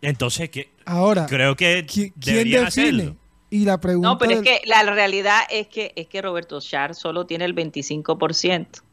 entonces 0.03 0.51
que 0.51 0.69
Ahora, 0.85 1.25
creo 1.25 1.55
que 1.55 1.83
¿qui- 1.87 2.13
¿quién 2.21 2.43
define? 2.51 2.57
hacerlo. 2.59 3.15
Y 3.49 3.65
la 3.65 3.79
pregunta. 3.81 4.07
No, 4.07 4.17
pero 4.19 4.33
es 4.33 4.41
que 4.43 4.61
la 4.65 4.83
realidad 4.83 5.41
es 5.49 5.65
que 5.65 5.93
es 5.95 6.05
que 6.07 6.21
Roberto 6.21 6.61
Char 6.61 6.93
solo 6.93 7.25
tiene 7.25 7.45
el 7.45 7.55
25%. 7.55 8.83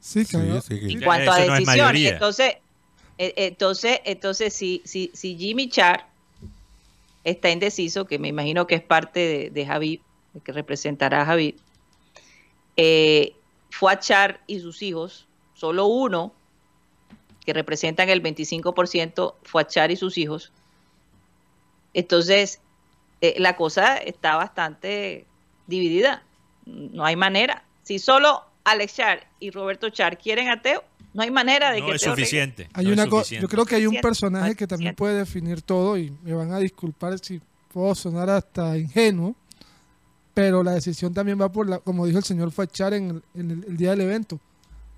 Sí, 0.00 0.24
Sí, 0.24 0.30
claro. 0.30 0.62
sí, 0.62 0.80
En 0.80 1.00
cuanto 1.02 1.30
a 1.30 1.38
no 1.44 1.54
decisiones. 1.56 2.12
entonces, 2.12 2.56
entonces, 3.36 4.00
entonces 4.04 4.52
si, 4.52 4.82
si, 4.84 5.10
si 5.14 5.36
Jimmy 5.36 5.68
Char 5.68 6.08
está 7.24 7.50
indeciso, 7.50 8.04
que 8.04 8.18
me 8.18 8.28
imagino 8.28 8.66
que 8.66 8.74
es 8.74 8.82
parte 8.82 9.50
de, 9.50 9.66
Javi, 9.66 10.00
que 10.44 10.52
representará 10.52 11.22
a 11.22 11.26
Javi, 11.26 11.56
eh, 12.76 13.34
fue 13.70 13.92
a 13.92 13.98
Char 14.00 14.40
y 14.46 14.58
sus 14.60 14.82
hijos, 14.82 15.26
solo 15.54 15.86
uno, 15.86 16.32
que 17.44 17.52
representan 17.52 18.08
el 18.08 18.22
25%, 18.22 19.34
fue 19.42 19.62
a 19.62 19.66
Char 19.66 19.90
y 19.90 19.96
sus 19.96 20.18
hijos. 20.18 20.50
Entonces, 21.94 22.60
eh, 23.20 23.34
la 23.38 23.56
cosa 23.56 23.98
está 23.98 24.36
bastante 24.36 25.26
dividida. 25.66 26.24
No 26.66 27.04
hay 27.04 27.16
manera. 27.16 27.64
Si 27.82 27.98
solo 27.98 28.44
Alex 28.64 28.96
Char 28.96 29.26
y 29.38 29.50
Roberto 29.50 29.90
Char 29.90 30.18
quieren 30.18 30.48
a 30.48 30.60
Teo, 30.62 30.82
no 31.14 31.22
hay 31.22 31.30
manera 31.30 31.70
de 31.72 31.80
No 31.80 31.86
que 31.86 31.92
es 31.96 32.02
suficiente. 32.02 32.68
Hay 32.72 32.84
no 32.86 32.90
es 32.92 32.96
una 32.98 33.04
suficiente. 33.10 33.42
yo 33.42 33.48
creo 33.48 33.64
que 33.66 33.74
hay 33.76 33.86
un 33.86 34.00
personaje 34.00 34.54
que 34.54 34.66
también 34.66 34.94
puede 34.94 35.16
definir 35.18 35.62
todo 35.62 35.96
y 35.98 36.12
me 36.22 36.32
van 36.34 36.52
a 36.52 36.58
disculpar 36.58 37.18
si 37.18 37.40
puedo 37.72 37.94
sonar 37.94 38.30
hasta 38.30 38.76
ingenuo, 38.78 39.34
pero 40.34 40.62
la 40.62 40.72
decisión 40.72 41.12
también 41.12 41.40
va 41.40 41.50
por 41.52 41.68
la, 41.68 41.78
como 41.78 42.06
dijo 42.06 42.18
el 42.18 42.24
señor 42.24 42.50
Fachar 42.50 42.94
en, 42.94 43.10
el, 43.10 43.22
en 43.34 43.50
el- 43.50 43.64
el 43.68 43.76
día 43.76 43.90
del 43.90 44.02
evento, 44.02 44.40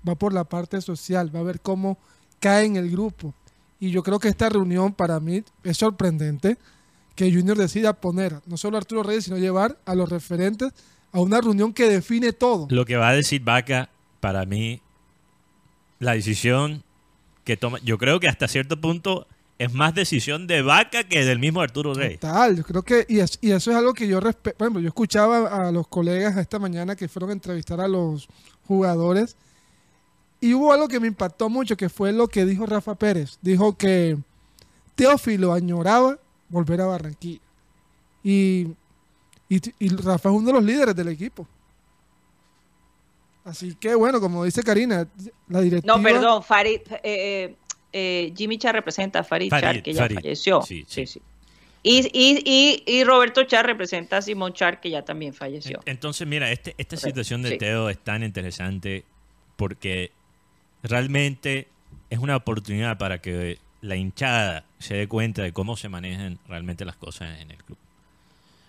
va 0.07 0.15
por 0.15 0.33
la 0.33 0.43
parte 0.45 0.79
social, 0.81 1.33
va 1.35 1.39
a 1.39 1.43
ver 1.43 1.59
cómo 1.59 1.97
cae 2.39 2.65
en 2.65 2.75
el 2.77 2.89
grupo. 2.89 3.33
Y 3.79 3.91
yo 3.91 4.03
creo 4.03 4.19
que 4.19 4.29
esta 4.29 4.47
reunión 4.49 4.93
para 4.93 5.19
mí 5.19 5.43
es 5.63 5.77
sorprendente 5.77 6.57
que 7.15 7.31
Junior 7.33 7.57
decida 7.57 7.93
poner 7.93 8.39
no 8.45 8.55
solo 8.57 8.77
a 8.77 8.79
Arturo 8.79 9.03
Reyes, 9.03 9.25
sino 9.25 9.37
llevar 9.37 9.77
a 9.85 9.95
los 9.95 10.09
referentes 10.09 10.71
a 11.11 11.19
una 11.19 11.39
reunión 11.41 11.73
que 11.73 11.89
define 11.89 12.33
todo. 12.33 12.67
Lo 12.69 12.85
que 12.85 12.95
va 12.97 13.09
a 13.09 13.13
decir 13.13 13.41
Vaca, 13.41 13.89
para 14.19 14.45
mí, 14.45 14.81
la 15.99 16.13
decisión 16.13 16.83
que 17.43 17.57
toma, 17.57 17.79
yo 17.83 17.97
creo 17.97 18.19
que 18.19 18.27
hasta 18.27 18.47
cierto 18.47 18.79
punto 18.79 19.27
es 19.57 19.73
más 19.73 19.95
decisión 19.95 20.47
de 20.47 20.61
Vaca 20.61 21.03
que 21.05 21.23
del 21.23 21.39
mismo 21.39 21.61
Arturo 21.61 21.93
Rey. 21.93 22.17
Total, 22.17 22.57
yo 22.57 22.63
creo 22.63 22.81
que, 22.83 23.05
y, 23.07 23.19
es- 23.19 23.37
y 23.41 23.51
eso 23.51 23.71
es 23.71 23.77
algo 23.77 23.93
que 23.93 24.07
yo 24.07 24.19
respeto. 24.19 24.57
Por 24.57 24.81
yo 24.81 24.87
escuchaba 24.87 25.67
a 25.67 25.71
los 25.71 25.87
colegas 25.87 26.35
esta 26.37 26.59
mañana 26.59 26.95
que 26.95 27.07
fueron 27.07 27.29
a 27.29 27.33
entrevistar 27.33 27.79
a 27.79 27.87
los 27.87 28.27
jugadores 28.67 29.35
y 30.41 30.53
hubo 30.53 30.73
algo 30.73 30.87
que 30.87 30.99
me 30.99 31.07
impactó 31.07 31.49
mucho, 31.49 31.77
que 31.77 31.87
fue 31.87 32.11
lo 32.11 32.27
que 32.27 32.45
dijo 32.45 32.65
Rafa 32.65 32.95
Pérez. 32.95 33.37
Dijo 33.41 33.77
que 33.77 34.17
Teófilo 34.95 35.53
añoraba 35.53 36.17
volver 36.49 36.81
a 36.81 36.85
Barranquilla. 36.87 37.39
Y, 38.23 38.67
y 39.47 39.89
Rafa 39.89 40.29
es 40.29 40.35
uno 40.35 40.47
de 40.47 40.53
los 40.53 40.63
líderes 40.63 40.95
del 40.95 41.07
equipo. 41.09 41.47
Así 43.45 43.75
que 43.75 43.95
bueno, 43.95 44.19
como 44.19 44.43
dice 44.43 44.63
Karina, 44.63 45.07
la 45.47 45.61
directiva... 45.61 45.95
No, 45.95 46.03
perdón, 46.03 46.43
Farid, 46.43 46.81
eh, 46.91 46.99
eh, 47.03 47.55
eh, 47.93 48.33
Jimmy 48.35 48.57
Char 48.57 48.75
representa 48.75 49.19
a 49.19 49.23
Farid, 49.23 49.49
Farid, 49.49 49.63
Char, 49.63 49.83
que 49.83 49.93
ya 49.93 50.01
Farid. 50.01 50.15
falleció. 50.15 50.61
Sí, 50.63 50.83
Sí, 50.87 51.05
sí. 51.05 51.19
sí. 51.19 51.21
Y, 51.87 51.99
y, 52.11 52.41
y, 52.43 52.83
y 52.91 53.03
Roberto 53.03 53.43
Char 53.43 53.67
representa 53.67 54.17
a 54.17 54.21
Simón 54.23 54.53
Char, 54.53 54.81
que 54.81 54.89
ya 54.89 55.05
también 55.05 55.35
falleció. 55.35 55.79
Entonces, 55.85 56.27
mira, 56.27 56.51
este, 56.51 56.71
esta 56.79 56.95
Correcto, 56.95 57.07
situación 57.07 57.43
de 57.43 57.49
sí. 57.51 57.57
Teo 57.59 57.89
es 57.91 57.99
tan 57.99 58.23
interesante 58.23 59.05
porque 59.55 60.11
realmente 60.81 61.67
es 62.09 62.17
una 62.17 62.35
oportunidad 62.37 62.97
para 62.97 63.19
que 63.21 63.59
la 63.81 63.95
hinchada 63.95 64.65
se 64.79 64.95
dé 64.95 65.07
cuenta 65.07 65.43
de 65.43 65.51
cómo 65.53 65.77
se 65.77 65.87
manejan 65.87 66.39
realmente 66.47 66.85
las 66.85 66.95
cosas 66.95 67.39
en 67.39 67.51
el 67.51 67.57
club. 67.63 67.77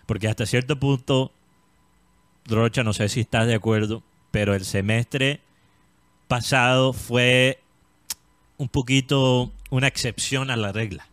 Porque 0.05 0.27
hasta 0.27 0.45
cierto 0.45 0.79
punto, 0.79 1.31
Rocha, 2.45 2.83
no 2.83 2.93
sé 2.93 3.09
si 3.09 3.21
estás 3.21 3.47
de 3.47 3.55
acuerdo, 3.55 4.03
pero 4.31 4.55
el 4.55 4.65
semestre 4.65 5.39
pasado 6.27 6.93
fue 6.93 7.59
un 8.57 8.69
poquito 8.69 9.51
una 9.69 9.87
excepción 9.87 10.49
a 10.49 10.55
la 10.55 10.71
regla. 10.71 11.07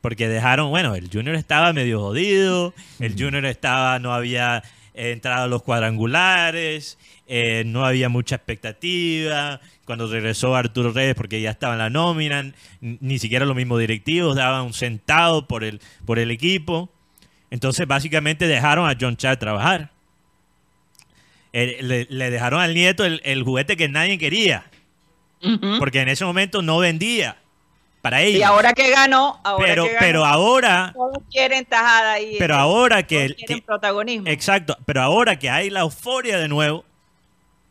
Porque 0.00 0.28
dejaron, 0.28 0.70
bueno, 0.70 0.94
el 0.94 1.10
Junior 1.12 1.36
estaba 1.36 1.72
medio 1.72 2.00
jodido, 2.00 2.72
el 3.00 3.12
Junior 3.18 3.44
estaba, 3.44 3.98
no 3.98 4.14
había 4.14 4.62
entrado 4.94 5.44
a 5.44 5.48
los 5.48 5.62
cuadrangulares, 5.62 6.98
eh, 7.26 7.64
no 7.66 7.84
había 7.84 8.08
mucha 8.08 8.36
expectativa. 8.36 9.60
Cuando 9.84 10.06
regresó 10.06 10.54
Arturo 10.56 10.92
Reyes, 10.92 11.14
porque 11.14 11.40
ya 11.40 11.50
estaba 11.50 11.74
en 11.74 11.80
la 11.80 11.90
nómina, 11.90 12.52
ni 12.80 13.18
siquiera 13.18 13.44
los 13.44 13.56
mismos 13.56 13.80
directivos 13.80 14.36
daban 14.36 14.66
un 14.66 14.72
centavo 14.72 15.46
por 15.46 15.64
el, 15.64 15.80
por 16.06 16.18
el 16.18 16.30
equipo. 16.30 16.90
Entonces, 17.50 17.86
básicamente 17.86 18.46
dejaron 18.46 18.88
a 18.88 18.96
John 18.98 19.16
Chad 19.16 19.38
trabajar. 19.38 19.90
Le, 21.52 22.06
le 22.08 22.30
dejaron 22.30 22.60
al 22.60 22.74
nieto 22.74 23.04
el, 23.04 23.20
el 23.24 23.42
juguete 23.42 23.76
que 23.76 23.88
nadie 23.88 24.18
quería, 24.18 24.64
porque 25.78 26.00
en 26.00 26.08
ese 26.08 26.24
momento 26.24 26.62
no 26.62 26.78
vendía 26.78 27.36
para 28.02 28.22
ellos. 28.22 28.38
Y 28.40 28.42
ahora 28.42 28.72
que 28.72 28.88
ganó, 28.90 29.40
ahora 29.42 29.66
pero, 29.66 29.82
que 29.84 29.88
ganó, 29.90 30.00
pero 30.00 30.24
ahora, 30.24 30.92
todos 30.94 31.18
quieren 31.30 31.64
tajada 31.64 32.12
ahí. 32.12 32.36
pero 32.38 32.54
eh, 32.54 32.58
ahora 32.58 33.02
que, 33.06 33.16
todos 33.16 33.30
el- 33.30 33.36
quieren 33.36 33.58
que- 33.58 33.62
protagonismo. 33.66 34.28
exacto, 34.28 34.78
pero 34.86 35.02
ahora 35.02 35.38
que 35.38 35.50
hay 35.50 35.70
la 35.70 35.80
euforia 35.80 36.38
de 36.38 36.48
nuevo 36.48 36.84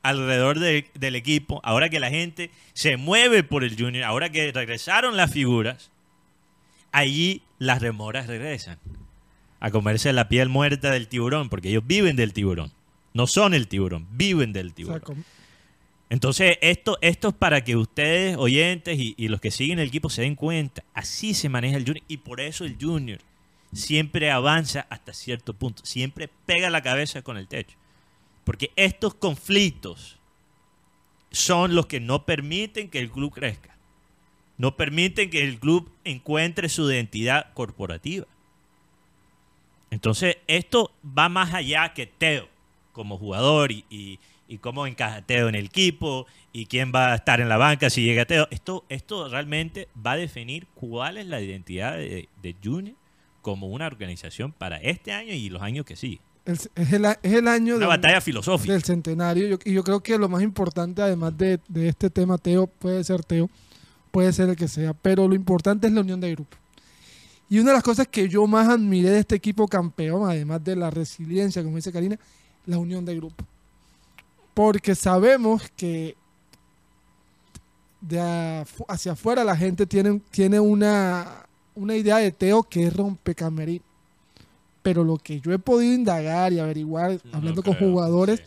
alrededor 0.04 0.60
del 0.60 1.16
equipo, 1.16 1.60
ahora 1.64 1.90
que 1.90 2.00
la 2.00 2.10
gente 2.10 2.52
se 2.74 2.98
mueve 2.98 3.44
por 3.44 3.64
el 3.64 3.76
Junior, 3.78 4.04
ahora 4.06 4.30
que 4.30 4.52
regresaron 4.52 5.18
las 5.18 5.32
figuras, 5.32 5.90
allí 6.92 7.42
las 7.60 7.82
remoras 7.82 8.28
regresan 8.28 8.78
a 9.60 9.72
comerse 9.72 10.14
la 10.14 10.30
piel 10.30 10.48
muerta 10.50 10.90
del 10.92 11.08
tiburón, 11.08 11.50
porque 11.50 11.70
ellos 11.70 11.84
viven 11.86 12.16
del 12.16 12.32
tiburón, 12.34 12.72
no 13.20 13.28
son 13.28 13.54
el 13.54 13.68
tiburón, 13.68 14.08
viven 14.12 14.54
del 14.54 14.74
tiburón. 14.74 15.26
Entonces, 16.10 16.58
esto, 16.62 16.98
esto 17.02 17.28
es 17.28 17.34
para 17.34 17.66
que 17.66 17.76
ustedes, 17.76 18.38
oyentes 18.38 18.98
y, 18.98 19.14
y 19.18 19.28
los 19.28 19.42
que 19.42 19.52
siguen 19.52 19.80
el 19.80 19.90
equipo, 19.90 20.10
se 20.10 20.22
den 20.22 20.36
cuenta. 20.36 20.86
Así 20.94 21.34
se 21.34 21.50
maneja 21.50 21.76
el 21.76 21.84
Junior. 21.84 22.06
Y 22.08 22.16
por 22.16 22.40
eso 22.40 22.64
el 22.64 22.78
Junior 22.80 23.20
siempre 23.74 24.32
avanza 24.32 24.88
hasta 24.90 25.12
cierto 25.12 25.54
punto. 25.54 25.86
Siempre 25.86 26.30
pega 26.46 26.70
la 26.70 26.82
cabeza 26.82 27.22
con 27.22 27.36
el 27.36 27.50
techo. 27.50 27.76
Porque 28.46 28.72
estos 28.78 29.16
conflictos 29.16 30.18
son 31.30 31.76
los 31.76 31.88
que 31.88 32.00
no 32.00 32.26
permiten 32.26 32.90
que 32.90 33.00
el 33.00 33.12
club 33.12 33.34
crezca. 33.34 33.76
No 34.58 34.78
permiten 34.78 35.30
que 35.30 35.44
el 35.44 35.60
club 35.60 35.92
encuentre 36.06 36.70
su 36.70 36.90
identidad 36.90 37.54
corporativa. 37.54 38.28
Entonces, 39.92 40.38
esto 40.48 40.94
va 41.04 41.28
más 41.28 41.54
allá 41.54 41.94
que 41.94 42.06
Teo 42.06 42.48
como 43.00 43.18
jugador 43.18 43.72
y, 43.72 43.86
y, 43.90 44.20
y 44.50 44.58
cómo 44.58 44.86
encaja 44.86 45.22
Teo 45.22 45.48
en 45.48 45.56
el 45.56 45.68
equipo 45.68 46.28
y 46.52 46.66
quién 46.66 46.92
va 46.94 47.14
a 47.14 47.16
estar 47.16 47.40
en 47.40 47.48
la 47.48 47.56
banca 47.56 47.90
si 47.90 48.04
llega 48.04 48.26
Teo. 48.26 48.46
Esto, 48.52 48.84
esto 48.90 49.30
realmente 49.30 49.88
va 50.06 50.12
a 50.12 50.18
definir 50.18 50.68
cuál 50.76 51.18
es 51.18 51.26
la 51.28 51.40
identidad 51.40 51.96
de, 51.96 52.28
de 52.44 52.56
Junior 52.62 52.96
como 53.42 53.68
una 53.68 53.88
organización 53.88 54.52
para 54.52 54.78
este 54.82 55.14
año 55.14 55.32
y 55.34 55.50
los 55.50 55.62
años 55.62 55.86
que 55.86 55.96
siguen. 55.96 56.20
es, 56.46 56.70
el, 56.76 57.06
es 57.24 57.34
el 57.34 57.48
año 57.48 57.76
Una 57.78 57.86
de- 57.86 57.90
batalla 57.90 58.20
filosófica. 58.20 58.74
del 58.74 58.84
centenario. 58.84 59.48
Yo- 59.48 59.60
y 59.64 59.72
yo 59.74 59.84
creo 59.86 60.02
que 60.02 60.18
lo 60.18 60.28
más 60.28 60.44
importante, 60.44 61.02
además 61.02 61.38
de, 61.38 61.62
de 61.70 61.88
este 61.88 62.10
tema, 62.10 62.38
Teo, 62.38 62.68
puede 62.68 63.02
ser 63.06 63.24
Teo, 63.24 63.50
puede 64.12 64.34
ser 64.34 64.50
el 64.50 64.58
que 64.58 64.68
sea, 64.68 64.94
pero 64.94 65.26
lo 65.26 65.36
importante 65.36 65.88
es 65.88 65.94
la 65.94 66.02
unión 66.02 66.20
de 66.20 66.32
grupo. 66.32 66.58
Y 67.52 67.60
una 67.60 67.70
de 67.72 67.76
las 67.78 67.84
cosas 67.84 68.08
que 68.08 68.28
yo 68.30 68.46
más 68.46 68.68
admiré 68.68 69.10
de 69.10 69.20
este 69.20 69.36
equipo 69.36 69.68
campeón, 69.68 70.30
además 70.30 70.64
de 70.64 70.76
la 70.76 70.92
resiliencia, 70.92 71.64
como 71.64 71.78
dice 71.78 71.92
Karina, 71.92 72.20
la 72.66 72.78
unión 72.78 73.06
de 73.06 73.16
grupo. 73.16 73.44
Porque 74.54 74.96
sabemos 74.96 75.70
que 75.76 76.16
de 78.02 78.20
afu- 78.20 78.86
hacia 78.88 79.12
afuera 79.14 79.44
la 79.44 79.56
gente 79.56 79.86
tiene, 79.86 80.22
tiene 80.32 80.60
una, 80.60 81.46
una 81.76 81.96
idea 81.96 82.18
de 82.18 82.32
Teo 82.32 82.64
que 82.64 82.88
es 82.88 82.96
rompecamerino. 82.96 83.84
Pero 84.82 85.04
lo 85.04 85.18
que 85.18 85.40
yo 85.42 85.52
he 85.52 85.60
podido 85.60 85.94
indagar 85.94 86.54
y 86.54 86.60
averiguar 86.60 87.20
hablando 87.34 87.62
con 87.62 87.74
jugadores, 87.76 88.40
sí. 88.40 88.46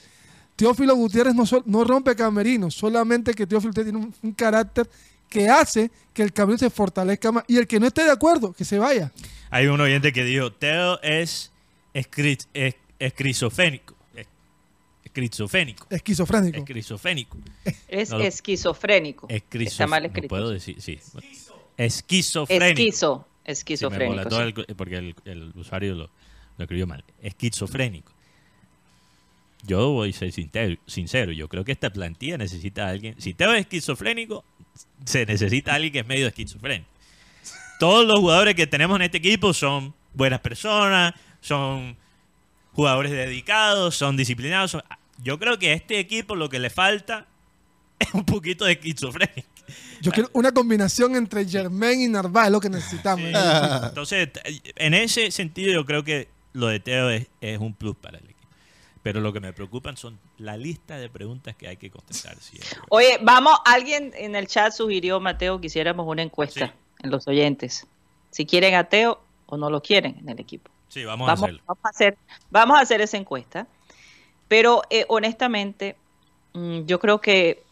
Teófilo 0.57 0.95
Gutiérrez 0.95 1.35
no, 1.35 1.45
no 1.67 1.85
rompe 1.85 2.15
camerinos, 2.15 2.75
solamente 2.75 3.35
que 3.35 3.47
Teófilo 3.47 3.73
tiene 3.73 3.97
un, 3.99 4.15
un 4.23 4.33
carácter 4.33 4.89
que 5.29 5.49
hace 5.49 5.91
que 6.15 6.23
el 6.23 6.33
camerino 6.33 6.59
se 6.59 6.71
fortalezca 6.71 7.33
más. 7.33 7.45
Y 7.49 7.57
el 7.57 7.67
que 7.67 7.81
no 7.81 7.87
esté 7.87 8.05
de 8.05 8.11
acuerdo, 8.11 8.53
que 8.53 8.65
se 8.65 8.79
vaya. 8.79 9.13
Hay 9.51 9.67
un 9.67 9.81
oyente 9.81 10.13
que 10.13 10.25
dijo, 10.25 10.53
Teo 10.53 11.01
es. 11.03 11.51
Es- 11.95 12.75
Esquizofrénico. 15.15 15.87
Esquizofrénico. 15.91 16.59
Esquizofrénico. 16.59 17.37
Es 17.89 18.11
No 18.11 18.21
esquizofrénico. 18.21 19.29
Esquizof- 19.29 19.67
Está 19.67 19.87
mal 19.87 20.03
no 20.03 20.07
escrito. 20.09 20.29
puedo 20.29 20.51
decir, 20.51 20.81
sí. 20.81 20.99
Esquizofrénico. 21.77 22.81
Esquizo. 22.83 23.27
Sí, 23.27 23.45
me 23.47 23.53
Esquizofrénico. 23.53 24.11
molató 24.11 24.37
sí. 24.37 24.55
el- 24.69 24.77
porque 24.77 24.97
el, 24.97 25.15
el 25.25 25.53
usuario 25.57 25.95
lo, 25.95 26.11
lo 26.57 26.65
escribió 26.65 26.87
mal. 26.87 27.05
Esquizofrénico. 27.23 28.13
Yo 29.65 29.91
voy 29.91 30.11
a 30.11 30.13
ser 30.13 30.33
sincero, 30.33 30.77
sincero. 30.87 31.33
Yo 31.33 31.49
creo 31.49 31.65
que 31.65 31.73
esta 31.73 31.91
plantilla 31.91 32.37
necesita 32.39 32.87
a 32.87 32.91
alguien. 32.91 33.15
Si 33.21 33.33
Teo 33.35 33.53
es 33.53 33.61
esquizofrénico, 33.61 34.45
se 35.05 35.25
necesita 35.27 35.73
a 35.73 35.75
alguien 35.77 35.93
que 35.93 35.99
es 36.01 36.07
medio 36.07 36.27
esquizofrénico. 36.27 36.89
Todos 37.79 38.07
los 38.07 38.19
jugadores 38.19 38.55
que 38.55 38.67
tenemos 38.67 38.97
en 38.97 39.03
este 39.03 39.19
equipo 39.19 39.53
son 39.53 39.95
buenas 40.15 40.41
personas, 40.41 41.15
son 41.41 41.97
jugadores 42.73 43.13
dedicados, 43.13 43.95
son 43.97 44.17
disciplinados. 44.17 44.73
son- 44.73 44.83
Yo 45.23 45.39
creo 45.39 45.59
que 45.59 45.71
a 45.71 45.75
este 45.75 45.99
equipo 45.99 46.35
lo 46.37 46.49
que 46.49 46.59
le 46.59 46.71
falta 46.71 47.27
es 47.99 48.13
un 48.15 48.25
poquito 48.25 48.65
de 48.65 48.73
esquizofrenia. 48.73 49.45
Yo 50.01 50.11
quiero 50.11 50.29
una 50.33 50.53
combinación 50.53 51.15
entre 51.15 51.45
Germain 51.49 52.01
y 52.01 52.09
Narváez, 52.09 52.47
es 52.47 52.53
lo 52.53 52.61
que 52.61 52.69
necesitamos. 52.69 53.25
Entonces, 53.85 54.31
en 54.77 54.95
ese 54.95 55.31
sentido, 55.31 55.73
yo 55.73 55.87
creo 55.87 56.03
que 56.03 56.29
lo 56.53 56.67
de 56.67 56.81
Teo 56.81 57.09
es, 57.11 57.29
es 57.41 57.59
un 57.59 57.73
plus 57.73 57.97
para 57.97 58.19
el 58.19 58.25
equipo. 58.25 58.41
Pero 59.05 59.21
lo 59.21 59.33
que 59.33 59.41
me 59.41 59.53
preocupan 59.53 59.97
son 59.97 60.19
la 60.39 60.57
lista 60.57 60.97
de 60.99 61.09
preguntas 61.09 61.57
que 61.57 61.69
hay 61.69 61.77
que 61.77 61.91
contestar. 61.91 62.37
Oye, 62.89 63.19
vamos, 63.23 63.55
alguien 63.65 64.13
en 64.17 64.35
el 64.37 64.47
chat 64.49 64.73
sugirió, 64.73 65.21
Mateo, 65.21 65.61
que 65.61 65.69
hiciéramos 65.69 66.07
una 66.07 66.23
encuesta 66.23 66.67
Sí. 66.69 66.73
en 67.05 67.11
los 67.11 67.27
oyentes. 67.29 67.87
Si 68.31 68.47
quieren 68.47 68.75
a 68.75 68.85
Teo 68.85 69.21
o 69.47 69.57
no 69.57 69.71
lo 69.71 69.83
quieren 69.83 70.19
en 70.21 70.29
el 70.29 70.41
equipo. 70.41 70.71
Sí, 70.89 71.05
vamos, 71.05 71.29
a 71.29 71.33
Vamos, 71.33 71.43
hacerlo. 71.45 71.63
vamos 71.67 71.85
a 71.85 71.89
hacer, 71.89 72.19
vamos 72.51 72.79
a 72.79 72.83
hacer 72.83 73.01
esa 73.01 73.17
encuesta. 73.17 73.67
Pero 74.53 74.83
eh, 74.91 75.07
honestamente, 75.09 75.97
mm, 76.53 76.81
yo 76.85 76.99
creo 76.99 77.23
que 77.23 77.63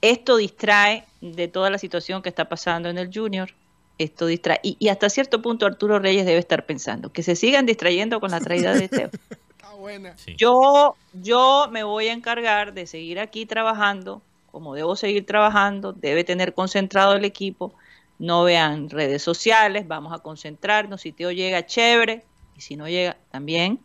esto 0.00 0.38
distrae 0.38 1.04
de 1.20 1.46
toda 1.46 1.70
la 1.70 1.78
situación 1.78 2.20
que 2.20 2.28
está 2.28 2.48
pasando 2.48 2.88
en 2.88 2.98
el 2.98 3.12
Junior. 3.14 3.54
Esto 3.96 4.26
distrae. 4.26 4.58
Y, 4.64 4.76
y 4.80 4.88
hasta 4.88 5.08
cierto 5.08 5.40
punto 5.40 5.66
Arturo 5.66 6.00
Reyes 6.00 6.26
debe 6.26 6.40
estar 6.40 6.66
pensando 6.66 7.12
que 7.12 7.22
se 7.22 7.36
sigan 7.36 7.64
distrayendo 7.64 8.18
con 8.18 8.32
la 8.32 8.40
traída 8.40 8.74
de 8.74 8.88
Teo. 8.88 9.08
Está 9.50 9.72
buena. 9.74 10.18
Sí. 10.18 10.34
Yo, 10.36 10.96
yo 11.12 11.68
me 11.70 11.84
voy 11.84 12.08
a 12.08 12.12
encargar 12.12 12.74
de 12.74 12.88
seguir 12.88 13.20
aquí 13.20 13.46
trabajando, 13.46 14.20
como 14.50 14.74
debo 14.74 14.96
seguir 14.96 15.26
trabajando, 15.26 15.92
debe 15.92 16.24
tener 16.24 16.54
concentrado 16.54 17.14
el 17.14 17.24
equipo, 17.24 17.72
no 18.18 18.42
vean 18.42 18.90
redes 18.90 19.22
sociales, 19.22 19.86
vamos 19.86 20.12
a 20.12 20.18
concentrarnos, 20.18 21.02
si 21.02 21.12
Teo 21.12 21.30
llega, 21.30 21.64
chévere, 21.66 22.24
y 22.56 22.62
si 22.62 22.74
no 22.74 22.88
llega, 22.88 23.16
también, 23.30 23.78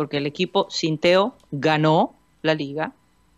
porque 0.00 0.16
el 0.16 0.24
equipo 0.26 0.66
sin 0.70 0.96
Teo 0.96 1.34
ganó 1.50 2.14
la 2.40 2.54
liga, 2.54 2.92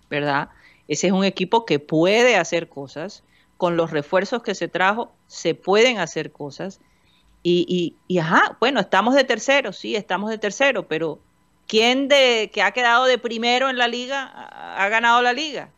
¿verdad? 0.09 0.51
Ese 0.87 1.09
es 1.09 1.13
un 1.13 1.25
equipo 1.25 1.67
que 1.67 1.81
puede 1.81 2.37
hacer 2.37 2.69
cosas, 2.69 3.25
con 3.57 3.77
los 3.77 3.91
refuerzos 3.91 4.45
que 4.45 4.55
se 4.55 4.69
trajo, 4.69 5.11
se 5.27 5.57
pueden 5.57 5.99
hacer 5.99 6.31
cosas, 6.31 6.79
y, 7.43 7.67
y, 7.69 7.97
y 8.07 8.21
ajá, 8.21 8.57
bueno, 8.61 8.79
estamos 8.79 9.17
de 9.17 9.25
tercero, 9.25 9.73
sí, 9.73 9.97
estamos 9.97 10.31
de 10.31 10.39
tercero, 10.39 10.87
pero 10.87 11.19
¿quién 11.67 12.07
de 12.07 12.49
que 12.55 12.63
ha 12.63 12.71
quedado 12.71 13.07
de 13.07 13.19
primero 13.19 13.69
en 13.69 13.77
la 13.77 13.89
liga 13.89 14.23
ha 14.33 14.85
ha 14.85 14.89
ganado 14.89 15.21
la 15.21 15.33
liga? 15.33 15.69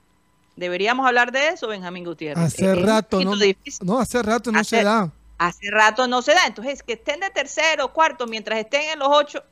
¿Deberíamos 0.56 1.06
hablar 1.06 1.32
de 1.32 1.48
eso, 1.48 1.66
Benjamín 1.66 2.04
Gutiérrez? 2.04 2.44
Hace 2.44 2.70
Es 2.72 2.82
rato, 2.82 3.24
¿no? 3.24 3.34
difícil. 3.36 3.86
No, 3.86 3.98
hace 4.00 4.22
rato 4.22 4.52
no 4.52 4.58
Hace- 4.58 4.80
se 4.80 4.84
da. 4.84 5.10
Hace 5.38 5.70
rato 5.70 6.06
no 6.06 6.20
se 6.20 6.34
da. 6.34 6.44
Entonces, 6.46 6.82
que 6.82 6.92
estén 6.92 7.20
de 7.20 7.30
tercero, 7.30 7.90
cuarto, 7.94 8.26
mientras 8.26 8.58
estén 8.58 8.82
en 8.92 8.98
los 8.98 9.08
ocho, 9.10 9.42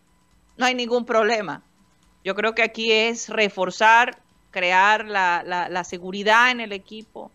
no 0.57 0.67
hay 0.67 0.75
ningún 0.75 1.05
problema. 1.05 1.63
Yo 2.25 2.35
creo 2.35 2.55
que 2.55 2.63
aquí 2.63 2.93
es 2.93 3.29
reforzar, 3.29 4.19
crear 4.51 5.07
la, 5.07 5.43
la- 5.45 5.69
la 5.69 5.85
seguridad 5.85 6.51
en 6.51 6.61
el 6.61 6.73
equipo, 6.73 7.31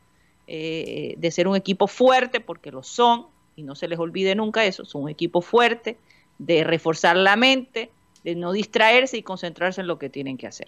eh, 0.47 1.15
de 1.17 1.31
ser 1.31 1.47
un 1.47 1.55
equipo 1.55 1.87
fuerte, 1.87 2.39
porque 2.39 2.71
lo 2.71 2.83
son, 2.83 3.27
y 3.55 3.63
no 3.63 3.75
se 3.75 3.87
les 3.87 3.99
olvide 3.99 4.35
nunca 4.35 4.63
eso, 4.65 4.85
son 4.85 5.03
un 5.03 5.09
equipo 5.09 5.41
fuerte, 5.41 5.97
de 6.37 6.63
reforzar 6.63 7.17
la 7.17 7.35
mente, 7.35 7.89
de 8.23 8.35
no 8.35 8.51
distraerse 8.51 9.17
y 9.17 9.23
concentrarse 9.23 9.81
en 9.81 9.87
lo 9.87 9.97
que 9.99 10.09
tienen 10.09 10.37
que 10.37 10.47
hacer. 10.47 10.67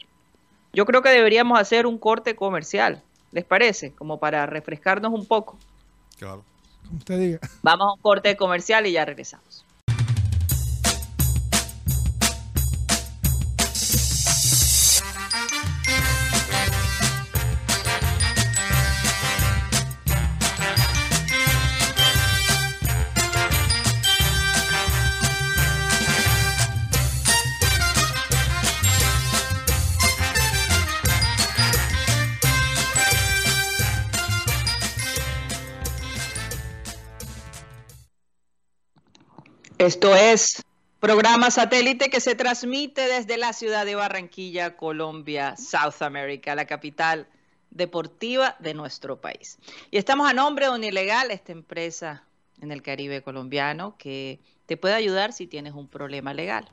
Yo 0.73 0.85
creo 0.85 1.01
que 1.01 1.09
deberíamos 1.09 1.59
hacer 1.59 1.85
un 1.85 1.97
corte 1.97 2.35
comercial, 2.35 3.01
¿les 3.31 3.45
parece? 3.45 3.91
Como 3.93 4.19
para 4.19 4.45
refrescarnos 4.47 5.13
un 5.13 5.25
poco. 5.25 5.57
Claro. 6.17 6.43
Como 6.87 6.97
usted 6.97 7.19
diga. 7.19 7.39
Vamos 7.61 7.87
a 7.87 7.93
un 7.93 8.01
corte 8.01 8.35
comercial 8.35 8.85
y 8.87 8.91
ya 8.93 9.05
regresamos. 9.05 9.45
Esto 39.79 40.13
es 40.13 40.61
programa 40.99 41.51
satélite 41.51 42.09
que 42.09 42.19
se 42.19 42.35
transmite 42.35 43.07
desde 43.07 43.37
la 43.37 43.53
ciudad 43.53 43.85
de 43.85 43.95
Barranquilla, 43.95 44.75
Colombia, 44.75 45.55
South 45.55 46.01
America, 46.01 46.53
la 46.53 46.65
capital 46.65 47.27
deportiva 47.71 48.57
de 48.59 48.73
nuestro 48.73 49.21
país. 49.21 49.57
Y 49.89 49.97
estamos 49.97 50.29
a 50.29 50.33
nombre 50.33 50.65
de 50.65 50.73
Unilegal, 50.73 51.31
esta 51.31 51.53
empresa 51.53 52.25
en 52.59 52.73
el 52.73 52.81
Caribe 52.81 53.21
colombiano 53.21 53.95
que 53.97 54.41
te 54.65 54.75
puede 54.75 54.95
ayudar 54.95 55.31
si 55.31 55.47
tienes 55.47 55.73
un 55.73 55.87
problema 55.87 56.33
legal. 56.33 56.67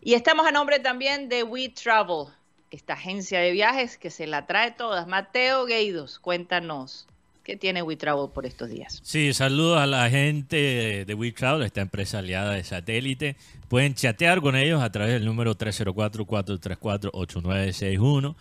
Y 0.00 0.14
estamos 0.14 0.46
a 0.46 0.52
nombre 0.52 0.80
también 0.80 1.28
de 1.28 1.44
We 1.44 1.68
Travel, 1.68 2.28
esta 2.74 2.94
agencia 2.94 3.38
de 3.40 3.52
viajes 3.52 3.96
que 3.96 4.10
se 4.10 4.26
la 4.26 4.46
trae 4.46 4.72
todas. 4.72 5.06
Mateo 5.06 5.64
Gueidos, 5.64 6.18
cuéntanos, 6.18 7.06
¿qué 7.44 7.56
tiene 7.56 7.82
We 7.82 7.94
Travel 7.96 8.30
por 8.30 8.46
estos 8.46 8.68
días? 8.68 8.98
Sí, 9.02 9.32
saludos 9.32 9.78
a 9.78 9.86
la 9.86 10.10
gente 10.10 11.04
de 11.06 11.14
WeTravel, 11.14 11.64
esta 11.64 11.82
empresa 11.82 12.18
aliada 12.18 12.54
de 12.54 12.64
satélite. 12.64 13.36
Pueden 13.68 13.94
chatear 13.94 14.40
con 14.40 14.56
ellos 14.56 14.82
a 14.82 14.90
través 14.90 15.12
del 15.14 15.24
número 15.24 15.56
304-434-8961 15.56 18.34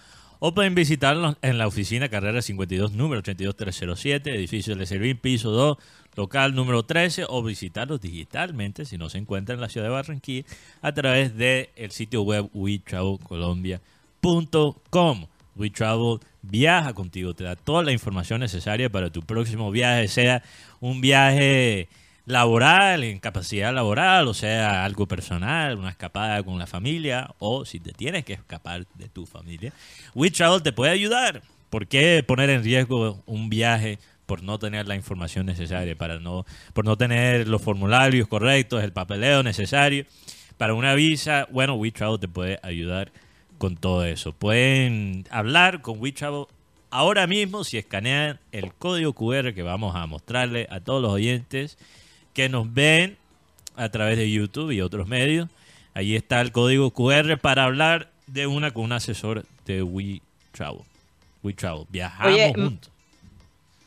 o 0.45 0.53
pueden 0.53 0.75
visitarlos 0.75 1.38
en 1.41 1.57
la 1.57 1.67
oficina 1.67 2.09
Carrera 2.09 2.41
52, 2.41 2.91
número 2.91 3.21
82307, 3.21 4.36
edificio 4.36 4.75
de 4.75 4.86
Servín, 4.86 5.17
piso 5.17 5.51
2, 5.51 5.77
local 6.15 6.53
número 6.53 6.84
13 6.84 7.25
o 7.29 7.41
visitarlos 7.43 8.01
digitalmente 8.01 8.86
si 8.86 8.97
no 8.97 9.09
se 9.09 9.19
encuentran 9.19 9.57
en 9.57 9.61
la 9.61 9.69
ciudad 9.69 9.88
de 9.88 9.93
Barranquilla 9.93 10.45
a 10.81 10.91
través 10.91 11.38
del 11.38 11.69
sitio 11.91 12.23
web 12.23 12.49
wetravelcolombia.com. 14.24 15.28
WeTravel 15.55 16.19
viaja 16.41 16.93
contigo, 16.93 17.36
te 17.36 17.43
da 17.43 17.55
toda 17.55 17.84
la 17.84 17.91
información 17.91 18.39
necesaria 18.39 18.89
para 18.89 19.11
tu 19.11 19.21
próximo 19.21 19.69
viaje, 19.69 20.07
sea 20.07 20.41
un 20.80 20.99
viaje 20.99 21.89
laboral, 22.26 23.03
en 23.03 23.19
capacidad 23.19 23.74
laboral, 23.74 24.28
o 24.28 24.34
sea, 24.34 24.84
algo 24.84 25.07
personal, 25.07 25.78
una 25.78 25.89
escapada 25.89 26.41
con 26.41 26.57
la 26.57 26.65
familia, 26.65 27.30
o 27.38 27.65
si 27.65 27.80
te 27.80 27.91
tienes 27.91 28.26
que 28.26 28.34
escapar 28.34 28.88
de 28.95 29.09
tu 29.09 29.26
familia. 29.26 29.74
WeTravel 30.15 30.63
te 30.63 30.74
puede 30.74 30.91
ayudar. 30.91 31.43
¿Por 31.69 31.88
qué 31.88 32.24
poner 32.26 32.49
en 32.49 32.63
riesgo 32.63 33.21
un 33.26 33.49
viaje 33.49 33.99
por 34.26 34.41
no 34.41 34.57
tener 34.57 34.88
la 34.88 34.95
información 34.95 35.45
necesaria, 35.45 35.95
para 35.95 36.19
no, 36.19 36.45
por 36.74 36.86
no 36.86 36.97
tener 36.97 37.47
los 37.47 37.61
formularios 37.61 38.28
correctos, 38.28 38.84
el 38.84 38.93
papeleo 38.93 39.43
necesario? 39.43 40.05
Para 40.57 40.74
una 40.74 40.95
visa, 40.95 41.47
bueno, 41.51 41.76
WeTravel 41.76 42.19
te 42.19 42.28
puede 42.28 42.59
ayudar 42.63 43.11
con 43.64 43.78
todo 43.78 44.03
eso. 44.03 44.34
Pueden 44.34 45.26
hablar 45.30 45.82
con 45.82 46.01
WeTravel 46.01 46.47
ahora 46.89 47.28
mismo 47.28 47.64
si 47.64 47.78
escanean 47.78 48.38
el 48.51 48.74
código 48.74 49.14
QR 49.14 49.53
que 49.53 49.64
vamos 49.64 49.95
a 49.95 50.05
mostrarle 50.05 50.68
a 50.70 50.82
todos 50.82 51.01
los 51.01 51.14
oyentes 51.14 51.78
que 52.34 52.49
nos 52.49 52.74
ven 52.74 53.16
a 53.78 53.88
través 53.88 54.18
de 54.18 54.30
YouTube 54.30 54.72
y 54.72 54.82
otros 54.82 55.07
medios. 55.07 55.47
Ahí 55.93 56.14
está 56.14 56.41
el 56.41 56.51
código 56.51 56.91
QR 56.91 57.38
para 57.38 57.64
hablar 57.64 58.11
de 58.28 58.47
una 58.47 58.72
con 58.72 58.84
un 58.84 58.91
asesor 58.91 59.45
de 59.66 59.82
WeTravel. 59.82 60.82
WeTravel, 61.41 61.86
viajamos 61.88 62.34
Oye, 62.34 62.53
juntos. 62.53 62.91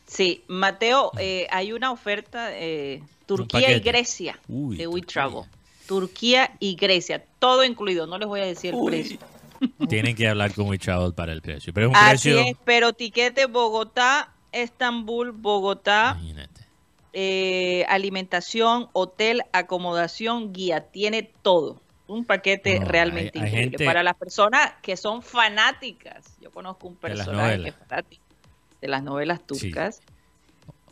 Sí, 0.06 0.42
Mateo, 0.48 1.12
eh, 1.18 1.48
hay 1.50 1.74
una 1.74 1.92
oferta 1.92 2.48
eh, 2.50 3.02
Turquía 3.26 3.76
y. 3.76 3.80
Grecia 3.80 4.40
Uy, 4.48 4.78
de. 4.78 4.86
WeTravel. 4.86 5.42
Turquía 5.86 6.56
y 6.60 6.76
Grecia, 6.76 7.22
todo 7.38 7.62
incluido, 7.62 8.06
no 8.06 8.16
les 8.16 8.26
voy 8.26 8.40
a 8.40 8.46
decir 8.46 8.74
el 8.74 8.82
precio. 8.86 9.18
Tienen 9.88 10.14
que 10.16 10.28
hablar 10.28 10.52
con 10.54 10.68
WeTravel 10.68 11.14
para 11.14 11.32
el 11.32 11.42
precio. 11.42 11.72
Pero 11.72 11.86
es 11.86 11.90
un 11.90 11.96
Así 11.96 12.30
precio. 12.30 12.38
es, 12.40 12.56
pero 12.64 12.92
tiquete 12.92 13.46
Bogotá, 13.46 14.32
Estambul, 14.52 15.32
Bogotá, 15.32 16.16
Imagínate. 16.18 16.60
eh, 17.12 17.84
alimentación, 17.88 18.88
hotel, 18.92 19.42
acomodación, 19.52 20.52
guía. 20.52 20.80
Tiene 20.90 21.22
todo. 21.42 21.80
Un 22.08 22.24
paquete 22.24 22.78
No, 22.78 22.86
realmente 22.86 23.38
hay- 23.38 23.42
hay 23.44 23.48
increíble. 23.48 23.70
gente- 23.78 23.84
Para 23.84 24.02
las 24.02 24.14
personas 24.16 24.72
que 24.82 24.96
son 24.96 25.22
fanáticas. 25.22 26.36
Yo 26.40 26.50
conozco 26.52 26.86
un 26.88 26.96
personaje 26.96 27.62
que 27.62 27.68
es 27.70 27.74
fanático 27.74 28.22
de 28.80 28.88
las 28.88 29.02
novelas 29.02 29.40
Sí. 29.40 29.44
turcas. 29.70 30.00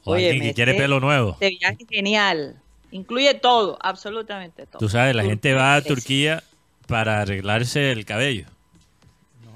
O 0.02 0.12
Óyeme, 0.12 0.30
alguien 0.32 0.48
que 0.50 0.54
quiere 0.54 0.72
este- 0.72 0.82
pelo 0.82 1.00
nuevo. 1.00 1.32
Este 1.32 1.50
viaje 1.50 1.76
es 1.80 1.88
genial. 1.88 2.60
Incluye 2.90 3.32
todo, 3.34 3.78
absolutamente 3.80 4.66
todo. 4.66 4.78
Tú 4.78 4.88
sabes, 4.88 5.14
la 5.16 5.22
gente 5.24 5.54
va 5.54 5.74
a. 5.76 5.82
Turquía 5.82 6.42
para 6.86 7.20
arreglarse 7.22 7.90
el 7.92 8.04
cabello. 8.04 8.46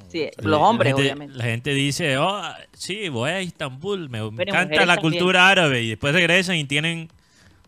Sí, 0.09 0.29
los 0.39 0.61
hombres, 0.61 0.93
la 0.93 0.97
gente, 0.97 1.03
obviamente. 1.03 1.37
La 1.37 1.45
gente 1.45 1.75
dice, 1.75 2.19
oh, 2.19 2.43
sí, 2.73 3.09
voy 3.09 3.31
a 3.31 3.41
Estambul, 3.41 4.09
me 4.09 4.19
encanta 4.19 4.87
la 4.87 4.95
también. 4.95 5.01
cultura 5.01 5.49
árabe. 5.49 5.83
Y 5.83 5.91
después 5.91 6.15
regresan 6.15 6.57
y 6.57 6.65
tienen 6.65 7.09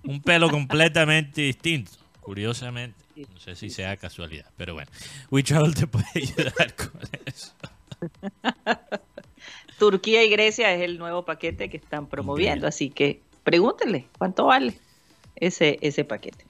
un 0.05 0.22
pelo 0.22 0.51
completamente 0.51 1.43
distinto, 1.43 1.93
curiosamente. 2.20 2.99
No 3.30 3.38
sé 3.38 3.55
si 3.55 3.68
sea 3.68 3.97
casualidad, 3.97 4.47
pero 4.57 4.72
bueno. 4.74 4.91
We 5.30 5.43
Travel 5.43 5.74
te 5.74 5.86
puede 5.86 6.07
ayudar 6.14 6.74
con 6.74 7.01
eso. 7.26 7.53
Turquía 9.78 10.24
y 10.24 10.30
Grecia 10.30 10.72
es 10.74 10.82
el 10.82 10.99
nuevo 10.99 11.24
paquete 11.24 11.68
que 11.68 11.76
están 11.76 12.07
promoviendo, 12.07 12.66
Increíble. 12.66 12.68
así 12.68 12.91
que 12.91 13.20
pregúntenle 13.45 14.07
cuánto 14.18 14.47
vale 14.47 14.74
ese, 15.36 15.78
ese 15.80 16.05
paquete. 16.05 16.45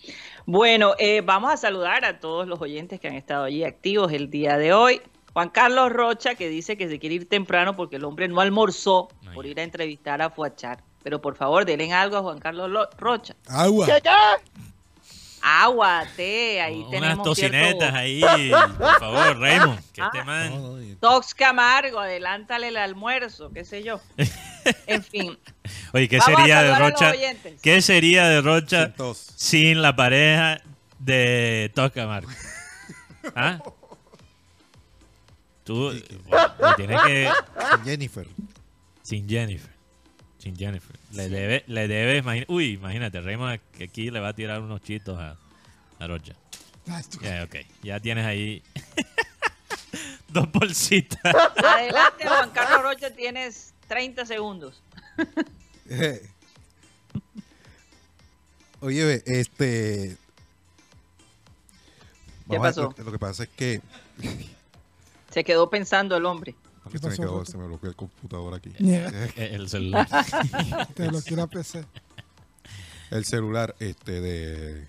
Bueno, 0.47 0.95
eh, 0.99 1.23
vamos 1.25 1.53
a 1.53 1.57
saludar 1.57 2.05
a 2.05 2.19
todos 2.19 2.47
los 2.47 2.61
oyentes 2.61 3.01
que 3.01 3.09
han 3.09 3.15
estado 3.15 3.45
allí 3.45 3.65
activos 3.65 4.13
el 4.13 4.31
día 4.31 4.59
de 4.59 4.73
hoy. 4.73 5.01
Juan 5.33 5.49
Carlos 5.51 5.93
Rocha, 5.93 6.35
que 6.35 6.49
dice 6.49 6.77
que 6.77 6.89
se 6.89 6.99
quiere 6.99 7.15
ir 7.17 7.29
temprano 7.29 7.77
porque 7.77 7.97
el 7.97 8.05
hombre 8.05 8.27
no 8.29 8.41
almorzó 8.41 9.09
por 9.35 9.47
ir 9.47 9.61
a 9.61 9.63
entrevistar 9.63 10.21
a 10.23 10.31
Fuachar. 10.31 10.83
Pero 11.03 11.21
por 11.21 11.37
favor, 11.37 11.65
denle 11.65 11.93
algo 11.93 12.17
a 12.17 12.21
Juan 12.23 12.39
Carlos 12.39 12.69
Lo- 12.71 12.89
Rocha. 12.99 13.35
Agua. 13.49 13.87
Agua, 15.43 16.05
té, 16.17 16.61
ahí 16.61 16.81
Unas 16.81 16.91
tenemos 16.91 17.25
tocinetas 17.25 17.93
cierto- 17.93 17.97
ahí, 17.97 18.51
por 18.77 18.99
favor, 19.01 19.39
Raymond. 19.39 19.81
Que 19.93 20.03
Ah. 20.03 20.11
este 20.13 20.25
man- 20.25 20.51
No, 20.51 20.77
no, 20.77 20.97
Tox 21.01 21.35
Camargo, 21.35 21.99
adelántale 21.99 22.69
el 22.69 22.77
almuerzo, 22.77 23.51
qué 23.51 23.65
sé 23.65 23.83
yo. 23.83 24.01
En 24.87 25.03
fin. 25.03 25.39
Oye, 25.95 26.07
¿qué 26.07 26.19
Vamos 26.19 26.39
sería 26.39 26.63
de 26.63 26.79
Rocha? 26.79 27.11
oyentes. 27.13 27.61
¿Qué 27.63 27.81
sería 27.81 28.29
de 28.29 28.43
Rocha 28.43 28.93
Sin 28.95 29.15
sin 29.39 29.83
la 29.83 29.97
pareja 29.97 30.61
de 30.99 31.73
Tosca 31.75 32.07
Marco? 32.07 32.29
¿Ah? 33.35 33.59
Tú 35.71 35.93
le 35.93 36.03
tienes 36.77 37.01
que 37.03 37.31
Sin 37.71 37.85
Jennifer. 37.85 38.27
sin 39.05 39.29
Jennifer. 39.29 39.71
Sin 40.41 40.57
Jennifer. 40.57 40.97
Le 41.13 41.29
debe, 41.29 41.63
le 41.69 41.87
debe, 41.87 42.17
imagina- 42.17 42.47
uy, 42.49 42.73
imagínate, 42.73 43.21
Raymond 43.21 43.61
que 43.79 43.85
aquí 43.85 44.11
le 44.11 44.19
va 44.19 44.31
a 44.31 44.33
tirar 44.35 44.61
unos 44.61 44.83
chitos 44.83 45.17
a, 45.17 45.37
a 46.01 46.07
Rocha. 46.09 46.35
Ay, 46.89 47.05
tú- 47.09 47.21
Ya, 47.21 47.45
ok. 47.45 47.55
Ya 47.85 48.01
tienes 48.01 48.27
ahí 48.27 48.65
dos 50.29 50.51
bolsitas. 50.51 51.21
Adelante, 51.25 52.27
Juan 52.27 52.51
Carlos 52.51 52.83
Rocha, 52.83 53.11
tienes 53.15 53.73
30 53.87 54.27
segundos. 54.27 54.83
Eh. 55.89 56.29
Oye, 58.81 59.05
ve, 59.05 59.23
este. 59.25 60.17
¿Qué 62.49 62.57
a- 62.57 62.61
pasó? 62.61 62.93
Lo, 62.99 63.05
lo 63.05 63.13
que 63.13 63.19
pasa 63.21 63.45
es 63.45 63.51
que. 63.51 63.81
Se 65.31 65.45
quedó 65.45 65.71
pensando 65.71 66.17
el 66.17 66.27
hombre. 66.27 66.55
¿Qué 66.91 66.99
se, 66.99 67.09
me 67.09 67.17
quedó- 67.17 67.39
Roque? 67.39 67.51
se 67.53 67.59
me 67.59 67.67
bloqueó 67.67 67.91
el 67.91 67.97
computador 67.97 68.55
aquí. 68.55 68.71
Yeah. 68.79 69.09
Eh, 69.37 69.51
El 69.55 69.69
celular. 69.69 70.09
Te 70.95 71.11
lo 71.11 71.21
quiero 71.23 71.47
PC. 71.47 71.85
El 73.11 73.25
celular, 73.25 73.75
este, 73.81 74.21
de. 74.21 74.89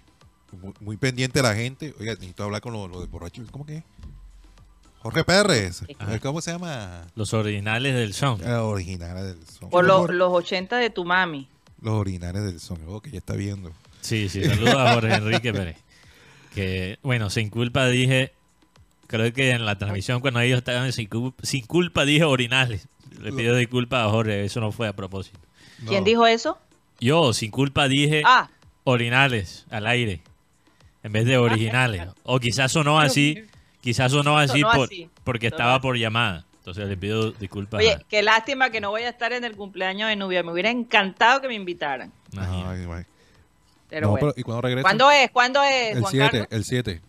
Muy, 0.62 0.74
muy 0.80 0.98
pendiente 0.98 1.42
la 1.42 1.56
gente. 1.56 1.94
Oiga, 2.00 2.14
necesito 2.14 2.44
hablar 2.44 2.62
con 2.62 2.74
los 2.74 2.90
lo 2.90 3.00
de 3.02 3.08
borrachos. 3.08 3.50
¿Cómo 3.52 3.66
que? 3.66 3.78
es? 3.78 3.84
Jorge 5.00 5.24
Pérez. 5.24 5.82
Ajá. 5.98 6.20
¿Cómo 6.20 6.42
se 6.42 6.52
llama? 6.52 7.08
Los 7.16 7.34
originales 7.34 7.94
del 7.96 8.14
sound. 8.14 8.44
Eh, 8.46 8.52
originales 8.54 9.24
del 9.24 9.48
son. 9.48 9.70
Por 9.70 9.84
Pero 9.84 9.94
lo- 9.98 10.02
por- 10.02 10.14
los 10.14 10.32
80 10.34 10.78
de 10.78 10.90
tu 10.90 11.06
mami. 11.06 11.48
Los 11.82 11.94
originales 11.96 12.44
del 12.44 12.60
son. 12.60 12.80
Oh, 12.88 13.02
que 13.02 13.10
ya 13.12 13.18
está 13.18 13.34
viendo. 13.34 13.72
Sí, 14.02 14.30
sí, 14.30 14.44
saludos 14.44 14.76
a 14.76 14.94
Jorge 14.94 15.14
Enrique 15.16 15.54
Pérez. 15.54 15.78
Que, 16.54 17.00
bueno, 17.02 17.30
sin 17.30 17.50
culpa 17.50 17.88
dije, 17.88 18.34
creo 19.12 19.32
que 19.34 19.52
en 19.52 19.66
la 19.66 19.78
transmisión 19.78 20.22
cuando 20.22 20.40
ellos 20.40 20.58
estaban 20.58 20.92
sin, 20.94 21.08
cul- 21.10 21.34
sin 21.44 21.66
culpa 21.68 22.06
dije 22.06 22.24
orinales. 22.24 22.88
Le 23.22 23.32
pido 23.32 23.56
disculpas 23.56 24.08
a 24.08 24.10
Jorge, 24.10 24.46
eso 24.46 24.60
no 24.62 24.72
fue 24.72 24.88
a 24.88 24.94
propósito. 24.94 25.38
¿Quién 25.88 26.00
No. 26.00 26.06
dijo 26.06 26.26
eso? 26.26 26.58
Yo, 27.00 27.34
sin 27.34 27.52
culpa, 27.52 27.88
dije 27.88 28.24
Ah, 28.26 28.50
orinales 28.84 29.66
al 29.70 29.86
aire, 29.88 30.22
en 31.04 31.12
vez 31.12 31.26
de 31.26 31.38
originales. 31.38 32.08
O 32.24 32.40
quizás 32.40 32.72
sonó 32.72 33.00
así, 33.00 33.44
quizás 33.82 34.12
sonó 34.12 34.38
así, 34.38 34.62
Sonó 34.62 34.74
por- 34.74 34.86
así, 34.86 35.10
porque 35.24 35.50
sonó 35.50 35.56
estaba 35.58 35.76
así. 35.76 35.82
por 35.82 35.98
llamada. 35.98 36.46
Entonces 36.60 36.88
le 36.88 36.96
pido 36.98 37.32
disculpas. 37.32 37.80
oye, 37.80 37.94
a- 37.94 38.00
qué 38.08 38.22
lástima 38.22 38.70
que 38.70 38.82
no 38.82 38.90
voy 38.92 39.02
a 39.04 39.10
estar 39.10 39.34
en 39.34 39.44
el 39.44 39.56
cumpleaños 39.56 40.10
de 40.10 40.16
Nubia. 40.16 40.44
Me 40.44 40.52
hubiera 40.52 40.70
encantado 40.70 41.42
que 41.42 41.48
me 41.48 41.56
invitaran. 41.56 42.12
Ay. 42.38 42.86
Pero 43.90 44.08
No, 44.08 44.12
bueno. 44.12 44.28
pero, 44.28 44.34
¿Y 44.40 44.44
cuándo 44.44 44.62
regresa? 44.62 44.84
¿Cuándo 44.84 45.12
es? 45.12 45.32
¿Cuándo 45.32 45.64
es, 45.64 45.96
El 45.96 46.02
Juan 46.02 46.12
7, 46.12 46.30
Carlos? 46.32 46.48
el 46.52 46.64
7. 46.64 47.02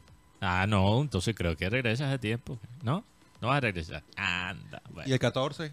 Ah, 0.45 0.66
no, 0.66 1.01
entonces 1.01 1.34
creo 1.36 1.57
que 1.57 1.70
regresas 1.70 2.12
a 2.12 2.18
tiempo. 2.18 2.59
¿No? 2.82 3.05
No 3.40 3.49
vas 3.49 3.59
a 3.59 3.61
regresar. 3.61 4.03
Anda, 4.16 4.82
bueno. 4.90 5.09
¿Y 5.09 5.12
el 5.12 5.18
14? 5.18 5.72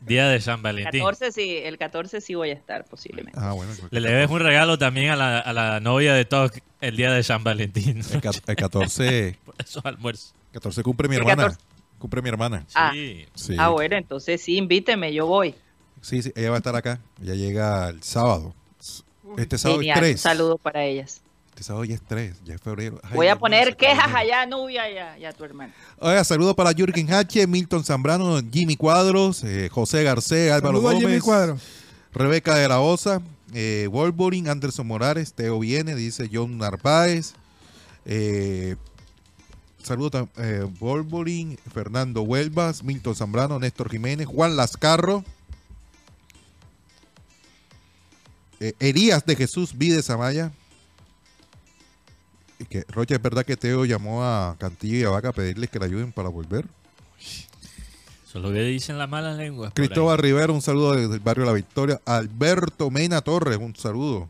Día 0.00 0.28
de 0.28 0.40
San 0.40 0.62
Valentín. 0.62 1.00
14 1.02 1.30
sí, 1.32 1.56
el 1.62 1.78
14 1.78 2.20
sí 2.20 2.34
voy 2.34 2.50
a 2.50 2.54
estar 2.54 2.84
posiblemente. 2.86 3.38
Ah, 3.40 3.52
bueno. 3.52 3.72
Le 3.90 4.00
debes 4.00 4.30
un 4.30 4.40
regalo 4.40 4.78
también 4.78 5.10
a 5.10 5.16
la, 5.16 5.38
a 5.38 5.52
la 5.52 5.78
novia 5.80 6.14
de 6.14 6.24
Toc 6.24 6.58
el 6.80 6.96
día 6.96 7.12
de 7.12 7.22
San 7.22 7.44
Valentín. 7.44 8.02
El, 8.12 8.20
ca- 8.20 8.30
el 8.46 8.56
14, 8.56 9.38
Por 9.44 9.54
esos 9.58 9.84
almuerzos. 9.84 10.34
14 10.52 10.82
cumple 10.82 11.08
mi 11.08 11.16
El 11.16 11.20
hermana. 11.22 11.42
14. 11.50 11.64
Cumple 11.98 12.22
mi 12.22 12.28
hermana. 12.28 12.66
Ah. 12.74 12.90
Sí. 12.92 13.26
Sí. 13.34 13.56
Ah, 13.58 13.68
bueno, 13.68 13.96
entonces 13.96 14.40
sí, 14.42 14.56
invíteme, 14.56 15.12
yo 15.14 15.26
voy. 15.26 15.54
sí, 16.00 16.22
sí, 16.22 16.32
ella 16.34 16.50
va 16.50 16.56
a 16.56 16.58
estar 16.58 16.74
acá. 16.76 16.98
Ella 17.22 17.34
llega 17.34 17.88
el 17.88 18.02
sábado. 18.02 18.54
Este 19.36 19.58
sábado 19.58 19.80
Genial, 19.80 19.98
es 19.98 20.02
un 20.02 20.08
3. 20.12 20.20
saludo 20.20 20.58
para 20.58 20.84
ellas. 20.84 21.20
Este 21.56 21.64
sábado 21.64 21.86
ya 21.86 21.94
es 21.94 22.02
3, 22.02 22.34
ya 22.44 22.54
es 22.56 22.60
febrero. 22.60 23.00
Ay, 23.02 23.14
Voy 23.14 23.28
a 23.28 23.38
poner 23.38 23.78
quejas 23.78 24.12
allá, 24.14 24.44
Nubia, 24.44 24.90
y 24.90 24.98
a, 24.98 25.18
y 25.18 25.24
a 25.24 25.32
tu 25.32 25.42
hermano. 25.42 25.72
Oiga, 25.98 26.22
saludos 26.22 26.54
para 26.54 26.70
Jürgen 26.74 27.10
H., 27.10 27.46
Milton 27.46 27.82
Zambrano, 27.82 28.42
Jimmy 28.52 28.76
Cuadros, 28.76 29.42
eh, 29.42 29.70
José 29.72 30.02
Garcés, 30.02 30.52
Álvaro 30.52 30.82
Saludos 30.82 31.02
Gómez, 31.02 31.22
Jimmy. 31.24 31.58
Rebeca 32.12 32.56
de 32.56 32.68
la 32.68 32.80
Osa, 32.80 33.22
eh, 33.54 33.88
Wolverine, 33.90 34.50
Anderson 34.50 34.86
Morales, 34.86 35.32
Teo 35.32 35.58
Viene, 35.58 35.94
dice 35.94 36.28
John 36.30 36.58
Narváez. 36.58 37.32
Eh, 38.04 38.76
saludos 39.82 40.28
a 40.36 40.42
eh, 40.42 40.66
Wolverine, 40.78 41.56
Fernando 41.72 42.20
Huelvas, 42.20 42.82
Milton 42.84 43.14
Zambrano, 43.14 43.58
Néstor 43.58 43.90
Jiménez, 43.90 44.26
Juan 44.26 44.56
Lascarro. 44.56 45.24
eh, 48.60 48.74
Elías 48.78 49.24
de 49.24 49.36
Jesús 49.36 49.78
Vides 49.78 50.10
Amaya. 50.10 50.52
Que, 52.68 52.84
Rocha, 52.88 53.14
¿es 53.14 53.22
verdad 53.22 53.44
que 53.44 53.56
Teo 53.56 53.84
llamó 53.84 54.24
a 54.24 54.56
Cantillo 54.58 54.98
y 54.98 55.04
a 55.04 55.10
Vaca 55.10 55.28
a 55.28 55.32
pedirles 55.32 55.70
que 55.70 55.78
le 55.78 55.86
ayuden 55.86 56.12
para 56.12 56.28
volver? 56.28 56.66
Eso 57.18 58.38
es 58.38 58.42
lo 58.42 58.52
que 58.52 58.62
dicen 58.62 58.98
las 58.98 59.08
malas 59.08 59.36
lenguas. 59.36 59.72
Cristóbal 59.74 60.18
Rivera, 60.18 60.52
un 60.52 60.62
saludo 60.62 60.94
desde 60.94 61.14
el 61.14 61.20
barrio 61.20 61.44
La 61.44 61.52
Victoria. 61.52 62.00
Alberto 62.04 62.90
Mena 62.90 63.20
Torres, 63.20 63.58
un 63.58 63.74
saludo. 63.76 64.28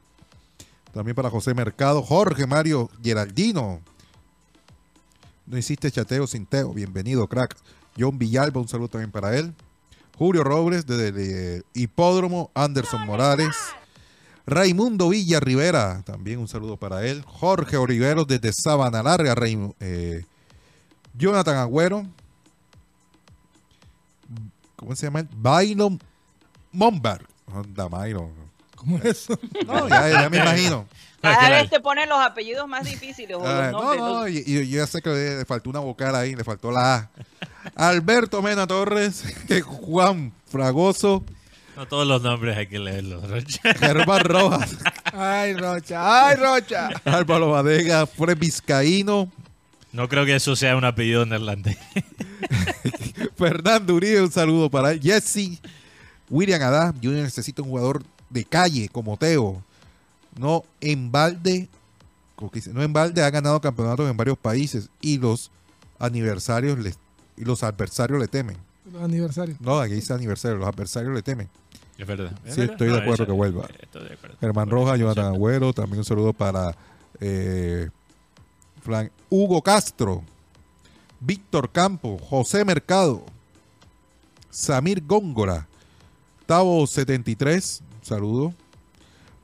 También 0.92 1.14
para 1.14 1.30
José 1.30 1.54
Mercado. 1.54 2.02
Jorge 2.02 2.46
Mario 2.46 2.90
Geraldino. 3.02 3.80
No 5.46 5.58
hiciste 5.58 5.90
chateo 5.90 6.26
sin 6.26 6.46
Teo. 6.46 6.72
Bienvenido, 6.72 7.26
crack. 7.26 7.56
John 7.98 8.18
Villalba, 8.18 8.60
un 8.60 8.68
saludo 8.68 8.88
también 8.88 9.10
para 9.10 9.36
él. 9.36 9.54
Julio 10.18 10.44
Robles, 10.44 10.86
desde 10.86 11.08
el 11.08 11.16
eh, 11.18 11.62
Hipódromo. 11.74 12.50
Anderson 12.54 13.06
Morales. 13.06 13.54
Raimundo 14.46 15.08
Villa 15.08 15.40
Rivera, 15.40 16.02
también 16.04 16.38
un 16.38 16.46
saludo 16.48 16.76
para 16.76 17.04
él. 17.06 17.22
Jorge 17.26 17.76
Oliveros, 17.76 18.26
desde 18.28 18.52
Sabana 18.52 19.02
Larga. 19.02 19.34
Raim- 19.34 19.74
eh, 19.80 20.24
Jonathan 21.14 21.56
Agüero. 21.56 22.06
¿Cómo 24.76 24.94
se 24.94 25.06
llama? 25.06 25.20
él? 25.20 25.28
Byron 25.36 26.00
Momberg. 26.72 27.26
Anda, 27.52 27.86
Byron. 27.88 28.30
¿Cómo 28.76 28.98
es 28.98 29.04
eso? 29.06 29.38
No, 29.66 29.88
ya, 29.88 30.08
ya 30.10 30.30
me 30.30 30.36
imagino. 30.38 30.86
Cada 31.22 31.48
vez 31.48 31.70
te 31.70 31.80
ponen 31.80 32.08
los 32.08 32.18
apellidos 32.20 32.68
más 32.68 32.84
difíciles. 32.84 33.36
o 33.36 33.44
Ah, 33.44 33.70
los 33.70 33.72
no, 33.72 33.78
nombres, 33.82 34.00
no, 34.00 34.20
¿no? 34.20 34.28
y, 34.28 34.44
y 34.46 34.68
yo 34.70 34.78
ya 34.78 34.86
sé 34.86 35.00
que 35.02 35.08
le, 35.10 35.38
le 35.38 35.44
faltó 35.44 35.70
una 35.70 35.80
vocal 35.80 36.14
ahí, 36.14 36.36
le 36.36 36.44
faltó 36.44 36.70
la 36.70 36.94
A. 36.94 37.10
Alberto 37.74 38.42
Mena 38.42 38.66
Torres, 38.66 39.24
Juan 39.64 40.32
Fragoso, 40.46 41.24
No 41.76 41.86
todos 41.86 42.06
los 42.06 42.22
nombres 42.22 42.56
hay 42.56 42.66
que 42.66 42.78
leerlos. 42.78 43.28
Rocha. 43.28 43.60
Germán 43.78 44.24
Rojas, 44.24 44.76
Ay, 45.12 45.52
Rocha. 45.54 46.26
Ay, 46.26 46.36
Rocha. 46.36 46.88
Álvaro 47.04 47.50
Badega, 47.50 48.06
Fred 48.06 48.38
Vizcaíno, 48.38 49.30
No 49.92 50.08
creo 50.08 50.24
que 50.24 50.34
eso 50.36 50.56
sea 50.56 50.74
un 50.76 50.84
apellido 50.84 51.26
neerlandés. 51.26 51.76
Fernando 53.36 53.94
Uribe, 53.94 54.22
un 54.22 54.32
saludo 54.32 54.70
para 54.70 54.92
él. 54.92 55.00
Jesse, 55.02 55.60
William 56.30 56.62
Adá, 56.62 56.94
Junior 57.02 57.24
necesita 57.24 57.60
un 57.60 57.68
jugador 57.68 58.02
de 58.30 58.44
calle 58.44 58.88
como 58.88 59.16
Teo, 59.18 59.62
no 60.38 60.64
en 60.80 61.12
balde, 61.12 61.68
como 62.34 62.50
que 62.50 62.60
dice, 62.60 62.72
no 62.72 62.82
en 62.82 62.92
balde 62.92 63.22
ha 63.22 63.30
ganado 63.30 63.60
campeonatos 63.60 64.10
en 64.10 64.16
varios 64.16 64.38
países 64.38 64.88
y 65.00 65.18
los 65.18 65.50
aniversarios 65.98 66.78
les, 66.78 66.98
y 67.36 67.44
los 67.44 67.62
adversarios 67.62 68.18
le 68.18 68.28
temen. 68.28 68.56
Los 68.90 69.02
aniversarios. 69.02 69.60
No, 69.60 69.78
aquí 69.78 69.94
dice 69.94 70.14
aniversario, 70.14 70.56
los 70.58 70.68
adversarios 70.68 71.14
le 71.14 71.22
temen. 71.22 71.48
Es 71.98 72.06
verdad. 72.06 72.32
es 72.44 72.54
Sí, 72.54 72.60
verdad. 72.60 72.72
estoy 72.74 72.88
de 72.88 72.98
acuerdo 72.98 73.26
que 73.26 73.32
vuelva. 73.32 73.66
estoy 73.80 74.08
de 74.08 74.14
acuerdo. 74.14 74.36
Germán 74.40 74.68
Rojas, 74.70 74.98
Jonathan. 74.98 75.26
Agüero, 75.34 75.72
también 75.72 75.98
un 75.98 76.04
saludo 76.04 76.32
para 76.32 76.76
eh, 77.20 77.88
Fran- 78.84 79.10
Hugo 79.30 79.62
Castro, 79.62 80.22
Víctor 81.20 81.70
Campo, 81.72 82.18
José 82.18 82.64
Mercado, 82.64 83.24
Samir 84.50 85.02
Góngora, 85.04 85.66
Tavo 86.46 86.86
73, 86.86 87.82
un 88.00 88.04
saludo 88.04 88.54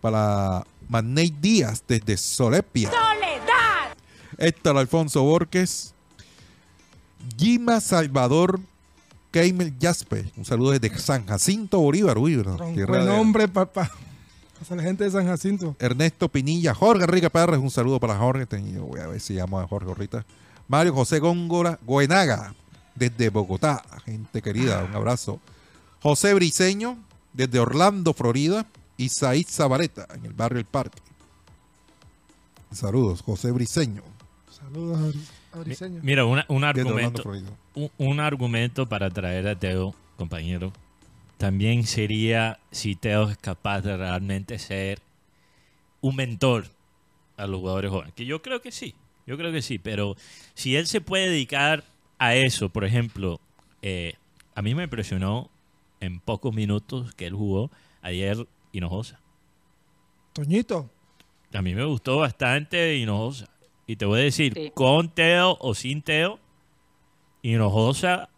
para 0.01 0.65
Manei 0.89 1.31
Díaz 1.31 1.83
desde 1.89 2.17
Solepia. 2.17 2.91
¡Soledad! 2.91 3.97
Héctor 4.39 4.77
Alfonso 4.77 5.23
Borges, 5.23 5.95
Gima 7.39 7.81
Salvador 7.81 8.61
Keimel 9.33 9.75
Jaspe, 9.81 10.31
un 10.37 10.45
saludo 10.45 10.79
desde 10.79 10.97
San 10.99 11.27
Jacinto 11.27 11.81
Bolívar, 11.81 12.19
uy, 12.19 12.37
Buen 12.37 13.07
nombre 13.07 13.49
para 13.49 13.91
la 14.71 14.83
gente 14.83 15.05
de 15.05 15.11
San 15.11 15.27
Jacinto. 15.27 15.75
Ernesto 15.79 16.29
Pinilla, 16.29 16.75
Jorge 16.75 17.05
Enrique 17.05 17.31
Pérez, 17.31 17.59
un 17.59 17.71
saludo 17.71 17.99
para 17.99 18.17
Jorge. 18.19 18.47
Voy 18.79 19.01
a 19.01 19.07
ver 19.09 19.21
si 19.21 19.35
llamo 19.35 19.59
a 19.59 19.67
Jorge 19.67 19.89
ahorita. 19.89 20.25
Mario 20.69 20.95
José 20.95 21.19
Góngora 21.19 21.79
Goenaga, 21.83 22.55
desde 22.95 23.31
Bogotá, 23.31 23.83
gente 24.05 24.43
querida, 24.43 24.85
un 24.85 24.95
abrazo. 24.95 25.41
José 26.03 26.35
Briseño, 26.35 26.99
desde 27.33 27.59
Orlando, 27.59 28.13
Florida. 28.13 28.67
Y 28.99 29.09
Said 29.09 29.47
Zabaleta, 29.49 30.07
en 30.15 30.27
el 30.27 30.35
barrio 30.35 30.59
El 30.59 30.67
Parque. 30.67 31.01
Saludos, 32.71 33.23
José 33.23 33.51
Briseño. 33.51 34.03
Saludos 34.51 34.99
a 34.99 35.42
Mira, 36.03 36.25
una- 36.25 36.45
un 36.49 36.65
argumento, 36.65 37.23
un, 37.75 37.91
un 37.99 38.21
argumento 38.21 38.89
para 38.89 39.11
traer 39.11 39.47
a 39.49 39.59
Teo, 39.59 39.95
compañero, 40.17 40.73
también 41.39 41.85
sería 41.87 42.59
si 42.71 42.95
Teo 42.95 43.29
es 43.29 43.37
capaz 43.39 43.81
de 43.83 43.97
realmente 43.97 44.59
ser 44.59 45.01
un 46.01 46.17
mentor 46.17 46.67
a 47.37 47.47
los 47.47 47.61
jugadores 47.61 47.91
jóvenes. 47.91 48.15
Que 48.15 48.25
yo 48.25 48.41
creo 48.43 48.61
que 48.63 48.73
sí, 48.73 48.95
yo 49.27 49.37
creo 49.37 49.53
que 49.53 49.63
sí, 49.63 49.79
pero 49.79 50.17
si 50.55 50.77
él 50.77 50.87
se 50.87 51.01
puede 51.01 51.29
dedicar 51.29 51.85
a 52.19 52.35
eso, 52.35 52.69
por 52.69 52.85
ejemplo, 52.85 53.41
eh, 53.83 54.15
a 54.55 54.63
mí 54.63 54.75
me 54.75 54.85
impresionó 54.85 55.51
en 56.01 56.21
pocos 56.21 56.55
minutos 56.55 57.15
que 57.15 57.27
él 57.27 57.35
jugó 57.35 57.71
ayer 58.01 58.47
Hinojosa. 58.73 59.19
Toñito. 60.33 60.91
A 61.53 61.61
mí 61.63 61.75
me 61.75 61.85
gustó 61.85 62.17
bastante 62.19 62.97
Hinojosa. 62.97 63.49
Y 63.93 63.97
te 63.97 64.07
voy 64.07 64.21
a 64.21 64.23
decir, 64.25 64.55
Sí. 64.55 64.71
con 64.75 65.11
Teo 65.11 65.59
o 65.61 65.75
sin 65.75 66.01
Teo, 66.01 66.39
Hinojosa 67.43 68.29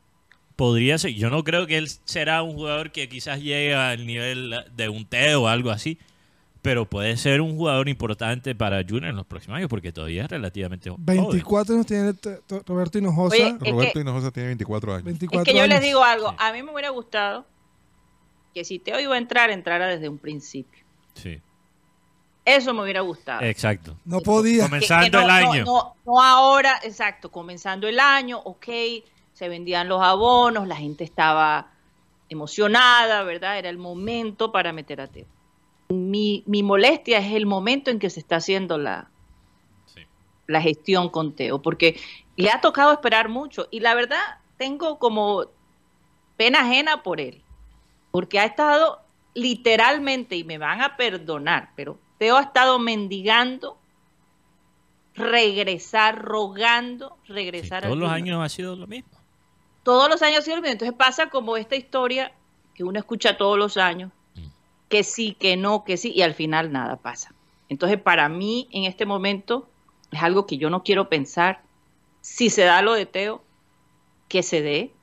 podría 0.56 0.98
ser. 0.98 1.12
Yo 1.14 1.30
no 1.30 1.44
creo 1.44 1.66
que 1.66 1.76
él 1.78 1.88
será 2.04 2.42
un 2.42 2.54
jugador 2.54 2.90
que 2.90 3.08
quizás 3.08 3.40
llegue 3.40 3.74
al 3.74 4.06
nivel 4.06 4.54
de 4.74 4.88
un 4.88 5.04
Teo 5.06 5.42
o 5.42 5.46
algo 5.48 5.70
así. 5.70 5.98
Pero 6.62 6.86
puede 6.86 7.16
ser 7.18 7.42
un 7.42 7.56
jugador 7.56 7.88
importante 7.90 8.54
para 8.54 8.78
Junior 8.82 9.10
en 9.10 9.16
los 9.16 9.26
próximos 9.26 9.58
años 9.58 9.68
porque 9.68 9.92
todavía 9.92 10.24
es 10.24 10.30
relativamente 10.30 10.88
joven. 10.88 11.04
24 11.04 11.74
años 11.74 11.86
tiene 11.86 12.14
Roberto 12.66 12.98
Hinojosa. 12.98 13.36
Oye, 13.36 13.56
Roberto 13.70 13.92
que- 13.92 14.00
Hinojosa 14.00 14.30
tiene 14.30 14.46
24 14.48 14.92
años. 14.94 15.04
24 15.04 15.42
Es 15.42 15.52
que 15.54 15.58
yo 15.60 15.66
les 15.66 15.82
digo 15.82 16.02
algo, 16.02 16.34
a 16.38 16.52
mí 16.52 16.62
me 16.62 16.72
hubiera 16.72 16.88
gustado 16.88 17.44
que 18.54 18.64
si 18.64 18.78
Teo 18.78 18.98
iba 18.98 19.14
a 19.14 19.18
entrar, 19.18 19.50
entrara 19.50 19.88
desde 19.88 20.08
un 20.08 20.16
principio. 20.18 20.82
Sí, 21.12 21.38
Eso 22.44 22.74
me 22.74 22.82
hubiera 22.82 23.00
gustado. 23.00 23.42
exacto. 23.42 23.96
No 24.04 24.20
podía. 24.20 24.64
Comenzando 24.64 25.04
que 25.04 25.10
no- 25.10 25.20
el 25.20 25.26
no- 25.44 25.50
año. 25.52 25.64
No, 25.64 25.96
no 26.04 26.22
ahora, 26.22 26.78
exacto, 26.82 27.30
comenzando 27.30 27.88
el 27.88 27.98
año, 27.98 28.38
ok, 28.44 28.66
se 29.32 29.48
vendían 29.48 29.88
los 29.88 30.02
abonos, 30.02 30.68
la 30.68 30.76
gente 30.76 31.04
estaba 31.04 31.70
emocionada, 32.28 33.22
¿verdad? 33.22 33.58
Era 33.58 33.68
el 33.70 33.78
momento 33.78 34.52
para 34.52 34.72
meter 34.72 35.00
a 35.00 35.06
Teo. 35.06 35.26
Mi, 35.88 36.42
mi 36.46 36.62
molestia 36.62 37.18
es 37.18 37.32
el 37.32 37.46
momento 37.46 37.90
en 37.90 37.98
que 37.98 38.10
se 38.10 38.20
está 38.20 38.36
haciendo 38.36 38.78
la, 38.78 39.08
Sí. 39.86 40.00
la 40.46 40.60
gestión 40.60 41.08
con 41.10 41.34
Teo, 41.34 41.62
porque 41.62 41.98
le 42.36 42.50
ha 42.50 42.60
tocado 42.60 42.92
esperar 42.92 43.28
mucho 43.28 43.68
y 43.70 43.80
la 43.80 43.94
verdad 43.94 44.20
tengo 44.58 44.98
como 44.98 45.44
pena 46.36 46.60
ajena 46.60 47.02
por 47.02 47.20
él, 47.20 47.42
porque 48.10 48.38
ha 48.38 48.44
estado 48.44 49.00
literalmente, 49.34 50.36
y 50.36 50.44
me 50.44 50.58
van 50.58 50.80
a 50.80 50.96
perdonar, 50.96 51.70
pero 51.76 51.98
Teo 52.18 52.36
ha 52.36 52.42
estado 52.42 52.78
mendigando 52.78 53.76
regresar, 55.14 56.20
rogando 56.22 57.16
Sí, 57.26 57.32
regresar 57.32 57.82
todos 57.84 57.96
los 57.96 58.10
años 58.10 58.42
ha 58.42 58.48
sido 58.48 58.76
lo 58.76 58.86
mismo. 58.86 59.10
Todos 59.82 60.08
los 60.08 60.22
años 60.22 60.38
ha 60.40 60.42
sido 60.42 60.56
lo 60.56 60.62
mismo. 60.62 60.72
Entonces 60.72 60.96
pasa 60.96 61.28
como 61.28 61.56
esta 61.56 61.76
historia 61.76 62.32
que 62.74 62.84
uno 62.84 62.98
escucha 62.98 63.36
todos 63.36 63.58
los 63.58 63.76
años, 63.76 64.10
Mm. 64.34 64.46
que 64.88 65.04
sí, 65.04 65.36
que 65.38 65.56
no, 65.56 65.84
que 65.84 65.96
sí, 65.96 66.12
y 66.14 66.22
al 66.22 66.34
final 66.34 66.72
nada 66.72 66.96
pasa. 66.96 67.32
Entonces 67.68 68.00
para 68.00 68.28
mí 68.28 68.68
en 68.72 68.84
este 68.84 69.06
momento 69.06 69.68
es 70.10 70.22
algo 70.22 70.46
que 70.46 70.56
yo 70.58 70.70
no 70.70 70.82
quiero 70.82 71.08
pensar. 71.08 71.62
Si 72.20 72.50
se 72.50 72.62
da 72.62 72.82
lo 72.82 72.94
de 72.94 73.06
Teo, 73.06 73.42
que 74.28 74.42
se 74.42 74.62
dé, 74.62 74.93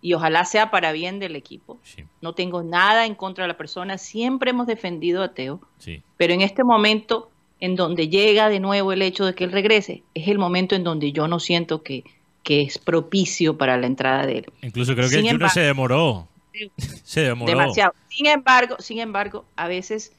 y 0.00 0.14
ojalá 0.14 0.44
sea 0.44 0.70
para 0.70 0.92
bien 0.92 1.18
del 1.18 1.34
equipo. 1.36 1.78
Sí, 1.82 2.04
No 2.20 2.32
tengo 2.34 2.62
nada 2.62 3.06
en 3.06 3.14
contra 3.14 3.44
de 3.44 3.48
la 3.48 3.56
persona, 3.56 3.98
siempre 3.98 4.50
hemos 4.50 4.66
defendido 4.66 5.22
a 5.22 5.34
Teo, 5.34 5.60
sí. 5.78 6.02
pero 6.16 6.32
en 6.34 6.40
este 6.42 6.62
momento 6.64 7.30
en 7.60 7.74
donde 7.74 8.08
llega 8.08 8.48
de 8.48 8.60
nuevo 8.60 8.92
el 8.92 9.02
hecho 9.02 9.24
de 9.26 9.34
que 9.34 9.44
él 9.44 9.50
regrese, 9.52 10.04
es 10.14 10.28
el 10.28 10.38
momento 10.38 10.76
en 10.76 10.84
donde 10.84 11.10
yo 11.10 11.26
no 11.26 11.40
siento 11.40 11.82
que, 11.82 12.04
que 12.44 12.62
es 12.62 12.78
propicio 12.78 13.58
para 13.58 13.76
la 13.76 13.86
entrada 13.88 14.24
de 14.26 14.38
él. 14.38 14.52
Incluso 14.62 14.94
creo 14.94 15.08
que 15.08 15.16
Sin 15.16 15.26
el 15.26 15.32
embargo- 15.34 15.52
se 15.54 15.60
demoró. 15.60 16.28
Se 17.04 17.20
demoró. 17.22 17.50
Demasiado. 17.50 17.94
Sin 18.08 18.26
embargo, 18.26 18.76
sin 18.80 18.98
embargo, 19.00 19.44
a 19.56 19.68
veces 19.68 20.12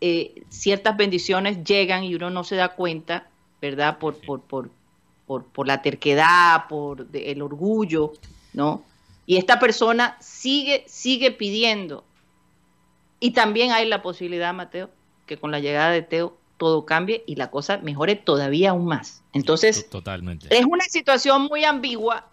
eh, 0.00 0.42
ciertas 0.50 0.96
bendiciones 0.96 1.64
llegan 1.64 2.04
y 2.04 2.14
uno 2.14 2.30
no 2.30 2.44
se 2.44 2.56
da 2.56 2.68
cuenta, 2.70 3.28
¿verdad? 3.60 3.98
Por, 3.98 4.16
por, 4.20 4.40
por, 4.42 4.70
por, 5.26 5.44
por 5.46 5.66
la 5.66 5.82
terquedad, 5.82 6.66
por 6.68 7.06
de- 7.08 7.30
el 7.32 7.42
orgullo, 7.42 8.12
¿no? 8.52 8.82
Y 9.26 9.36
esta 9.38 9.58
persona 9.58 10.16
sigue, 10.20 10.84
sigue 10.86 11.30
pidiendo. 11.30 12.04
Y 13.20 13.30
también 13.30 13.72
hay 13.72 13.86
la 13.88 14.02
posibilidad, 14.02 14.52
Mateo, 14.52 14.90
que 15.26 15.38
con 15.38 15.50
la 15.50 15.60
llegada 15.60 15.90
de 15.90 16.02
Teo 16.02 16.36
todo 16.58 16.84
cambie 16.84 17.24
y 17.26 17.36
la 17.36 17.50
cosa 17.50 17.78
mejore 17.78 18.16
todavía 18.16 18.70
aún 18.70 18.84
más. 18.86 19.22
Entonces, 19.32 19.84
To- 19.84 19.98
Totalmente. 19.98 20.54
es 20.54 20.64
una 20.66 20.84
situación 20.84 21.42
muy 21.42 21.64
ambigua 21.64 22.26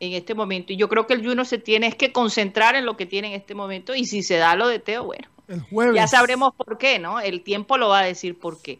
en 0.00 0.14
este 0.14 0.34
momento 0.34 0.72
y 0.72 0.76
yo 0.76 0.88
creo 0.88 1.06
que 1.06 1.12
el 1.12 1.24
Juno 1.24 1.44
se 1.44 1.58
tiene 1.58 1.86
es 1.86 1.94
que 1.94 2.10
concentrar 2.12 2.74
en 2.74 2.86
lo 2.86 2.96
que 2.96 3.04
tiene 3.04 3.28
en 3.28 3.34
este 3.34 3.54
momento 3.54 3.94
y 3.94 4.06
si 4.06 4.22
se 4.22 4.36
da 4.38 4.56
lo 4.56 4.66
de 4.66 4.78
Teo, 4.78 5.04
bueno, 5.04 5.28
El 5.46 5.60
jueves. 5.60 5.94
ya 5.94 6.06
sabremos 6.08 6.54
por 6.54 6.78
qué, 6.78 6.98
¿no? 6.98 7.20
El 7.20 7.42
tiempo 7.42 7.76
lo 7.76 7.88
va 7.90 7.98
a 8.00 8.04
decir 8.04 8.38
por 8.38 8.62
qué. 8.62 8.78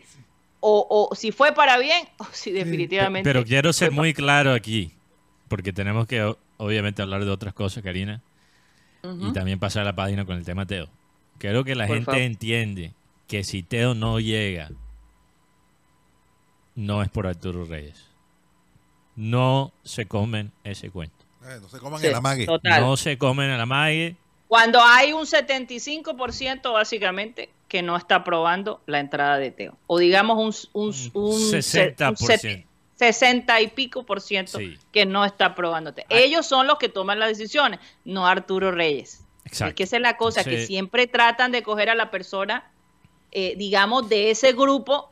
O, 0.60 1.08
o 1.10 1.14
si 1.14 1.32
fue 1.32 1.52
para 1.52 1.78
bien 1.78 2.06
o 2.18 2.26
si 2.32 2.52
definitivamente... 2.52 3.28
Pero 3.28 3.44
quiero 3.44 3.72
ser 3.72 3.90
muy 3.92 4.12
claro 4.14 4.52
aquí, 4.52 4.92
porque 5.48 5.72
tenemos 5.72 6.06
que 6.06 6.34
obviamente 6.58 7.00
hablar 7.02 7.24
de 7.24 7.30
otras 7.30 7.54
cosas, 7.54 7.82
Karina, 7.82 8.20
y 9.02 9.32
también 9.32 9.58
pasar 9.58 9.84
la 9.86 9.94
página 9.96 10.26
con 10.26 10.36
el 10.36 10.44
tema 10.44 10.66
Teo. 10.66 10.88
Quiero 11.38 11.64
que 11.64 11.74
la 11.74 11.86
Por 11.86 11.96
gente 11.96 12.06
favor. 12.10 12.20
entiende 12.20 12.92
que 13.26 13.44
si 13.44 13.62
Teo 13.62 13.94
no 13.94 14.20
llega, 14.20 14.70
no 16.74 17.02
es 17.02 17.08
por 17.08 17.26
Arturo 17.26 17.64
Reyes. 17.64 18.04
No 19.16 19.72
se 19.82 20.06
comen 20.06 20.52
ese 20.64 20.90
cuento. 20.90 21.16
Eh, 21.44 21.58
no 21.60 21.68
se 21.68 21.78
coman 21.78 22.00
Sí, 22.00 22.06
el 22.08 22.14
amague. 22.14 22.46
total. 22.46 22.82
No 22.82 22.96
se 22.96 23.16
comen 23.18 23.50
a 23.50 23.56
la 23.56 23.66
mague. 23.66 24.16
Cuando 24.48 24.80
hay 24.82 25.12
un 25.12 25.24
75% 25.26 26.72
básicamente 26.72 27.48
que 27.70 27.80
no 27.82 27.96
está 27.96 28.16
aprobando 28.16 28.82
la 28.86 28.98
entrada 29.00 29.38
de 29.38 29.50
Teo. 29.52 29.78
O 29.86 29.98
digamos 29.98 30.68
un, 30.74 30.84
un, 30.88 30.94
Un 31.14 31.32
un, 31.32 31.40
60%. 31.40 32.10
un 32.10 32.16
set- 32.16 32.66
60 32.96 33.60
y 33.62 33.68
pico 33.68 34.04
por 34.04 34.20
ciento 34.20 34.58
Sí. 34.58 34.76
que 34.92 35.06
no 35.06 35.24
está 35.24 35.46
aprobando 35.46 35.94
Teo. 35.94 36.04
Ah. 36.10 36.14
Ellos 36.16 36.44
son 36.46 36.66
los 36.66 36.76
que 36.78 36.88
toman 36.90 37.18
las 37.18 37.28
decisiones, 37.30 37.80
no 38.04 38.26
Arturo 38.26 38.72
Reyes. 38.72 39.24
Exacto. 39.46 39.70
Es 39.70 39.74
que 39.76 39.82
esa 39.84 39.96
es 39.96 40.02
la 40.02 40.16
cosa, 40.18 40.44
que 40.44 40.66
siempre 40.66 41.06
tratan 41.06 41.50
de 41.52 41.62
coger 41.62 41.88
a 41.88 41.94
la 41.94 42.10
persona, 42.10 42.64
eh, 43.32 43.54
digamos, 43.56 44.08
de 44.08 44.30
ese 44.30 44.52
grupo 44.52 45.10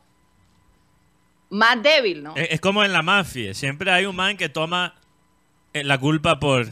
más 1.49 1.81
débil, 1.81 2.21
¿no? 2.23 2.35
Es, 2.35 2.49
es 2.51 2.61
como 2.61 2.83
en 2.83 2.91
la 2.93 3.01
mafia. 3.01 3.53
Siempre 3.53 3.89
hay 3.91 4.05
un 4.05 4.15
man 4.15 4.37
que 4.37 4.49
toma 4.49 4.95
eh, 5.73 5.83
la 5.83 5.97
culpa 5.97 6.39
por, 6.39 6.67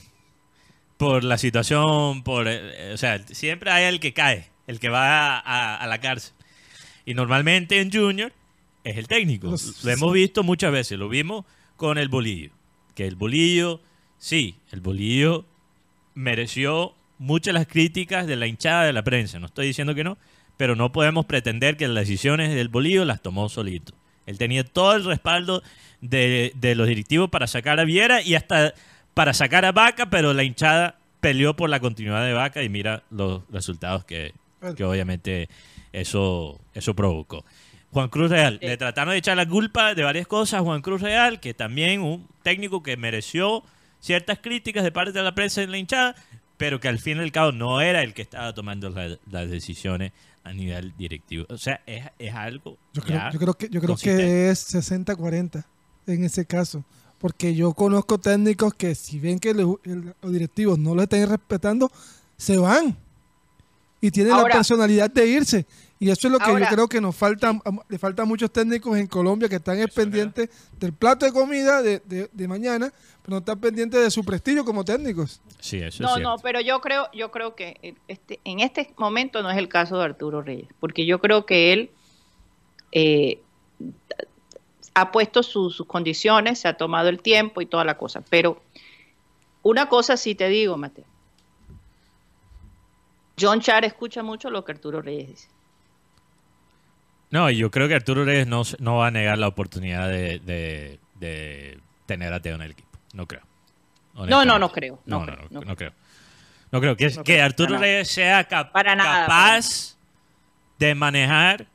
por 0.98 1.24
la 1.24 1.38
situación, 1.38 2.24
por, 2.24 2.48
eh, 2.48 2.92
o 2.94 2.98
sea, 2.98 3.26
siempre 3.28 3.72
hay 3.72 3.86
el 3.86 4.00
que 4.00 4.14
cae, 4.14 4.50
el 4.68 4.80
que 4.80 4.90
va 4.90 5.38
a, 5.38 5.40
a- 5.40 5.76
a 5.78 5.88
la 5.88 6.00
cárcel. 6.00 6.34
Y 7.06 7.14
normalmente 7.14 7.80
en 7.82 7.92
Junior 7.92 8.32
es 8.84 8.98
el 8.98 9.08
técnico. 9.08 9.56
Lo 9.84 9.92
hemos 9.92 10.14
visto 10.14 10.44
muchas 10.44 10.72
veces. 10.72 11.00
Lo 11.00 11.10
vimos 11.10 11.46
con 11.76 11.98
el 11.98 12.10
bolillo. 12.10 12.52
Que 12.96 13.08
el 13.08 13.16
bolillo, 13.16 13.82
sí, 14.18 14.56
el 14.72 14.82
bolillo 14.82 15.46
mereció 16.14 16.94
muchas 17.20 17.54
las 17.54 17.68
críticas 17.68 18.28
de 18.28 18.36
la 18.36 18.48
hinchada 18.48 18.84
de 18.86 18.94
la 18.94 19.04
prensa. 19.04 19.40
No 19.40 19.48
estoy 19.48 19.68
diciendo 19.68 19.96
que 19.96 20.04
no, 20.04 20.18
pero 20.58 20.76
no 20.76 20.92
podemos 20.92 21.26
pretender 21.26 21.78
que 21.78 21.88
las 21.88 22.04
decisiones 22.08 22.54
del 22.54 22.70
Bolívar 22.70 23.08
las 23.08 23.22
tomó 23.22 23.50
solito. 23.50 23.94
Él 24.26 24.38
tenía 24.38 24.64
todo 24.64 24.96
el 24.96 25.06
respaldo 25.06 25.64
de, 26.02 26.52
de 26.56 26.76
los 26.76 26.88
directivos 26.88 27.30
para 27.30 27.48
sacar 27.48 27.80
a 27.80 27.86
Viera 27.86 28.22
y 28.22 28.36
hasta 28.36 28.74
para 29.14 29.34
sacar 29.34 29.66
a 29.66 29.72
Vaca, 29.72 30.10
pero 30.10 30.34
la 30.34 30.44
hinchada 30.44 31.00
peleó 31.22 31.56
por 31.56 31.70
la 31.70 31.80
continuidad 31.80 32.24
de 32.26 32.34
Vaca 32.34 32.62
y 32.62 32.70
mira 32.70 33.04
los 33.10 33.42
resultados 33.52 34.04
que, 34.06 34.34
que 34.76 34.84
obviamente 34.84 35.50
eso, 35.94 36.60
eso 36.74 36.94
provocó. 36.96 37.44
Juan 37.92 38.10
Cruz 38.10 38.30
Real, 38.30 38.60
le 38.62 38.78
trataron 38.78 39.14
de 39.14 39.18
echar 39.20 39.38
la 39.38 39.48
culpa 39.48 39.96
de 39.96 40.04
varias 40.04 40.28
cosas 40.28 40.60
a 40.60 40.64
Juan 40.64 40.82
Cruz 40.82 41.02
Real, 41.02 41.40
que 41.40 41.54
también 41.54 42.02
un 42.02 42.28
técnico 42.44 42.84
que 42.84 42.98
mereció 42.98 43.64
ciertas 44.00 44.40
críticas 44.40 44.84
de 44.84 44.92
parte 44.92 45.12
de 45.14 45.24
la 45.24 45.34
prensa 45.34 45.62
en 45.64 45.72
la 45.72 45.78
hinchada, 45.78 46.16
pero 46.58 46.80
que 46.80 46.88
al 46.88 47.00
fin 47.00 47.18
y 47.18 47.22
al 47.22 47.32
cabo 47.32 47.52
no 47.52 47.82
era 47.82 48.04
el 48.04 48.14
que 48.14 48.22
estaba 48.24 48.54
tomando 48.54 48.90
la- 48.90 49.18
las 49.32 49.50
decisiones 49.50 50.12
a 50.44 50.54
nivel 50.54 50.94
directivo. 50.98 51.46
O 51.50 51.58
sea, 51.58 51.82
es, 51.86 52.06
es 52.20 52.34
algo. 52.34 52.78
Yo 52.94 53.02
creo, 53.02 53.20
yo 53.32 53.40
creo 53.40 53.54
que, 53.54 53.70
yo 53.70 53.82
creo 53.82 53.96
que 54.18 54.50
es 54.50 54.74
60-40 54.74 55.66
en 56.08 56.24
ese 56.24 56.46
caso. 56.46 56.84
Porque 57.20 57.56
yo 57.56 57.74
conozco 57.74 58.18
técnicos 58.20 58.74
que 58.74 58.94
si 58.96 59.20
ven 59.20 59.40
que 59.40 59.54
le- 59.54 59.64
el- 59.86 60.14
los 60.22 60.32
directivos 60.32 60.78
no 60.78 60.94
lo 60.94 61.04
están 61.04 61.28
respetando, 61.28 61.92
se 62.38 62.58
van. 62.58 62.96
Y 64.00 64.22
Ahora- 64.30 64.50
la 64.50 64.54
personalidad 64.56 65.10
de 65.10 65.28
irse. 65.28 65.66
Y 66.00 66.12
eso 66.12 66.28
es 66.28 66.32
lo 66.32 66.38
que 66.38 66.46
Ahora- 66.46 66.70
yo 66.70 66.76
creo 66.76 66.88
que 66.88 67.02
nos 67.02 67.16
falta, 67.16 67.60
le 67.90 67.98
falta 67.98 68.22
a 68.22 68.26
muchos 68.26 68.52
técnicos 68.52 68.96
en 68.98 69.08
Colombia 69.08 69.50
que 69.50 69.56
están 69.56 69.80
es 69.80 69.92
pendientes 69.92 70.50
del 70.80 70.94
plato 70.94 71.26
de 71.26 71.32
comida 71.34 71.82
de, 71.82 72.00
de- 72.06 72.30
de 72.32 72.48
mañana, 72.48 72.94
pero 73.24 73.32
no 73.32 73.38
están 73.40 73.60
pendientes 73.60 74.00
de 74.00 74.12
su 74.12 74.24
prestigio 74.24 74.64
como 74.64 74.86
técnicos. 74.86 75.42
Sí, 75.60 75.78
eso 75.78 75.88
es 75.88 76.00
No, 76.02 76.10
cierto. 76.14 76.30
no, 76.30 76.38
pero 76.38 76.62
yo 76.62 76.80
creo, 76.82 77.08
yo 77.14 77.32
creo 77.32 77.56
que 77.56 77.78
eh, 77.82 77.96
este, 78.08 78.40
en 78.44 78.60
este 78.60 78.94
momento 78.98 79.42
no 79.42 79.50
es 79.50 79.58
el 79.58 79.68
caso 79.68 79.98
de 79.98 80.04
Arturo 80.06 80.44
Reyes, 80.44 80.68
porque 80.80 81.08
yo 81.08 81.20
creo 81.20 81.48
que 81.48 81.74
él 81.74 81.90
eh, 82.92 83.42
ha 84.94 85.12
puesto 85.12 85.42
su- 85.44 85.70
sus 85.72 85.86
condiciones, 85.88 86.60
se 86.60 86.68
ha 86.68 86.78
tomado 86.78 87.10
el 87.10 87.22
tiempo 87.22 87.62
y 87.62 87.66
toda 87.66 87.84
la 87.84 87.98
cosa. 87.98 88.22
Pero 88.30 88.62
una 89.64 89.90
cosa 89.90 90.16
sí 90.18 90.36
te 90.36 90.48
digo, 90.48 90.78
Mateo. 90.78 91.06
John 93.40 93.62
Char 93.62 93.86
escucha 93.86 94.24
mucho 94.24 94.50
lo 94.50 94.64
que 94.66 94.72
Arturo 94.72 95.02
Reyes 95.02 95.28
dice. 95.28 95.48
No, 97.30 97.50
yo 97.52 97.70
creo 97.72 97.88
que 97.88 97.96
Arturo 97.96 98.24
Reyes 98.26 98.48
no, 98.48 98.64
no 98.80 98.98
va 98.98 99.08
a 99.08 99.12
negar 99.12 99.38
la 99.38 99.48
oportunidad 99.48 100.08
de, 100.10 100.40
de- 100.40 101.00
de 101.16 101.80
tener 102.06 102.32
a 102.34 102.40
Teo 102.42 102.56
en 102.56 102.62
el 102.62 102.72
equipo. 102.72 102.98
No 103.14 103.26
creo. 103.28 103.42
No, 104.14 104.46
no, 104.46 104.58
no 104.58 104.72
creo. 104.72 105.00
No, 105.06 105.24
creo, 105.24 105.36
no, 105.36 105.48
no 105.52 105.62
no 105.62 105.76
creo. 105.76 105.92
No 106.72 106.82
creo. 106.82 106.96
Que, 107.24 107.42
Arturo. 107.42 107.78
Reyes 107.78 108.10
sea 108.10 108.44
cap- 108.46 108.72
Para 108.72 108.96
nada, 108.96 109.22
capaz 109.22 109.98
de 110.80 110.96
manejar 110.96 111.68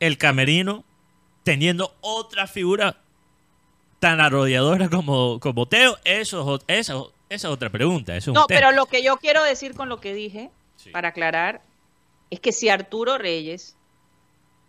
el 0.00 0.18
camerino 0.18 0.84
teniendo 1.44 1.94
otra 2.00 2.46
figura 2.46 2.96
tan 4.00 4.20
arrolladora 4.20 4.88
como, 4.88 5.38
como 5.38 5.66
Teo. 5.66 5.96
Eso, 6.04 6.40
es 6.40 6.46
ot- 6.46 6.64
esa, 6.66 6.94
es 7.28 7.44
otra 7.44 7.70
pregunta. 7.70 8.16
Eso 8.16 8.30
es 8.32 8.34
No, 8.34 8.46
pero 8.46 8.72
lo 8.72 8.86
que 8.86 9.02
yo 9.04 9.16
quiero 9.18 9.44
decir 9.44 9.74
con 9.74 9.88
lo 9.88 10.00
que 10.00 10.12
dije, 10.14 10.50
Sí. 10.82 10.90
para 10.90 11.08
aclarar, 11.08 11.62
es 12.30 12.40
que 12.40 12.52
si 12.52 12.68
Arturo 12.68 13.18
Reyes 13.18 13.76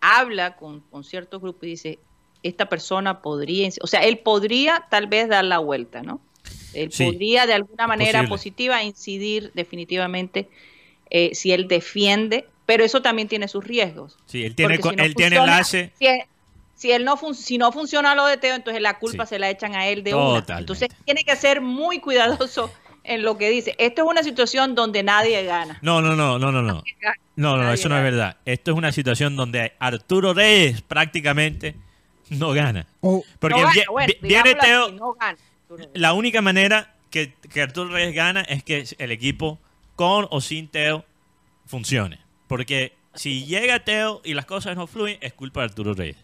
habla 0.01 0.55
con, 0.57 0.81
con 0.81 1.03
ciertos 1.03 1.41
grupos 1.41 1.63
y 1.63 1.67
dice, 1.67 1.99
esta 2.43 2.67
persona 2.67 3.21
podría, 3.21 3.69
o 3.81 3.87
sea, 3.87 4.01
él 4.01 4.19
podría 4.19 4.85
tal 4.89 5.07
vez 5.07 5.29
dar 5.29 5.45
la 5.45 5.59
vuelta, 5.59 6.01
¿no? 6.01 6.19
Él 6.73 6.91
Sí, 6.91 7.05
podría 7.05 7.45
de 7.45 7.53
alguna 7.53 7.87
manera 7.87 8.19
posible. 8.27 8.29
positiva 8.29 8.83
incidir 8.83 9.51
definitivamente 9.53 10.49
eh, 11.09 11.33
si 11.35 11.51
él 11.53 11.67
defiende, 11.67 12.47
pero 12.65 12.83
eso 12.83 13.01
también 13.01 13.27
tiene 13.27 13.47
sus 13.47 13.63
riesgos. 13.63 14.17
Sí, 14.25 14.43
él 14.43 14.55
tiene, 14.55 14.77
si 14.77 14.81
no 14.83 14.89
él 15.03 15.15
tiene 15.15 15.37
funciona- 15.37 15.43
enlace. 15.53 15.91
Si, 15.99 16.07
si 16.75 16.91
él 16.91 17.05
no 17.05 17.15
fun- 17.15 17.35
si 17.35 17.57
no 17.57 17.71
funciona 17.71 18.15
lo 18.15 18.25
de 18.25 18.37
Teo, 18.37 18.55
entonces 18.55 18.81
la 18.81 18.97
culpa 18.99 19.25
Sí. 19.25 19.29
se 19.35 19.39
la 19.39 19.49
echan 19.49 19.75
a 19.75 19.87
él 19.87 20.03
de 20.03 20.15
una. 20.15 20.41
Totalmente. 20.41 20.59
Entonces 20.73 20.89
tiene 21.05 21.23
que 21.23 21.35
ser 21.37 21.61
muy 21.61 21.99
cuidadoso 21.99 22.71
en 23.03 23.21
lo 23.23 23.37
que 23.37 23.49
dice. 23.49 23.75
Esto 23.77 24.03
es 24.03 24.07
una 24.07 24.23
situación 24.23 24.75
donde 24.75 25.03
nadie 25.03 25.43
gana. 25.43 25.79
No, 25.81 26.01
no, 26.01 26.15
no, 26.15 26.39
no, 26.39 26.51
no, 26.51 26.61
no. 26.61 26.83
No, 27.35 27.57
no, 27.57 27.63
Nadie 27.63 27.73
eso 27.75 27.89
no 27.89 27.97
es 27.97 28.03
verdad. 28.03 28.37
Esto 28.45 28.71
es 28.71 28.77
una 28.77 28.91
situación 28.91 29.35
donde 29.35 29.73
Arturo 29.79 30.33
Reyes 30.33 30.81
prácticamente 30.81 31.75
no 32.29 32.51
gana. 32.51 32.87
O 33.01 33.23
Porque 33.39 33.59
No 33.59 33.67
gana, 33.67 33.81
bueno, 33.89 34.13
viene 34.21 34.55
Teo, 34.55 34.85
así, 34.85 34.95
no 34.95 35.13
gana. 35.13 35.37
la 35.93 36.13
única 36.13 36.41
manera 36.41 36.95
que, 37.09 37.33
que 37.51 37.61
Arturo 37.61 37.89
Reyes 37.91 38.13
gana 38.15 38.41
es 38.41 38.63
que 38.63 38.85
el 38.97 39.11
equipo 39.11 39.59
con 39.95 40.27
o 40.29 40.41
sin 40.41 40.67
Teo 40.67 41.05
funcione. 41.65 42.19
Porque 42.47 42.93
si 43.15 43.45
llega 43.45 43.83
Teo 43.83 44.21
y 44.23 44.33
las 44.33 44.45
cosas 44.45 44.75
no 44.75 44.87
fluyen, 44.87 45.17
es 45.21 45.33
culpa 45.33 45.61
de 45.61 45.65
Arturo 45.65 45.93
Reyes. 45.93 46.17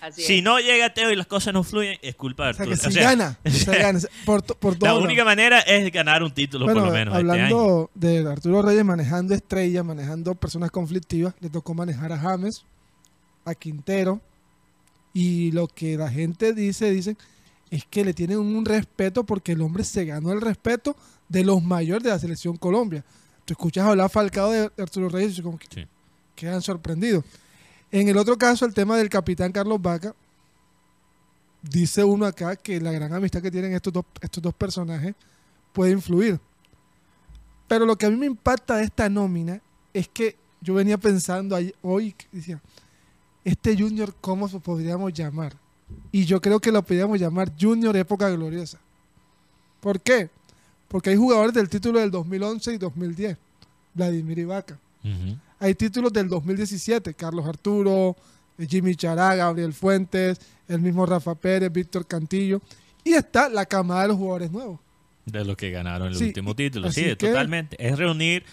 Así 0.00 0.22
Si 0.22 0.38
es. 0.38 0.44
no 0.44 0.58
llega 0.60 0.92
Teo 0.94 1.10
y 1.10 1.16
las 1.16 1.26
cosas 1.26 1.52
no 1.52 1.62
fluyen, 1.64 1.98
es 2.02 2.14
culpa 2.14 2.46
de 2.46 2.54
sea, 2.54 2.62
Arturo 2.64 2.76
que 2.76 2.82
si 2.82 2.88
O 2.88 2.90
sea, 2.92 3.02
gana, 3.10 3.38
se 3.44 3.76
gana. 3.78 3.98
Por, 4.24 4.42
to- 4.42 4.54
por 4.54 4.80
La 4.82 4.94
única 4.94 5.24
manera 5.24 5.60
es 5.60 5.90
ganar 5.92 6.22
un 6.22 6.30
título 6.32 6.64
Bueno, 6.66 6.80
por 6.80 6.88
lo 6.88 6.94
menos 6.94 7.14
este 7.14 7.30
año. 7.30 7.32
hablando 7.32 7.90
de 7.94 8.18
Arturo 8.30 8.62
Reyes 8.62 8.84
manejando 8.84 9.34
estrellas, 9.34 9.84
manejando 9.84 10.34
personas 10.34 10.70
conflictivas, 10.70 11.34
le 11.40 11.50
tocó 11.50 11.74
manejar 11.74 12.12
a 12.12 12.18
James, 12.18 12.64
a 13.44 13.54
Quintero, 13.54 14.20
y 15.12 15.50
lo 15.52 15.66
que 15.68 15.96
la 15.96 16.10
gente 16.10 16.52
dice, 16.52 16.90
dicen, 16.90 17.16
es 17.70 17.84
que 17.84 18.04
le 18.04 18.14
tienen 18.14 18.38
un 18.38 18.64
respeto 18.64 19.24
porque 19.24 19.52
el 19.52 19.60
hombre 19.62 19.84
se 19.84 20.04
ganó 20.04 20.32
el 20.32 20.40
respeto 20.40 20.96
de 21.28 21.44
los 21.44 21.62
mayores 21.62 22.02
de 22.04 22.10
la 22.10 22.18
selección 22.18 22.56
Colombia. 22.56 23.04
Tú 23.44 23.54
escuchas 23.54 23.84
hablar 23.86 24.10
Falcao 24.10 24.50
de 24.52 24.70
Arturo 24.78 25.08
Reyes 25.08 25.38
y 25.38 25.42
como 25.42 25.58
que 25.58 25.66
Sí. 25.74 25.86
quedan 26.34 26.62
sorprendidos. 26.62 27.24
En 27.90 28.08
el 28.08 28.16
otro 28.16 28.36
caso, 28.36 28.66
el 28.66 28.74
tema 28.74 28.96
del 28.96 29.08
capitán 29.08 29.52
Carlos 29.52 29.80
Vaca, 29.80 30.14
dice 31.62 32.04
uno 32.04 32.26
acá 32.26 32.56
que 32.56 32.80
la 32.80 32.92
gran 32.92 33.12
amistad 33.12 33.42
que 33.42 33.50
tienen 33.50 33.72
estos 33.72 33.92
dos, 33.92 34.04
estos 34.20 34.42
dos 34.42 34.54
personajes 34.54 35.14
puede 35.72 35.92
influir. 35.92 36.38
Pero 37.66 37.86
lo 37.86 37.96
que 37.96 38.06
a 38.06 38.10
mí 38.10 38.16
me 38.16 38.26
impacta 38.26 38.76
de 38.76 38.84
esta 38.84 39.08
nómina 39.08 39.60
es 39.92 40.08
que 40.08 40.36
yo 40.60 40.74
venía 40.74 40.98
pensando 40.98 41.56
hoy, 41.82 42.14
decía, 42.32 42.60
este 43.44 43.76
Junior, 43.76 44.14
¿cómo 44.20 44.48
lo 44.48 44.60
podríamos 44.60 45.12
llamar? 45.12 45.54
Y 46.12 46.24
yo 46.24 46.40
creo 46.40 46.60
que 46.60 46.72
lo 46.72 46.82
podríamos 46.82 47.18
llamar 47.18 47.52
Junior 47.58 47.96
Época 47.96 48.28
Gloriosa. 48.30 48.78
¿Por 49.80 50.00
qué? 50.00 50.28
Porque 50.88 51.10
hay 51.10 51.16
jugadores 51.16 51.54
del 51.54 51.68
título 51.68 52.00
del 52.00 52.10
2011 52.10 52.74
y 52.74 52.78
2010, 52.78 53.36
Vladimir 53.94 54.38
Ibaka. 54.38 54.78
Ujú. 55.04 55.38
Hay 55.60 55.74
títulos 55.74 56.12
del 56.12 56.28
2017, 56.28 57.14
Carlos 57.14 57.46
Arturo, 57.46 58.16
eh, 58.58 58.66
Jimmy 58.68 58.94
Chará, 58.94 59.34
Gabriel 59.34 59.72
Fuentes, 59.72 60.40
el 60.68 60.80
mismo 60.80 61.04
Rafa 61.06 61.34
Pérez, 61.34 61.72
Víctor 61.72 62.06
Cantillo. 62.06 62.60
Y 63.04 63.14
está 63.14 63.48
la 63.48 63.64
camada 63.66 64.02
de 64.02 64.08
los 64.08 64.16
jugadores 64.16 64.50
nuevos. 64.50 64.78
de 65.26 65.44
los 65.44 65.56
que 65.58 65.70
ganaron 65.70 66.08
el 66.08 66.16
Sí, 66.16 66.24
último 66.24 66.54
título. 66.56 66.90
Sí, 66.90 67.02
que- 67.04 67.16
totalmente. 67.16 67.76
Es 67.86 67.98
reunir 67.98 68.44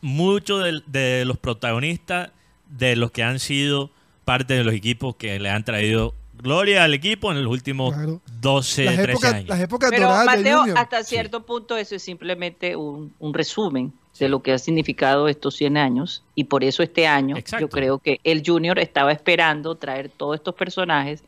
muchos 0.00 0.62
de, 0.62 0.80
de 0.86 1.24
los 1.24 1.36
protagonistas 1.38 2.30
de 2.70 2.94
los 2.96 3.10
que 3.10 3.22
han 3.24 3.38
sido 3.40 3.90
parte 4.24 4.54
de 4.54 4.62
los 4.64 4.72
equipos 4.74 5.16
que 5.16 5.38
le 5.40 5.50
han 5.50 5.64
traído 5.64 6.14
gloria 6.40 6.84
al 6.84 6.94
equipo 6.94 7.32
en 7.32 7.42
los 7.42 7.50
últimos 7.52 7.94
Claro. 7.94 8.20
12, 8.40 8.84
las, 8.84 8.94
13 8.96 9.10
épocas, 9.12 9.34
años. 9.34 9.48
las 9.48 9.60
épocas 9.60 9.90
Pero 9.90 10.08
Mateo, 10.10 10.64
hasta 10.76 11.02
cierto 11.02 11.44
punto 11.46 11.76
eso 11.76 11.94
es 11.96 12.02
simplemente 12.02 12.76
un, 12.76 13.12
un 13.18 13.34
resumen 13.34 13.92
de 14.18 14.28
lo 14.28 14.42
que 14.42 14.52
ha 14.52 14.58
significado 14.58 15.28
estos 15.28 15.56
100 15.56 15.76
años 15.76 16.22
y 16.34 16.44
por 16.44 16.64
eso 16.64 16.82
este 16.82 17.06
año 17.06 17.36
Exacto. 17.36 17.64
yo 17.66 17.68
creo 17.68 17.98
que 17.98 18.20
el 18.24 18.42
Junior 18.44 18.78
estaba 18.78 19.12
esperando 19.12 19.74
traer 19.74 20.08
todos 20.08 20.36
estos 20.36 20.54
personajes 20.54 21.22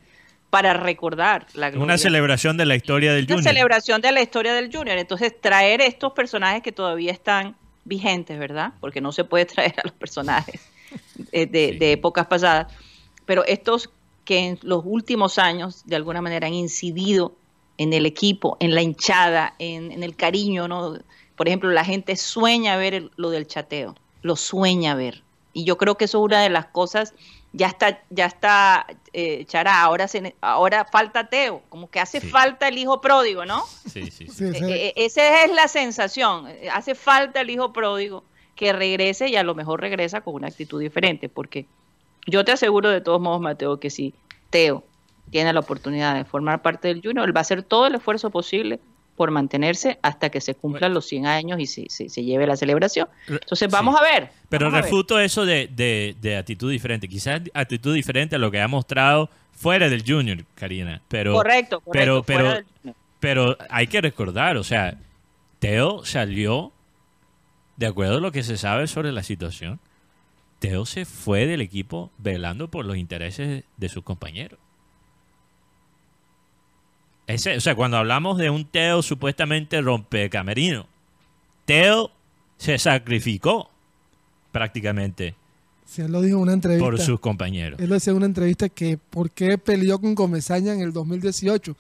para 0.51 0.73
recordar 0.73 1.47
la 1.55 1.69
gloria. 1.71 1.85
Una 1.85 1.99
celebración 1.99 2.57
de 2.57 2.65
la 2.67 2.75
historia 2.77 3.13
del 3.13 3.25
Una 3.27 3.35
Junior. 3.37 3.53
celebración 3.55 4.01
de 4.01 4.13
la 4.13 4.23
historia 4.23 4.55
del 4.55 4.75
Junior. 4.75 4.97
Entonces, 4.97 5.35
traer 5.39 5.83
estos 5.83 6.13
personajes 6.15 6.63
que 6.63 6.73
todavía 6.73 7.13
están 7.13 7.55
vigentes, 7.85 8.39
¿verdad? 8.39 8.73
Porque 8.81 9.01
no 9.03 9.13
se 9.13 9.25
puede 9.25 9.45
traer 9.55 9.75
a 9.79 9.83
los 9.85 9.93
personajes 9.93 10.61
eh, 11.33 11.45
de, 11.47 11.73
Sí. 11.73 11.79
de 11.79 11.93
épocas 11.93 12.27
pasadas, 12.27 12.73
pero 13.27 13.45
estos 13.45 13.91
que 14.25 14.39
en 14.39 14.59
los 14.63 14.83
últimos 14.87 15.39
años 15.39 15.83
de 15.87 15.97
alguna 15.97 16.23
manera 16.23 16.47
han 16.47 16.55
incidido 16.55 17.35
en 17.77 17.93
el 17.93 18.07
equipo, 18.07 18.57
en 18.61 18.75
la 18.75 18.83
hinchada, 18.83 19.55
en, 19.59 19.93
en 19.93 20.03
el 20.03 20.17
cariño, 20.17 20.67
¿no? 20.67 20.99
Por 21.39 21.49
ejemplo, 21.49 21.71
la 21.71 21.85
gente 21.85 22.17
sueña 22.17 22.77
ver 22.77 22.93
el- 22.95 23.11
lo 23.17 23.31
del 23.31 23.47
chateo, 23.47 23.95
lo 24.23 24.37
sueña 24.37 24.95
ver. 24.95 25.23
Y 25.55 25.65
yo 25.65 25.79
creo 25.79 25.97
que 25.97 26.05
eso 26.05 26.19
es 26.19 26.25
una 26.25 26.43
de 26.43 26.51
las 26.51 26.67
cosas, 26.67 27.15
ya 27.53 27.69
está, 27.69 28.03
ya 28.11 28.27
está, 28.27 28.87
eh, 29.15 29.45
Chará, 29.47 29.81
ahora, 29.83 30.07
se, 30.09 30.21
ne- 30.21 30.35
ahora 30.43 30.85
falta 30.85 31.29
Teo, 31.29 31.63
como 31.71 31.89
que 31.89 32.01
hace 32.01 32.21
Sí. 32.21 32.29
falta 32.29 32.69
el 32.69 32.77
hijo 32.77 33.01
pródigo, 33.01 33.47
¿no? 33.47 33.65
Sí, 33.87 34.11
sí, 34.11 34.27
sí. 34.29 34.29
Sí, 34.29 34.45
Eh, 34.53 34.89
eh, 34.89 34.93
esa 34.97 35.45
es 35.45 35.53
la 35.53 35.69
sensación. 35.69 36.49
Eh, 36.49 36.69
Hace 36.73 36.95
falta 36.95 37.41
el 37.41 37.49
hijo 37.51 37.73
pródigo 37.73 38.25
que 38.55 38.73
regrese 38.73 39.29
y 39.29 39.37
a 39.37 39.43
lo 39.45 39.55
mejor 39.55 39.81
regresa 39.81 40.21
con 40.21 40.35
una 40.35 40.49
actitud 40.49 40.81
diferente, 40.81 41.29
porque 41.29 41.65
yo 42.27 42.45
te 42.45 42.53
aseguro 42.53 42.91
de 42.91 43.01
todos 43.01 43.21
modos, 43.21 43.41
Mateo, 43.41 43.79
que 43.81 43.89
si 43.91 44.13
Teo 44.51 44.83
tiene 45.31 45.53
la 45.53 45.61
oportunidad 45.61 46.15
de 46.17 46.25
formar 46.25 46.61
parte 46.63 46.89
del 46.89 47.01
Junior, 47.03 47.25
él 47.27 47.35
va 47.35 47.41
a 47.41 47.43
hacer 47.43 47.63
todo 47.63 47.87
el 47.87 47.95
esfuerzo 47.95 48.31
posible 48.31 48.81
por 49.19 49.31
mantenerse 49.31 49.99
hasta 50.01 50.31
que 50.31 50.41
se 50.41 50.55
cumplan 50.55 50.95
los 50.95 51.05
100 51.07 51.27
años 51.27 51.61
y 51.61 51.67
se, 51.67 51.85
se- 51.91 52.09
se 52.09 52.25
lleve 52.25 52.47
la 52.47 52.57
celebración. 52.57 53.09
Entonces 53.27 53.69
vamos 53.71 53.95
a 54.01 54.03
ver. 54.03 54.31
Pero 54.49 54.71
ver. 54.71 54.85
refuto 54.85 55.21
eso 55.21 55.45
de, 55.45 55.67
de- 55.67 56.17
de 56.23 56.37
actitud 56.39 56.71
diferente. 56.71 57.07
Quizás 57.09 57.43
actitud 57.53 57.93
diferente 57.95 58.37
a 58.37 58.39
lo 58.39 58.51
que 58.51 58.61
ha 58.63 58.69
mostrado 58.69 59.29
fuera 59.53 59.91
del 59.91 60.03
Junior, 60.07 60.45
Karina. 60.55 61.03
Pero, 61.09 61.35
correcto, 61.35 61.81
correcto. 61.81 62.23
pero, 62.25 62.55
pero, 62.55 62.95
pero 63.21 63.59
hay 63.69 63.89
que 63.89 64.01
recordar, 64.01 64.57
o 64.57 64.65
sea, 64.65 64.97
Teo 65.59 66.05
salió, 66.05 66.73
de 67.77 67.87
acuerdo 67.87 68.19
a 68.19 68.21
lo 68.21 68.31
que 68.33 68.45
se 68.45 68.57
sabe 68.57 68.87
sobre 68.87 69.11
la 69.13 69.23
situación, 69.25 69.81
Teo 70.61 70.87
se 70.87 71.05
fue 71.05 71.47
del 71.47 71.61
equipo 71.61 72.11
velando 72.19 72.69
por 72.69 72.85
los 72.85 72.97
intereses 72.97 73.65
de 73.77 73.89
sus 73.89 74.05
compañeros. 74.05 74.59
Ese, 77.29 77.57
o 77.57 77.61
sea, 77.61 77.77
cuando 77.77 77.97
hablamos 77.99 78.39
de 78.39 78.51
un 78.51 78.65
Teo 78.65 79.03
supuestamente 79.03 79.81
rompecamerino, 79.81 80.87
Teo 81.67 82.11
se 82.57 82.77
sacrificó 82.79 83.71
prácticamente 84.51 85.35
él 85.97 86.13
lo 86.13 86.21
dijo 86.21 86.37
en 86.37 86.43
una 86.43 86.53
entrevista. 86.53 86.85
por 86.85 87.01
sus 87.01 87.19
compañeros. 87.19 87.81
Él 87.81 87.89
lo 87.89 87.95
decía 87.95 88.11
en 88.11 88.19
una 88.19 88.27
entrevista 88.27 88.69
que 88.69 88.99
por 88.99 89.31
qué 89.31 89.57
peleó 89.57 89.99
con 89.99 90.15
Comesaña 90.15 90.75
en 90.75 90.81
el 90.83 90.93
2018. 90.93 91.75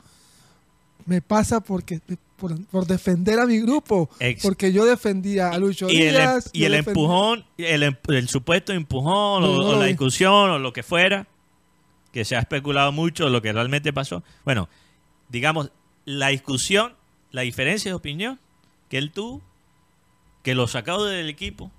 Me 1.04 1.20
pasa 1.20 1.60
porque 1.60 2.00
por, 2.36 2.58
por 2.66 2.86
defender 2.86 3.38
a 3.38 3.44
mi 3.46 3.60
grupo. 3.60 4.08
Ex- 4.18 4.42
porque 4.42 4.72
yo 4.72 4.86
defendía 4.86 5.50
a 5.50 5.58
Lucho 5.58 5.88
y 5.90 6.02
el, 6.02 6.16
em- 6.16 6.22
Díaz. 6.22 6.50
y 6.54 6.60
yo 6.60 6.66
el 6.66 6.72
defendía- 6.72 6.90
empujón, 7.02 7.44
el, 7.58 7.82
em- 7.82 7.96
el 8.08 8.28
supuesto 8.28 8.72
empujón 8.72 9.44
o, 9.44 9.46
No, 9.46 9.68
o 9.68 9.78
la 9.78 9.84
discusión 9.86 10.50
o 10.50 10.58
lo 10.58 10.72
que 10.72 10.82
fuera, 10.82 11.26
que 12.10 12.24
se 12.24 12.34
ha 12.34 12.40
especulado 12.40 12.92
mucho 12.92 13.28
lo 13.28 13.42
que 13.42 13.52
realmente 13.52 13.92
pasó. 13.92 14.22
Bueno, 14.44 14.68
digamos, 15.28 15.70
la 16.04 16.28
discusión, 16.28 16.94
la 17.32 17.42
diferencia 17.42 17.90
de 17.90 17.94
opinión 17.94 18.38
que 18.88 18.98
él 18.98 19.10
tuvo, 19.12 19.42
que 20.42 20.54
lo 20.54 20.66
sacó 20.66 21.04
del 21.04 21.28
equipo, 21.28 21.70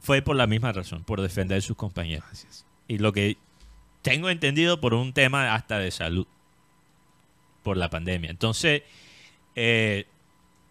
fue 0.00 0.22
por 0.22 0.34
la 0.36 0.46
misma 0.48 0.72
razón, 0.72 1.04
por 1.04 1.20
defender 1.20 1.58
a 1.58 1.60
sus 1.60 1.76
compañeros. 1.76 2.26
Y 2.88 2.98
lo 2.98 3.12
que 3.12 3.36
tengo 4.02 4.28
entendido 4.30 4.80
por 4.80 4.94
un 4.94 5.12
tema 5.12 5.54
hasta 5.54 5.78
de 5.78 5.90
salud, 5.92 6.26
por 7.62 7.76
la 7.76 7.88
pandemia. 7.90 8.30
Entonces, 8.30 8.82
eh, 9.54 10.06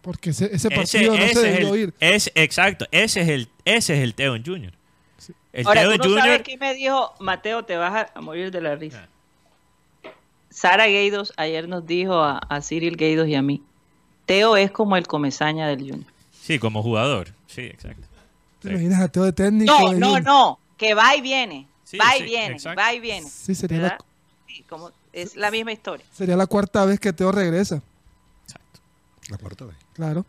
Porque 0.02 0.30
ese, 0.30 0.46
ese 0.46 0.56
ese, 0.56 0.70
partido 0.70 1.16
no 1.16 1.22
ese 1.24 1.34
se 1.40 1.48
es 1.48 1.54
debió 1.56 1.74
el- 1.74 1.80
ir. 1.80 1.94
es- 2.00 2.30
exacto, 2.34 2.86
ese 2.90 3.22
es 3.22 3.28
el, 3.28 3.48
ese 3.64 3.94
es 3.94 4.00
el 4.00 4.14
Teo 4.14 4.36
en 4.36 4.44
Junior. 4.44 4.72
El 5.54 5.66
Ahora, 5.66 5.82
Teo 5.82 5.90
tú 5.92 5.96
no 5.98 6.04
Junior, 6.04 6.20
sabes 6.26 6.42
qué 6.42 6.56
me 6.58 6.74
dijo 6.74 7.14
Mateo, 7.20 7.64
te 7.64 7.76
vas 7.76 8.10
a, 8.14 8.20
morir 8.20 8.50
de 8.50 8.60
la 8.60 8.72
Ah. 8.72 8.76
risa. 8.76 9.08
Sara 10.52 10.86
Gaidos 10.86 11.32
ayer 11.36 11.68
nos 11.68 11.86
dijo 11.86 12.14
a, 12.14 12.38
a 12.48 12.60
Cyril 12.60 12.96
Gaidos 12.96 13.28
y 13.28 13.34
a 13.34 13.42
mí, 13.42 13.62
Teo 14.26 14.56
es 14.56 14.70
como 14.70 14.96
el 14.96 15.06
comezaña 15.06 15.66
del 15.68 15.80
Junior. 15.80 16.12
sí, 16.40 16.58
como 16.58 16.82
jugador, 16.82 17.28
sí, 17.46 17.62
exacto. 17.62 18.06
¿Te 18.60 18.70
imaginas 18.70 19.00
a 19.00 19.08
Teo 19.08 19.24
de 19.24 19.32
técnico? 19.32 19.72
No, 19.72 19.90
de 19.92 19.98
no, 19.98 20.06
Junior? 20.08 20.22
no, 20.24 20.58
que 20.76 20.94
va 20.94 21.16
y 21.16 21.20
viene, 21.20 21.66
Sí, 21.84 21.96
va 21.98 22.16
y 22.16 22.20
sí, 22.20 22.24
viene, 22.24 22.54
exacto. 22.54 22.80
va 22.80 22.94
y 22.94 23.00
viene. 23.00 23.28
Sí, 23.28 23.54
sería 23.54 23.78
¿verdad? 23.80 23.98
la, 23.98 24.06
Sí, 24.46 24.64
como, 24.68 24.90
es 25.12 25.34
la 25.36 25.50
misma 25.50 25.72
historia. 25.72 26.04
sería 26.12 26.36
la 26.36 26.46
cuarta 26.46 26.84
vez 26.84 27.00
que 27.00 27.12
Teo 27.12 27.32
regresa. 27.32 27.82
La 29.28 29.38
cuarta 29.38 29.64
vez. 29.64 29.76
Claro. 29.94 30.24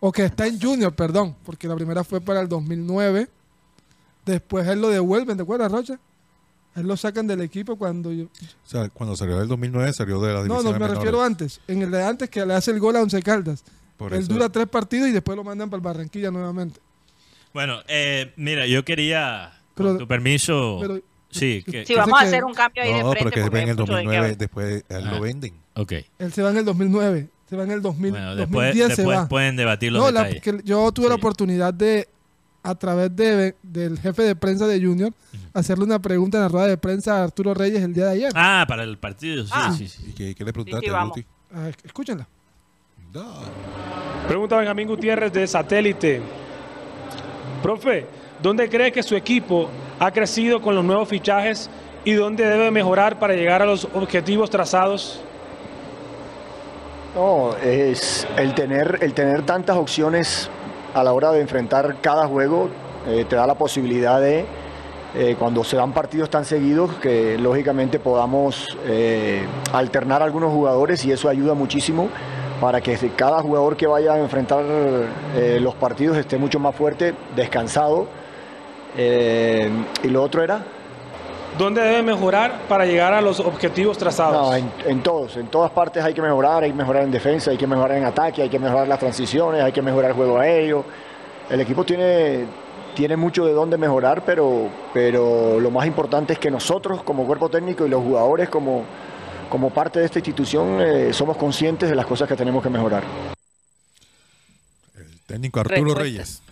O 0.00 0.12
que 0.12 0.24
está 0.24 0.46
en 0.46 0.60
Junior, 0.60 0.94
perdón. 0.94 1.34
Porque 1.44 1.66
la 1.68 1.74
primera 1.74 2.04
fue 2.04 2.20
para 2.20 2.40
el 2.40 2.48
2009. 2.48 3.28
Después 4.26 4.66
él 4.68 4.80
lo 4.80 4.88
devuelven, 4.88 5.36
¿te 5.36 5.42
acuerdas, 5.42 5.72
Rocha? 5.72 5.98
Él 6.78 6.86
lo 6.86 6.96
sacan 6.96 7.26
del 7.26 7.40
equipo 7.40 7.76
cuando 7.76 8.12
yo... 8.12 8.24
O 8.26 8.28
sea, 8.68 8.88
cuando 8.90 9.16
salió 9.16 9.38
del 9.38 9.48
2009 9.48 9.92
salió 9.92 10.20
de 10.20 10.28
la 10.28 10.34
No, 10.40 10.42
división 10.44 10.64
no, 10.64 10.68
de 10.72 10.72
me 10.74 10.78
menores. 10.80 10.98
refiero 10.98 11.22
antes. 11.22 11.60
En 11.68 11.82
el 11.82 11.90
de 11.90 12.02
antes 12.04 12.28
que 12.30 12.44
le 12.46 12.54
hace 12.54 12.70
el 12.70 12.78
gol 12.80 12.96
a 12.96 13.02
Once 13.02 13.20
Caldas. 13.22 13.64
Por 13.96 14.12
él 14.14 14.20
eso- 14.20 14.32
dura 14.32 14.48
tres 14.48 14.66
partidos 14.68 15.08
y 15.08 15.12
después 15.12 15.36
lo 15.36 15.44
mandan 15.44 15.68
para 15.70 15.78
el 15.78 15.82
Barranquilla 15.84 16.30
nuevamente. 16.30 16.80
Bueno, 17.52 17.78
eh, 17.88 18.32
mira, 18.36 18.66
yo 18.66 18.84
quería, 18.84 19.52
Pero- 19.74 19.90
con 19.90 19.98
tu 19.98 20.06
permiso, 20.08 20.78
pero- 20.80 21.00
sí, 21.30 21.64
que, 21.64 21.84
Sí, 21.86 21.94
Yo 21.94 21.98
vamos 22.00 22.18
sé 22.18 22.24
a 22.26 22.28
que- 22.30 22.36
hacer 22.36 22.44
un 22.44 22.54
cambio 22.54 22.82
ahí 22.82 22.92
de 22.94 23.00
No, 23.00 23.10
frente. 23.10 23.18
pero 23.18 23.30
que 23.34 23.40
porque 23.42 23.54
ven 23.54 23.62
en 23.64 23.68
el 23.70 23.74
mucho 23.76 23.82
de 23.84 23.86
qué 23.88 23.92
2009, 23.94 24.24
hablar. 24.26 24.38
después 24.38 24.84
Ah. 24.90 24.98
lo 25.14 25.20
venden. 25.20 25.54
ok. 25.74 25.92
Él 26.18 26.32
se 26.32 26.42
va 26.42 26.50
en 26.50 26.56
el 26.58 26.64
2009. 26.64 27.28
Se 27.48 27.56
va 27.56 27.64
en 27.64 27.70
el 27.70 27.80
2000, 27.80 28.10
Bueno, 28.10 28.36
después, 28.36 28.66
2010 28.68 28.88
se 28.90 28.96
después 29.02 29.18
va. 29.20 29.28
pueden 29.28 29.56
debatir 29.56 29.90
los 29.90 30.02
No, 30.04 30.10
la- 30.10 30.24
detalles. 30.24 30.42
que 30.42 30.60
yo 30.64 30.92
tuve 30.92 31.08
la 31.08 31.14
Sí. 31.14 31.20
oportunidad 31.20 31.72
de, 31.72 32.06
a 32.68 32.74
través 32.74 33.14
de, 33.16 33.54
del 33.62 33.98
jefe 33.98 34.22
de 34.22 34.36
prensa 34.36 34.66
de 34.66 34.80
Junior, 34.80 35.12
hacerle 35.54 35.84
una 35.84 35.98
pregunta 35.98 36.38
en 36.38 36.42
la 36.42 36.48
rueda 36.48 36.66
de 36.66 36.76
prensa 36.76 37.18
a 37.20 37.24
Arturo 37.24 37.54
Reyes 37.54 37.82
el 37.82 37.94
día 37.94 38.06
de 38.06 38.12
ayer. 38.12 38.32
Ah, 38.34 38.64
para 38.68 38.82
el 38.82 38.98
partido, 38.98 39.44
sí, 39.44 39.50
Ah. 39.54 39.72
sí, 39.76 39.88
sí. 39.88 40.04
¿Y 40.08 40.12
qué, 40.12 40.34
qué 40.34 40.44
le 40.44 40.52
preguntaste. 40.52 40.90
Guti? 40.90 41.24
Ah, 41.54 41.70
escúchenla. 41.82 42.28
No. 43.14 43.24
Pregunta 44.26 44.58
Benjamín 44.58 44.86
Gutiérrez 44.86 45.32
de 45.32 45.46
Satélite. 45.46 46.20
Profe, 47.62 48.06
¿dónde 48.42 48.68
cree 48.68 48.92
que 48.92 49.02
su 49.02 49.16
equipo 49.16 49.70
ha 49.98 50.10
crecido 50.10 50.60
con 50.60 50.74
los 50.74 50.84
nuevos 50.84 51.08
fichajes 51.08 51.70
y 52.04 52.12
dónde 52.12 52.44
debe 52.46 52.70
mejorar 52.70 53.18
para 53.18 53.34
llegar 53.34 53.62
a 53.62 53.66
los 53.66 53.84
objetivos 53.94 54.50
trazados? 54.50 55.20
No, 57.14 57.56
es 57.56 58.26
el 58.36 58.54
tener, 58.54 58.98
el 59.00 59.14
tener 59.14 59.42
tantas 59.46 59.76
opciones 59.76 60.50
a 60.94 61.04
la 61.04 61.12
hora 61.12 61.32
de 61.32 61.40
enfrentar 61.40 61.96
cada 62.00 62.26
juego 62.26 62.68
eh, 63.06 63.24
te 63.28 63.36
da 63.36 63.46
la 63.46 63.54
posibilidad 63.54 64.20
de, 64.20 64.44
eh, 65.14 65.36
cuando 65.38 65.64
se 65.64 65.76
dan 65.76 65.92
partidos 65.92 66.28
tan 66.28 66.44
seguidos, 66.44 66.94
que 66.96 67.38
lógicamente 67.38 67.98
podamos 67.98 68.66
eh, 68.86 69.46
alternar 69.72 70.22
algunos 70.22 70.52
jugadores 70.52 71.04
y 71.06 71.12
eso 71.12 71.28
ayuda 71.28 71.54
muchísimo 71.54 72.08
para 72.60 72.80
que 72.80 72.96
cada 73.16 73.40
jugador 73.40 73.76
que 73.76 73.86
vaya 73.86 74.14
a 74.14 74.18
enfrentar 74.18 74.64
los 75.60 75.74
partidos 75.76 76.16
esté 76.16 76.38
mucho 76.38 76.58
más 76.58 76.74
fuerte, 76.74 77.14
descansado. 77.36 78.08
Y 78.96 80.08
lo 80.08 80.24
otro 80.24 80.42
era... 80.42 80.60
¿Dónde 81.58 81.82
debe 81.82 82.02
mejorar 82.04 82.68
para 82.68 82.86
llegar 82.86 83.12
a 83.12 83.20
los 83.20 83.40
objetivos 83.40 83.98
trazados? 83.98 84.48
No, 84.48 84.54
en, 84.54 84.72
en 84.86 85.02
todos, 85.02 85.36
en 85.36 85.48
todas 85.48 85.72
partes 85.72 86.04
hay 86.04 86.14
que 86.14 86.22
mejorar, 86.22 86.62
hay 86.62 86.70
que 86.70 86.76
mejorar 86.76 87.02
en 87.02 87.10
defensa, 87.10 87.50
hay 87.50 87.58
que 87.58 87.66
mejorar 87.66 87.98
en 87.98 88.04
ataque, 88.04 88.42
hay 88.42 88.48
que 88.48 88.60
mejorar 88.60 88.86
las 88.86 89.00
transiciones, 89.00 89.60
hay 89.60 89.72
que 89.72 89.82
mejorar 89.82 90.12
el 90.12 90.16
juego 90.16 90.38
aéreo. 90.38 90.84
El 91.50 91.60
equipo 91.60 91.84
tiene, 91.84 92.46
tiene 92.94 93.16
mucho 93.16 93.44
de 93.44 93.52
dónde 93.54 93.76
mejorar, 93.76 94.24
pero, 94.24 94.68
pero 94.94 95.58
lo 95.58 95.70
más 95.72 95.84
importante 95.88 96.34
es 96.34 96.38
que 96.38 96.48
nosotros 96.48 97.02
como 97.02 97.26
cuerpo 97.26 97.48
técnico 97.48 97.84
y 97.84 97.88
los 97.88 98.04
jugadores 98.04 98.48
como, 98.48 98.84
como 99.50 99.70
parte 99.70 99.98
de 99.98 100.04
esta 100.04 100.20
institución 100.20 100.80
eh, 100.80 101.12
somos 101.12 101.36
conscientes 101.36 101.88
de 101.88 101.96
las 101.96 102.06
cosas 102.06 102.28
que 102.28 102.36
tenemos 102.36 102.62
que 102.62 102.70
mejorar. 102.70 103.02
El 104.96 105.20
técnico 105.26 105.58
Arturo 105.58 105.76
Respuesta. 105.76 106.02
Reyes. 106.02 106.42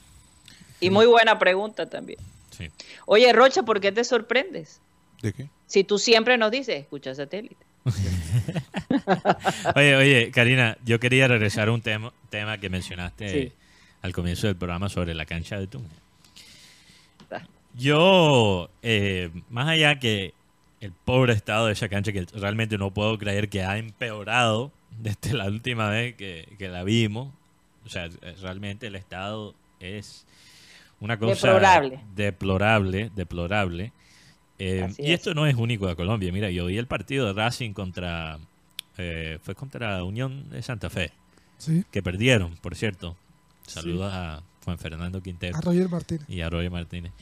Y 0.80 0.90
muy 0.90 1.07
buena 1.07 1.38
pregunta 1.38 1.86
también. 1.86 2.18
Sí. 2.50 2.70
Oye, 3.04 3.32
Rocha, 3.32 3.62
¿por 3.62 3.80
qué 3.80 3.92
te 3.92 4.02
sorprendes? 4.02 4.80
¿De 5.22 5.32
qué? 5.32 5.48
Si 5.66 5.84
tú 5.84 5.98
siempre 5.98 6.36
nos 6.38 6.50
dices, 6.50 6.76
escucha 6.80 7.14
satélite. 7.14 7.56
Oye, 9.74 9.96
oye, 9.96 10.30
Karina, 10.32 10.76
yo 10.84 10.98
quería 11.00 11.28
regresar 11.28 11.68
a 11.68 11.72
un 11.72 11.80
tema, 11.80 12.12
tema 12.30 12.58
que 12.58 12.68
mencionaste 12.70 13.28
Sí. 13.28 13.52
al 14.02 14.12
comienzo 14.12 14.46
del 14.46 14.56
programa 14.56 14.88
sobre 14.88 15.14
la 15.14 15.24
cancha 15.26 15.58
de 15.58 15.66
Tunja. 15.66 15.94
Ah. 17.30 17.42
Yo, 17.74 18.70
eh, 18.82 19.30
más 19.50 19.68
allá 19.68 19.98
que 19.98 20.34
el 20.80 20.92
pobre 20.92 21.32
estado 21.32 21.66
de 21.66 21.72
esa 21.72 21.88
cancha, 21.88 22.12
que 22.12 22.26
realmente 22.34 22.78
no 22.78 22.92
puedo 22.92 23.16
creer 23.18 23.48
que 23.48 23.62
ha 23.62 23.78
empeorado 23.78 24.72
desde 24.98 25.34
la 25.34 25.46
última 25.46 25.88
vez 25.90 26.14
que, 26.16 26.48
que 26.58 26.68
la 26.68 26.82
vimos, 26.84 27.32
o 27.84 27.88
sea, 27.88 28.08
realmente 28.40 28.88
el 28.88 28.96
estado 28.96 29.54
es 29.80 30.26
una 31.00 31.18
cosa 31.18 31.34
Deplorable. 31.48 32.00
deplorable, 32.14 33.10
deplorable. 33.14 33.92
Eh, 34.59 34.88
y 34.98 35.12
es. 35.12 35.20
esto 35.20 35.34
no 35.34 35.46
es 35.46 35.54
único 35.54 35.86
de 35.86 35.96
Colombia. 35.96 36.32
Mira, 36.32 36.50
yo 36.50 36.66
vi 36.66 36.78
el 36.78 36.86
partido 36.86 37.26
de 37.26 37.32
Racing 37.34 37.72
contra, 37.72 38.38
eh, 38.98 39.38
fue 39.42 39.54
contra 39.54 40.02
Unión 40.04 40.48
de 40.50 40.62
Santa 40.62 40.88
Fe, 40.90 41.12
Sí, 41.59 41.84
que 41.90 42.02
perdieron, 42.02 42.57
por 42.57 42.74
cierto. 42.74 43.16
Saludos 43.66 44.12
a 44.12 44.42
Juan 44.64 44.78
Fernando 44.78 45.22
Quintero 45.22 45.57
a 45.57 45.61
Roger 45.61 45.88
Martínez. 45.88 46.24
y 46.28 46.40
a 46.40 46.48
Roger 46.50 46.70
Martínez. 46.70 47.12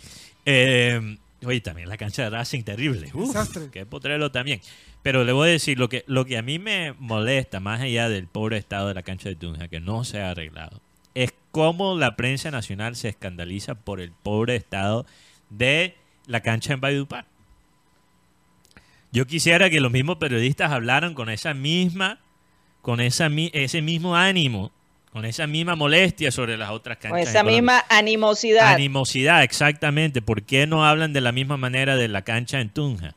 Eh, 0.45 1.17
oye, 1.45 1.61
también 1.61 1.89
la 1.89 1.97
cancha 1.97 2.23
de 2.25 2.31
Racing 2.31 2.63
terrible. 2.63 3.11
Uf, 3.15 3.29
Desastre. 3.29 3.69
qué 3.71 3.87
potrero 3.87 4.31
también. 4.31 4.61
Pero 5.03 5.25
le 5.25 5.33
voy 5.33 5.49
a 5.49 5.53
decir, 5.53 5.79
lo 5.79 5.89
que, 5.89 6.05
lo 6.07 6.25
que 6.25 6.39
a 6.39 6.43
mí 6.43 6.59
me 6.59 6.93
molesta, 6.99 7.61
más 7.61 7.81
allá 7.81 8.09
del 8.09 8.27
pobre 8.27 8.57
estado 8.59 8.89
de 8.89 8.95
la 8.95 9.03
cancha 9.03 9.29
de 9.29 9.37
Tunja, 9.37 9.69
que 9.69 9.81
no 9.81 10.05
se 10.05 10.21
ha 10.21 10.31
arreglado, 10.31 10.81
es 11.15 11.33
cómo 11.51 11.97
la 11.97 12.17
prensa 12.17 12.51
nacional 12.51 12.97
se 12.97 13.09
escandaliza 13.09 13.75
por 13.75 14.01
el 14.01 14.13
pobre 14.13 14.57
estado 14.57 15.07
de 15.51 15.95
la 16.27 16.41
cancha 16.41 16.73
en 16.73 16.81
Valledupar. 16.81 17.27
Yo 19.13 19.27
quisiera 19.27 19.71
que 19.71 19.81
los 19.81 19.93
mismos 19.93 20.17
periodistas 20.17 20.73
hablaran 20.73 21.15
con 21.15 21.31
esa 21.31 21.55
misma, 21.55 22.19
con 22.83 23.01
esa, 23.01 23.29
mi- 23.29 23.51
ese 23.55 23.81
mismo 23.81 24.17
ánimo, 24.17 24.73
con 25.13 25.25
esa 25.25 25.47
misma 25.47 25.77
molestia 25.77 26.33
sobre 26.33 26.57
las 26.57 26.71
otras 26.71 26.97
canchas. 26.99 27.11
Con 27.13 27.21
esa 27.21 27.45
misma 27.45 27.85
animosidad. 27.89 28.73
Animosidad, 28.75 29.45
exactamente. 29.45 30.21
¿Por 30.21 30.43
qué 30.43 30.67
no 30.67 30.85
hablan 30.85 31.13
de 31.13 31.21
la 31.21 31.31
misma 31.31 31.57
manera 31.57 31.95
de 31.95 32.09
la 32.09 32.23
cancha 32.23 32.61
en 32.61 32.71
Tunja? 32.71 33.15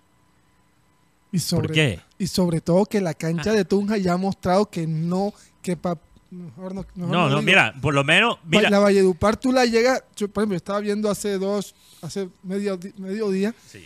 Y 1.31 1.39
sobre, 1.39 1.67
¿Por 1.67 1.75
qué? 1.75 1.99
Y 2.19 2.27
sobre 2.27 2.61
todo 2.61 2.85
que 2.85 3.01
la 3.01 3.13
cancha 3.15 3.51
de 3.51 3.65
Tunja 3.65 3.97
ya 3.97 4.13
ha 4.13 4.17
mostrado 4.17 4.69
que 4.69 4.85
no, 4.85 5.33
que 5.63 5.75
pa- 5.75 5.97
mejor 6.31 6.73
no, 6.75 6.85
mejor 6.95 7.31
No, 7.31 7.41
mira, 7.41 7.73
por 7.81 7.93
lo 7.93 8.03
menos, 8.03 8.37
mira. 8.45 8.69
La 8.69 8.79
Valledupar 8.79 9.37
tú 9.37 9.51
la 9.51 9.65
llegas, 9.65 10.03
yo, 10.15 10.27
por 10.27 10.41
ejemplo, 10.43 10.57
estaba 10.57 10.79
viendo 10.79 11.09
hace 11.09 11.37
dos, 11.37 11.73
hace 12.01 12.29
medio, 12.43 12.77
di- 12.77 12.93
medio 12.97 13.29
día, 13.31 13.53
Sí. 13.67 13.85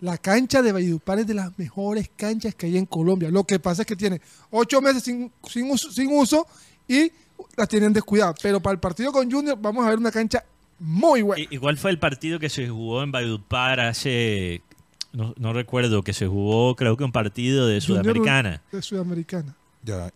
la 0.00 0.16
cancha 0.18 0.62
de 0.62 0.72
Valledupar 0.72 1.18
es 1.18 1.26
de 1.26 1.34
las 1.34 1.56
mejores 1.58 2.10
canchas 2.16 2.54
que 2.54 2.66
hay 2.66 2.76
en 2.78 2.86
Colombia. 2.86 3.30
Lo 3.30 3.44
que 3.44 3.58
pasa 3.58 3.82
es 3.82 3.86
que 3.86 3.96
tiene 3.96 4.20
ocho 4.50 4.80
meses 4.80 5.02
sin, 5.02 5.30
sin, 5.48 5.70
uso, 5.70 5.90
sin 5.92 6.08
uso 6.12 6.46
y 6.88 7.10
la 7.56 7.66
tienen 7.66 7.92
descuidada. 7.92 8.34
Pero 8.42 8.60
para 8.60 8.74
el 8.74 8.80
partido 8.80 9.12
con 9.12 9.30
Junior 9.30 9.58
vamos 9.60 9.84
a 9.84 9.88
ver 9.90 9.98
una 9.98 10.10
cancha 10.12 10.44
muy 10.78 11.22
buena. 11.22 11.42
¿Y, 11.50 11.54
y 11.54 11.58
cuál 11.58 11.76
fue 11.76 11.90
el 11.90 11.98
partido 11.98 12.38
que 12.38 12.48
se 12.48 12.68
jugó 12.68 13.02
en 13.02 13.12
Valledupar 13.12 13.80
hace... 13.80 14.62
No, 15.12 15.34
no 15.38 15.52
recuerdo, 15.52 16.02
que 16.04 16.12
se 16.12 16.28
jugó 16.28 16.76
creo 16.76 16.96
que 16.96 17.02
un 17.02 17.10
partido 17.10 17.66
de 17.66 17.80
Junior 17.80 18.04
Sudamericana. 18.04 18.62
De 18.70 18.80
Sudamericana. 18.80 19.56
Ya, 19.82 20.12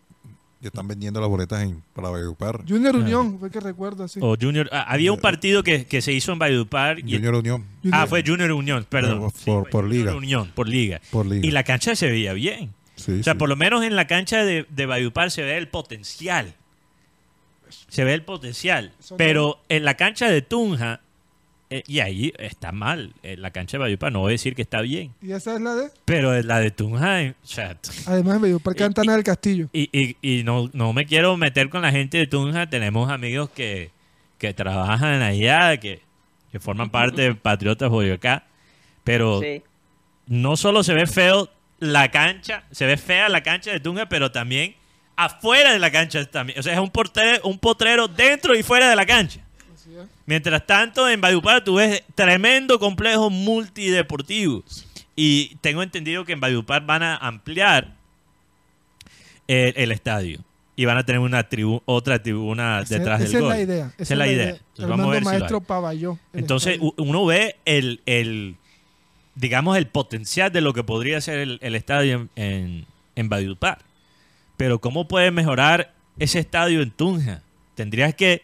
ya 0.64 0.68
están 0.68 0.88
vendiendo 0.88 1.20
las 1.20 1.28
boletas 1.28 1.62
en, 1.62 1.82
para 1.94 2.08
Valledupar. 2.08 2.64
Junior 2.66 2.96
Unión, 2.96 3.38
fue 3.38 3.50
que 3.50 3.60
recuerdo 3.60 4.04
así. 4.04 4.18
O 4.22 4.36
Junior... 4.40 4.68
ah, 4.72 4.84
había 4.88 5.12
un 5.12 5.20
partido 5.20 5.62
que, 5.62 5.86
que 5.86 6.00
se 6.02 6.12
hizo 6.12 6.32
en 6.32 6.38
Valledupar. 6.38 6.98
y- 7.00 7.12
Junior 7.14 7.34
Unión. 7.34 7.64
ah, 7.92 8.06
fue 8.06 8.22
Junior 8.26 8.50
Unión, 8.52 8.86
perdón. 8.88 9.20
Por, 9.20 9.32
Sí, 9.32 9.70
por- 9.70 9.88
liga. 9.88 10.14
Unión, 10.16 10.50
por 10.54 10.68
liga. 10.68 11.00
Por 11.10 11.26
liga. 11.26 11.46
Y 11.46 11.50
la 11.50 11.62
cancha 11.64 11.94
se 11.94 12.08
veía 12.10 12.32
bien. 12.32 12.72
Sí, 12.96 13.12
O 13.20 13.22
sea, 13.22 13.32
sí. 13.34 13.38
por 13.38 13.48
lo 13.48 13.56
menos 13.56 13.84
en 13.84 13.96
la 13.96 14.06
cancha 14.06 14.44
de, 14.44 14.66
de 14.70 14.86
Valledupar 14.86 15.30
se 15.30 15.42
ve 15.42 15.56
el 15.58 15.68
potencial. 15.68 16.54
Se 17.88 18.04
ve 18.04 18.14
el 18.14 18.22
potencial. 18.22 18.92
Pero 19.16 19.60
en 19.68 19.84
la 19.84 19.94
cancha 19.94 20.28
de 20.28 20.42
Tunja, 20.42 21.00
eh, 21.78 21.82
y 21.86 22.00
ahí 22.00 22.32
está 22.38 22.72
mal. 22.72 23.12
En 23.22 23.42
la 23.42 23.50
cancha 23.50 23.76
de 23.76 23.82
Valledupar, 23.82 24.12
no 24.12 24.20
voy 24.20 24.30
a 24.30 24.32
decir 24.32 24.54
que 24.54 24.62
está 24.62 24.80
bien. 24.80 25.12
Y 25.22 25.32
esa 25.32 25.54
es 25.54 25.60
la 25.60 25.74
de. 25.74 25.90
Pero 26.04 26.34
en 26.34 26.46
la 26.46 26.60
de 26.60 26.70
Tunja, 26.70 27.22
eh, 27.22 27.34
o 27.42 27.46
sea, 27.46 27.74
t- 27.74 27.90
Además, 28.06 28.36
en 28.36 28.42
Valledupar, 28.42 28.74
Cantana 28.76 29.14
del 29.14 29.24
Castillo. 29.24 29.68
y, 29.72 29.88
y, 29.92 30.16
y 30.22 30.44
no, 30.44 30.70
no 30.72 30.92
me 30.92 31.06
quiero 31.06 31.36
meter 31.36 31.68
con 31.70 31.82
la 31.82 31.90
gente 31.90 32.18
de 32.18 32.26
Tunja. 32.26 32.68
Tenemos 32.68 33.10
amigos 33.10 33.50
que, 33.50 33.90
que 34.38 34.52
trabajan 34.54 35.22
allá, 35.22 35.76
que, 35.78 36.00
que 36.52 36.60
forman 36.60 36.90
parte 36.90 37.22
de 37.22 37.34
Patriotas 37.34 37.88
Boyacá. 37.90 38.44
Pero 39.04 39.40
Sí. 39.40 39.62
no 40.26 40.56
solo 40.56 40.82
se 40.82 40.94
ve 40.94 41.06
feo 41.06 41.50
la 41.80 42.10
cancha, 42.10 42.64
se 42.70 42.86
ve 42.86 42.96
fea 42.96 43.28
la 43.28 43.42
cancha 43.42 43.70
de 43.72 43.80
Tunja, 43.80 44.08
pero 44.08 44.32
también 44.32 44.74
afuera 45.16 45.72
de 45.72 45.78
la 45.78 45.90
cancha 45.92 46.24
también. 46.24 46.58
O 46.58 46.62
sea, 46.62 46.72
es 46.72 46.78
un 46.80 46.90
portero, 46.90 47.40
un 47.44 47.58
potrero 47.58 48.08
dentro 48.08 48.54
y 48.56 48.62
fuera 48.62 48.88
de 48.88 48.96
la 48.96 49.04
cancha. 49.06 49.40
Mientras 50.26 50.66
tanto, 50.66 51.08
en 51.08 51.20
Valledupar 51.20 51.62
tú 51.64 51.74
ves 51.76 52.02
tremendo 52.14 52.78
complejo 52.78 53.28
multideportivo. 53.30 54.64
Y 55.16 55.56
tengo 55.60 55.82
entendido 55.82 56.24
que 56.24 56.32
en 56.32 56.40
Valledupar 56.40 56.84
van 56.86 57.02
a 57.02 57.16
ampliar 57.16 57.94
el, 59.46 59.74
el 59.76 59.92
estadio. 59.92 60.40
Y 60.76 60.86
van 60.86 60.96
a 60.96 61.04
tener 61.04 61.20
una 61.20 61.48
tribu- 61.48 61.82
otra 61.84 62.20
tribuna 62.20 62.80
Esa- 62.80 62.98
detrás 62.98 63.20
esa 63.20 63.32
del 63.32 63.42
gol. 63.42 63.52
es 63.52 63.58
la 63.58 63.62
idea. 63.62 63.92
Esa 63.96 64.14
es 64.14 64.18
la 64.18 64.26
idea. 64.26 64.56
Armando 64.78 64.88
vamos 64.88 65.06
a 65.06 65.10
ver 65.10 65.18
si 65.20 65.24
Maestro 65.26 65.58
hay. 65.58 65.64
Paballó. 65.64 66.18
Entonces 66.32 66.72
estadio. 66.74 66.94
uno 66.96 67.26
ve 67.26 67.56
el, 67.64 68.00
el, 68.06 68.56
digamos, 69.36 69.76
el 69.76 69.86
potencial 69.86 70.50
de 70.50 70.60
lo 70.62 70.72
que 70.72 70.82
podría 70.82 71.20
ser 71.20 71.38
el, 71.38 71.58
el 71.62 71.74
estadio 71.76 72.14
en, 72.14 72.30
en, 72.44 72.86
en 73.14 73.28
Valledupar. 73.28 73.78
Pero 74.56 74.80
¿cómo 74.80 75.06
puede 75.06 75.30
mejorar 75.30 75.92
ese 76.18 76.40
estadio 76.40 76.82
en 76.82 76.90
Tunja? 76.90 77.42
Tendrías 77.76 78.14
que 78.14 78.42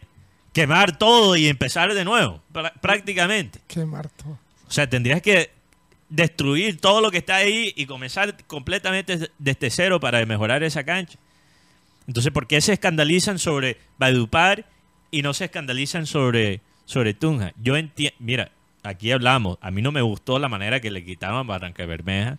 quemar 0.53 0.97
todo 0.97 1.35
y 1.35 1.47
empezar 1.47 1.93
de 1.93 2.03
nuevo, 2.05 2.41
prá- 2.53 2.73
prácticamente. 2.81 3.59
Qué 3.67 3.85
marto. 3.85 4.25
O 4.67 4.71
sea, 4.71 4.89
tendrías 4.89 5.21
que 5.21 5.49
destruir 6.09 6.79
todo 6.79 6.99
lo 7.01 7.09
que 7.11 7.19
está 7.19 7.35
ahí 7.37 7.73
y 7.75 7.85
comenzar 7.85 8.35
completamente 8.45 9.31
desde 9.37 9.69
cero 9.69 9.99
para 9.99 10.25
mejorar 10.25 10.63
esa 10.63 10.83
cancha. 10.83 11.17
Entonces, 12.07 12.31
¿por 12.33 12.47
qué 12.47 12.59
se 12.61 12.73
escandalizan 12.73 13.39
sobre 13.39 13.77
Valledupar 13.97 14.65
y 15.11 15.21
no 15.21 15.33
se 15.33 15.45
escandalizan 15.45 16.05
sobre, 16.05 16.61
sobre 16.85 17.13
Tunja? 17.13 17.53
Yo 17.61 17.77
entiendo, 17.77 18.15
mira, 18.19 18.51
aquí 18.83 19.11
hablamos, 19.11 19.57
a 19.61 19.71
mí 19.71 19.81
no 19.81 19.91
me 19.91 20.01
gustó 20.01 20.37
la 20.39 20.49
manera 20.49 20.79
que 20.81 20.91
le 20.91 21.05
quitaban 21.05 21.47
Barranca 21.47 21.85
Bermeja 21.85 22.37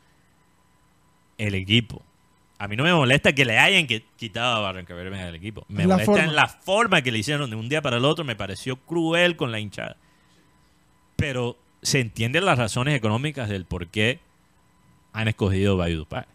el 1.38 1.54
equipo. 1.54 2.02
A 2.62 2.68
mí 2.68 2.76
no 2.76 2.84
me 2.84 2.92
molesta 2.94 3.32
que 3.32 3.44
le 3.44 3.58
hayan 3.58 3.88
qui- 3.88 4.04
quitado 4.16 4.54
a 4.54 4.60
Barranca 4.60 4.94
Bermeja 4.94 5.26
el 5.28 5.34
equipo. 5.34 5.64
Me 5.68 5.84
La 5.84 5.94
molesta 5.94 6.12
forma. 6.12 6.24
en 6.28 6.36
la 6.36 6.46
forma 6.46 7.02
que 7.02 7.10
le 7.10 7.18
hicieron 7.18 7.50
de 7.50 7.56
un 7.56 7.68
día 7.68 7.82
para 7.82 7.96
el 7.96 8.04
otro. 8.04 8.24
Me 8.24 8.36
pareció 8.36 8.76
cruel 8.76 9.36
con 9.36 9.50
la 9.50 9.58
hinchada. 9.58 9.96
Pero 11.16 11.56
se 11.82 11.98
entienden 11.98 12.44
las 12.44 12.56
razones 12.58 12.94
económicas 12.94 13.48
del 13.48 13.64
por 13.64 13.88
qué 13.88 14.20
han 15.12 15.26
escogido 15.26 15.76
Valledupar. 15.76 16.28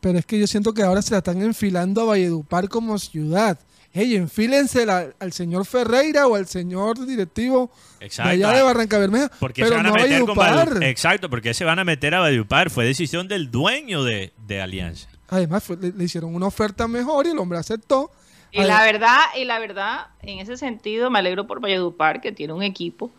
Pero 0.00 0.18
es 0.18 0.26
que 0.26 0.38
yo 0.38 0.46
siento 0.46 0.74
que 0.74 0.82
ahora 0.82 1.00
se 1.00 1.12
la 1.12 1.18
están 1.18 1.40
enfilando 1.40 2.02
a 2.02 2.04
Valledupar 2.04 2.68
como 2.68 2.98
ciudad. 2.98 3.58
Ey, 3.94 4.16
enfílense 4.16 4.84
al 4.90 5.32
señor 5.32 5.64
Ferreira 5.66 6.26
o 6.26 6.34
al 6.34 6.46
señor 6.48 7.06
directivo 7.06 7.70
Exacto. 8.00 8.28
de 8.30 8.34
allá 8.44 8.50
de 8.56 8.62
Barranca 8.62 8.98
Bermeja. 8.98 9.28
¿Por 9.38 9.52
qué 9.52 9.62
pero 9.62 9.76
se 9.76 9.76
van 9.76 9.86
a 9.86 9.88
no 9.90 9.94
meter 9.94 10.08
con 10.24 10.34
Valledupar. 10.34 10.56
Valledupar? 10.66 10.82
Exacto, 10.88 11.30
porque 11.30 11.54
se 11.54 11.64
van 11.64 11.78
a 11.78 11.84
meter 11.84 12.12
a 12.14 12.18
Valledupar. 12.20 12.70
Fue 12.70 12.84
decisión 12.84 13.28
del 13.28 13.52
dueño 13.52 14.02
de, 14.02 14.32
de 14.48 14.60
Alianza. 14.60 15.08
Además, 15.28 15.62
fue- 15.62 15.76
le, 15.76 15.92
le 15.92 16.04
hicieron 16.04 16.34
una 16.34 16.46
oferta 16.46 16.88
mejor 16.88 17.26
y 17.26 17.30
el 17.30 17.38
hombre 17.38 17.56
aceptó. 17.58 18.10
Y 18.50 18.62
la 18.64 18.82
verdad, 18.82 19.20
y 19.36 19.44
la 19.44 19.58
verdad, 19.60 20.06
en 20.22 20.38
ese 20.40 20.56
sentido, 20.56 21.08
me 21.10 21.20
alegro 21.20 21.46
por 21.46 21.60
Valledupar, 21.60 22.20
que 22.20 22.32
tiene 22.32 22.52
un 22.52 22.62
equipo. 22.64 23.12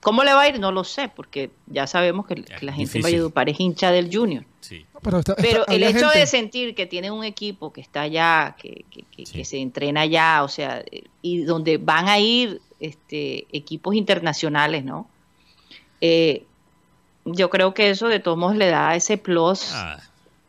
¿Cómo 0.00 0.22
le 0.22 0.32
va 0.32 0.42
a 0.42 0.48
ir? 0.48 0.60
No 0.60 0.70
lo 0.70 0.84
sé, 0.84 1.08
porque 1.14 1.50
ya 1.66 1.86
sabemos 1.88 2.26
que, 2.26 2.36
que 2.36 2.64
la 2.64 2.72
gente 2.72 2.82
difícil. 2.84 2.98
en 2.98 3.02
Valledupar 3.02 3.48
es 3.48 3.58
hincha 3.58 3.90
del 3.90 4.14
Junior. 4.14 4.44
Sí. 4.60 4.86
Pero, 5.02 5.18
está- 5.18 5.34
Pero 5.34 5.60
está- 5.62 5.72
el 5.74 5.82
hecho 5.82 5.98
gente- 6.08 6.18
de 6.20 6.26
sentir 6.26 6.74
que 6.74 6.86
tiene 6.86 7.10
un 7.10 7.24
equipo 7.24 7.72
que 7.72 7.80
está 7.80 8.02
allá, 8.02 8.54
que, 8.60 8.84
que- 8.90 9.02
que- 9.10 9.26
Sí. 9.26 9.32
que 9.38 9.44
se 9.44 9.58
entrena 9.58 10.02
allá, 10.02 10.44
o 10.44 10.48
sea, 10.48 10.84
y 11.20 11.42
donde 11.42 11.78
van 11.78 12.08
a 12.08 12.18
ir 12.20 12.60
este, 12.80 13.46
equipos 13.52 13.96
internacionales, 13.96 14.84
¿no? 14.84 15.08
Eh, 16.00 16.44
yo 17.24 17.50
creo 17.50 17.74
que 17.74 17.90
eso 17.90 18.06
de 18.06 18.20
todos 18.20 18.38
modos 18.38 18.54
le 18.56 18.68
da 18.68 18.94
ese 18.94 19.18
plus, 19.18 19.72
Ah, 19.74 19.98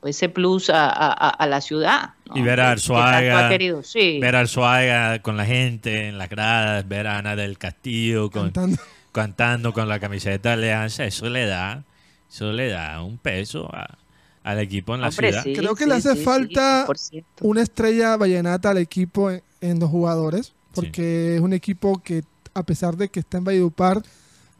ese 0.05 0.29
plus 0.29 0.69
a, 0.69 0.85
a- 0.89 1.11
a- 1.11 1.29
a 1.29 1.47
la 1.47 1.59
ciudad. 1.61 2.11
¿no? 2.27 2.37
Y 2.37 2.41
ver 2.43 2.59
a 2.61 2.75
Que- 2.75 2.81
que 2.81 2.87
tanto 2.87 2.97
Arzuaga, 2.97 3.47
ha 3.47 3.49
querido, 3.49 3.81
sí. 3.83 4.19
ver 4.19 4.35
a 4.35 4.41
Arzuaga 4.41 5.19
con 5.23 5.37
la 5.37 5.45
gente 5.45 6.07
en 6.07 6.19
las 6.19 6.29
gradas, 6.29 6.87
ver 6.87 7.07
a 7.07 7.17
Ana 7.17 7.35
del 7.35 7.57
Castillo 7.57 8.29
con, 8.29 8.51
cantando. 8.51 8.77
Cantando 9.19 9.73
con 9.73 9.87
la 9.87 9.99
camiseta 9.99 10.49
de 10.49 10.53
Alianza, 10.53 11.05
eso 11.05 11.29
le 11.29 11.45
da, 11.45 11.83
eso 12.31 12.51
le 12.51 12.69
da 12.69 13.01
un 13.03 13.17
peso 13.17 13.69
a- 13.73 13.97
al 14.43 14.59
equipo 14.59 14.95
en 14.95 15.01
la 15.01 15.09
Hombre, 15.09 15.29
ciudad. 15.29 15.43
sí, 15.43 15.53
Creo 15.53 15.75
que 15.75 15.83
sí, 15.83 15.89
le 15.89 15.95
hace 15.95 16.15
sí, 16.15 16.23
falta 16.23 16.85
100%. 16.87 17.25
una 17.41 17.61
estrella 17.61 18.15
vallenata 18.17 18.69
al 18.69 18.77
equipo 18.77 19.29
en, 19.31 19.43
en 19.61 19.79
los 19.79 19.89
jugadores, 19.89 20.53
porque 20.73 21.35
es 21.35 21.41
un 21.41 21.51
equipo 21.53 22.01
que, 22.01 22.23
a 22.53 22.63
pesar 22.63 22.95
de 22.95 23.09
que 23.09 23.19
está 23.19 23.37
en 23.37 23.43
Valledupar, 23.43 24.01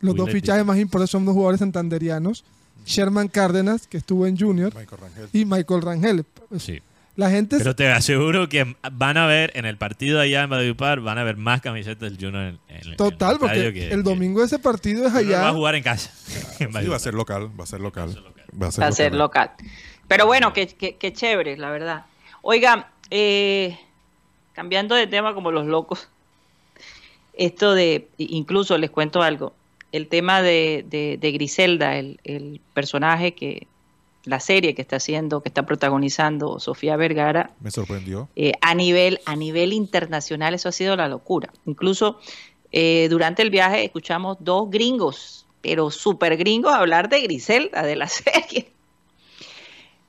los 0.02 0.16
dos 0.16 0.30
fichajes 0.32 0.66
más 0.66 0.78
importantes 0.78 1.12
son 1.12 1.26
dos 1.26 1.34
jugadores 1.34 1.60
santanderianos, 1.60 2.44
Sherman 2.86 3.28
Cárdenas, 3.28 3.88
que 3.88 3.98
estuvo 3.98 4.26
en 4.28 4.38
Junior, 4.38 4.74
Michael 4.76 5.30
y 5.34 5.46
Michael 5.46 5.82
Rangel. 5.82 6.26
Sí. 6.58 6.80
La 7.20 7.30
gente... 7.30 7.58
Pero 7.58 7.76
te 7.76 7.88
aseguro 7.92 8.48
que 8.48 8.76
van 8.94 9.18
a 9.18 9.26
ver 9.28 9.52
en 9.56 9.66
el 9.66 9.78
partido 9.78 10.20
allá 10.22 10.44
en 10.44 10.50
Valledupar, 10.50 11.02
van 11.02 11.18
a 11.18 11.24
ver 11.24 11.36
más 11.36 11.60
camisetas 11.62 12.00
del 12.00 12.16
Junior 12.16 12.44
en, 12.44 12.60
en- 12.70 12.88
en 12.92 12.96
Total, 12.98 13.34
el 13.34 13.40
porque 13.40 13.74
que- 13.74 13.84
el 13.86 13.90
que- 13.90 13.98
domingo 14.04 14.42
ese 14.44 14.58
partido 14.60 15.06
es 15.06 15.12
Junior 15.12 15.34
va 15.34 15.40
a 15.40 15.48
allá. 15.50 15.54
jugar 15.54 15.76
en 15.76 15.84
casa. 15.84 16.12
en 16.60 16.72
Sí, 16.74 16.88
va 16.88 16.96
a 16.96 17.00
ser 17.00 17.14
local, 17.14 17.50
va 17.60 17.64
a 17.66 17.68
ser 17.68 17.82
local. 17.82 18.10
Va 18.62 18.68
a 18.68 18.72
ser 18.72 18.84
Va 18.84 18.88
a 18.88 18.92
ser 18.94 19.14
local. 19.14 19.50
local. 19.58 19.68
Pero 20.08 20.26
bueno, 20.28 20.54
qué, 20.54 20.68
qué- 20.68 20.96
qué 20.96 21.12
chévere, 21.12 21.58
la 21.58 21.70
verdad. 21.70 22.06
Oigan, 22.42 22.86
eh, 23.12 23.78
cambiando 24.54 24.96
de 24.96 25.06
tema 25.08 25.34
como 25.34 25.52
los 25.52 25.66
locos, 25.68 26.08
esto 27.34 27.74
de, 27.74 28.08
incluso 28.18 28.78
les 28.78 28.90
cuento 28.90 29.22
algo, 29.22 29.54
el 29.92 30.08
tema 30.08 30.42
de, 30.42 30.86
de- 30.90 31.18
de 31.20 31.32
Griselda, 31.32 31.98
el, 31.98 32.20
el 32.24 32.62
personaje 32.74 33.34
que, 33.34 33.68
la 34.26 34.40
serie 34.40 34.76
que 34.76 34.82
está 34.82 34.98
haciendo, 34.98 35.42
que 35.42 35.50
está 35.50 35.66
protagonizando 35.66 36.60
Sofía 36.60 36.96
Vergara, 36.98 37.52
Me 37.62 37.72
sorprendió. 37.72 38.28
eh, 38.36 38.52
a, 38.62 38.76
nivel, 38.76 39.20
a 39.26 39.36
nivel 39.36 39.74
internacional 39.74 40.54
eso 40.54 40.70
ha 40.70 40.72
sido 40.74 40.96
la 40.96 41.08
locura. 41.08 41.52
Incluso 41.66 42.20
eh, 42.72 43.08
durante 43.10 43.42
el 43.42 43.50
viaje 43.50 43.84
escuchamos 43.86 44.38
dos 44.40 44.70
gringos, 44.70 45.46
pero 45.62 45.90
súper 45.90 46.38
gringos, 46.38 46.74
hablar 46.74 47.10
de 47.10 47.22
Griselda, 47.22 47.84
de 47.84 47.96
la 47.96 48.08
serie. 48.08 48.72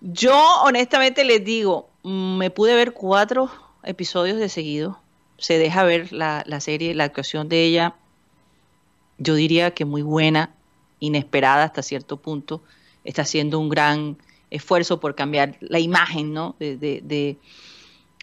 Yo 0.01 0.39
honestamente 0.65 1.25
les 1.25 1.45
digo, 1.45 1.89
mm, 2.03 2.37
me 2.39 2.51
pude 2.51 2.75
ver 2.75 2.93
cuatro 2.93 3.51
episodios 3.83 4.39
de 4.39 4.49
seguido. 4.49 4.99
Se 5.39 5.59
deja 5.59 5.85
ver 5.85 6.13
la, 6.13 6.43
la 6.47 6.61
serie, 6.61 6.95
la 6.95 7.05
actuación 7.05 7.49
de 7.49 7.65
ella, 7.65 7.95
yo 9.19 9.35
diría 9.35 9.73
que 9.73 9.85
muy 9.85 10.03
buena, 10.03 10.55
inesperada 10.99 11.65
hasta 11.65 11.83
cierto 11.83 12.17
punto. 12.19 12.63
Está 13.05 13.23
haciendo 13.23 13.59
un 13.59 13.69
gran 13.69 14.17
esfuerzo 14.51 15.01
por 15.01 15.15
cambiar 15.15 15.57
la 15.61 15.79
imagen 15.79 16.33
¿no? 16.33 16.57
de, 16.59 16.77
de- 16.77 17.01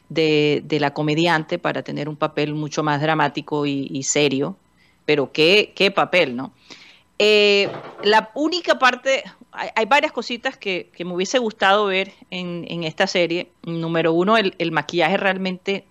de- 0.09 0.79
la 0.79 0.93
comediante 0.93 1.59
para 1.59 1.83
tener 1.83 2.07
un 2.09 2.15
papel 2.15 2.53
mucho 2.53 2.83
más 2.83 3.01
dramático 3.01 3.65
y, 3.65 3.87
y 3.91 4.03
serio. 4.03 4.55
Pero 5.05 5.31
qué, 5.31 5.73
qué 5.75 5.89
papel, 5.91 6.35
¿no? 6.35 6.51
Eh, 7.19 7.69
la 8.03 8.31
única 8.35 8.77
parte, 8.77 9.23
hay, 9.51 9.69
hay 9.75 9.85
varias 9.85 10.11
cositas 10.11 10.57
que, 10.57 10.89
que 10.95 11.03
me 11.05 11.13
hubiese 11.13 11.39
gustado 11.39 11.87
ver 11.87 12.11
en, 12.29 12.65
en 12.69 12.83
esta 12.83 13.07
serie. 13.07 13.49
Número 13.63 14.13
uno, 14.13 14.37
el, 14.37 14.53
el 14.59 14.71
maquillaje 14.71 15.17
realmente 15.17 15.85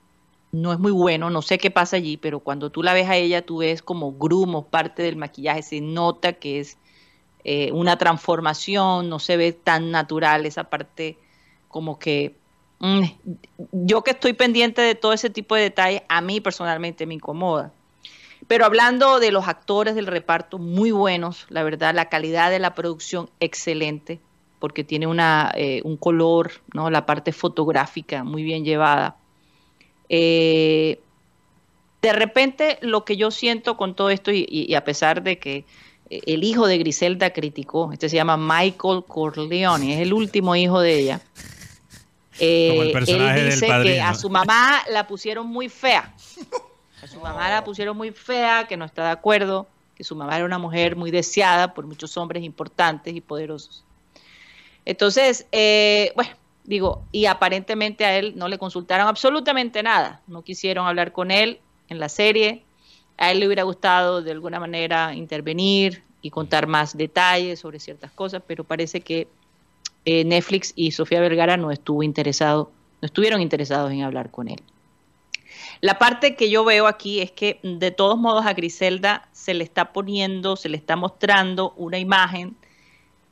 no 0.53 0.73
es 0.73 0.79
muy 0.79 0.93
bueno, 0.93 1.29
no 1.31 1.43
sé 1.43 1.59
qué 1.59 1.71
pasa 1.71 1.97
allí, 1.97 2.17
pero 2.17 2.41
cuando 2.41 2.71
tú 2.71 2.83
la 2.83 2.95
ves 2.95 3.09
a 3.09 3.17
ella, 3.17 3.43
tú 3.43 3.59
ves 3.59 3.83
como 3.83 4.13
grumos, 4.13 4.67
parte 4.67 5.03
del 5.03 5.17
maquillaje, 5.17 5.63
se 5.63 5.81
nota 5.81 6.35
que 6.35 6.61
es 6.61 6.79
eh, 7.49 7.71
una 7.71 7.97
transformación, 7.97 9.09
no 9.09 9.21
se 9.21 9.37
ve 9.37 9.53
tan 9.53 9.93
natural 9.93 10.47
esa 10.47 10.65
parte 10.65 11.17
como 11.69 11.97
que 11.97 12.35
mm, 12.81 13.05
yo 13.71 14.03
que 14.03 14.11
estoy 14.11 14.33
pendiente 14.33 14.83
de 14.83 14.97
todo 14.97 15.13
ese 15.13 15.31
tipo 15.31 15.55
de 15.55 15.63
detalles, 15.63 16.03
a 16.09 16.21
mí 16.21 16.41
personalmente 16.41 17.07
me 17.07 17.15
incomoda. 17.15 17.73
Pero 18.49 18.65
hablando 18.65 19.21
de 19.21 19.31
los 19.31 19.47
actores 19.47 19.95
del 19.95 20.09
reparto, 20.09 20.59
muy 20.59 20.91
buenos, 20.91 21.47
la 21.49 21.63
verdad, 21.63 21.95
la 21.95 22.09
calidad 22.09 22.51
de 22.51 22.59
la 22.59 22.75
producción 22.75 23.31
excelente, 23.39 24.19
porque 24.59 24.83
tiene 24.83 25.07
una, 25.07 25.53
eh, 25.55 25.83
un 25.85 25.97
color, 25.97 26.51
¿no? 26.75 26.91
la 26.91 27.07
parte 27.07 27.31
fotográfica 27.31 28.25
muy 28.25 28.43
bien 28.43 28.65
llevada. 28.65 29.19
Eh, 30.09 30.99
de 32.03 32.13
repente, 32.13 32.79
lo 32.83 33.05
que 33.05 33.17
yo 33.17 33.31
siento 33.31 33.77
con 33.77 33.95
todo 33.95 34.11
esto, 34.11 34.33
y, 34.33 34.75
a 34.75 34.83
pesar 34.83 35.23
de 35.23 35.39
que 35.39 35.65
el 36.11 36.45
hijo 36.45 36.67
de 36.67 36.79
Griselda 36.79 37.31
criticó, 37.33 37.93
este 37.93 38.09
se 38.09 38.17
llama 38.17 38.37
Michael 38.37 39.05
Corleone, 39.07 39.95
es 39.95 40.01
el 40.01 40.13
último 40.13 40.55
hijo 40.55 40.81
de 40.81 40.99
ella. 40.99 41.21
Eh, 42.39 42.93
él 42.95 43.51
dice 43.51 43.67
que 43.83 44.01
a 44.01 44.15
su 44.15 44.29
mamá 44.29 44.83
la 44.91 45.07
pusieron 45.07 45.47
muy 45.47 45.69
fea. 45.69 46.15
A 47.03 47.07
su 47.07 47.21
mamá 47.21 47.49
la 47.49 47.65
pusieron 47.65 47.97
muy 47.97 48.11
fea, 48.11 48.67
que 48.69 48.77
no 48.77 48.85
está 48.85 49.05
de 49.05 49.11
acuerdo, 49.11 49.67
que 49.95 50.05
su 50.05 50.15
mamá 50.15 50.37
era 50.37 50.45
una 50.45 50.59
mujer 50.59 50.97
muy 50.97 51.11
deseada 51.11 51.73
por 51.75 51.87
muchos 51.87 52.17
hombres 52.17 52.43
importantes 52.43 53.15
y 53.15 53.21
poderosos. 53.21 53.85
Entonces, 54.85 55.47
eh, 55.53 56.13
bueno, 56.15 56.31
digo, 56.65 57.03
y 57.13 57.27
aparentemente 57.27 58.05
a 58.05 58.17
él 58.19 58.35
no 58.37 58.49
le 58.49 58.59
consultaron 58.59 59.09
absolutamente 59.09 59.83
nada, 59.83 60.21
no 60.27 60.43
quisieron 60.43 60.87
hablar 60.87 61.13
con 61.13 61.31
él 61.31 61.61
en 61.89 61.99
la 61.99 62.09
serie, 62.09 62.65
a 63.19 63.31
él 63.31 63.41
le 63.41 63.47
hubiera 63.47 63.63
gustado 63.63 64.23
de 64.23 64.31
alguna 64.31 64.61
manera 64.61 65.15
intervenir 65.15 66.03
y 66.23 66.31
contar 66.31 66.67
más 66.67 66.97
detalles 66.97 67.61
sobre 67.61 67.79
ciertas 67.81 68.11
cosas, 68.11 68.43
pero 68.47 68.65
parece 68.65 69.01
que 69.01 69.29
eh, 70.05 70.25
Netflix 70.25 70.73
y 70.77 70.93
Sofía 70.93 71.21
Vergara 71.21 71.57
no 71.57 71.71
estuvo 71.71 72.03
interesado, 72.03 72.71
no 73.01 73.07
estuvieron 73.07 73.41
interesados 73.41 73.91
en 73.93 74.03
hablar 74.03 74.31
con 74.31 74.49
él. 74.49 74.63
La 75.81 75.99
parte 75.99 76.37
que 76.37 76.51
yo 76.51 76.65
veo 76.65 76.87
aquí 76.87 77.21
es 77.21 77.31
que 77.31 77.61
de 77.63 77.91
todos 77.91 78.19
modos 78.19 78.47
a 78.47 78.55
Griselda 78.55 79.29
se 79.33 79.55
le 79.55 79.65
está 79.65 79.93
poniendo, 79.93 80.57
se 80.57 80.69
le 80.69 80.77
está 80.77 80.97
mostrando 80.97 81.73
una 81.77 81.99
imagen 81.99 82.57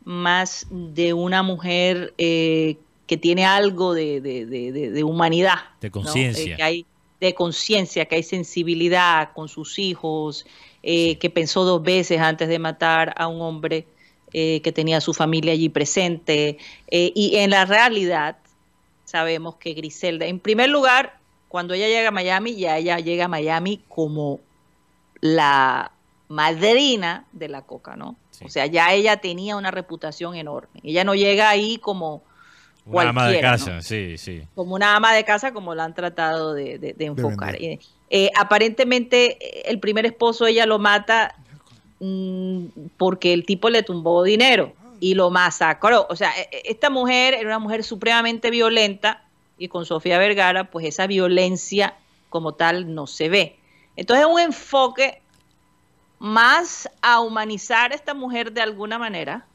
más 0.05 0.67
de 0.71 1.15
una 1.15 1.43
mujer 1.43 2.13
eh, 2.19 2.77
que 3.07 3.17
tiene 3.17 3.47
algo 3.47 3.95
de, 3.95 4.21
de, 4.21 4.47
de, 4.47 4.73
de 4.73 5.05
humanidad. 5.05 5.59
De 5.81 5.91
conciencia. 5.91 6.45
¿no? 6.45 6.53
Eh, 6.53 6.57
que 6.57 6.63
hay 6.63 6.87
de 7.25 7.35
conciencia, 7.35 8.05
que 8.07 8.17
hay 8.17 8.23
sensibilidad 8.23 9.33
con 9.33 9.49
sus 9.49 9.79
hijos, 9.79 10.47
eh, 10.83 11.19
que 11.19 11.31
pensó 11.31 11.65
dos 11.65 11.83
veces 11.83 12.21
antes 12.21 12.49
de 12.49 12.59
matar 12.59 13.15
a 13.17 13.27
un 13.27 13.41
hombre 13.41 13.87
eh, 14.33 14.61
que 14.63 14.73
tenía 14.73 14.99
a 14.99 15.01
su 15.01 15.15
familia 15.15 15.53
allí 15.53 15.69
presente. 15.69 16.59
Eh, 16.89 17.13
y 17.15 17.37
en 17.37 17.51
la 17.51 17.65
realidad 17.65 18.37
sabemos 19.05 19.57
que 19.57 19.75
Griselda, 19.75 20.27
en 20.27 20.39
primer 20.39 20.69
lugar, 20.69 21.19
cuando 21.49 21.75
ella 21.75 21.89
llega 21.89 22.09
a 22.09 22.13
Miami, 22.13 22.57
ya 22.57 22.79
ella 22.79 22.99
llega 22.99 23.27
a 23.27 23.29
Miami 23.29 23.83
como 23.89 24.41
la 25.21 25.93
madrina 26.29 27.27
de 27.33 27.49
la 27.49 27.63
coca, 27.63 27.97
¿no? 27.97 28.17
Sí. 28.33 28.45
O 28.45 28.49
sea, 28.49 28.67
ya 28.67 28.93
ella 28.93 29.19
tenía 29.19 29.57
una 29.57 29.71
reputación 29.71 30.35
enorme. 30.35 30.81
Ella 30.83 31.05
no 31.05 31.15
llega 31.15 31.49
ahí 31.49 31.79
como 31.79 32.23
una 32.87 33.09
ama 33.09 33.29
de 33.29 33.41
casa, 33.41 33.75
¿no? 33.77 33.83
sí, 33.83 34.19
sí. 34.19 34.43
Como 34.55 34.75
una 34.75 34.97
ama 34.97 35.15
de 35.15 35.25
casa, 35.25 35.53
como 35.53 35.75
la 35.75 35.85
han 35.85 35.95
tratado 35.95 36.55
de, 36.55 36.79
de, 36.79 36.93
de 36.93 37.05
enfocar. 37.07 37.53
De 37.53 37.81
eh, 38.11 38.31
aparentemente, 38.39 39.71
el 39.71 39.81
primer 39.81 40.07
esposo 40.07 40.47
ella 40.47 40.67
lo 40.67 40.79
mata 40.79 41.35
mmm, 42.01 42.67
porque 42.97 43.33
el 43.33 43.45
tipo 43.47 43.71
le 43.71 43.83
tumbó 43.83 44.23
dinero 44.23 44.75
y 45.01 45.15
lo 45.15 45.31
masacró. 45.31 46.07
O 46.11 46.17
sea, 46.17 46.31
e, 46.39 46.49
e, 46.53 46.63
esta 46.67 46.91
mujer 46.91 47.35
era 47.35 47.49
una 47.49 47.59
mujer 47.59 47.85
supremamente 47.85 48.51
violenta 48.51 49.25
y 49.59 49.69
con 49.69 49.87
Sofía 49.87 50.19
Vergara, 50.19 50.71
pues 50.71 50.87
esa 50.87 51.07
violencia 51.07 51.97
como 52.29 52.53
tal 52.53 52.95
no 52.95 53.07
se 53.07 53.29
ve. 53.29 53.57
Entonces, 53.97 54.27
un 54.27 54.41
enfoque 54.41 55.23
más 56.19 56.89
a 57.03 57.21
humanizar 57.21 57.93
a 57.93 57.95
esta 57.95 58.15
mujer 58.15 58.53
de 58.53 58.61
alguna 58.61 58.99
manera, 58.99 59.47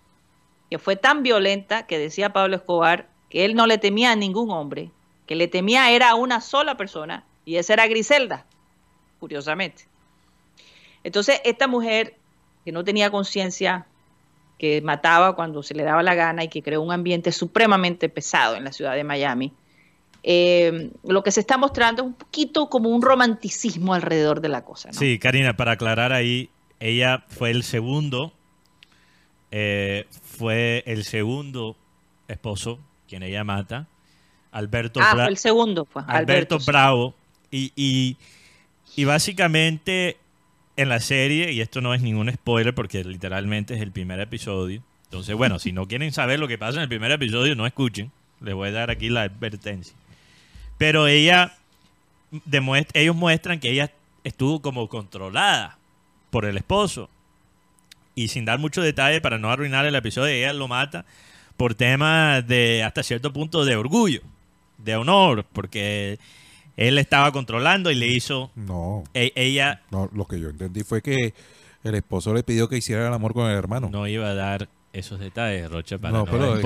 que 0.69 0.77
fue 0.77 0.95
tan 0.95 1.23
violenta 1.23 1.87
que 1.87 1.97
decía 1.97 2.31
Pablo 2.31 2.55
Escobar 2.55 3.08
que 3.29 3.45
él 3.45 3.55
no 3.55 3.67
le 3.67 3.77
temía 3.77 4.11
a 4.11 4.15
ningún 4.15 4.51
hombre, 4.51 4.91
que 5.25 5.35
le 5.35 5.47
temía 5.47 5.91
era 5.91 6.09
a 6.09 6.15
una 6.15 6.41
sola 6.41 6.75
persona, 6.75 7.23
y 7.45 7.57
esa 7.57 7.73
era 7.73 7.87
Griselda, 7.87 8.45
curiosamente. 9.19 9.83
Entonces, 11.03 11.39
esta 11.45 11.67
mujer 11.67 12.15
que 12.65 12.71
no 12.71 12.83
tenía 12.83 13.09
conciencia, 13.09 13.85
que 14.57 14.81
mataba 14.81 15.35
cuando 15.35 15.63
se 15.63 15.73
le 15.73 15.83
daba 15.83 16.03
la 16.03 16.15
gana 16.15 16.43
y 16.43 16.49
que 16.49 16.61
creó 16.61 16.81
un 16.81 16.91
ambiente 16.91 17.31
supremamente 17.31 18.09
pesado 18.09 18.55
en 18.55 18.65
la 18.65 18.73
ciudad 18.73 18.95
de 18.95 19.03
Miami, 19.03 19.53
eh, 20.23 20.91
lo 21.03 21.23
que 21.23 21.31
se 21.31 21.39
está 21.39 21.57
mostrando 21.57 22.01
es 22.01 22.07
un 22.07 22.13
poquito 22.13 22.69
como 22.69 22.89
un 22.89 23.01
romanticismo 23.01 23.93
alrededor 23.93 24.41
de 24.41 24.49
la 24.49 24.65
cosa. 24.65 24.91
Sí, 24.91 25.17
Karina, 25.17 25.55
para 25.55 25.73
aclarar 25.73 26.11
ahí, 26.11 26.49
ella 26.79 27.23
fue 27.29 27.51
el 27.51 27.63
segundo, 27.63 28.33
eh, 29.51 30.07
fue 30.21 30.83
el 30.85 31.05
segundo 31.05 31.77
esposo 32.27 32.79
quien 33.09 33.23
ella 33.23 33.43
mata, 33.43 33.87
Alberto 34.51 34.99
Ah, 35.01 35.13
Bra 35.13 35.23
fue 35.25 35.31
el 35.31 35.37
segundo, 35.37 35.85
pues. 35.85 36.05
Alberto, 36.07 36.55
Alberto 36.55 36.59
Bravo. 36.65 37.15
Y, 37.51 37.73
y, 37.75 38.17
y, 38.95 39.05
básicamente 39.05 40.17
en 40.75 40.89
la 40.89 40.99
serie, 40.99 41.51
y 41.51 41.61
esto 41.61 41.81
no 41.81 41.93
es 41.93 42.01
ningún 42.01 42.31
spoiler 42.31 42.73
porque 42.73 43.03
literalmente 43.03 43.73
es 43.73 43.81
el 43.81 43.91
primer 43.91 44.19
episodio. 44.19 44.81
Entonces, 45.05 45.35
bueno, 45.35 45.57
si 45.59 45.71
no 45.71 45.87
quieren 45.87 46.11
saber 46.11 46.39
lo 46.39 46.47
que 46.47 46.57
pasa 46.57 46.77
en 46.77 46.83
el 46.83 46.89
primer 46.89 47.11
episodio, 47.11 47.55
no 47.55 47.65
escuchen. 47.65 48.11
Les 48.41 48.53
voy 48.53 48.69
a 48.69 48.71
dar 48.71 48.91
aquí 48.91 49.09
la 49.09 49.23
advertencia. 49.23 49.95
Pero 50.77 51.07
ella, 51.07 51.57
demuestra, 52.45 53.01
ellos 53.01 53.15
muestran 53.15 53.59
que 53.59 53.71
ella 53.71 53.91
estuvo 54.23 54.61
como 54.61 54.87
controlada 54.87 55.77
por 56.29 56.45
el 56.45 56.55
esposo. 56.57 57.09
Y 58.15 58.27
sin 58.27 58.45
dar 58.45 58.59
mucho 58.59 58.81
detalle 58.81 59.19
para 59.19 59.39
no 59.39 59.49
arruinar 59.49 59.85
el 59.85 59.95
episodio, 59.95 60.33
ella 60.33 60.53
lo 60.53 60.67
mata 60.67 61.05
por 61.59 61.75
temas 61.75 62.47
de 62.47 62.85
hasta 62.85 63.03
cierto 63.03 63.33
punto 63.33 63.65
de 63.65 63.75
orgullo, 63.75 64.21
de 64.77 64.95
honor, 64.95 65.45
porque 65.51 66.17
él 66.77 66.97
estaba 66.97 67.33
controlando 67.33 67.91
y 67.91 67.95
le 67.95 68.07
hizo 68.07 68.49
no. 68.55 69.03
E 69.13 69.33
ella 69.35 69.81
no 69.91 70.09
lo 70.13 70.23
que 70.25 70.39
yo 70.39 70.49
entendí 70.49 70.83
fue 70.83 71.01
que 71.01 71.33
el 71.83 71.95
esposo 71.95 72.33
le 72.33 72.43
pidió 72.43 72.69
que 72.69 72.77
hiciera 72.77 73.05
el 73.05 73.13
amor 73.13 73.33
con 73.33 73.51
el 73.51 73.57
hermano. 73.57 73.89
No 73.91 74.07
iba 74.07 74.29
a 74.29 74.33
dar 74.33 74.69
esos 74.93 75.19
detalles 75.19 75.69
Rocha 75.69 75.97
para 75.97 76.13
no, 76.13 76.19
no 76.19 76.31
pero, 76.31 76.61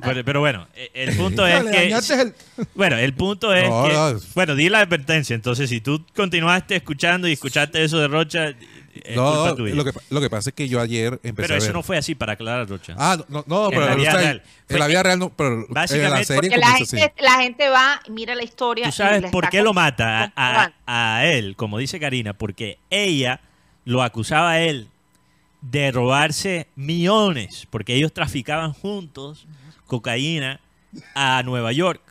pero, 0.00 0.24
pero, 0.24 0.40
bueno 0.40 0.66
el 0.94 1.14
punto 1.14 1.46
es 1.46 1.62
que 1.64 1.88
el... 1.88 2.34
bueno 2.74 2.96
el 2.96 3.12
punto 3.12 3.52
es 3.52 3.68
no, 3.68 3.84
que 3.84 3.92
no. 3.92 4.20
bueno 4.34 4.54
di 4.54 4.70
la 4.70 4.80
advertencia. 4.80 5.34
Entonces 5.34 5.68
si 5.68 5.82
tú 5.82 6.06
continuaste 6.16 6.76
escuchando 6.76 7.28
y 7.28 7.32
escuchaste 7.32 7.84
eso 7.84 7.98
de 7.98 8.08
Rocha 8.08 8.54
es 8.94 9.16
no, 9.16 9.54
lo 9.54 9.84
que, 9.84 9.92
lo 10.10 10.20
que 10.20 10.30
pasa 10.30 10.50
es 10.50 10.54
que 10.54 10.68
yo 10.68 10.80
ayer 10.80 11.18
empecé 11.22 11.48
Pero 11.48 11.54
eso 11.56 11.64
a 11.64 11.68
ver. 11.68 11.74
no 11.74 11.82
fue 11.82 11.96
así 11.96 12.14
para 12.14 12.34
aclarar, 12.34 12.68
Rocha. 12.68 12.94
Ah, 12.98 13.16
no, 13.28 13.42
no, 13.46 13.70
pero 13.70 13.82
en 13.84 13.88
la 13.88 13.96
vida 13.96 14.12
real. 14.12 14.42
En 14.68 14.78
la 14.78 14.86
vida 14.86 15.02
real 15.02 15.18
no, 15.18 15.30
pero 15.30 15.66
en 15.66 15.66
la 15.70 15.86
serie 15.86 16.10
porque 16.34 16.56
la 16.58 16.74
gente, 16.74 17.14
la 17.18 17.42
gente 17.42 17.68
va 17.68 18.00
y 18.06 18.10
mira 18.10 18.34
la 18.34 18.42
historia. 18.42 18.86
¿Tú 18.86 18.92
sabes 18.92 19.30
por 19.30 19.48
qué 19.48 19.62
lo 19.62 19.72
mata 19.72 20.32
a, 20.36 20.72
a, 20.86 21.16
a, 21.16 21.26
él? 21.26 21.56
Como 21.56 21.78
dice 21.78 21.98
Karina, 21.98 22.34
porque 22.34 22.78
ella 22.90 23.40
lo 23.84 24.02
acusaba 24.02 24.52
a 24.52 24.60
él 24.60 24.88
de 25.62 25.90
robarse 25.90 26.68
millones, 26.74 27.66
porque 27.70 27.94
ellos 27.94 28.12
traficaban 28.12 28.72
juntos 28.72 29.46
cocaína 29.86 30.60
a 31.14 31.42
Nueva 31.44 31.72
York. 31.72 32.02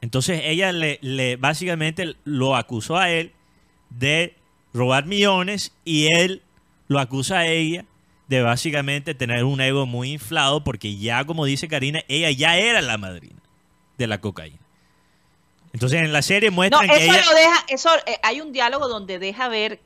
Entonces 0.00 0.42
ella 0.44 0.72
le, 0.72 0.98
le 1.00 1.36
básicamente 1.36 2.16
lo 2.24 2.56
acusó 2.56 2.98
a 2.98 3.10
él 3.10 3.32
de 3.90 4.34
robar 4.72 5.06
millones 5.06 5.72
y 5.84 6.08
él 6.14 6.42
lo 6.88 6.98
acusa 6.98 7.38
a 7.38 7.46
ella 7.46 7.84
de 8.28 8.42
básicamente 8.42 9.14
tener 9.14 9.44
un 9.44 9.60
ego 9.60 9.86
muy 9.86 10.12
inflado 10.12 10.64
porque 10.64 10.96
ya, 10.96 11.24
como 11.24 11.44
dice 11.44 11.68
Karina, 11.68 12.02
ella 12.08 12.30
ya 12.30 12.56
era 12.56 12.80
la 12.80 12.96
madrina 12.98 13.40
de 13.98 14.06
la 14.06 14.20
cocaína. 14.20 14.58
Entonces 15.72 16.02
en 16.02 16.12
la 16.12 16.22
serie 16.22 16.50
muestran 16.50 16.86
no, 16.86 16.92
eso 16.92 17.00
que 17.00 17.06
ella... 17.06 17.24
Lo 17.24 17.34
deja, 17.34 17.64
eso, 17.68 17.90
eh, 18.06 18.18
hay 18.22 18.40
un 18.40 18.52
diálogo 18.52 18.88
donde 18.88 19.18
deja 19.18 19.48
ver 19.48 19.80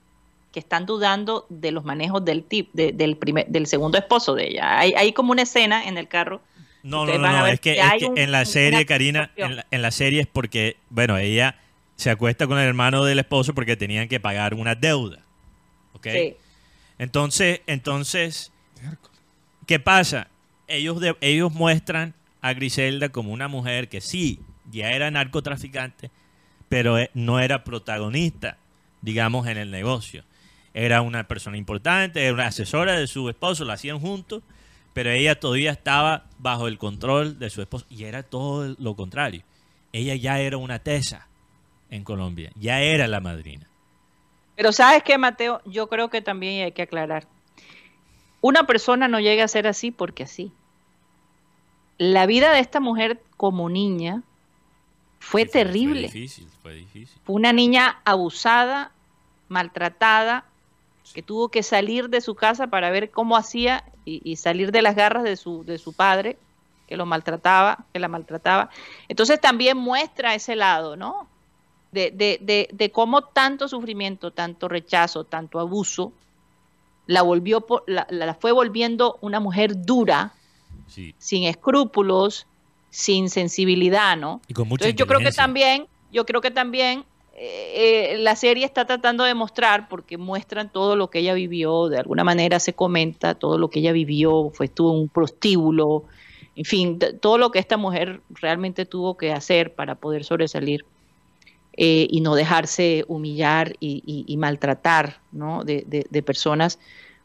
que 0.52 0.60
están 0.60 0.86
dudando 0.86 1.46
de 1.48 1.70
los 1.70 1.84
manejos 1.84 2.24
del 2.24 2.44
tip, 2.44 2.70
de, 2.72 2.92
del, 2.92 3.16
primer, 3.16 3.46
del 3.46 3.66
segundo 3.66 3.98
esposo 3.98 4.34
de 4.34 4.48
ella. 4.48 4.78
Hay, 4.78 4.94
hay 4.94 5.12
como 5.12 5.32
una 5.32 5.42
escena 5.42 5.86
en 5.86 5.98
el 5.98 6.08
carro. 6.08 6.40
No, 6.82 7.04
no, 7.04 7.18
no, 7.18 7.30
no, 7.30 7.46
es 7.46 7.60
que, 7.60 7.78
es 7.78 7.92
que 7.98 8.06
un, 8.06 8.16
en 8.16 8.30
la 8.32 8.44
serie, 8.44 8.86
Karina, 8.86 9.32
en 9.36 9.56
la, 9.56 9.66
en 9.70 9.82
la 9.82 9.90
serie 9.90 10.20
es 10.20 10.26
porque, 10.28 10.76
bueno, 10.88 11.18
ella 11.18 11.58
se 11.96 12.10
acuesta 12.10 12.46
con 12.46 12.58
el 12.58 12.66
hermano 12.68 13.04
del 13.04 13.18
esposo 13.18 13.54
porque 13.54 13.76
tenían 13.76 14.08
que 14.08 14.20
pagar 14.20 14.54
una 14.54 14.74
deuda. 14.74 15.24
¿Ok? 15.94 16.06
Sí. 16.12 16.36
Entonces, 16.98 17.60
entonces, 17.66 18.52
¿Qué 19.66 19.80
pasa? 19.80 20.28
Ellos, 20.68 21.00
de- 21.00 21.16
ellos 21.20 21.52
muestran 21.52 22.14
a 22.40 22.52
Griselda 22.52 23.08
como 23.08 23.32
una 23.32 23.48
mujer 23.48 23.88
que 23.88 24.00
sí, 24.00 24.38
ya 24.70 24.92
era 24.92 25.10
narcotraficante, 25.10 26.10
pero 26.68 26.98
eh, 26.98 27.10
no 27.14 27.40
era 27.40 27.64
protagonista, 27.64 28.58
digamos, 29.02 29.46
en 29.48 29.58
el 29.58 29.70
negocio. 29.72 30.22
Era 30.72 31.00
una 31.00 31.26
persona 31.26 31.56
importante, 31.56 32.22
era 32.22 32.32
una 32.34 32.46
asesora 32.46 32.92
de 32.98 33.06
su 33.08 33.28
esposo, 33.28 33.64
la 33.64 33.72
hacían 33.74 33.98
juntos, 33.98 34.42
pero 34.92 35.10
ella 35.10 35.40
todavía 35.40 35.72
estaba 35.72 36.26
bajo 36.38 36.68
el 36.68 36.78
control 36.78 37.38
de 37.40 37.50
su 37.50 37.60
esposo 37.60 37.86
y 37.90 38.04
era 38.04 38.22
todo 38.22 38.76
lo 38.78 38.94
contrario. 38.94 39.42
Ella 39.92 40.14
ya 40.14 40.38
era 40.38 40.58
una 40.58 40.78
tesa 40.78 41.26
en 41.90 42.04
Colombia, 42.04 42.50
ya 42.56 42.80
era 42.80 43.06
la 43.06 43.20
madrina. 43.20 43.66
Pero 44.56 44.72
sabes 44.72 45.02
qué, 45.02 45.18
Mateo, 45.18 45.60
yo 45.66 45.88
creo 45.88 46.08
que 46.08 46.22
también 46.22 46.64
hay 46.64 46.72
que 46.72 46.82
aclarar. 46.82 47.26
Una 48.40 48.64
persona 48.66 49.06
no 49.08 49.20
llega 49.20 49.44
a 49.44 49.48
ser 49.48 49.66
así 49.66 49.90
porque 49.90 50.22
así. 50.22 50.52
La 51.98 52.26
vida 52.26 52.52
de 52.52 52.60
esta 52.60 52.80
mujer 52.80 53.22
como 53.36 53.68
niña 53.68 54.22
fue 55.18 55.42
Sí, 55.42 55.48
Fue 55.48 55.52
terrible. 55.64 56.02
difícil, 56.02 56.48
fue 56.62 56.74
difícil. 56.74 57.18
Fue 57.24 57.34
una 57.34 57.52
niña 57.52 58.00
abusada, 58.04 58.92
maltratada, 59.48 60.44
que 61.14 61.22
tuvo 61.22 61.48
que 61.48 61.62
salir 61.62 62.08
de 62.10 62.20
su 62.20 62.34
casa 62.34 62.66
para 62.66 62.90
ver 62.90 63.10
cómo 63.10 63.36
hacía 63.36 63.84
y, 64.04 64.20
y 64.24 64.36
salir 64.36 64.72
de 64.72 64.82
las 64.82 64.94
garras 64.96 65.22
de 65.24 65.36
su, 65.36 65.64
de 65.64 65.78
su 65.78 65.92
padre, 65.92 66.36
que 66.86 66.96
lo 66.96 67.06
maltrataba, 67.06 67.84
que 67.92 67.98
la 67.98 68.08
maltrataba. 68.08 68.70
Entonces 69.08 69.40
también 69.40 69.76
muestra 69.76 70.34
ese 70.34 70.54
lado, 70.56 70.96
¿no? 70.96 71.26
De, 71.96 72.10
de, 72.10 72.38
de, 72.42 72.68
de 72.70 72.90
cómo 72.90 73.22
tanto 73.22 73.68
sufrimiento, 73.68 74.30
tanto 74.30 74.68
rechazo, 74.68 75.24
tanto 75.24 75.58
abuso, 75.58 76.12
la 77.06 77.22
volvió, 77.22 77.64
la, 77.86 78.06
la 78.10 78.34
fue 78.34 78.52
volviendo 78.52 79.16
una 79.22 79.40
mujer 79.40 79.82
dura, 79.82 80.34
Sí. 80.88 81.14
sin 81.16 81.44
escrúpulos, 81.44 82.46
sin 82.90 83.30
sensibilidad, 83.30 84.14
¿no? 84.14 84.42
Y 84.46 84.52
con 84.52 84.68
mucha 84.68 84.84
Entonces 84.84 84.96
yo 85.00 85.06
creo 85.06 85.20
que 85.20 85.32
también, 85.32 85.86
yo 86.12 86.26
creo 86.26 86.42
que 86.42 86.50
también 86.50 87.04
eh, 87.34 88.12
eh, 88.12 88.18
la 88.18 88.36
serie 88.36 88.66
está 88.66 88.84
tratando 88.84 89.24
de 89.24 89.32
mostrar, 89.32 89.88
porque 89.88 90.18
muestran 90.18 90.70
todo 90.70 90.96
lo 90.96 91.08
que 91.08 91.20
ella 91.20 91.32
vivió, 91.32 91.88
de 91.88 91.98
alguna 91.98 92.24
manera 92.24 92.60
se 92.60 92.74
comenta 92.74 93.34
todo 93.34 93.56
lo 93.56 93.70
que 93.70 93.78
ella 93.78 93.92
vivió, 93.92 94.50
fue 94.52 94.66
estuvo 94.66 94.92
en 94.92 95.00
un 95.00 95.08
prostíbulo, 95.08 96.04
en 96.56 96.64
fin, 96.66 96.98
todo 97.22 97.38
lo 97.38 97.50
que 97.50 97.58
esta 97.58 97.78
mujer 97.78 98.20
realmente 98.28 98.84
tuvo 98.84 99.16
que 99.16 99.32
hacer 99.32 99.74
para 99.74 99.94
poder 99.94 100.24
sobresalir 100.24 100.84
eh, 101.76 102.06
y 102.10 102.20
no 102.20 102.34
dejarse 102.34 103.04
humillar 103.08 103.74
y, 103.80 104.02
y- 104.06 104.24
y 104.26 104.36
maltratar, 104.36 105.20
¿no? 105.32 105.64
De, 105.64 105.84
de- 105.86 106.06
de 106.08 106.22
personas, 106.22 106.78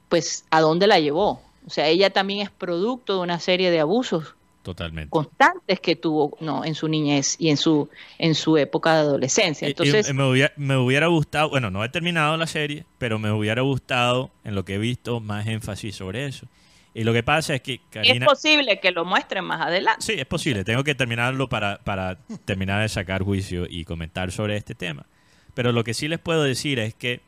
pues 0.09 0.45
a 0.49 0.59
dónde 0.61 0.87
la 0.87 0.99
llevó. 0.99 1.41
O 1.65 1.69
sea, 1.69 1.87
ella 1.87 2.09
también 2.09 2.41
es 2.41 2.49
producto 2.49 3.13
de 3.17 3.19
una 3.21 3.39
serie 3.39 3.69
de 3.71 3.79
abusos 3.79 4.35
Totalmente. 4.63 5.09
constantes 5.09 5.79
que 5.79 5.95
tuvo 5.95 6.37
no, 6.39 6.65
en 6.65 6.75
su 6.75 6.87
niñez 6.87 7.35
y 7.39 7.49
en 7.49 7.57
su, 7.57 7.87
en 8.19 8.35
su 8.35 8.57
época 8.57 8.93
de 8.95 8.99
adolescencia. 9.01 9.67
Y- 9.67 9.69
y 9.69 9.71
Entonces, 9.71 10.13
me, 10.13 10.29
hubiera, 10.29 10.53
me 10.57 10.75
hubiera 10.77 11.07
gustado, 11.07 11.49
bueno, 11.49 11.71
no 11.71 11.83
he 11.83 11.89
terminado 11.89 12.35
la 12.37 12.47
serie, 12.47 12.85
pero 12.97 13.19
me 13.19 13.31
hubiera 13.31 13.61
gustado, 13.61 14.29
en 14.43 14.53
lo 14.55 14.65
que 14.65 14.75
he 14.75 14.77
visto, 14.77 15.19
más 15.19 15.47
énfasis 15.47 15.95
sobre 15.95 16.25
eso. 16.25 16.45
Y 16.93 17.03
lo 17.05 17.13
que 17.13 17.23
pasa 17.23 17.55
es 17.55 17.61
que 17.61 17.75
es 17.75 17.79
Karina... 17.89 18.25
posible 18.25 18.79
que 18.81 18.91
lo 18.91 19.05
muestren 19.05 19.45
más 19.45 19.61
adelante. 19.61 20.01
Sí, 20.01 20.13
es 20.17 20.25
posible. 20.25 20.63
Tengo 20.65 20.83
que 20.83 20.93
terminarlo 20.95 21.47
para, 21.47 21.77
para 21.79 22.17
terminar 22.45 22.81
de 22.81 22.89
sacar 22.89 23.23
juicio 23.23 23.65
y 23.69 23.85
comentar 23.85 24.31
sobre 24.31 24.57
este 24.57 24.75
tema. 24.75 25.05
Pero 25.53 25.71
lo 25.71 25.83
que 25.83 25.93
sí 25.93 26.07
les 26.07 26.19
puedo 26.19 26.43
decir 26.43 26.79
es 26.79 26.93
que 26.93 27.21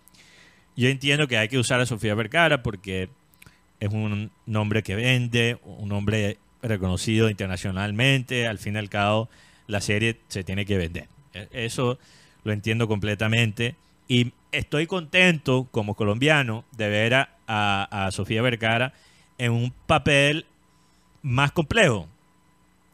yo 0.76 0.90
entiendo 0.90 1.28
que 1.28 1.38
hay 1.38 1.48
que 1.48 1.58
usar 1.58 1.80
a 1.80 1.86
Sofía 1.86 2.14
Vergara 2.16 2.62
porque 2.64 3.10
es 3.80 3.90
un 3.90 4.32
nombre 4.46 4.84
que 4.84 4.96
vende, 4.96 5.58
un 5.64 5.88
nombre 5.90 6.38
reconocido 6.62 7.30
internacionalmente. 7.30 8.48
Al 8.48 8.58
fin 8.58 8.76
y 8.76 8.80
al 8.80 8.90
cabo, 8.90 9.30
la 9.68 9.80
serie 9.82 10.18
se 10.28 10.44
tiene 10.44 10.66
que 10.66 10.78
vender. 10.78 11.08
E- 11.34 11.48
Eso 11.52 12.00
lo 12.44 12.52
entiendo 12.52 12.88
completamente. 12.90 13.76
Y 14.10 14.34
estoy 14.52 14.88
contento 14.88 15.68
como 15.72 15.96
colombiano 15.96 16.66
de 16.76 16.90
ver 16.90 17.14
a, 17.14 17.30
a- 17.48 18.08
a 18.08 18.12
Sofía 18.12 18.42
Vergara 18.42 18.94
en 19.38 19.52
un 19.52 19.74
papel 19.88 20.46
más 21.22 21.52
complejo 21.52 22.08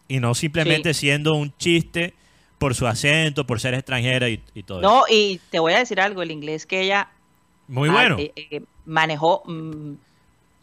y 0.07 0.19
no 0.19 0.33
simplemente 0.35 0.93
siendo 0.93 1.33
un 1.35 1.53
chiste 1.57 2.13
por 2.57 2.75
su 2.75 2.87
acento, 2.87 3.45
por 3.45 3.59
ser 3.59 3.73
extranjera 3.73 4.27
y, 4.29 4.41
y 4.53 4.63
todo 4.63 4.79
eso. 4.81 4.89
No, 4.89 5.03
y 5.09 5.39
te 5.49 5.59
voy 5.59 5.73
a 5.73 5.79
decir 5.79 5.99
algo, 6.01 6.21
el 6.21 6.31
inglés 6.31 6.65
que 6.65 6.81
ella 6.81 7.09
Muy 7.67 7.89
bueno. 7.89 8.17
eh, 8.19 8.33
eh, 8.35 8.61
manejó, 8.85 9.43
mm, 9.45 9.93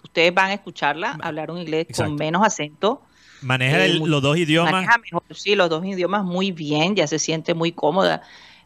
ustedes 0.05 0.35
van 0.35 0.51
a 0.51 0.55
escucharla 0.55 1.19
hablar 1.23 1.51
un 1.51 1.59
inglés 1.59 1.86
Exacto. 1.89 2.11
con 2.11 2.19
menos 2.19 2.44
acento. 2.44 3.03
Maneja 3.43 3.78
eh, 3.85 3.86
el- 3.86 3.98
los 3.98 4.23
dos 4.23 4.36
idiomas. 4.36 4.73
Maneja 4.73 4.98
mejor, 4.98 5.23
sí, 5.35 5.55
los 5.55 5.70
dos 5.70 5.85
idiomas 5.85 6.24
muy 6.24 6.53
bien, 6.53 6.94
ya 6.97 7.07
se 7.07 7.19
siente 7.19 7.55
muy 7.55 7.73
cómoda. 7.73 8.23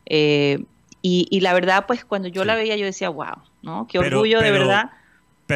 Eh, 0.07 0.65
y, 1.03 1.27
y 1.31 1.41
la 1.41 1.53
verdad, 1.55 1.87
pues 1.87 2.05
cuando 2.05 2.29
yo 2.29 2.45
la 2.45 2.55
veía, 2.57 2.77
yo 2.77 2.85
decía, 2.85 3.09
wow, 3.11 3.37
¿no? 3.63 3.87
Qué 3.89 3.99
Pero- 4.01 4.19
orgullo 4.19 4.41
de 4.41 4.51
verdad 4.51 4.91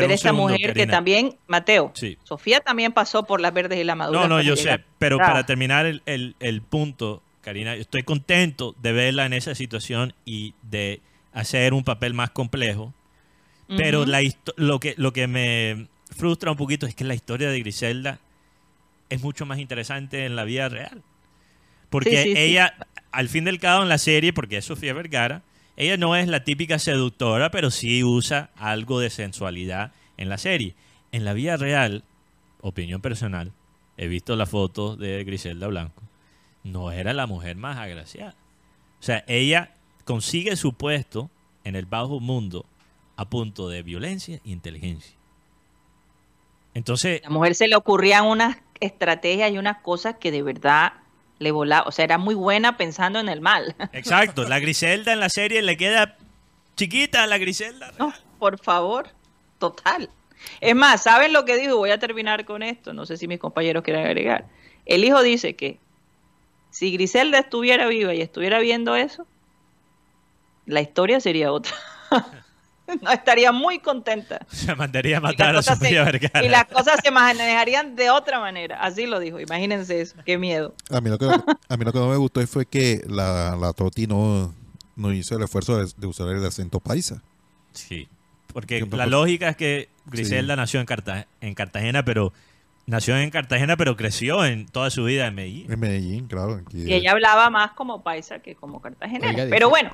pero 0.01 0.13
esta 0.15 0.29
segundo, 0.31 0.53
mujer 0.55 0.75
que 0.75 0.87
también, 0.87 1.37
Mateo, 1.47 1.91
Sí. 1.95 2.19
Sofía 2.25 2.61
también 2.61 2.93
pasó 2.93 3.25
por 3.25 3.41
las 3.41 3.53
verdes 3.55 3.79
y 3.79 3.85
la 3.85 3.95
madura. 3.95 4.21
No, 4.21 4.29
no, 4.29 4.41
yo 4.43 4.55
llegar. 4.55 4.81
sé, 4.81 4.85
pero 4.99 5.17
Ah. 5.21 5.27
para 5.27 5.47
terminar 5.47 5.87
el, 5.87 6.03
el- 6.07 6.37
el 6.41 6.63
punto, 6.63 7.23
Karina, 7.43 7.75
estoy 7.75 8.03
contento 8.03 8.75
de 8.81 8.93
verla 8.93 9.27
en 9.27 9.33
esa 9.33 9.55
situación 9.55 10.15
y 10.25 10.55
de 10.63 11.01
hacer 11.33 11.75
un 11.75 11.85
papel 11.85 12.15
más 12.15 12.31
complejo, 12.31 12.93
pero 13.77 14.05
la 14.07 14.21
lo, 14.57 14.79
que, 14.81 14.95
lo 14.97 15.13
que 15.13 15.27
me 15.27 15.89
frustra 16.17 16.51
un 16.51 16.57
poquito 16.57 16.87
es 16.87 16.95
que 16.95 17.05
la 17.05 17.15
historia 17.15 17.49
de 17.51 17.59
Griselda 17.61 18.19
es 19.11 19.23
mucho 19.23 19.47
más 19.47 19.59
interesante 19.59 20.25
en 20.27 20.37
la 20.37 20.45
vida 20.45 20.69
real. 20.69 21.03
Porque 21.91 22.11
Sí, 22.11 22.29
sí, 22.31 22.33
sí. 22.35 22.39
ella, 22.41 22.75
al 23.13 23.29
fin 23.29 23.45
del 23.45 23.59
cabo 23.61 23.83
en 23.83 23.89
la 23.89 23.99
serie, 23.99 24.33
porque 24.33 24.57
es 24.59 24.65
Sofía 24.65 24.93
Vergara, 24.93 25.43
ella 25.77 25.97
no 25.97 26.15
es 26.17 26.29
la 26.29 26.45
típica 26.45 26.79
seductora, 26.79 27.51
pero 27.51 27.71
sí 27.71 28.05
usa 28.05 28.51
algo 28.57 29.01
de 29.01 29.11
sensualidad 29.11 29.93
en 30.17 30.29
la 30.29 30.39
serie. 30.39 30.75
En 31.13 31.25
la 31.25 31.33
vida 31.33 31.57
real, 31.57 32.05
opinión 32.61 33.01
personal, 33.01 33.53
he 33.97 34.07
visto 34.07 34.37
la 34.37 34.47
foto 34.47 34.97
de 34.97 35.23
Griselda 35.25 35.67
Blanco, 35.67 36.03
no 36.63 36.93
era 36.93 37.13
la 37.13 37.27
mujer 37.27 37.57
más 37.57 37.79
agraciada. 37.79 38.35
O 39.01 39.03
sea, 39.03 39.25
ella 39.27 39.75
consigue 40.05 40.57
su 40.57 40.73
puesto 40.73 41.31
en 41.65 41.77
el 41.77 41.87
bajo 41.87 42.21
mundo 42.21 42.67
a 43.17 43.29
punto 43.29 43.69
de 43.69 43.83
violencia 43.83 44.37
e 44.45 44.51
inteligencia. 44.51 45.17
Entonces, 46.75 47.21
la 47.23 47.31
mujer 47.31 47.55
se 47.55 47.69
le 47.69 47.77
ocurrían 47.77 48.27
unas 48.27 48.57
estrategias 48.81 49.53
y 49.53 49.59
unas 49.59 49.79
cosas 49.79 50.17
que 50.19 50.31
de 50.31 50.43
verdad 50.43 50.95
le 51.45 51.53
volaba, 51.53 51.87
o 51.87 51.93
sea, 51.93 52.05
era 52.05 52.19
muy 52.19 52.35
buena 52.35 52.77
pensando 52.77 53.21
en 53.21 53.29
el 53.29 53.41
mal. 53.41 53.77
exacto, 53.93 54.49
la 54.49 54.59
Griselda 54.59 55.13
en 55.13 55.21
la 55.21 55.29
serie 55.29 55.63
le 55.63 55.77
queda 55.77 56.17
chiquita 56.77 57.23
a 57.23 57.27
la 57.27 57.39
Griselda. 57.39 57.93
No, 57.99 58.13
por 58.39 58.59
favor, 58.59 59.11
total. 59.59 60.11
Es 60.61 60.75
más, 60.75 61.03
¿saben 61.03 61.33
lo 61.33 61.45
que 61.45 61.57
dijo? 61.57 61.77
Voy 61.77 61.91
a 61.91 61.99
terminar 61.99 62.45
con 62.45 62.63
esto, 62.63 62.93
no 62.93 63.07
sé 63.07 63.17
si 63.17 63.29
mis 63.29 63.39
compañeros 63.39 63.85
quieren 63.85 64.05
agregar. 64.05 64.47
El 64.87 65.05
hijo 65.05 65.23
dice 65.23 65.55
que 65.55 65.79
si 66.71 66.91
Griselda 66.93 67.39
estuviera 67.39 67.87
viva 67.87 68.15
y 68.15 68.21
estuviera 68.21 68.59
viendo 68.59 68.97
eso, 68.97 69.27
la 70.67 70.81
historia 70.81 71.21
sería 71.21 71.53
otra. 71.53 71.75
no 73.03 73.11
estaría 73.11 73.51
muy 73.53 73.79
contenta. 73.79 74.45
Se 74.51 74.75
mandaría 74.75 75.17
a 75.17 75.21
Y 75.21 75.23
las 75.23 75.33
matar 75.33 75.51
a 75.51 75.55
cosas 75.59 75.79
se- 75.79 75.85
Sofía 75.87 76.05
Vergara. 76.05 76.45
Y 76.45 76.49
las 76.49 76.65
cosas 76.67 77.01
se 77.03 77.11
manejarían 77.11 77.97
de 77.97 78.11
otra 78.11 78.41
manera. 78.41 78.81
Así 78.81 79.07
lo 79.07 79.19
dijo. 79.21 79.41
Imagínense 79.41 80.01
eso. 80.01 80.17
Qué 80.25 80.37
miedo. 80.39 80.75
A 80.91 81.01
mí 81.01 81.09
lo 81.11 81.19
que, 81.19 81.27
a 81.69 81.77
mí 81.77 81.85
lo 81.85 81.93
que 81.93 81.99
no 81.99 82.09
me 82.09 82.17
gustó 82.17 82.47
fue 82.47 82.67
que 82.67 83.03
la, 83.09 83.57
la 83.57 83.73
Toti 83.73 84.07
no, 84.07 84.55
no 84.97 85.13
hizo 85.13 85.37
el 85.37 85.43
esfuerzo 85.45 85.79
de, 85.79 85.91
de 85.97 86.07
usar 86.07 86.29
el 86.29 86.45
acento 86.45 86.81
paisa. 86.81 87.23
Sí, 87.73 88.09
porque 88.53 88.87
la 88.93 89.07
lógica 89.07 89.49
es 89.49 89.57
que 89.57 89.89
Griselda 90.07 90.55
nació 90.55 90.79
en, 90.81 90.87
Carta- 90.87 91.27
en 91.41 91.55
Cartagena, 91.55 92.05
pero 92.05 92.33
nació 92.87 93.17
en 93.17 93.31
Cartagena, 93.31 93.77
pero 93.77 93.97
creció 93.97 94.45
en 94.45 94.67
toda 94.67 94.91
su 94.91 95.05
vida 95.05 95.27
en 95.27 95.35
Medellín. 95.35 95.73
En 95.73 95.81
Medellín, 95.81 96.27
claro. 96.29 96.61
aquí 96.65 96.83
Y 96.85 96.93
ella 96.93 97.13
hablaba 97.13 97.51
más 97.51 97.73
como 97.73 98.03
paisa 98.03 98.39
que 98.41 98.55
como 98.55 98.81
cartagenera. 98.81 99.31
Oiga, 99.33 99.47
Pero 99.51 99.71
bueno, 99.71 99.91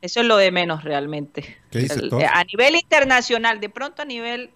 eso 0.00 0.20
es 0.20 0.26
lo 0.26 0.36
de 0.36 0.50
menos 0.50 0.84
realmente. 0.84 1.56
¿Qué 1.70 1.80
dice 1.80 2.00
El- 2.00 2.08
todo? 2.10 2.20
a 2.20 2.44
nivel 2.44 2.74
internacional, 2.76 3.60
de 3.60 3.68
pronto 3.68 4.02
a 4.02 4.04
nivel 4.04 4.50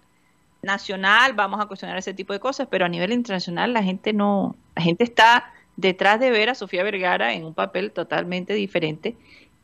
nacional 0.61 1.33
vamos 1.33 1.59
a 1.59 1.65
cuestionar 1.65 1.97
ese 1.97 2.13
tipo 2.13 2.33
de 2.33 2.39
cosas, 2.39 2.67
pero 2.71 2.85
a 2.85 2.89
nivel 2.89 3.11
internacional 3.11 3.73
la 3.73 3.83
gente 3.83 4.13
no, 4.13 4.55
la 4.75 4.81
gente 4.83 5.03
está 5.03 5.51
detrás 5.75 6.19
de 6.19 6.31
ver 6.31 6.49
a 6.49 6.55
Sofía 6.55 6.83
Vergara 6.83 7.33
en 7.33 7.43
un 7.43 7.53
papel 7.53 7.91
totalmente 7.91 8.53
diferente 8.53 9.15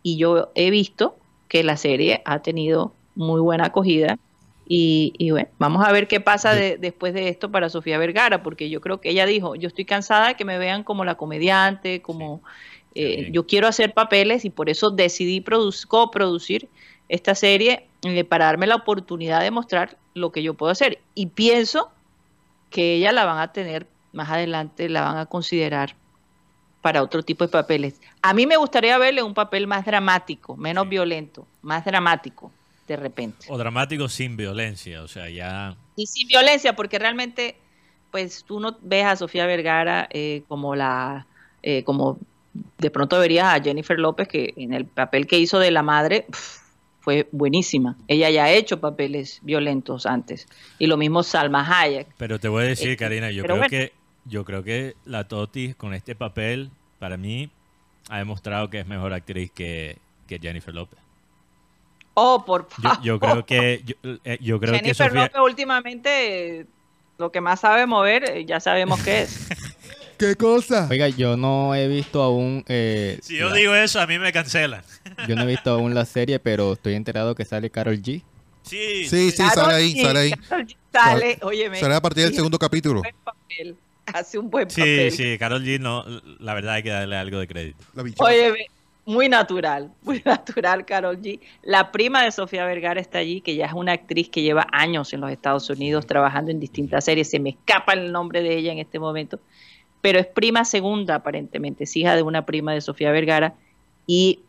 y 0.04 0.18
yo 0.18 0.52
he 0.56 0.70
visto 0.72 1.16
que 1.48 1.64
la 1.64 1.78
serie 1.78 2.22
ha 2.26 2.40
tenido 2.40 2.94
muy 3.16 3.40
buena 3.42 3.68
acogida 3.68 4.18
y, 4.68 5.14
y 5.18 5.32
bueno, 5.32 5.48
vamos 5.58 5.88
a 5.88 5.92
ver 5.92 6.08
qué 6.08 6.20
pasa 6.20 6.54
de- 6.54 6.78
después 6.78 7.14
de 7.14 7.30
esto 7.30 7.50
para 7.50 7.70
Sofía 7.70 7.98
Vergara, 7.98 8.44
porque 8.44 8.70
yo 8.70 8.82
creo 8.82 9.02
que 9.02 9.10
ella 9.10 9.26
dijo, 9.26 9.56
yo 9.56 9.68
estoy 9.68 9.86
cansada 9.86 10.28
de 10.28 10.36
que 10.36 10.46
me 10.46 10.58
vean 10.60 10.84
como 10.84 11.06
la 11.06 11.16
comediante, 11.16 12.02
como 12.02 12.44
eh, 13.02 13.30
yo 13.32 13.48
quiero 13.48 13.68
hacer 13.68 13.94
papeles 13.94 14.44
y 14.46 14.50
por 14.50 14.70
eso 14.70 14.90
decidí 14.92 15.42
produ- 15.42 15.86
coproducir 15.88 16.68
esta 17.08 17.34
serie 17.34 17.88
eh, 18.04 18.24
para 18.24 18.46
darme 18.46 18.68
la 18.68 18.76
oportunidad 18.76 19.42
de 19.42 19.52
mostrar 19.52 19.98
lo 20.14 20.32
que 20.32 20.44
yo 20.44 20.54
puedo 20.54 20.72
hacer. 20.72 21.00
Y 21.16 21.28
pienso 21.28 21.90
que 22.70 22.96
ella 22.96 23.12
la 23.12 23.26
van 23.26 23.40
a 23.40 23.52
tener 23.54 23.88
más 24.12 24.30
adelante, 24.30 24.90
la 24.90 25.02
van 25.02 25.18
a 25.18 25.26
considerar 25.26 25.96
para 26.82 27.02
otro 27.02 27.24
tipo 27.24 27.46
de 27.46 27.52
papeles. 27.52 28.00
A 28.22 28.34
mí 28.34 28.46
me 28.46 28.58
gustaría 28.58 28.98
verle 28.98 29.24
un 29.24 29.34
papel 29.34 29.66
más 29.68 29.86
dramático, 29.86 30.56
menos 30.56 30.88
violento, 30.88 31.46
más 31.62 31.84
dramático, 31.86 32.52
de 32.88 32.96
repente. 32.96 33.46
O 33.50 33.58
dramático 33.58 34.08
sin 34.08 34.38
violencia, 34.38 35.02
o 35.04 35.08
sea, 35.08 35.30
ya... 35.30 35.76
Y 35.96 36.06
sin 36.06 36.28
violencia, 36.28 36.76
porque 36.76 36.98
realmente, 36.98 37.56
pues 38.12 38.44
tú 38.46 38.60
no 38.60 38.78
ves 38.82 39.06
a 39.06 39.16
Sofía 39.16 39.46
Vergara 39.46 40.08
eh, 40.12 40.44
como 40.48 40.76
la, 40.76 41.28
eh, 41.62 41.84
como 41.84 42.18
de 42.78 42.92
pronto 42.92 43.20
verías 43.20 43.54
a 43.54 43.62
Jennifer 43.62 44.00
López, 44.00 44.28
que 44.28 44.54
en 44.58 44.74
el 44.74 44.86
papel 44.86 45.28
que 45.28 45.40
hizo 45.40 45.60
de 45.60 45.72
la 45.72 45.84
madre 45.84 46.26
fue 47.00 47.28
buenísima. 47.32 47.96
Ella 48.08 48.30
ya 48.30 48.46
ha 48.46 48.52
hecho 48.52 48.80
papeles 48.80 49.40
violentos 49.44 50.06
antes. 50.06 50.48
Y 50.78 50.88
lo 50.88 50.98
mismo 50.98 51.24
Salma 51.24 51.66
Hayek. 51.68 52.08
Pero 52.18 52.40
te 52.40 52.48
voy 52.48 52.64
a 52.64 52.68
decir, 52.68 52.90
Eh, 52.92 52.98
Karina, 52.98 53.32
yo 53.32 53.44
creo 53.44 53.56
bueno. 53.56 53.70
que 53.70 53.94
yo 54.26 54.46
creo 54.46 54.64
que 54.64 54.96
la 55.06 55.28
Toti 55.28 55.74
con 55.74 55.94
este 55.94 56.14
papel, 56.16 56.70
para 57.00 57.18
mí, 57.18 57.50
ha 58.10 58.18
demostrado 58.18 58.70
que 58.70 58.80
es 58.80 58.88
mejor 58.88 59.14
actriz 59.14 59.50
que, 59.52 59.98
que 60.28 60.40
Jennifer 60.40 60.74
López. 60.74 61.00
Oh, 62.14 62.44
por 62.46 62.68
favor. 62.70 63.02
yo 63.02 63.20
creo 63.20 63.46
que 63.46 63.82
yo, 63.86 63.96
eh, 64.26 64.38
yo 64.42 64.60
creo 64.60 64.74
que 64.74 64.80
Jennifer 64.80 65.08
Sofía, 65.08 65.24
López 65.24 65.42
últimamente 65.42 66.60
eh, 66.60 66.66
lo 67.18 67.32
que 67.32 67.40
más 67.42 67.62
sabe 67.62 67.86
mover, 67.86 68.30
eh, 68.30 68.46
ya 68.46 68.60
sabemos 68.60 69.02
qué 69.04 69.22
es. 69.22 69.48
¿Qué 70.20 70.36
cosa? 70.36 70.88
Oiga, 70.92 71.08
yo 71.08 71.38
no 71.38 71.74
he 71.74 71.88
visto 71.88 72.22
aún. 72.22 72.64
eh, 72.68 73.18
si 73.22 73.38
yo 73.38 73.50
la- 73.50 73.56
digo 73.56 73.74
eso 73.74 74.02
a 74.02 74.06
mí 74.08 74.20
me 74.20 74.32
cancelan. 74.34 74.84
yo 75.28 75.36
no 75.36 75.44
he 75.44 75.48
visto 75.48 75.72
aún 75.72 75.94
la 75.96 76.06
serie, 76.06 76.40
pero 76.40 76.74
estoy 76.74 76.96
enterado 76.96 77.34
que 77.36 77.46
sale 77.46 77.70
Carol 77.70 77.96
G. 78.02 78.22
Sí, 78.64 79.06
Sí, 79.08 79.32
sí, 79.32 79.38
Karol 79.38 79.54
sale 79.54 79.74
ahí, 79.76 79.94
G, 79.96 80.02
sale 80.04 80.20
ahí. 80.20 80.32
Karol 80.32 80.66
G 80.68 80.76
Sale, 80.92 81.38
óyeme, 81.44 81.80
Sale 81.80 81.96
a 81.96 82.02
partir 82.02 82.24
del 82.24 82.32
sí, 82.32 82.36
segundo 82.36 82.60
capítulo. 82.60 83.02
papel, 83.24 83.78
hace 84.08 84.38
un 84.38 84.50
buen 84.50 84.70
Sí, 84.70 84.82
papel. 84.82 85.12
sí, 85.12 85.38
Carol 85.38 85.64
G 85.64 85.80
no, 85.80 86.04
la 86.40 86.54
verdad 86.54 86.74
hay 86.76 86.84
que 86.84 86.90
darle 86.90 87.16
algo 87.16 87.40
de 87.40 87.48
crédito. 87.48 87.84
Óyeme, 88.18 88.66
muy 89.06 89.30
natural, 89.30 89.94
muy 90.02 90.22
natural 90.26 90.86
Carol 90.86 91.18
G. 91.22 91.40
La 91.64 91.92
prima 91.92 92.24
de 92.26 92.32
Sofía 92.32 92.66
Vergara 92.66 93.00
está 93.00 93.20
allí, 93.20 93.40
que 93.42 93.56
ya 93.56 93.68
es 93.68 93.74
una 93.74 93.94
actriz 93.94 94.30
que 94.30 94.42
lleva 94.42 94.68
años 94.72 95.14
en 95.14 95.22
los 95.22 95.32
Estados 95.32 95.70
Unidos 95.70 96.06
trabajando 96.06 96.52
en 96.52 96.60
distintas 96.60 97.06
series. 97.06 97.30
Se 97.30 97.40
me 97.40 97.52
escapa 97.52 97.94
el 97.94 98.12
nombre 98.12 98.42
de 98.44 98.58
ella 98.58 98.72
en 98.74 98.80
este 98.80 99.00
momento, 99.00 99.40
pero 100.02 100.20
es 100.20 100.26
prima 100.28 100.66
segunda 100.66 101.16
aparentemente, 101.16 101.84
es 101.84 101.96
hija 101.96 102.16
de 102.16 102.22
una 102.22 102.46
prima 102.46 102.74
de 102.74 102.82
Sofía 102.82 103.12
Vergara. 103.12 103.54
Y, 104.08 104.40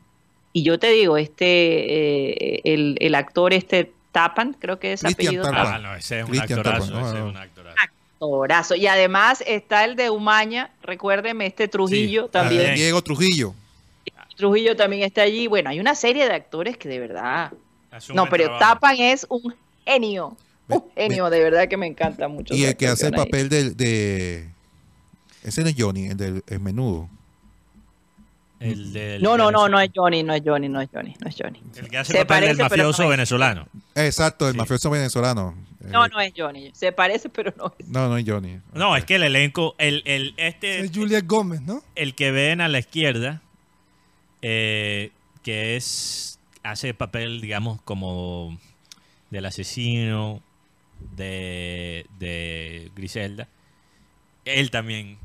y 0.53 0.63
yo 0.63 0.79
te 0.79 0.91
digo, 0.91 1.17
este, 1.17 2.55
eh, 2.55 2.61
el, 2.65 2.97
el 3.01 3.15
actor 3.15 3.53
este 3.53 3.93
Tapan, 4.13 4.55
creo 4.59 4.79
que 4.81 4.93
es 4.93 5.03
Cristian 5.03 5.27
apellido 5.29 5.45
Tapan. 5.45 5.75
Ah, 5.75 5.79
no, 5.79 5.95
ese 5.95 6.19
es 6.21 6.25
un 6.25 6.31
Cristian 6.31 6.59
actorazo, 6.59 6.87
Tapan, 6.87 7.01
no, 7.03 7.09
ese 7.09 7.19
es 7.19 7.25
un 7.25 7.37
actorazo. 7.37 7.77
actorazo. 8.17 8.75
Y 8.75 8.87
además 8.87 9.45
está 9.47 9.85
el 9.85 9.97
de 9.97 10.11
Umaña, 10.11 10.71
recuérdeme, 10.83 11.47
este 11.47 11.69
Trujillo 11.69 12.25
Sí, 12.25 12.31
también. 12.33 12.63
también. 12.63 12.77
Diego 12.77 13.03
Trujillo. 13.03 13.55
Trujillo 14.37 14.75
también 14.75 15.03
está 15.03 15.23
allí. 15.23 15.47
Bueno, 15.47 15.71
hay 15.71 15.79
una 15.81 15.95
serie 15.95 16.27
de 16.27 16.33
actores 16.35 16.77
que 16.77 16.89
de 16.89 16.99
verdad. 16.99 17.53
No, 18.15 18.27
pero 18.29 18.45
trabajo. 18.45 18.59
Tapan 18.75 18.97
es 18.99 19.27
un 19.29 19.55
genio. 19.85 20.37
Un 20.69 20.85
genio, 20.97 21.29
de 21.31 21.41
verdad 21.43 21.69
que 21.69 21.77
me 21.77 21.87
encanta 21.87 22.27
mucho. 22.29 22.55
Y 22.55 22.65
el 22.65 22.77
que 22.77 22.87
hace 22.89 23.07
el 23.07 23.13
papel 23.13 23.49
de... 23.49 24.49
Ese 25.43 25.63
no 25.63 25.69
es 25.69 25.75
Johnny, 25.79 26.07
el 26.07 26.17
del 26.17 26.45
el 26.47 26.61
menudo. 26.61 27.09
El 28.59 28.93
del- 28.93 29.23
No, 29.23 29.39
no, 29.39 29.51
no, 29.51 29.63
del- 29.63 29.73
no 29.73 29.81
es 29.81 29.91
Johnny, 29.95 30.23
no 30.23 30.35
es 30.35 30.43
Johnny, 30.45 30.69
no 30.69 30.81
es 30.83 30.89
Johnny, 30.93 31.15
no 31.19 31.29
es 31.29 31.37
Johnny. 31.39 31.63
El 31.77 31.89
que 31.89 31.97
hace 31.97 32.13
Se 32.13 32.21
el 32.21 32.27
papel 32.27 32.49
del 32.49 32.57
parece, 32.59 32.71
pero 32.71 32.85
mafioso 32.89 33.03
no 33.05 33.09
venezolano. 33.09 33.69
Exacto, 33.95 34.47
el 34.49 34.53
Sí. 34.53 34.59
mafioso 34.59 34.91
venezolano. 34.91 35.55
No, 35.81 36.07
no 36.09 36.21
es 36.21 36.35
Johnny. 36.37 36.71
Se 36.75 36.93
parece, 36.93 37.31
pero 37.31 37.55
no 37.57 37.73
es. 37.79 37.89
No, 37.89 38.09
no 38.11 38.19
es 38.19 38.25
Johnny. 38.29 38.61
No, 38.75 38.95
es 38.97 39.07
que 39.07 39.15
el 39.17 39.23
elenco, 39.23 39.75
el, 39.79 40.03
el, 40.05 40.35
este, 40.37 40.81
Es 40.81 40.91
Juliet 40.95 41.27
Gómez, 41.27 41.63
¿no? 41.63 41.83
el 41.95 42.15
que 42.15 42.31
ven 42.33 42.61
a 42.61 42.69
la 42.69 42.79
izquierda, 42.81 43.41
eh, 44.43 45.11
que 45.43 45.77
es, 45.77 46.39
hace 46.63 46.93
papel, 46.93 47.41
digamos, 47.41 47.81
como 47.81 48.59
del 49.31 49.47
asesino 49.47 50.43
de, 51.17 52.05
de 52.19 52.91
Griselda, 52.95 53.49
él 54.45 54.71
también 54.71 55.17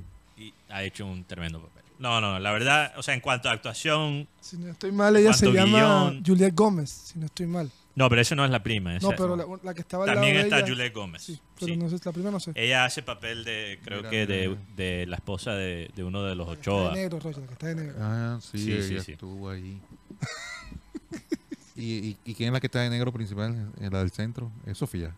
ha 0.75 0.83
hecho 0.83 1.05
un 1.05 1.23
tremendo 1.25 1.61
papel. 1.61 1.83
No, 1.97 2.19
no, 2.19 2.37
la 2.39 2.51
verdad, 2.51 2.93
o 2.97 3.03
sea, 3.03 3.13
en 3.13 3.21
cuanto 3.21 3.47
a 3.49 3.53
actuación, 3.53 4.27
Si 4.41 4.57
no 4.57 4.69
estoy 4.69 4.91
mal, 4.91 5.15
ella 5.15 5.31
se 5.33 5.45
¿Cuánto 5.45 5.65
llama 5.65 6.09
guion? 6.09 6.23
Juliet 6.25 6.53
Gómez, 6.53 6.89
si 6.89 7.17
no 7.19 7.25
estoy 7.27 7.47
mal. 7.47 7.71
no, 7.95 8.09
pero 8.09 8.19
eso 8.21 8.35
no 8.35 8.43
es 8.43 8.51
la 8.51 8.61
prima. 8.61 8.97
esa- 8.97 9.07
No, 9.09 9.15
pero 9.15 9.37
la, 9.37 9.45
la 9.63 9.73
que 9.73 9.79
estaba 9.79 10.03
al 10.03 10.11
también 10.13 10.33
lado 10.35 10.43
de 10.43 10.49
está 10.49 10.57
ella- 10.59 10.67
Juliette 10.67 10.93
Gómez. 10.93 11.21
Sí, 11.21 11.39
pero 11.57 11.73
sí. 11.73 11.77
no 11.77 11.89
sé, 11.89 11.95
la 12.03 12.11
primera 12.11 12.31
no 12.31 12.39
sé. 12.41 12.51
Ella 12.55 12.83
hace 12.83 13.01
papel 13.01 13.45
de, 13.45 13.79
creo 13.81 13.99
Mira, 13.99 14.09
que 14.09 14.21
mira, 14.27 14.35
de, 14.35 14.47
mira. 14.49 14.61
de 14.75 15.05
la 15.07 15.15
esposa 15.15 15.51
de, 15.53 15.89
de 15.95 16.03
uno 16.03 16.21
de 16.23 16.35
los 16.35 16.49
Está 16.49 16.59
Ochoa. 16.71 16.89
de 16.89 16.95
negro, 17.01 17.19
Roger, 17.21 17.37
la 17.41 17.47
que 17.47 17.53
está 17.53 17.67
de 17.67 17.75
negro. 17.75 17.95
Ah, 18.01 18.39
sí, 18.41 18.57
Sí, 18.57 18.81
sí, 18.83 18.93
ella 18.95 19.03
sí. 19.03 19.11
estuvo 19.13 19.49
ahí. 19.49 19.79
¿Y, 21.77 21.83
y, 22.09 22.17
y 22.25 22.35
quién 22.35 22.49
es 22.49 22.53
la 22.53 22.59
que 22.59 22.67
está 22.67 22.79
de 22.81 22.89
negro 22.89 23.11
principal? 23.11 23.71
Eh, 23.79 23.89
La 23.91 23.99
del 23.99 24.11
centro. 24.11 24.51
Es 24.65 24.77
Sofía. 24.77 25.13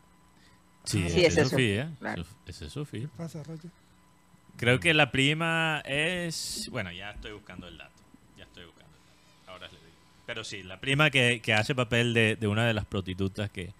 Sí, 0.83 1.07
Sí, 1.09 1.25
esa 1.25 1.41
es 1.41 1.45
es. 1.45 1.49
Sofía. 1.49 1.91
Claro. 1.99 2.23
Sof- 2.23 2.35
Esa 2.47 2.65
es 2.65 2.73
Sofía. 2.73 3.01
¿Qué 3.01 3.07
pasa, 3.17 3.43
Roger? 3.43 3.69
Creo 4.57 4.79
que 4.79 4.93
la 4.93 5.11
prima 5.11 5.81
es. 5.85 6.67
Bueno, 6.71 6.91
ya 6.91 7.11
estoy 7.11 7.31
buscando 7.31 7.67
el 7.67 7.77
dato. 7.77 7.91
Ya 8.37 8.43
estoy 8.43 8.65
buscando 8.65 8.91
el 8.95 9.03
dato. 9.03 9.51
Ahora 9.51 9.67
le 9.67 9.77
digo. 9.77 9.91
Pero 10.25 10.43
sí, 10.43 10.63
la 10.63 10.79
prima 10.79 11.09
que, 11.09 11.41
que 11.41 11.53
hace 11.53 11.75
papel 11.75 12.13
de, 12.13 12.35
de 12.35 12.47
una 12.47 12.65
de 12.65 12.73
las 12.73 12.85
prostitutas 12.85 13.49
que, 13.49 13.71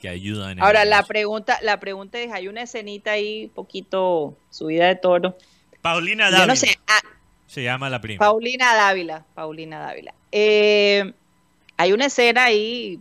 que 0.00 0.08
ayuda 0.08 0.50
en 0.50 0.58
el 0.58 0.64
Ahora, 0.64 0.84
la 0.84 1.02
pregunta, 1.04 1.58
la 1.62 1.78
pregunta 1.78 2.18
es, 2.18 2.32
hay 2.32 2.48
una 2.48 2.62
escenita 2.62 3.12
ahí, 3.12 3.48
poquito 3.54 4.36
subida 4.50 4.88
de 4.88 4.96
tono. 4.96 5.36
Paulina 5.80 6.26
Yo 6.26 6.32
Dávila. 6.32 6.46
no 6.46 6.56
sé, 6.56 6.76
ah, 6.88 7.00
Se 7.46 7.62
llama 7.62 7.88
la 7.88 8.00
prima. 8.00 8.18
Paulina 8.18 8.74
Dávila, 8.74 9.24
Paulina 9.34 9.78
Dávila. 9.80 10.14
Eh, 10.32 11.12
hay 11.76 11.92
una 11.92 12.06
escena 12.06 12.44
ahí 12.44 12.98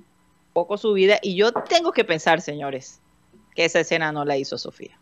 poco 0.53 0.77
subida 0.77 1.17
y 1.21 1.35
yo 1.35 1.51
tengo 1.53 1.91
que 1.93 2.03
pensar, 2.03 2.41
señores, 2.41 2.99
que 3.55 3.65
esa 3.65 3.79
escena 3.79 4.11
no 4.11 4.25
la 4.25 4.37
hizo 4.37 4.57
Sofía. 4.57 4.97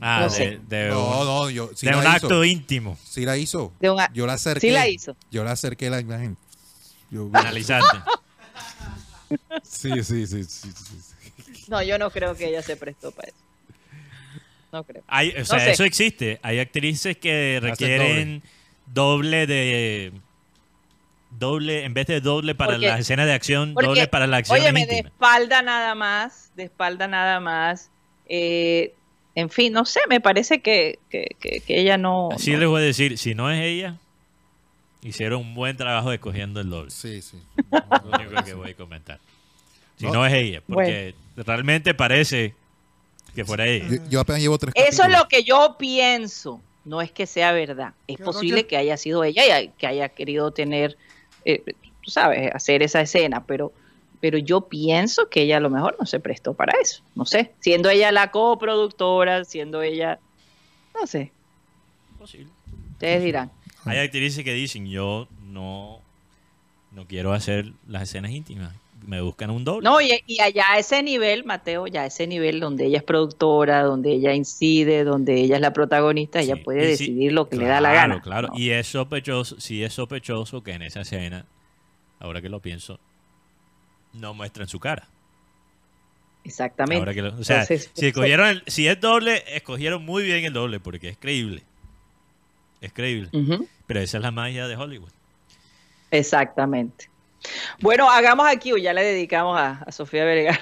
Ah, 0.00 0.18
no 0.20 0.24
de, 0.28 0.30
sé. 0.30 0.60
de 0.68 0.88
No, 0.88 1.20
un, 1.20 1.26
no, 1.26 1.50
yo 1.50 1.70
sí 1.74 1.86
de 1.86 1.92
la 1.92 1.98
un 1.98 2.04
hizo. 2.04 2.12
acto 2.12 2.44
íntimo. 2.44 2.98
Sí 3.04 3.24
la 3.24 3.36
hizo. 3.36 3.72
De 3.80 3.94
Yo 4.12 4.26
la 4.26 4.32
acerqué. 4.34 4.60
Sí 4.68 4.70
la 4.72 4.88
hizo. 4.88 5.16
Yo 5.30 5.44
la 5.44 5.52
acerqué 5.52 5.88
a 5.88 5.90
la 5.90 6.00
imagen. 6.00 6.36
Yo- 7.10 7.30
Analizante. 7.32 7.96
sí, 9.62 9.90
sí, 10.02 10.26
sí, 10.26 10.44
sí, 10.44 10.44
sí, 10.44 10.72
sí. 10.72 11.64
No, 11.68 11.82
yo 11.82 11.98
no 11.98 12.10
creo 12.10 12.34
que 12.34 12.48
ella 12.48 12.62
se 12.62 12.76
prestó 12.76 13.10
para 13.12 13.28
eso. 13.28 13.36
No 14.72 14.84
creo. 14.84 15.02
Hay, 15.06 15.30
o 15.30 15.44
sea, 15.44 15.60
sé. 15.60 15.70
eso 15.72 15.84
existe. 15.84 16.38
Hay 16.42 16.58
actrices 16.58 17.16
que 17.16 17.58
requieren 17.62 18.42
doble 18.86 19.46
de. 19.46 20.12
Doble, 21.30 21.84
en 21.84 21.92
vez 21.92 22.06
de 22.06 22.20
doble 22.20 22.54
para 22.54 22.72
Porque- 22.74 22.86
las 22.86 23.00
escenas 23.00 23.26
de 23.26 23.34
acción, 23.34 23.74
porque, 23.74 23.88
doble 23.88 24.06
para 24.08 24.26
las 24.26 24.38
acciones 24.40 24.62
Óyeme, 24.64 24.86
de 24.86 24.92
íntimas. 24.94 25.12
espalda 25.12 25.60
nada 25.62 25.94
más, 25.94 26.50
de 26.56 26.62
espalda 26.64 27.08
nada 27.08 27.40
más. 27.40 27.90
eh, 28.28 28.94
en 29.36 29.48
fin, 29.50 29.72
no 29.72 29.84
sé, 29.84 30.00
me 30.08 30.20
parece 30.20 30.60
que, 30.60 30.98
que, 31.10 31.28
que- 31.38 31.60
que 31.60 31.80
ella 31.80 31.96
no... 31.96 32.30
Así 32.32 32.50
no- 32.50 32.58
les 32.58 32.68
voy 32.68 32.82
a 32.82 32.84
decir, 32.84 33.16
si 33.18 33.34
no 33.36 33.48
es 33.50 33.60
ella, 33.62 33.96
hicieron 35.02 35.40
un 35.42 35.54
buen 35.54 35.76
trabajo 35.76 36.10
escogiendo 36.10 36.60
el 36.60 36.68
doble. 36.70 36.90
Sí, 36.90 37.22
sí. 37.22 37.38
Lo 37.70 38.18
único 38.18 38.42
que 38.44 38.54
voy 38.54 38.70
a 38.70 38.74
comentar. 38.74 39.20
Si 39.96 40.06
No. 40.06 40.14
no, 40.14 40.26
es 40.26 40.32
ella, 40.34 40.62
porque 40.66 41.14
realmente 41.36 41.94
parece 41.94 42.54
que 43.34 43.44
fuera 43.44 43.66
ella. 43.66 43.86
Yo, 43.88 44.08
yo 44.10 44.20
apenas 44.20 44.40
llevo 44.42 44.58
tres 44.58 44.72
Eso 44.74 45.04
es 45.04 45.10
lo 45.10 45.28
que 45.28 45.44
yo 45.44 45.76
pienso, 45.78 46.60
no 46.84 47.00
es 47.02 47.12
que 47.12 47.26
sea 47.26 47.52
verdad. 47.52 47.92
Es 48.06 48.18
posible 48.18 48.66
que 48.66 48.76
haya 48.76 48.96
sido 48.96 49.22
ella 49.24 49.60
y 49.60 49.68
que 49.68 49.86
haya 49.86 50.08
querido 50.08 50.50
tener, 50.50 50.96
eh, 51.44 51.62
tú 52.02 52.10
sabes, 52.10 52.50
hacer 52.54 52.82
esa 52.82 53.00
escena, 53.02 53.44
pero, 53.46 53.72
pero 54.20 54.38
yo 54.38 54.62
pienso 54.62 55.28
que 55.28 55.42
ella 55.42 55.58
a 55.58 55.60
lo 55.60 55.70
mejor 55.70 55.96
no 55.98 56.06
se 56.06 56.20
prestó 56.20 56.54
para 56.54 56.78
eso. 56.80 57.02
No 57.14 57.24
sé, 57.24 57.52
siendo 57.60 57.88
ella 57.90 58.12
la 58.12 58.30
coproductora, 58.30 59.44
siendo 59.44 59.82
ella, 59.82 60.18
no 60.98 61.06
sé, 61.06 61.32
Posible. 62.18 62.50
ustedes 62.92 63.22
dirán. 63.22 63.50
Hay 63.84 63.98
actrices 63.98 64.42
que 64.44 64.52
dicen, 64.52 64.86
yo 64.86 65.28
no, 65.44 66.00
no 66.92 67.06
quiero 67.06 67.32
hacer 67.32 67.72
las 67.86 68.02
escenas 68.04 68.32
íntimas. 68.32 68.74
Me 69.06 69.20
buscan 69.20 69.50
un 69.50 69.62
doble. 69.62 69.84
No, 69.84 70.00
y, 70.00 70.10
y 70.26 70.40
allá 70.40 70.64
a 70.72 70.78
ese 70.80 71.00
nivel, 71.02 71.44
Mateo, 71.44 71.86
ya 71.86 72.02
a 72.02 72.06
ese 72.06 72.26
nivel 72.26 72.58
donde 72.58 72.86
ella 72.86 72.96
es 72.98 73.04
productora, 73.04 73.82
donde 73.84 74.10
ella 74.12 74.34
incide, 74.34 75.04
donde 75.04 75.34
ella 75.40 75.56
es 75.56 75.60
la 75.60 75.72
protagonista, 75.72 76.40
ella 76.40 76.56
puede 76.64 76.84
decidir 76.86 77.32
lo 77.32 77.48
que 77.48 77.54
le 77.56 77.66
da 77.66 77.80
la 77.80 77.90
Claro, 77.92 78.08
gana. 78.14 78.22
Claro, 78.22 78.48
¿no? 78.48 78.58
y 78.58 78.70
es 78.70 78.88
sospechoso, 78.88 79.60
sí 79.60 79.84
es 79.84 79.92
sospechoso 79.92 80.64
que 80.64 80.72
en 80.72 80.82
esa 80.82 81.02
escena, 81.02 81.46
ahora 82.18 82.42
que 82.42 82.48
lo 82.48 82.58
pienso, 82.60 82.98
no 84.16 84.34
muestran 84.34 84.68
su 84.68 84.78
cara. 84.80 85.06
Exactamente. 86.44 86.98
Ahora 86.98 87.14
que 87.14 87.22
lo- 87.22 87.36
o 87.38 87.44
sea, 87.44 87.62
Entonces, 87.62 87.90
si 87.94 88.06
escogieron 88.06 88.46
el- 88.48 88.62
si 88.66 88.86
es 88.86 89.00
doble, 89.00 89.42
escogieron 89.48 90.04
muy 90.04 90.22
bien 90.24 90.44
el 90.44 90.52
doble 90.52 90.78
porque 90.80 91.08
es 91.08 91.16
creíble. 91.18 91.62
Es 92.80 92.92
creíble. 92.92 93.30
Pero 93.86 94.00
esa 94.00 94.18
es 94.18 94.22
la 94.22 94.30
magia 94.30 94.68
de 94.68 94.76
Hollywood. 94.76 95.10
Exactamente. 96.10 97.10
Bueno, 97.80 98.10
hagamos 98.10 98.46
aquí, 98.48 98.72
o 98.72 98.76
ya 98.76 98.92
le 98.92 99.02
dedicamos 99.02 99.58
a, 99.58 99.82
a 99.86 99.92
Sofía 99.92 100.24
Vergara. 100.24 100.60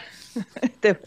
Este- 0.62 0.98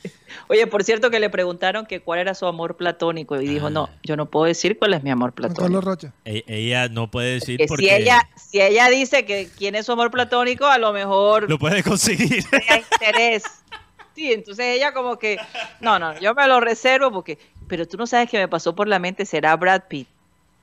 Oye, 0.48 0.68
por 0.68 0.84
cierto 0.84 1.10
que 1.10 1.20
le 1.20 1.30
preguntaron 1.30 1.86
que 1.86 2.00
cuál 2.02 2.20
era 2.20 2.34
su 2.34 2.46
amor 2.46 2.78
platónico 2.78 3.40
y 3.42 3.48
dijo, 3.48 3.70
no, 3.70 3.90
yo 4.04 4.16
no 4.16 4.26
puedo 4.28 4.46
decir 4.46 4.78
cuál 4.78 4.94
es 4.94 5.04
mi 5.04 5.10
amor 5.10 5.34
Juan 5.38 5.54
Carlos 5.54 5.58
platónico. 5.58 5.82
Rocha. 5.82 6.14
E- 6.26 6.44
ella 6.48 6.90
no 6.90 7.10
puede 7.12 7.34
decir 7.34 7.58
Que 7.58 7.68
porque 7.68 7.86
si 7.86 7.90
ella, 7.94 8.30
si 8.36 8.62
ella 8.62 8.90
dice 8.90 9.26
que 9.26 9.50
quién 9.58 9.76
es 9.76 9.86
su 9.86 9.92
amor 9.92 10.12
platónico, 10.12 10.66
a 10.66 10.78
lo 10.78 10.94
mejor 10.94 11.50
lo 11.50 11.58
puede 11.60 11.84
conseguir. 11.84 12.44
interés. 12.92 13.44
Sí, 14.16 14.34
entonces 14.34 14.66
ella 14.76 14.94
como 14.94 15.20
que, 15.20 15.38
no, 15.80 16.00
no, 16.00 16.20
yo 16.20 16.34
me 16.34 16.48
lo 16.48 16.60
reservo 16.60 17.12
porque, 17.12 17.38
pero 17.68 17.88
tú 17.88 17.98
no 17.98 18.08
sabes 18.08 18.30
que 18.30 18.38
me 18.40 18.48
pasó 18.48 18.74
por 18.76 18.88
la 18.88 18.98
mente, 19.00 19.26
será 19.26 19.56
Brad 19.56 19.84
Pitt. 19.88 20.08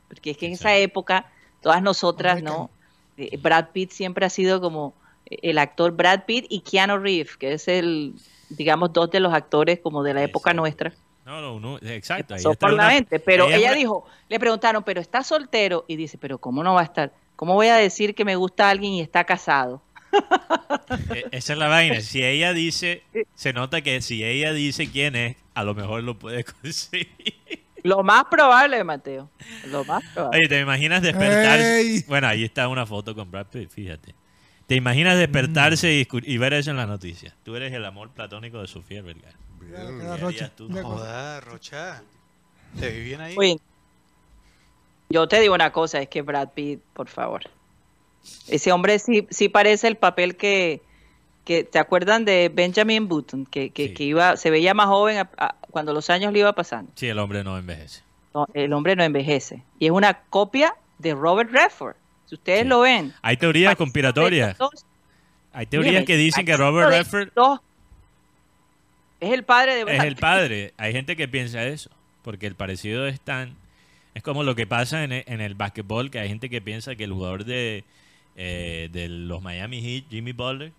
Porque 0.08 0.30
es 0.32 0.36
que 0.36 0.46
en 0.46 0.52
esa 0.52 0.74
época, 0.76 1.26
todas 1.60 1.80
nosotras, 1.82 2.42
¿no? 2.42 2.70
Eh, 3.16 3.36
Brad 3.38 3.66
Pitt 3.72 3.90
siempre 3.92 4.26
ha 4.26 4.30
sido 4.30 4.60
como 4.60 4.92
el 5.26 5.58
actor 5.58 5.92
Brad 5.92 6.24
Pitt 6.26 6.46
y 6.48 6.60
Keanu 6.60 6.98
Reeves, 6.98 7.36
que 7.36 7.52
es 7.52 7.68
el, 7.68 8.14
digamos, 8.50 8.92
dos 8.92 9.10
de 9.10 9.20
los 9.20 9.32
actores 9.32 9.80
como 9.80 10.02
de 10.02 10.14
la 10.14 10.22
época 10.22 10.52
nuestra. 10.54 10.92
No, 11.24 11.40
no, 11.40 11.58
no, 11.58 11.78
exacto. 11.78 12.34
ahí 12.34 12.38
pasó 12.38 12.52
está 12.52 12.66
por 12.66 12.76
la 12.76 12.84
una- 12.84 12.92
mente. 12.94 13.18
Pero 13.18 13.50
ella 13.50 13.72
dijo, 13.72 14.06
le 14.28 14.38
preguntaron, 14.38 14.82
¿pero 14.82 15.00
está 15.00 15.22
soltero? 15.22 15.84
Y 15.88 15.96
dice, 15.96 16.18
¿pero 16.18 16.38
cómo 16.38 16.62
no 16.62 16.74
va 16.74 16.82
a 16.82 16.84
estar? 16.84 17.12
¿Cómo 17.36 17.54
voy 17.54 17.68
a 17.68 17.76
decir 17.76 18.14
que 18.14 18.24
me 18.24 18.36
gusta 18.36 18.68
alguien 18.70 18.92
y 18.92 19.00
está 19.00 19.24
casado? 19.24 19.80
E- 21.14 21.26
Esa 21.32 21.52
es 21.54 21.58
la 21.58 21.68
vaina. 21.68 22.00
Si 22.00 22.22
ella 22.22 22.52
dice, 22.52 23.02
se 23.34 23.52
nota 23.52 23.80
que 23.80 24.00
si 24.02 24.22
ella 24.24 24.52
dice 24.52 24.90
quién 24.90 25.16
es, 25.16 25.36
a 25.54 25.64
lo 25.64 25.74
mejor 25.74 26.02
lo 26.02 26.18
puede 26.18 26.44
conseguir. 26.62 27.08
Lo 27.82 28.02
más 28.02 28.24
probable, 28.30 28.82
Mateo. 28.84 29.28
Lo 29.66 29.84
más 29.84 30.02
probable. 30.14 30.38
Oye, 30.38 30.48
¿te 30.48 30.60
imaginas 30.60 31.02
despertarse? 31.02 31.80
Ey. 31.80 32.04
Bueno, 32.06 32.26
ahí 32.28 32.44
está 32.44 32.68
una 32.68 32.86
foto 32.86 33.14
con 33.14 33.30
Brad 33.30 33.46
Pitt, 33.46 33.70
fíjate. 33.70 34.14
¿Te 34.66 34.74
imaginas 34.76 35.18
despertarse 35.18 35.92
y, 35.94 36.04
escu- 36.06 36.22
y 36.24 36.38
ver 36.38 36.54
eso 36.54 36.70
en 36.70 36.76
las 36.78 36.88
noticias? 36.88 37.34
Tú 37.44 37.54
eres 37.56 37.72
el 37.72 37.84
amor 37.84 38.10
platónico 38.10 38.60
de 38.60 38.66
Sofía 38.66 39.02
Vergara. 39.02 39.36
Queda 39.60 40.16
¿Qué 40.16 40.20
Rocha. 40.22 40.50
tú? 40.56 40.68
¿Te 42.80 42.90
vi 42.90 43.04
bien 43.04 43.20
ahí? 43.20 43.36
Yo 45.10 45.28
te 45.28 45.40
digo 45.40 45.54
una 45.54 45.70
cosa, 45.72 46.00
es 46.00 46.08
que 46.08 46.22
Brad 46.22 46.48
Pitt, 46.50 46.80
por 46.92 47.08
favor. 47.08 47.42
Ese 48.48 48.72
hombre 48.72 48.98
sí, 48.98 49.26
sí 49.30 49.48
parece 49.48 49.86
el 49.86 49.96
papel 49.96 50.36
que, 50.36 50.80
que 51.44 51.62
¿te 51.62 51.78
acuerdan 51.78 52.24
de 52.24 52.50
Benjamin 52.52 53.06
Button? 53.06 53.44
Que, 53.46 53.70
que, 53.70 53.92
que 53.94 54.04
iba, 54.04 54.36
se 54.36 54.50
veía 54.50 54.72
más 54.74 54.86
joven 54.86 55.18
a- 55.18 55.30
a- 55.36 55.54
cuando 55.70 55.92
los 55.92 56.08
años 56.10 56.32
le 56.32 56.38
iba 56.40 56.52
pasando. 56.54 56.90
Sí, 56.94 57.06
el 57.06 57.18
hombre 57.18 57.44
no 57.44 57.58
envejece. 57.58 58.02
No, 58.32 58.46
el 58.54 58.72
hombre 58.72 58.96
no 58.96 59.04
envejece. 59.04 59.62
Y 59.78 59.86
es 59.86 59.92
una 59.92 60.22
copia 60.30 60.74
de 60.98 61.14
Robert 61.14 61.50
Redford. 61.52 61.96
Si 62.26 62.34
ustedes 62.34 62.66
lo 62.66 62.80
ven. 62.80 63.12
Hay 63.22 63.36
teorías 63.36 63.76
conspiratorias. 63.76 64.56
Hay 65.52 65.66
teorías 65.66 65.92
Dígame, 65.92 66.06
que 66.06 66.16
dicen 66.16 66.44
que 66.44 66.56
Robert 66.56 66.90
Redford 66.90 67.32
dos. 67.34 67.60
Es 69.20 69.32
el 69.32 69.44
padre 69.44 69.74
de 69.74 69.80
es 69.80 69.86
Brad 69.86 70.06
el 70.06 70.14
Pitt. 70.14 70.20
padre. 70.20 70.74
Hay 70.76 70.92
gente 70.92 71.16
que 71.16 71.28
piensa 71.28 71.64
eso, 71.64 71.90
porque 72.22 72.46
el 72.46 72.54
parecido 72.54 73.06
es 73.06 73.20
tan... 73.20 73.56
Es 74.14 74.22
como 74.22 74.42
lo 74.42 74.54
que 74.54 74.66
pasa 74.66 75.02
en 75.04 75.12
el, 75.12 75.24
en 75.26 75.40
el 75.40 75.54
básquetbol, 75.54 76.10
que 76.10 76.18
hay 76.20 76.28
gente 76.28 76.48
que 76.48 76.60
piensa 76.60 76.94
que 76.94 77.04
el 77.04 77.12
jugador 77.12 77.44
de, 77.44 77.84
eh, 78.36 78.88
de 78.92 79.08
los 79.08 79.42
Miami 79.42 79.80
Heat, 79.80 80.04
Jimmy 80.10 80.32
Butler, 80.32 80.72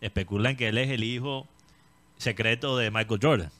especulan 0.00 0.56
que 0.56 0.68
él 0.68 0.78
es 0.78 0.90
el 0.90 1.02
hijo 1.02 1.46
secreto 2.18 2.76
de 2.76 2.90
Michael 2.90 3.20
Jordan. 3.22 3.50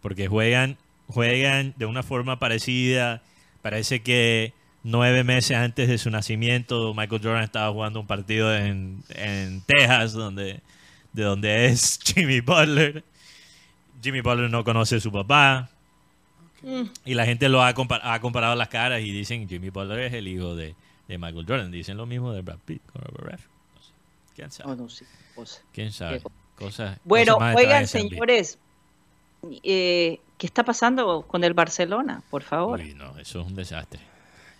Porque 0.00 0.28
juegan, 0.28 0.78
juegan 1.08 1.74
de 1.76 1.86
una 1.86 2.02
forma 2.02 2.38
parecida. 2.38 3.22
Parece 3.62 4.00
que 4.00 4.52
nueve 4.82 5.24
meses 5.24 5.56
antes 5.56 5.88
de 5.88 5.98
su 5.98 6.10
nacimiento, 6.10 6.94
Michael 6.94 7.20
Jordan 7.22 7.42
estaba 7.44 7.72
jugando 7.72 8.00
un 8.00 8.06
partido 8.06 8.54
en, 8.54 9.02
en 9.10 9.60
Texas, 9.62 10.12
donde, 10.12 10.60
de 11.12 11.22
donde 11.22 11.66
es 11.66 11.98
Jimmy 12.04 12.40
Butler. 12.40 13.04
Jimmy 14.02 14.20
Butler 14.20 14.50
no 14.50 14.64
conoce 14.64 14.96
a 14.96 15.00
su 15.00 15.10
papá. 15.12 15.70
Y 17.04 17.14
la 17.14 17.24
gente 17.24 17.48
lo 17.48 17.62
ha, 17.62 17.72
compa- 17.74 18.00
ha 18.02 18.20
comparado 18.20 18.56
las 18.56 18.68
caras 18.68 19.00
y 19.02 19.12
dicen 19.12 19.48
Jimmy 19.48 19.70
Butler 19.70 20.00
es 20.00 20.12
el 20.14 20.26
hijo 20.26 20.56
de, 20.56 20.74
de 21.06 21.18
Michael 21.18 21.44
Jordan. 21.46 21.70
Dicen 21.70 21.96
lo 21.96 22.04
mismo 22.06 22.32
de 22.32 22.42
Brad 22.42 22.58
Pitt 22.64 22.82
con 22.92 23.02
Robert 23.02 23.24
Redford. 23.30 23.50
No 23.76 23.82
sé. 23.82 23.92
¿Quién 24.34 24.50
sabe? 24.50 24.72
Oh, 24.72 24.76
no, 24.76 24.88
sí, 24.88 25.04
cosa. 25.36 25.60
¿Quién 25.72 25.92
sabe? 25.92 26.20
Qué 26.20 26.26
Cosas, 26.64 26.98
Bueno, 27.04 27.34
cosas 27.34 27.54
más 27.54 27.56
oigan, 27.56 27.86
señores, 27.86 28.58
eh, 29.62 30.18
¿qué 30.36 30.46
está 30.46 30.64
pasando 30.64 31.22
con 31.22 31.44
el 31.44 31.54
Barcelona? 31.54 32.24
Por 32.30 32.42
favor. 32.42 32.80
Uy, 32.80 32.94
no, 32.94 33.16
eso 33.18 33.40
es 33.42 33.46
un 33.46 33.54
desastre. 33.54 34.00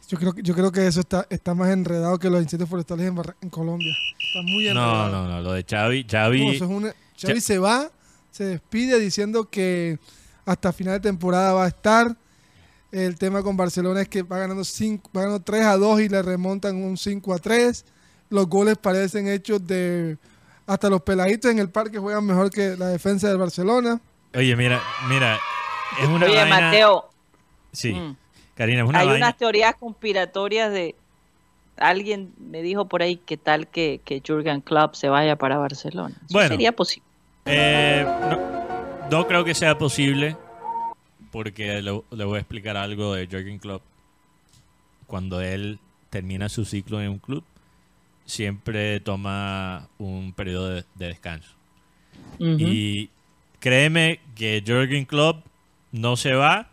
Yo 0.08 0.18
creo, 0.18 0.32
que- 0.32 0.42
yo 0.42 0.54
creo 0.54 0.72
que 0.72 0.86
eso 0.86 1.00
está, 1.00 1.26
está 1.30 1.54
más 1.54 1.68
enredado 1.70 2.18
que 2.18 2.30
los 2.30 2.42
incendios 2.42 2.68
forestales 2.70 3.06
en, 3.06 3.14
Barra- 3.14 3.36
en 3.42 3.50
Colombia. 3.50 3.94
Está 4.18 4.42
muy 4.42 4.64
No, 4.64 4.70
enredado. 4.70 5.10
no, 5.10 5.28
no. 5.28 5.40
Lo 5.42 5.52
de 5.52 5.64
Xavi, 5.68 6.06
Xavi 6.10 6.46
No, 6.46 6.52
eso 6.52 6.64
es 6.64 6.70
una- 6.70 6.94
Xavi 7.20 7.34
Cha- 7.34 7.40
se 7.40 7.58
va, 7.58 7.90
se 8.30 8.44
despide 8.44 8.98
diciendo 8.98 9.48
que 9.50 9.98
hasta 10.46 10.72
final 10.72 10.94
de 10.94 11.00
temporada 11.00 11.52
va 11.52 11.64
a 11.64 11.68
estar. 11.68 12.16
El 12.90 13.18
tema 13.18 13.42
con 13.42 13.54
Barcelona 13.56 14.00
es 14.00 14.08
que 14.08 14.22
va 14.22 14.38
ganando, 14.38 14.64
cinco, 14.64 15.10
va 15.14 15.20
ganando 15.22 15.42
3 15.44 15.62
a 15.66 15.76
2 15.76 16.00
y 16.00 16.08
le 16.08 16.22
remontan 16.22 16.76
un 16.82 16.96
5 16.96 17.34
a 17.34 17.38
3. 17.38 17.84
Los 18.30 18.48
goles 18.48 18.78
parecen 18.78 19.28
hechos 19.28 19.66
de... 19.66 20.16
Hasta 20.66 20.88
los 20.88 21.02
peladitos 21.02 21.50
en 21.50 21.58
el 21.58 21.68
parque 21.70 21.98
juegan 21.98 22.24
mejor 22.24 22.50
que 22.50 22.76
la 22.78 22.86
defensa 22.88 23.28
del 23.28 23.36
Barcelona. 23.38 24.00
Oye, 24.34 24.56
mira, 24.56 24.80
mira. 25.08 25.38
Es 26.00 26.06
una 26.08 26.24
Oye, 26.26 26.36
vaina- 26.36 26.60
Mateo, 26.60 27.10
Sí, 27.72 27.92
Mm. 27.92 28.16
Karina, 28.58 28.82
es 28.82 28.88
una 28.88 28.98
hay 28.98 29.06
vaina. 29.06 29.26
unas 29.26 29.36
teorías 29.38 29.74
conspiratorias 29.76 30.70
de... 30.72 30.94
Alguien 31.76 32.32
me 32.38 32.60
dijo 32.60 32.86
por 32.88 33.02
ahí 33.02 33.16
que 33.16 33.36
tal 33.36 33.68
que, 33.68 34.00
que 34.04 34.20
Jurgen 34.26 34.60
Klopp 34.60 34.94
se 34.94 35.08
vaya 35.08 35.36
para 35.36 35.58
Barcelona. 35.58 36.14
Eso 36.16 36.26
Bueno. 36.32 36.48
sería 36.48 36.72
posible. 36.72 37.06
Eh, 37.46 38.04
no, 38.04 39.08
no 39.10 39.26
creo 39.28 39.44
que 39.44 39.54
sea 39.54 39.78
posible 39.78 40.36
porque 41.30 41.80
le, 41.80 42.02
le 42.10 42.24
voy 42.24 42.36
a 42.36 42.40
explicar 42.40 42.76
algo 42.76 43.14
de 43.14 43.26
Jürgen 43.28 43.58
Klopp. 43.60 43.82
Cuando 45.06 45.40
él 45.40 45.78
termina 46.10 46.48
su 46.48 46.64
ciclo 46.64 47.00
en 47.00 47.10
un 47.10 47.18
club, 47.18 47.44
siempre 48.24 48.98
toma 49.00 49.88
un 49.98 50.32
periodo 50.32 50.68
de, 50.70 50.84
de 50.96 51.06
descanso. 51.06 51.50
Y 52.40 53.08
créeme 53.60 54.18
que 54.34 54.62
Jürgen 54.66 55.04
Klopp 55.04 55.44
no 55.92 56.16
se 56.16 56.34
va 56.34 56.68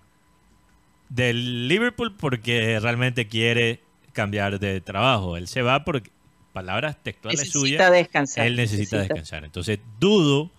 del 1.15 1.67
Liverpool 1.67 2.15
porque 2.15 2.79
realmente 2.79 3.27
quiere 3.27 3.79
cambiar 4.13 4.59
de 4.59 4.81
trabajo. 4.81 5.37
Él 5.37 5.47
se 5.47 5.61
va 5.61 5.83
porque, 5.85 6.11
palabras 6.53 6.97
textuales 7.03 7.39
Necesita 7.39 7.59
suyas, 7.59 7.91
descansar, 7.91 8.45
él 8.47 8.55
necesita, 8.55 8.97
necesita. 8.97 9.13
descansar. 9.13 9.45
Entonces, 9.45 9.79
dudo, 9.99 10.51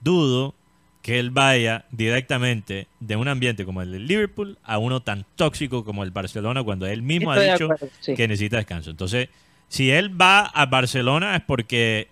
dudo 0.00 0.54
que 1.02 1.18
él 1.18 1.30
vaya 1.30 1.86
directamente 1.90 2.86
de 3.00 3.16
un 3.16 3.26
ambiente 3.26 3.64
como 3.64 3.80
el 3.80 3.90
del 3.90 4.06
Liverpool 4.06 4.58
a 4.64 4.78
uno 4.78 5.00
tan 5.00 5.24
tóxico 5.34 5.84
como 5.84 6.04
el 6.04 6.10
Barcelona 6.10 6.62
cuando 6.62 6.86
él 6.86 7.02
mismo 7.02 7.32
Estoy 7.32 7.44
de 7.44 7.50
ha 7.50 7.54
dicho 7.54 7.64
acuerdo, 7.64 7.88
sí. 8.00 8.14
que 8.14 8.28
necesita 8.28 8.58
descanso. 8.58 8.90
Entonces, 8.90 9.28
si 9.68 9.90
él 9.90 10.20
va 10.20 10.40
a 10.40 10.66
Barcelona 10.66 11.36
es 11.36 11.42
porque 11.42 12.08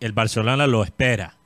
el 0.00 0.12
Barcelona 0.12 0.66
lo 0.66 0.82
espera. 0.82 1.36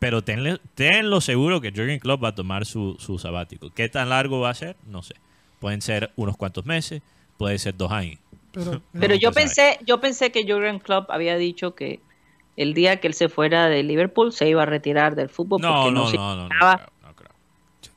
Pero 0.00 0.22
tenle- 0.24 0.60
tenlo 0.74 1.20
seguro 1.20 1.60
que 1.60 1.70
Jürgen 1.70 2.00
Klopp 2.00 2.24
va 2.24 2.28
a 2.28 2.34
tomar 2.34 2.66
su, 2.66 2.96
su 2.98 3.18
sabático. 3.18 3.70
¿Qué 3.70 3.88
tan 3.88 4.08
largo 4.08 4.40
va 4.40 4.50
a 4.50 4.54
ser? 4.54 4.76
No 4.86 5.02
sé. 5.02 5.14
Pueden 5.60 5.82
ser 5.82 6.10
unos 6.16 6.36
cuantos 6.36 6.66
meses, 6.66 7.02
puede 7.36 7.58
ser 7.58 7.76
dos 7.76 7.92
años. 7.92 8.18
Pero, 8.52 8.82
Pero 8.98 9.14
yo 9.14 9.30
pensé, 9.30 9.78
yo 9.86 10.00
pensé 10.00 10.32
que 10.32 10.42
Jurgen 10.50 10.78
Klopp 10.80 11.10
había 11.10 11.36
dicho 11.36 11.74
que 11.74 12.00
el 12.56 12.74
día 12.74 12.98
que 12.98 13.06
él 13.08 13.14
se 13.14 13.28
fuera 13.28 13.68
de 13.68 13.82
Liverpool 13.82 14.32
se 14.32 14.48
iba 14.48 14.62
a 14.62 14.66
retirar 14.66 15.14
del 15.14 15.28
fútbol 15.28 15.60
No, 15.60 15.72
porque 15.82 15.92
no, 15.94 16.00
no, 16.04 16.10
se 16.10 16.16
no, 16.16 16.22
no, 16.34 16.36
no 16.36 16.46
imaginaba- 16.46 16.86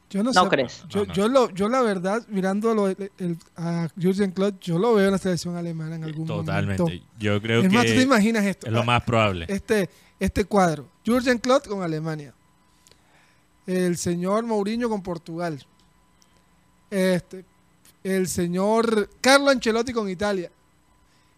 Yo 0.09 0.21
no, 0.21 0.31
No 0.31 0.43
sé. 0.43 0.49
crees. 0.49 0.83
Yo, 0.89 1.05
yo, 1.05 1.27
lo, 1.27 1.49
yo 1.49 1.67
la 1.69 1.81
verdad, 1.81 2.21
mirando 2.27 2.75
lo- 2.75 2.87
el- 2.87 3.11
el- 3.17 3.37
a 3.57 3.87
Jurgen 3.99 4.29
Klopp, 4.29 4.59
yo 4.61 4.77
lo 4.77 4.93
veo 4.93 5.07
en 5.07 5.13
la 5.13 5.17
selección 5.17 5.55
alemana 5.55 5.95
en 5.95 6.03
algún 6.03 6.27
Totalmente. 6.27 6.83
momento. 6.83 7.05
Yo 7.17 7.41
creo 7.41 7.61
es 7.61 7.67
que 7.69 7.73
más, 7.75 7.85
¿tú 7.87 7.93
te 7.93 8.01
imaginas 8.03 8.45
esto? 8.45 8.67
es 8.67 8.73
lo 8.73 8.83
más 8.83 9.01
probable. 9.03 9.45
Este, 9.49 9.89
este 10.23 10.45
cuadro. 10.45 10.87
Jurgen 11.05 11.37
Klopp 11.37 11.67
con 11.67 11.83
Alemania. 11.83 12.33
El 13.67 13.97
señor 13.97 14.45
Mourinho 14.45 14.87
con 14.87 15.03
Portugal. 15.03 15.65
Este, 16.89 17.43
el 18.03 18.27
señor 18.27 19.09
Carlo 19.19 19.49
Ancelotti 19.49 19.91
con 19.91 20.09
Italia. 20.09 20.49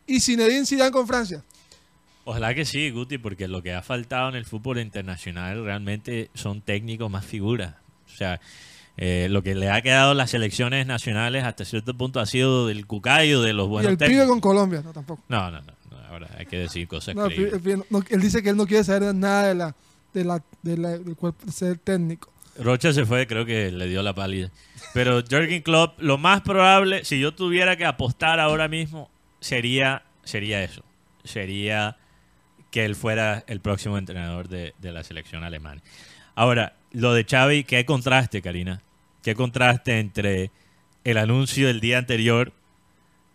Y 0.06 0.20
Zinedine 0.20 0.68
Zidane 0.68 0.91
con 0.91 1.07
Francia. 1.07 1.44
Ojalá 2.26 2.53
que 2.53 2.66
sí, 2.66 2.91
Guti, 2.91 3.18
porque 3.18 3.48
lo 3.48 3.64
que 3.64 3.74
ha 3.74 3.82
faltado 3.82 4.30
en 4.30 4.36
el 4.36 4.45
fútbol 4.45 4.80
internacional 4.80 5.64
realmente 5.64 6.30
son 6.36 6.62
técnicos 6.62 7.10
más 7.10 7.26
figuras. 7.26 7.76
O 8.14 8.16
sea, 8.16 8.40
eh, 8.98 9.28
lo 9.32 9.41
que 9.41 9.56
le 9.56 9.72
ha 9.72 9.82
quedado 9.82 10.12
a 10.12 10.16
las 10.16 10.30
selecciones 10.30 10.86
nacionales 10.86 11.44
hasta 11.44 11.66
cierto 11.66 11.95
punto 11.95 12.20
ha 12.20 12.26
sido 12.28 12.68
del 12.68 12.86
cucayo 12.86 13.41
de 13.41 13.53
los 13.53 13.66
y 13.66 13.70
buenos 13.70 13.91
el 13.91 13.98
pibe 13.98 14.28
con 14.28 14.40
Colombia. 14.40 14.82
No, 14.84 14.94
tampoco. 14.94 15.24
No, 15.28 15.49
no, 15.49 15.62
no, 15.62 15.74
Ahora 16.15 16.29
hay 16.37 16.45
que 16.45 16.57
decir 16.59 16.87
cosas 16.87 17.13
No, 17.15 17.27
no- 17.89 18.03
él 18.09 18.21
dice 18.21 18.41
que 18.41 18.49
él 18.49 18.57
no 18.57 18.65
quiere 18.65 18.83
saber 18.83 19.13
nada 19.13 19.47
de 19.49 19.55
la, 19.55 19.75
de 20.13 20.23
la, 20.25 20.41
de 20.61 20.77
la- 20.77 20.97
del 20.97 21.15
cuerpo 21.15 21.45
de 21.45 21.51
ser 21.51 21.77
técnico. 21.77 22.31
Rocha 22.57 22.93
se 22.93 23.05
fue, 23.05 23.27
creo 23.27 23.45
que 23.45 23.69
le 23.71 23.87
dio 23.87 24.01
la 24.01 24.15
pálida. 24.15 24.49
Pero 24.93 25.21
Jürgen 25.21 25.61
Klopp, 25.61 25.99
lo 26.01 26.17
más 26.17 26.39
probable, 26.41 27.03
si 27.03 27.19
yo 27.19 27.33
tuviera 27.33 27.75
que 27.75 27.85
apostar 27.85 28.39
ahora 28.39 28.69
mismo, 28.69 29.09
sería, 29.41 30.03
sería 30.23 30.63
eso. 30.63 30.81
Sería 31.25 31.97
que 32.71 32.85
él 32.85 32.95
fuera 32.95 33.43
el 33.47 33.59
próximo 33.59 33.97
entrenador 33.97 34.47
de, 34.47 34.73
de 34.79 34.91
la 34.93 35.03
selección 35.03 35.43
alemana. 35.43 35.81
Ahora, 36.33 36.75
lo 36.93 37.13
de 37.13 37.25
Xavi, 37.25 37.65
qué 37.65 37.83
contraste, 37.85 38.41
Karina. 38.41 38.81
Qué 39.21 39.35
contraste 39.35 39.99
entre 39.99 40.51
el 41.03 41.17
anuncio 41.17 41.67
del 41.67 41.81
día 41.81 41.97
anterior 41.97 42.53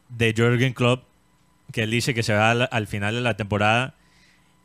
de 0.09 0.33
Jürgen 0.35 0.73
Klopp, 0.73 1.05
que 1.73 1.83
él 1.85 1.91
dice 1.91 2.15
que 2.15 2.23
se 2.23 2.33
va 2.35 2.51
al, 2.51 2.69
al 2.71 2.87
final 2.87 3.15
de 3.15 3.21
la 3.21 3.37
temporada, 3.37 3.95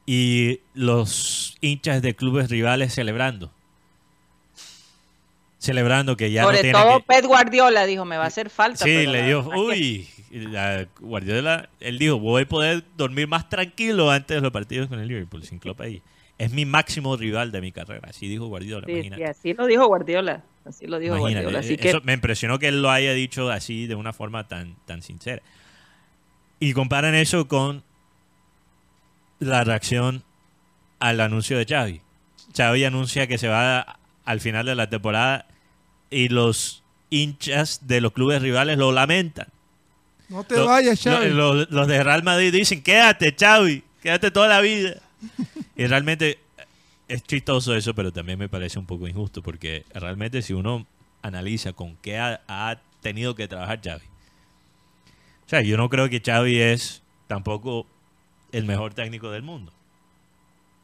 y 0.05 0.59
los 0.73 1.55
hinchas 1.61 2.01
de 2.01 2.15
clubes 2.15 2.49
rivales 2.49 2.93
celebrando. 2.93 3.51
Celebrando 5.57 6.15
que 6.15 6.31
ya 6.31 6.43
Sobre 6.43 6.71
no 6.71 6.79
todo 6.83 6.97
que- 6.99 7.05
Pep 7.07 7.25
Guardiola 7.25 7.85
dijo, 7.85 8.05
me 8.05 8.17
va 8.17 8.25
a 8.25 8.27
hacer 8.27 8.49
falta. 8.51 8.83
Sí, 8.83 9.07
le 9.07 9.23
dijo, 9.23 9.49
uy, 9.55 10.07
la 10.29 10.85
Guardiola, 10.99 11.69
él 11.79 11.97
dijo, 11.97 12.19
voy 12.19 12.43
a 12.43 12.47
poder 12.47 12.83
dormir 12.95 13.27
más 13.27 13.49
tranquilo 13.49 14.11
antes 14.11 14.35
de 14.35 14.41
los 14.41 14.51
partidos 14.51 14.87
con 14.89 14.99
el 14.99 15.07
Liverpool, 15.07 15.43
sin 15.43 15.57
Klopp 15.57 15.81
ahí. 15.81 16.03
Es 16.37 16.51
mi 16.51 16.65
máximo 16.65 17.15
rival 17.17 17.51
de 17.51 17.61
mi 17.61 17.71
carrera, 17.71 18.09
así 18.09 18.27
dijo 18.27 18.45
Guardiola, 18.47 18.85
Sí, 18.85 18.91
imagínate. 18.91 19.23
sí, 19.23 19.29
así 19.29 19.53
lo 19.53 19.65
dijo 19.65 19.87
Guardiola. 19.87 20.43
Así 20.65 20.85
lo 20.85 20.99
dijo 20.99 21.15
Imagínate, 21.17 21.45
Guardiola. 21.45 21.59
Así 21.65 21.77
que 21.77 21.89
eso 21.89 22.01
me 22.03 22.13
impresionó 22.13 22.59
que 22.59 22.67
él 22.67 22.81
lo 22.81 22.91
haya 22.91 23.13
dicho 23.13 23.49
así 23.49 23.87
de 23.87 23.95
una 23.95 24.13
forma 24.13 24.47
tan, 24.47 24.75
tan 24.85 25.01
sincera. 25.01 25.41
Y 26.65 26.73
comparan 26.73 27.13
eso 27.13 27.47
con 27.47 27.83
la 29.37 29.63
reacción 29.63 30.23
al 30.99 31.19
anuncio 31.21 31.59
de 31.59 31.65
Xavi. 31.65 32.01
Xavi 32.57 32.85
anuncia 32.85 33.27
que 33.27 33.37
se 33.37 33.47
va 33.47 33.99
al 34.23 34.39
final 34.41 34.65
de 34.65 34.73
la 34.73 34.89
temporada 34.89 35.45
y 36.09 36.29
los 36.29 36.81
hinchas 37.11 37.81
de 37.87 38.01
los 38.01 38.13
clubes 38.13 38.41
rivales 38.41 38.79
lo 38.79 38.91
lamentan. 38.91 39.47
No 40.29 40.43
te 40.43 40.55
Lo- 40.55 40.65
vayas, 40.65 40.99
Xavi. 40.99 41.29
lo- 41.29 41.53
lo- 41.53 41.67
los 41.69 41.87
de 41.87 42.03
Real 42.03 42.23
Madrid 42.23 42.51
dicen, 42.51 42.81
quédate, 42.81 43.35
Xavi, 43.39 43.83
quédate 44.01 44.31
toda 44.31 44.47
la 44.47 44.61
vida. 44.61 44.95
y 45.75 45.85
realmente 45.85 46.39
es 47.07 47.21
chistoso 47.21 47.75
eso, 47.75 47.93
pero 47.93 48.11
también 48.11 48.39
me 48.39 48.49
parece 48.49 48.79
un 48.79 48.87
poco 48.87 49.07
injusto, 49.07 49.43
porque 49.43 49.85
realmente 49.93 50.41
si 50.41 50.53
uno 50.53 50.87
analiza 51.21 51.73
con 51.73 51.95
qué 51.97 52.17
ha, 52.17 52.41
ha 52.47 52.77
tenido 53.01 53.35
que 53.35 53.47
trabajar 53.47 53.81
Xavi. 53.83 54.01
O 55.45 55.49
sea, 55.49 55.61
yo 55.61 55.77
no 55.77 55.89
creo 55.89 56.09
que 56.09 56.21
Xavi 56.25 56.59
es 56.59 57.03
tampoco 57.27 57.85
el 58.51 58.65
mejor 58.65 58.93
técnico 58.93 59.29
del 59.31 59.43
mundo. 59.43 59.71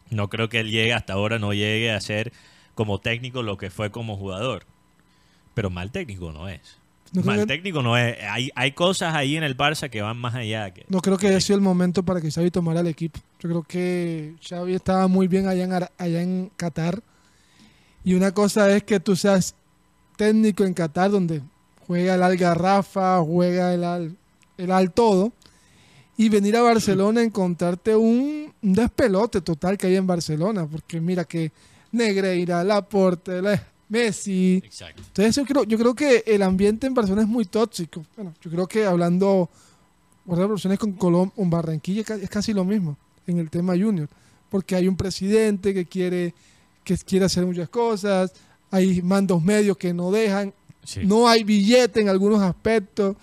No 0.10 0.30
creo 0.30 0.50
que 0.50 0.60
él 0.60 0.70
llegue 0.70 0.94
hasta 0.94 1.14
ahora, 1.14 1.40
no 1.40 1.54
llegue 1.54 1.92
a 1.92 2.00
ser 2.02 2.32
como 2.76 3.00
técnico 3.00 3.44
lo 3.44 3.58
que 3.58 3.70
fue 3.70 3.92
como 3.92 4.18
jugador. 4.18 4.66
Pero 5.54 5.70
mal 5.70 5.92
técnico 5.92 6.32
no 6.32 6.48
es. 6.50 6.78
No 7.14 7.24
mal 7.24 7.40
que- 7.40 7.46
técnico 7.48 7.82
no 7.82 7.98
es. 7.98 8.18
Hay, 8.30 8.52
hay 8.56 8.72
cosas 8.74 9.16
ahí 9.16 9.36
en 9.36 9.44
el 9.44 9.58
Barça 9.58 9.90
que 9.90 10.02
van 10.02 10.18
más 10.18 10.36
allá. 10.36 10.72
Que, 10.74 10.86
No 10.90 11.00
creo 11.02 11.18
que 11.18 11.28
haya 11.28 11.42
sido 11.42 11.56
el 11.58 11.62
momento 11.64 12.04
para 12.04 12.22
que 12.22 12.32
Xavi 12.32 12.52
tomara 12.52 12.80
el 12.82 12.88
equipo. 12.88 13.20
Yo 13.40 13.50
creo 13.50 13.64
que 13.64 14.36
Xavi 14.48 14.74
estaba 14.76 15.08
muy 15.08 15.28
bien 15.28 15.48
allá 15.48 15.64
en, 15.64 15.74
allá 15.74 16.22
en 16.22 16.52
Qatar. 16.56 17.02
Y 18.04 18.14
una 18.14 18.32
cosa 18.32 18.70
es 18.76 18.84
que 18.84 19.00
tú 19.00 19.16
seas 19.16 19.56
técnico 20.18 20.64
en 20.64 20.74
Qatar, 20.74 21.12
donde 21.12 21.42
juega 21.88 22.16
el 22.16 22.24
Algarrafa, 22.24 23.20
juega 23.22 23.74
el 23.74 23.84
Al, 23.84 24.18
el 24.62 24.72
Al 24.72 24.92
todo. 24.92 25.32
Y 26.18 26.30
venir 26.30 26.56
a 26.58 26.62
Barcelona 26.62 27.22
a 27.22 27.24
encontrarte 27.24 27.96
un, 27.96 28.54
un 28.62 28.74
despelote 28.74 29.42
total 29.42 29.78
que 29.78 29.88
hay 29.88 29.96
en 29.96 30.06
Barcelona. 30.06 30.68
Porque 30.68 31.00
mira 31.02 31.24
que 31.24 31.52
Negreira, 31.92 32.64
Laporte, 32.64 33.42
La- 33.42 33.68
Messi. 33.90 34.62
Exacto. 34.64 35.02
Entonces 35.08 35.36
yo 35.36 35.46
creo, 35.46 35.64
yo 35.66 35.78
creo 35.78 35.94
que 35.96 36.24
el 36.26 36.44
ambiente 36.44 36.88
en 36.88 36.94
Barcelona 36.94 37.24
es 37.24 37.28
muy 37.28 37.46
tóxico. 37.46 38.06
Bueno, 38.16 38.34
yo 38.42 38.50
creo 38.52 38.66
que 38.68 38.86
hablando 38.86 39.50
guardar 40.26 40.48
relaciones 40.48 40.80
con 40.80 40.94
Colom 40.94 41.30
con 41.32 41.50
Barranquilla 41.50 42.04
es 42.22 42.30
casi 42.30 42.54
lo 42.54 42.64
mismo 42.64 42.96
en 43.28 43.40
el 43.40 43.50
tema 43.50 43.74
junior. 43.74 44.08
Porque 44.50 44.76
hay 44.76 44.88
un 44.88 44.96
presidente 44.96 45.74
que 45.74 45.86
quiere, 45.86 46.34
que 46.86 46.98
quiere 46.98 47.26
hacer 47.26 47.46
muchas 47.46 47.68
cosas, 47.70 48.32
hay 48.70 49.02
mandos 49.02 49.42
medios 49.44 49.76
que 49.78 49.94
no 49.94 50.12
dejan, 50.12 50.54
Sí. 50.84 51.02
no 51.04 51.28
hay 51.28 51.44
billete 51.44 52.00
en 52.02 52.08
algunos 52.10 52.42
aspectos. 52.42 53.16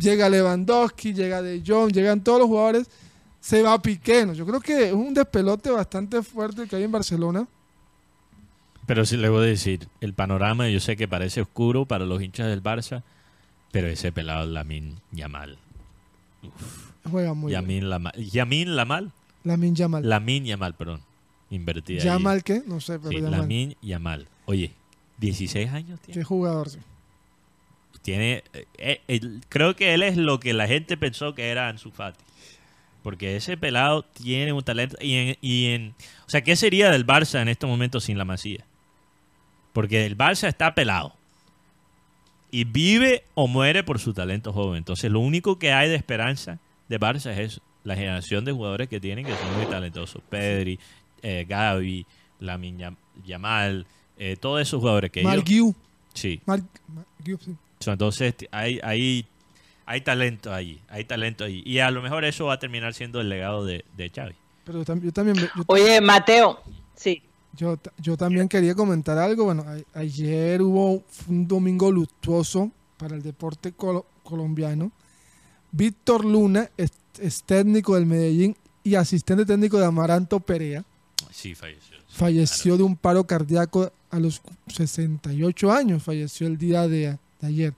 Llega 0.00 0.28
Lewandowski, 0.28 1.12
llega 1.12 1.42
De 1.42 1.62
Jong, 1.66 1.92
llegan 1.92 2.24
todos 2.24 2.40
los 2.40 2.48
jugadores, 2.48 2.88
se 3.40 3.62
va 3.62 3.80
Piqué. 3.80 4.24
¿no? 4.24 4.32
Yo 4.32 4.46
creo 4.46 4.60
que 4.60 4.88
es 4.88 4.92
un 4.92 5.12
despelote 5.12 5.70
bastante 5.70 6.22
fuerte 6.22 6.66
que 6.66 6.76
hay 6.76 6.84
en 6.84 6.92
Barcelona. 6.92 7.46
Pero 8.86 9.04
sí 9.04 9.16
le 9.16 9.28
voy 9.28 9.44
a 9.44 9.46
decir, 9.46 9.88
el 10.00 10.14
panorama 10.14 10.68
yo 10.68 10.80
sé 10.80 10.96
que 10.96 11.06
parece 11.06 11.42
oscuro 11.42 11.84
para 11.84 12.04
los 12.06 12.20
hinchas 12.22 12.48
del 12.48 12.62
Barça, 12.62 13.02
pero 13.70 13.86
ese 13.88 14.10
pelado 14.10 14.46
Lamin 14.46 14.96
Yamal. 15.12 15.58
Juega 17.08 17.34
muy 17.34 17.54
bien. 17.54 17.88
Lamal. 17.90 18.12
Yamin 18.16 18.76
Lamal. 18.76 19.12
Lamin 19.44 19.74
Yamal. 19.74 20.08
Lamin 20.08 20.44
Yamal, 20.44 20.74
perdón. 20.74 21.00
Invertida. 21.50 22.00
ahí. 22.00 22.06
¿Yamal 22.06 22.42
qué? 22.42 22.62
No 22.66 22.80
sé, 22.80 22.98
pero 22.98 23.10
Sí, 23.10 23.16
Yamal. 23.16 23.40
Lamin 23.40 23.76
Yamal. 23.82 24.28
Oye, 24.46 24.72
16 25.18 25.70
años 25.70 26.00
tiene. 26.00 26.18
Qué 26.20 26.24
jugador, 26.24 26.70
sí. 26.70 26.78
Tiene 28.02 28.42
eh, 28.78 29.00
eh, 29.08 29.20
creo 29.48 29.76
que 29.76 29.94
él 29.94 30.02
es 30.02 30.16
lo 30.16 30.40
que 30.40 30.52
la 30.52 30.66
gente 30.66 30.96
pensó 30.96 31.34
que 31.34 31.48
era 31.50 31.68
Ansu 31.68 31.90
Fati. 31.90 32.24
Porque 33.02 33.36
ese 33.36 33.56
pelado 33.56 34.02
tiene 34.02 34.52
un 34.52 34.62
talento. 34.62 34.96
Y 35.00 35.14
en, 35.14 35.36
y 35.40 35.66
en- 35.68 35.94
o 36.26 36.30
sea, 36.30 36.42
¿qué 36.42 36.54
sería 36.56 36.90
del 36.90 37.06
Barça 37.06 37.40
en 37.40 37.48
estos 37.48 37.68
momentos 37.68 38.04
sin 38.04 38.18
la 38.18 38.24
Masía? 38.26 38.64
Porque 39.72 40.04
el 40.04 40.18
Barça 40.18 40.48
está 40.48 40.74
pelado. 40.74 41.14
Y 42.50 42.64
vive 42.64 43.22
o 43.34 43.46
muere 43.46 43.84
por 43.84 44.00
su 44.00 44.12
talento 44.12 44.52
joven. 44.52 44.78
Entonces, 44.78 45.10
lo 45.10 45.20
único 45.20 45.58
que 45.58 45.72
hay 45.72 45.88
de 45.88 45.94
esperanza 45.94 46.58
de 46.88 46.98
Barça 47.00 47.30
es 47.32 47.38
eso, 47.38 47.62
la 47.84 47.94
generación 47.94 48.44
de 48.44 48.52
jugadores 48.52 48.88
que 48.88 49.00
tienen 49.00 49.24
que 49.24 49.32
son 49.36 49.56
muy 49.56 49.66
talentosos. 49.66 50.20
Pedri, 50.28 50.78
eh, 51.22 51.46
Gavi, 51.48 52.04
Lamin 52.40 52.78
Yam- 52.78 52.96
Yamal, 53.24 53.86
eh, 54.18 54.36
todos 54.38 54.60
esos 54.60 54.80
jugadores 54.80 55.10
que. 55.12 55.22
Marguiu. 55.22 55.74
Sí. 56.12 56.40
Mar- 56.44 56.60
Marguiu, 56.88 57.38
sí. 57.38 57.54
Entonces 57.86 58.34
hay, 58.50 58.78
hay, 58.82 59.26
hay 59.86 60.00
talento 60.02 60.52
ahí, 60.52 60.80
hay 60.88 61.04
talento 61.04 61.44
ahí. 61.44 61.62
Y 61.64 61.78
a 61.78 61.90
lo 61.90 62.02
mejor 62.02 62.24
eso 62.24 62.46
va 62.46 62.54
a 62.54 62.58
terminar 62.58 62.92
siendo 62.94 63.20
el 63.20 63.28
legado 63.28 63.64
de, 63.64 63.84
de 63.96 64.10
Xavi. 64.10 64.34
Pero 64.64 64.78
yo, 64.80 64.84
tam- 64.84 65.00
yo 65.02 65.12
también... 65.12 65.36
yo- 65.36 65.48
Oye, 65.66 66.00
Mateo, 66.00 66.60
sí. 66.94 67.22
Yo, 67.56 67.78
yo 67.98 68.16
también 68.16 68.48
quería 68.48 68.74
comentar 68.74 69.16
algo. 69.18 69.44
Bueno, 69.46 69.64
a- 69.66 69.98
ayer 69.98 70.60
hubo 70.62 71.02
un 71.28 71.48
domingo 71.48 71.90
luctuoso 71.90 72.70
para 72.98 73.16
el 73.16 73.22
deporte 73.22 73.72
colo- 73.72 74.04
colombiano. 74.22 74.92
Víctor 75.72 76.24
Luna 76.24 76.68
es, 76.76 76.90
es 77.18 77.42
técnico 77.44 77.94
del 77.94 78.04
Medellín 78.06 78.56
y 78.84 78.94
asistente 78.94 79.46
técnico 79.46 79.78
de 79.78 79.86
Amaranto 79.86 80.38
Perea. 80.40 80.84
Sí, 81.30 81.54
falleció. 81.54 81.96
Falleció 82.08 82.76
de 82.76 82.82
un 82.82 82.96
paro 82.96 83.24
cardíaco 83.24 83.90
a 84.10 84.18
los 84.18 84.42
68 84.66 85.72
años. 85.72 86.02
Falleció 86.02 86.46
el 86.46 86.58
día 86.58 86.86
de, 86.88 87.18
de 87.40 87.48
ayer. 87.48 87.74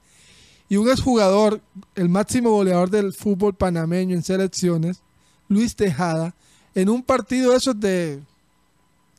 Y 0.69 0.77
un 0.77 0.89
exjugador, 0.89 1.61
el 1.95 2.09
máximo 2.09 2.51
goleador 2.51 2.91
del 2.91 3.13
fútbol 3.13 3.55
panameño 3.55 4.15
en 4.15 4.23
selecciones, 4.23 5.03
Luis 5.49 5.77
Tejada, 5.77 6.35
en 6.75 6.89
un 6.89 7.03
partido 7.03 7.55
esos 7.55 7.79
de, 7.79 8.23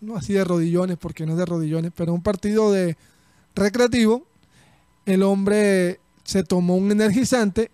no 0.02 0.15
así 0.15 0.34
de 0.34 0.44
rodillones, 0.44 0.98
porque 0.98 1.26
no 1.26 1.34
es 1.34 1.38
de 1.38 1.45
rodillones, 1.45 1.91
pero 1.95 2.14
un 2.14 2.24
partido 2.24 2.72
de 2.72 2.98
recreativo, 3.56 4.26
el 5.06 5.22
hombre 5.24 5.99
se 6.24 6.44
tomó 6.44 6.76
un 6.76 6.91
energizante 6.91 7.70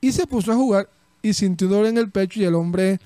y 0.00 0.12
se 0.12 0.26
puso 0.26 0.52
a 0.52 0.56
jugar 0.56 0.90
y 1.22 1.34
sintió 1.34 1.68
dolor 1.68 1.86
en 1.86 1.98
el 1.98 2.10
pecho 2.10 2.40
y 2.40 2.44
el 2.44 2.54
hombre 2.54 2.98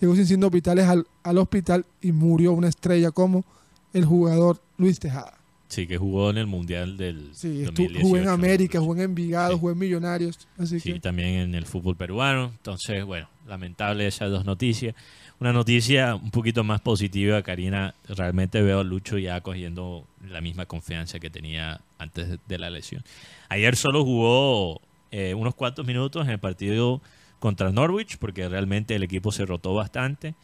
llegó 0.00 0.14
sin 0.16 0.26
signos 0.26 0.50
vitales 0.50 0.86
al, 0.88 1.06
al 1.22 1.38
hospital 1.38 1.86
y 2.00 2.12
murió 2.12 2.52
una 2.52 2.68
estrella 2.68 3.10
como 3.10 3.44
el 3.92 4.04
jugador 4.04 4.60
Luis 4.76 4.98
Tejada. 4.98 5.41
Sí, 5.72 5.86
que 5.86 5.96
jugó 5.96 6.28
en 6.28 6.36
el 6.36 6.46
Mundial 6.46 6.98
del 6.98 7.30
Sí, 7.34 7.48
estu- 7.62 7.64
2018. 7.64 8.00
jugó 8.02 8.16
en 8.18 8.28
América, 8.28 8.78
jugó 8.78 8.94
en 8.94 9.00
Envigado, 9.00 9.56
jugó 9.56 9.72
en 9.72 9.78
Millonarios. 9.78 10.46
Así 10.58 10.78
Sí, 10.80 10.92
que 10.92 11.00
también 11.00 11.28
en 11.28 11.54
el 11.54 11.64
fútbol 11.64 11.96
peruano. 11.96 12.52
Entonces, 12.54 13.02
bueno, 13.06 13.26
lamentable 13.46 14.06
esas 14.06 14.30
dos 14.30 14.44
noticias. 14.44 14.94
Una 15.40 15.50
noticia 15.54 16.14
un 16.14 16.30
poquito 16.30 16.62
más 16.62 16.82
positiva, 16.82 17.40
Karina. 17.42 17.94
Realmente 18.06 18.60
veo 18.60 18.80
a 18.80 18.84
Lucho 18.84 19.16
ya 19.16 19.40
cogiendo 19.40 20.06
la 20.28 20.42
misma 20.42 20.66
confianza 20.66 21.18
que 21.18 21.30
tenía 21.30 21.80
antes 21.96 22.28
de- 22.28 22.38
de 22.46 22.58
la 22.58 22.68
lesión. 22.68 23.02
Ayer 23.48 23.74
solo 23.74 24.04
jugó 24.04 24.78
eh, 25.10 25.32
unos 25.34 25.54
cuantos 25.54 25.86
minutos 25.86 26.24
en 26.26 26.32
el 26.32 26.38
partido 26.38 27.00
contra 27.38 27.72
Norwich, 27.72 28.18
porque 28.18 28.46
realmente 28.48 28.94
el 28.94 29.02
equipo 29.02 29.32
se 29.32 29.46
rotó 29.46 29.72
bastante. 29.74 30.34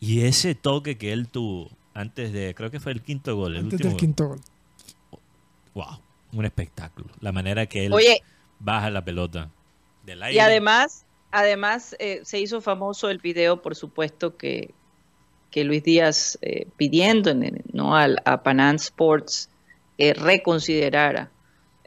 Y 0.00 0.20
ese 0.20 0.54
toque 0.54 0.96
que 0.96 1.12
él 1.12 1.26
tuvo 1.28 1.70
antes 1.94 2.32
de, 2.32 2.54
creo 2.54 2.70
que 2.70 2.80
fue 2.80 2.92
el 2.92 3.02
quinto 3.02 3.36
gol. 3.36 3.52
El 3.54 3.60
antes 3.64 3.74
último 3.74 3.90
del 3.90 3.98
quinto 4.00 4.28
gol. 4.28 4.40
Wow, 5.74 5.98
un 6.32 6.44
espectáculo. 6.44 7.08
La 7.20 7.32
manera 7.32 7.66
que 7.66 7.86
él 7.86 7.92
Oye. 7.92 8.22
baja 8.58 8.90
la 8.90 9.04
pelota 9.04 9.50
del 10.04 10.22
aire. 10.22 10.36
Y 10.36 10.38
además, 10.40 11.04
además 11.30 11.96
eh, 11.98 12.20
se 12.24 12.40
hizo 12.40 12.60
famoso 12.60 13.10
el 13.10 13.18
video, 13.18 13.62
por 13.62 13.74
supuesto, 13.74 14.36
que, 14.36 14.70
que 15.50 15.64
Luis 15.64 15.82
Díaz 15.82 16.38
eh, 16.42 16.66
pidiendo 16.76 17.30
en- 17.30 17.44
en- 17.44 17.62
¿no? 17.72 17.96
al, 17.96 18.20
a 18.24 18.42
Panam 18.42 18.76
Sports 18.76 19.48
eh, 19.98 20.14
reconsiderara 20.14 21.30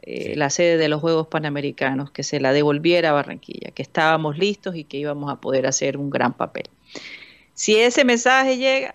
eh, 0.02 0.34
la 0.36 0.48
sede 0.50 0.76
de 0.78 0.88
los 0.88 1.00
Juegos 1.00 1.26
Panamericanos, 1.28 2.10
que 2.10 2.22
se 2.22 2.40
la 2.40 2.52
devolviera 2.52 3.10
a 3.10 3.12
Barranquilla, 3.12 3.70
que 3.72 3.82
estábamos 3.82 4.38
listos 4.38 4.74
y 4.76 4.84
que 4.84 4.96
íbamos 4.98 5.30
a 5.30 5.36
poder 5.36 5.66
hacer 5.66 5.96
un 5.98 6.08
gran 6.08 6.32
papel. 6.32 6.68
Si 7.54 7.76
ese 7.76 8.04
mensaje 8.04 8.56
llega, 8.56 8.94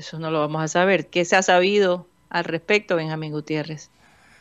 eso 0.00 0.18
no 0.18 0.30
lo 0.30 0.40
vamos 0.40 0.62
a 0.62 0.68
saber. 0.68 1.06
¿Qué 1.06 1.24
se 1.24 1.36
ha 1.36 1.42
sabido 1.42 2.06
al 2.28 2.44
respecto, 2.44 2.96
Benjamín 2.96 3.32
Gutiérrez? 3.32 3.90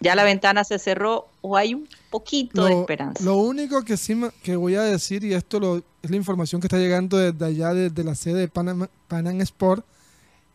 ¿Ya 0.02 0.16
la 0.16 0.24
ventana 0.24 0.64
se 0.64 0.80
cerró 0.80 1.28
o 1.42 1.58
hay 1.58 1.74
un 1.74 1.88
poquito 2.10 2.66
de 2.66 2.80
esperanza? 2.80 3.24
Lo 3.24 3.36
único 3.36 3.84
que 3.84 3.98
sí 3.98 4.20
que 4.44 4.56
voy 4.56 4.76
a 4.76 4.84
decir, 4.84 5.24
y 5.26 5.34
esto 5.34 5.60
lo, 5.60 5.78
es 6.02 6.10
la 6.10 6.16
información 6.16 6.62
que 6.62 6.68
está 6.68 6.78
llegando 6.78 7.18
desde 7.18 7.46
allá, 7.46 7.74
desde 7.74 8.04
la 8.04 8.16
sede 8.16 8.40
de 8.40 8.48
Panam, 8.48 8.88
Panam 9.08 9.42
Sport, 9.42 9.86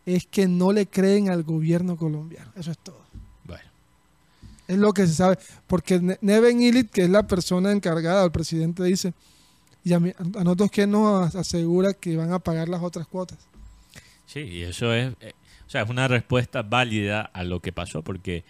es 0.05 0.25
que 0.25 0.47
no 0.47 0.71
le 0.71 0.87
creen 0.87 1.29
al 1.29 1.43
gobierno 1.43 1.95
colombiano. 1.95 2.51
Eso 2.55 2.71
es 2.71 2.77
todo. 2.79 3.01
Bueno. 3.43 3.63
Es 4.67 4.77
lo 4.77 4.93
que 4.93 5.05
se 5.05 5.13
sabe. 5.13 5.37
Porque 5.67 6.17
Neven 6.21 6.61
Illit, 6.61 6.89
que 6.89 7.03
es 7.03 7.09
la 7.09 7.27
persona 7.27 7.71
encargada, 7.71 8.23
el 8.25 8.31
presidente 8.31 8.83
dice, 8.83 9.13
y 9.83 9.93
a, 9.93 9.99
nosotros 9.99 10.71
que 10.71 10.87
nos 10.87 11.35
asegura 11.35 11.93
que 11.93 12.17
van 12.17 12.33
a 12.33 12.39
pagar 12.39 12.67
las 12.67 12.81
otras 12.81 13.05
cuotas. 13.07 13.37
Sí, 14.25 14.39
y 14.41 14.63
eso 14.63 14.93
es, 14.93 15.13
eh, 15.21 15.33
o 15.65 15.69
sea, 15.69 15.83
es 15.83 15.89
una 15.89 16.07
respuesta 16.07 16.61
válida 16.61 17.21
a 17.21 17.43
lo 17.43 17.59
que 17.59 17.71
pasó, 17.71 18.01
porque 18.01 18.43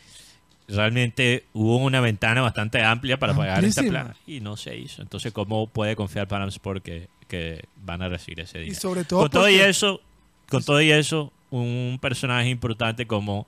realmente 0.67 1.45
hubo 1.53 1.77
una 1.77 2.01
ventana 2.01 2.41
bastante 2.41 2.81
amplia 2.81 3.17
para 3.17 3.35
pagar 3.35 3.63
esta 3.63 3.83
plana 3.83 4.15
y 4.25 4.39
no 4.39 4.57
se 4.57 4.75
hizo. 4.77 5.01
Entonces, 5.01 5.31
¿cómo 5.31 5.67
puede 5.67 5.95
confiar 5.95 6.27
Panam 6.27 6.49
Sport 6.49 6.83
que, 6.83 7.09
que 7.27 7.65
van 7.83 8.01
a 8.01 8.09
recibir 8.09 8.39
ese 8.39 8.59
dinero? 8.59 8.77
Y 8.77 8.79
sobre 8.79 9.03
todo 9.03 9.21
con 9.21 9.29
todo 9.29 9.49
y 9.49 9.55
eso, 9.55 10.01
con 10.49 10.63
todo 10.63 10.81
y 10.81 10.91
eso, 10.91 11.31
un 11.51 11.99
personaje 12.01 12.49
importante 12.49 13.05
como 13.05 13.45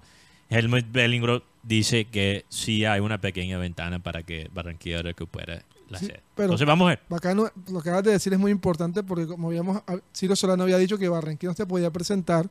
Helmut 0.49 0.85
Bellingroth 0.91 1.43
dice 1.63 2.05
que 2.05 2.45
sí 2.49 2.85
hay 2.85 2.99
una 2.99 3.19
pequeña 3.19 3.57
ventana 3.57 3.99
para 3.99 4.23
que 4.23 4.49
Barranquilla 4.53 5.01
recupere 5.01 5.63
la 5.89 5.99
sede. 5.99 6.21
Entonces 6.37 6.67
vamos 6.67 6.85
a 6.85 6.89
ver. 6.89 6.99
Bacano, 7.09 7.49
lo 7.69 7.81
que 7.81 7.89
acabas 7.89 8.03
de 8.03 8.11
decir 8.11 8.33
es 8.33 8.39
muy 8.39 8.51
importante 8.51 9.03
porque 9.03 9.27
como 9.27 9.47
habíamos, 9.47 9.81
Ciro 10.13 10.35
Solano 10.35 10.63
había 10.63 10.77
dicho 10.77 10.97
que 10.97 11.07
Barranquilla 11.09 11.51
no 11.51 11.55
se 11.55 11.65
podía 11.65 11.91
presentar, 11.91 12.47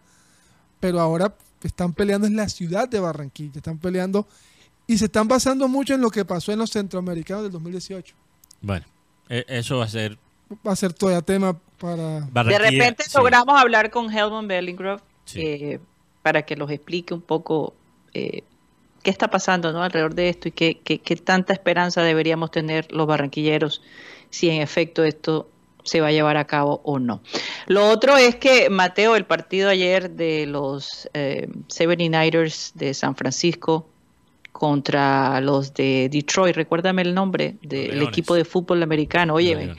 pero 0.81 1.01
ahora 1.01 1.35
están 1.63 1.93
peleando 1.93 2.27
en 2.27 2.37
la 2.37 2.49
ciudad 2.49 2.89
de 2.89 3.01
Barranquilla, 3.01 3.57
están 3.57 3.79
peleando 3.79 4.27
y 4.87 4.99
se 4.99 5.07
están 5.07 5.29
basando 5.29 5.69
mucho 5.69 5.95
en 5.95 6.01
lo 6.01 6.11
que 6.11 6.25
pasó 6.25 6.53
en 6.53 6.59
los 6.59 6.71
centroamericanos 6.71 7.45
del 7.45 7.53
2018. 7.53 8.15
Bueno, 8.63 8.87
e, 9.29 9.45
eso 9.49 9.79
va 9.79 9.85
a 9.85 9.89
ser... 9.89 10.19
Va 10.67 10.73
a 10.73 10.77
ser 10.77 10.93
todavía 10.93 11.23
tema 11.23 11.59
para... 11.81 12.21
de 12.21 12.59
repente 12.59 13.05
logramos 13.15 13.61
hablar 13.61 13.91
con 13.91 14.13
Helmut 14.13 14.47
Bellingrove 14.47 15.03
eh, 15.35 15.81
para 16.23 16.43
que 16.43 16.55
los 16.55 16.71
explique 16.71 17.13
un 17.13 17.21
poco 17.21 17.75
eh, 18.15 18.45
qué 19.07 19.11
está 19.13 19.29
pasando 19.29 19.73
¿no? 19.73 19.85
alrededor 19.85 20.17
de 20.17 20.29
esto 20.29 20.49
y 20.49 20.51
qué, 20.51 20.81
qué, 20.83 20.99
qué 20.99 21.15
tanta 21.15 21.53
esperanza 21.53 22.03
deberíamos 22.03 22.51
tener 22.51 22.91
los 22.91 23.07
barranquilleros 23.07 23.81
si 24.31 24.51
en 24.51 24.61
efecto 24.61 25.05
esto 25.05 25.49
se 25.85 26.01
va 26.01 26.09
a 26.09 26.11
llevar 26.11 26.37
a 26.37 26.45
cabo 26.45 26.81
o 26.83 26.99
no. 26.99 27.23
Lo 27.69 27.89
otro 27.89 28.17
es 28.17 28.35
que, 28.35 28.69
Mateo, 28.69 29.15
el 29.15 29.25
partido 29.25 29.71
ayer 29.71 30.11
de 30.11 30.47
los 30.47 31.09
eh, 31.15 31.47
79ers 31.69 32.73
de 32.75 32.95
San 32.95 33.15
Francisco 33.15 33.89
contra 34.51 35.41
los 35.41 35.73
de 35.73 36.09
Detroit, 36.11 36.57
recuérdame 36.57 37.03
el 37.03 37.15
nombre 37.15 37.55
del 37.63 38.03
equipo 38.03 38.35
de 38.35 38.45
fútbol 38.45 38.83
americano. 38.83 39.35
Oye, 39.35 39.77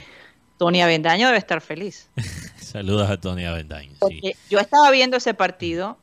Tony 0.57 0.81
Avendaño 0.81 1.27
debe 1.27 1.39
estar 1.39 1.59
feliz. 1.59 2.09
Saludos 2.61 3.09
a 3.09 3.19
Tony 3.19 3.43
Avendaño. 3.43 3.91
Yo 4.49 4.59
estaba 4.59 4.89
viendo 4.89 5.17
ese 5.17 5.33
partido 5.33 5.97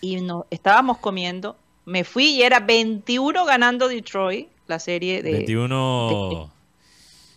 y 0.00 0.20
no, 0.20 0.46
estábamos 0.50 0.98
comiendo. 0.98 1.56
Me 1.86 2.04
fui 2.04 2.26
y 2.26 2.42
era 2.42 2.60
21 2.60 3.44
ganando 3.44 3.88
Detroit, 3.88 4.48
la 4.66 4.78
serie 4.78 5.22
de... 5.22 5.32
21... 5.32 6.50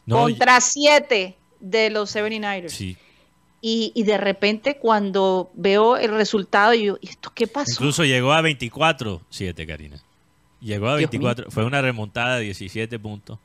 contra 0.10 0.62
7 0.62 1.36
de 1.60 1.90
los 1.90 2.16
79ers. 2.16 2.70
Sí. 2.70 2.98
Y, 3.60 3.92
y, 3.96 4.04
de 4.04 4.18
repente 4.18 4.78
cuando 4.78 5.50
veo 5.56 5.98
el 5.98 6.12
resultado, 6.12 6.74
yo, 6.76 7.00
¿esto 7.02 7.32
qué 7.34 7.48
pasó? 7.48 7.72
Incluso 7.72 8.06
llegó 8.06 8.32
a 8.32 8.42
24-7, 8.42 9.66
Karina. 9.66 10.02
Llegó 10.62 10.90
a 10.90 10.96
24, 10.96 11.52
fue 11.52 11.66
una 11.66 11.82
remontada 11.82 12.38
de 12.38 12.44
17 12.46 13.00
puntos. 13.00 13.40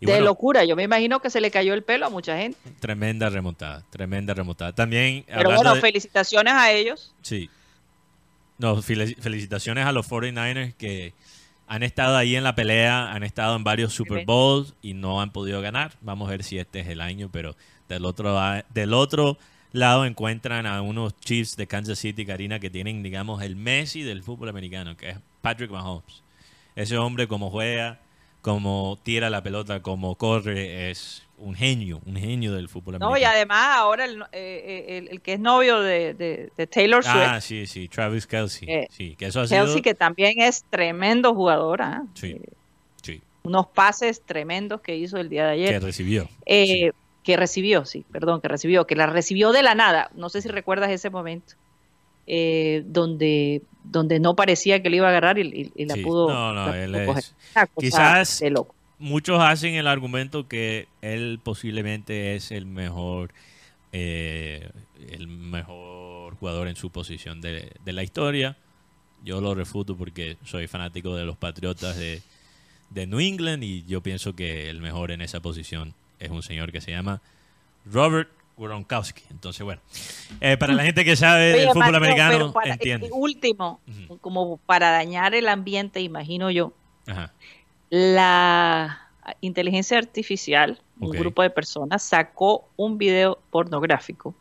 de 0.00 0.20
locura, 0.20 0.64
yo 0.64 0.76
me 0.76 0.82
imagino 0.82 1.20
que 1.20 1.30
se 1.30 1.40
le 1.40 1.50
cayó 1.50 1.74
el 1.74 1.82
pelo 1.82 2.06
a 2.06 2.10
mucha 2.10 2.36
gente. 2.36 2.58
Tremenda 2.80 3.28
remontada, 3.30 3.84
tremenda 3.90 4.34
remontada. 4.34 4.72
También. 4.72 5.24
Pero 5.26 5.54
bueno, 5.54 5.76
felicitaciones 5.76 6.52
a 6.52 6.72
ellos. 6.72 7.14
Sí. 7.22 7.48
No, 8.58 8.80
felicitaciones 8.82 9.84
a 9.86 9.92
los 9.92 10.08
49ers 10.08 10.74
que 10.74 11.12
han 11.66 11.82
estado 11.82 12.16
ahí 12.16 12.36
en 12.36 12.44
la 12.44 12.54
pelea, 12.54 13.12
han 13.12 13.22
estado 13.22 13.56
en 13.56 13.64
varios 13.64 13.92
Super 13.92 14.24
Bowls 14.24 14.74
y 14.82 14.94
no 14.94 15.20
han 15.20 15.30
podido 15.30 15.60
ganar. 15.60 15.92
Vamos 16.00 16.28
a 16.28 16.32
ver 16.32 16.44
si 16.44 16.58
este 16.58 16.80
es 16.80 16.88
el 16.88 17.00
año, 17.00 17.30
pero 17.32 17.56
del 17.88 18.04
otro, 18.04 18.38
del 18.72 18.94
otro 18.94 19.38
lado 19.72 20.04
encuentran 20.06 20.66
a 20.66 20.82
unos 20.82 21.18
Chiefs 21.20 21.56
de 21.56 21.66
Kansas 21.66 21.98
City, 21.98 22.24
Karina, 22.24 22.60
que 22.60 22.70
tienen, 22.70 23.02
digamos, 23.02 23.42
el 23.42 23.56
Messi 23.56 24.02
del 24.02 24.22
fútbol 24.22 24.48
americano, 24.48 24.96
que 24.96 25.10
es 25.10 25.18
Patrick 25.40 25.70
Mahomes. 25.70 26.22
Ese 26.76 26.96
hombre 26.96 27.26
como 27.26 27.50
juega, 27.50 28.00
como 28.40 28.98
tira 29.02 29.30
la 29.30 29.42
pelota, 29.42 29.82
como 29.82 30.16
corre, 30.16 30.90
es 30.90 31.26
un 31.38 31.54
genio, 31.54 32.00
un 32.06 32.16
genio 32.16 32.54
del 32.54 32.68
fútbol 32.68 32.96
americano. 32.96 33.10
No, 33.10 33.18
y 33.18 33.24
además 33.24 33.76
ahora 33.76 34.04
el, 34.04 34.22
eh, 34.32 35.08
el, 35.10 35.20
que 35.20 35.34
es 35.34 35.40
novio 35.40 35.80
de, 35.80 36.50
Taylor 36.70 37.02
Swift. 37.02 37.16
Ah, 37.16 37.40
sí, 37.40 37.66
sí, 37.66 37.88
Travis 37.88 38.26
Kelsey. 38.26 38.68
Eh, 38.70 38.88
sí, 38.90 39.16
que 39.16 39.26
eso 39.26 39.40
ha 39.40 39.46
Kelsey 39.46 39.82
que 39.82 39.94
también 39.94 40.40
es 40.40 40.64
tremendo 40.70 41.34
jugador. 41.34 41.82
¿ah? 41.82 42.04
Sí, 42.14 42.32
eh, 42.32 42.48
sí. 43.02 43.22
Unos 43.42 43.66
pases 43.66 44.22
tremendos 44.22 44.80
que 44.80 44.96
hizo 44.96 45.18
el 45.18 45.28
día 45.28 45.46
de 45.46 45.52
ayer. 45.52 45.68
Que 45.70 45.80
recibió. 45.80 46.28
Que 46.44 47.38
recibió, 47.38 47.86
sí, 47.86 48.04
perdón, 48.12 48.42
que 48.42 48.48
recibió, 48.48 48.86
que 48.86 48.96
la 48.96 49.06
recibió 49.06 49.52
de 49.52 49.62
la 49.62 49.74
nada. 49.74 50.10
No 50.14 50.28
sé 50.28 50.42
si 50.42 50.48
recuerdas 50.48 50.90
ese 50.90 51.10
momento. 51.10 51.54
donde 52.26 53.62
donde 53.82 54.18
no 54.18 54.34
parecía 54.34 54.82
que 54.82 54.90
le 54.90 54.96
iba 54.96 55.06
a 55.06 55.10
agarrar 55.10 55.38
y, 55.38 55.72
la 55.76 55.96
pudo. 55.96 56.28
No, 56.28 56.52
no, 56.52 56.74
él 56.74 56.94
es. 56.94 57.34
Quizás 57.78 58.42
muchos 58.98 59.40
hacen 59.40 59.74
el 59.74 59.86
argumento 59.86 60.48
que 60.48 60.88
él 61.02 61.40
posiblemente 61.42 62.34
es 62.34 62.50
el 62.50 62.66
mejor, 62.66 63.32
eh, 63.92 64.70
el 65.10 65.26
mejor 65.26 66.36
jugador 66.36 66.68
en 66.68 66.76
su 66.76 66.90
posición 66.90 67.40
de, 67.40 67.72
la 67.84 68.02
historia. 68.02 68.56
Yo 69.24 69.40
lo 69.40 69.54
refuto 69.54 69.96
porque 69.96 70.36
soy 70.44 70.66
fanático 70.66 71.16
de 71.16 71.24
los 71.24 71.36
Patriotas 71.36 71.96
de, 71.96 72.22
de 72.90 73.06
New 73.06 73.20
England 73.20 73.62
y 73.64 73.84
yo 73.86 74.02
pienso 74.02 74.34
que 74.34 74.68
el 74.68 74.80
mejor 74.80 75.10
en 75.10 75.22
esa 75.22 75.40
posición 75.40 75.94
es 76.18 76.30
un 76.30 76.42
señor 76.42 76.72
que 76.72 76.80
se 76.80 76.90
llama 76.90 77.22
Robert 77.86 78.30
Gronkowski. 78.56 79.22
Entonces, 79.30 79.62
bueno, 79.64 79.80
eh, 80.40 80.56
para 80.56 80.72
la 80.74 80.84
gente 80.84 81.04
que 81.04 81.16
sabe 81.16 81.58
del 81.58 81.68
fútbol 81.70 81.94
americano, 81.94 82.54
entiende. 82.64 83.08
Último, 83.12 83.80
como 84.20 84.58
para 84.58 84.90
dañar 84.90 85.34
el 85.34 85.48
ambiente, 85.48 86.00
imagino 86.00 86.50
yo, 86.50 86.72
la 87.94 89.08
inteligencia 89.40 89.98
artificial, 89.98 90.80
un 91.00 91.10
grupo 91.10 91.42
de 91.42 91.50
personas, 91.50 92.02
sacó 92.02 92.64
un 92.76 92.98
video 92.98 93.38
pornográfico 93.50 94.34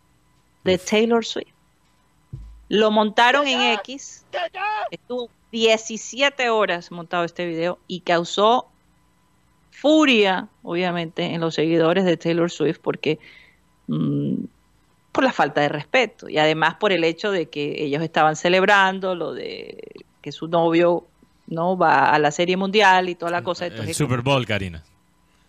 de 0.63 0.77
Taylor 0.77 1.25
Swift. 1.25 1.53
Lo 2.69 2.89
montaron 2.89 3.47
en 3.47 3.61
X, 3.79 4.25
estuvo 4.91 5.29
17 5.51 6.49
horas 6.49 6.91
montado 6.91 7.23
este 7.23 7.45
video 7.45 7.77
y 7.87 7.99
causó 7.99 8.67
furia, 9.71 10.47
obviamente, 10.63 11.25
en 11.25 11.41
los 11.41 11.55
seguidores 11.55 12.05
de 12.05 12.17
Taylor 12.17 12.49
Swift 12.49 12.79
porque 12.81 13.19
Mm, 13.87 14.45
por 15.11 15.23
la 15.23 15.31
falta 15.31 15.61
de 15.61 15.69
respeto 15.69 16.29
y 16.29 16.37
además 16.37 16.75
por 16.75 16.91
el 16.91 17.03
hecho 17.03 17.31
de 17.31 17.47
que 17.47 17.83
ellos 17.83 18.01
estaban 18.01 18.35
celebrando 18.35 19.13
lo 19.13 19.33
de 19.33 20.05
que 20.21 20.31
su 20.31 20.47
novio 20.47 21.05
no 21.47 21.77
va 21.77 22.09
a 22.09 22.19
la 22.19 22.31
Serie 22.31 22.57
Mundial 22.57 23.09
y 23.09 23.15
toda 23.15 23.31
la 23.31 23.43
cosa. 23.43 23.67
El 23.67 23.93
Super 23.93 24.21
Bowl, 24.21 24.45
Karina. 24.45 24.83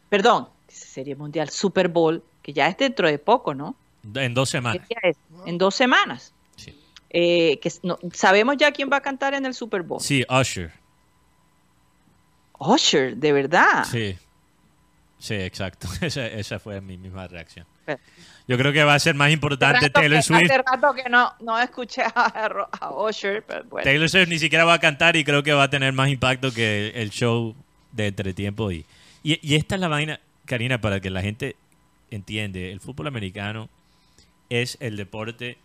Perdón, 0.09 0.49
Serie 0.69 1.17
Mundial, 1.17 1.51
Super 1.51 1.89
Bowl, 1.89 2.23
que 2.43 2.53
ya 2.53 2.69
es 2.69 2.77
dentro 2.77 3.09
de 3.09 3.19
poco, 3.19 3.55
¿no? 3.55 3.75
En 4.15 4.35
dos 4.35 4.51
semanas. 4.51 4.87
En 5.47 5.59
dos 5.59 5.75
semanas. 5.75 6.33
Eh, 7.17 7.61
que 7.61 7.71
¿Sabemos 8.13 8.57
ya 8.57 8.73
quién 8.73 8.91
va 8.91 8.97
a 8.97 9.01
cantar 9.01 9.35
en 9.35 9.47
el 9.47 9.55
Super 9.55 9.83
Bowl? 9.83 10.01
Sí, 10.01 10.25
Usher. 10.29 10.73
Usher, 12.59 13.17
de 13.17 13.33
verdad. 13.33 13.85
Sí. 13.85 14.19
Sí, 15.21 15.35
exacto. 15.35 15.87
esa, 16.01 16.59
fue 16.59 16.81
mi 16.81 16.99
misma 16.99 17.29
reacción. 17.29 17.67
Yo 18.47 18.59
creo 18.59 18.73
que 18.73 18.85
va 18.85 18.95
a 18.95 18.99
ser 18.99 19.15
más 19.15 19.31
importante 19.33 19.89
Taylor 19.89 20.23
Swift. 20.23 20.51
Hace 20.51 20.59
rato 20.59 20.93
que 20.95 21.09
no, 21.09 21.33
no 21.41 21.59
escuché 21.59 22.03
a, 22.03 22.91
Usher, 22.91 23.43
pero 23.43 23.65
bueno. 23.65 23.85
Taylor 23.85 24.09
Swift 24.09 24.29
ni 24.29 24.39
siquiera 24.39 24.65
va 24.65 24.75
a 24.75 24.79
cantar 24.79 25.17
y 25.17 25.25
creo 25.25 25.43
que 25.43 25.53
va 25.53 25.65
a 25.65 25.71
tener 25.71 25.93
más 25.95 26.11
impacto 26.11 26.53
que 26.53 26.93
el 26.95 27.11
show 27.11 27.55
de 27.93 28.09
entretiempo. 28.09 28.71
Y, 28.71 28.85
y, 29.23 29.55
esta 29.55 29.77
es 29.77 29.81
la 29.81 29.89
vaina, 29.89 30.21
Karina, 30.45 30.81
para 30.81 31.01
que 31.01 31.09
la 31.09 31.23
gente 31.23 31.57
entiende. 32.11 32.71
El 32.71 32.81
fútbol 32.81 33.07
americano 33.07 33.71
es 34.51 34.77
el 34.81 34.97
deporte 34.97 35.57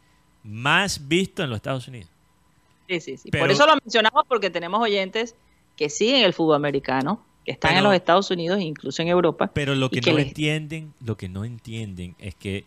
más 0.44 1.10
visto 1.10 1.44
en 1.44 1.50
los 1.50 1.58
Estados 1.58 1.88
Unidos. 1.90 2.10
Sí, 2.88 3.02
sí, 3.02 3.18
sí. 3.18 3.30
Por 3.30 3.52
eso 3.52 3.68
lo 3.68 3.76
mencionamos 3.76 4.24
porque 4.28 4.50
tenemos 4.50 4.82
oyentes 4.82 5.36
que 5.76 5.90
siguen 5.90 6.24
el 6.24 6.34
fútbol 6.34 6.56
americano 6.56 7.22
están 7.52 7.78
en 7.78 7.84
los 7.84 7.94
Estados 7.94 8.30
Unidos 8.32 8.60
e 8.60 8.64
incluso 8.64 9.02
en 9.02 9.08
Europa. 9.08 9.52
Pero 9.54 9.76
lo 9.76 9.90
que, 9.90 10.02
no 10.02 10.18
entienden, 10.18 10.94
lo 11.04 11.18
que 11.18 11.30
no 11.30 11.46
entienden 11.46 12.16
es 12.20 12.36
que 12.36 12.66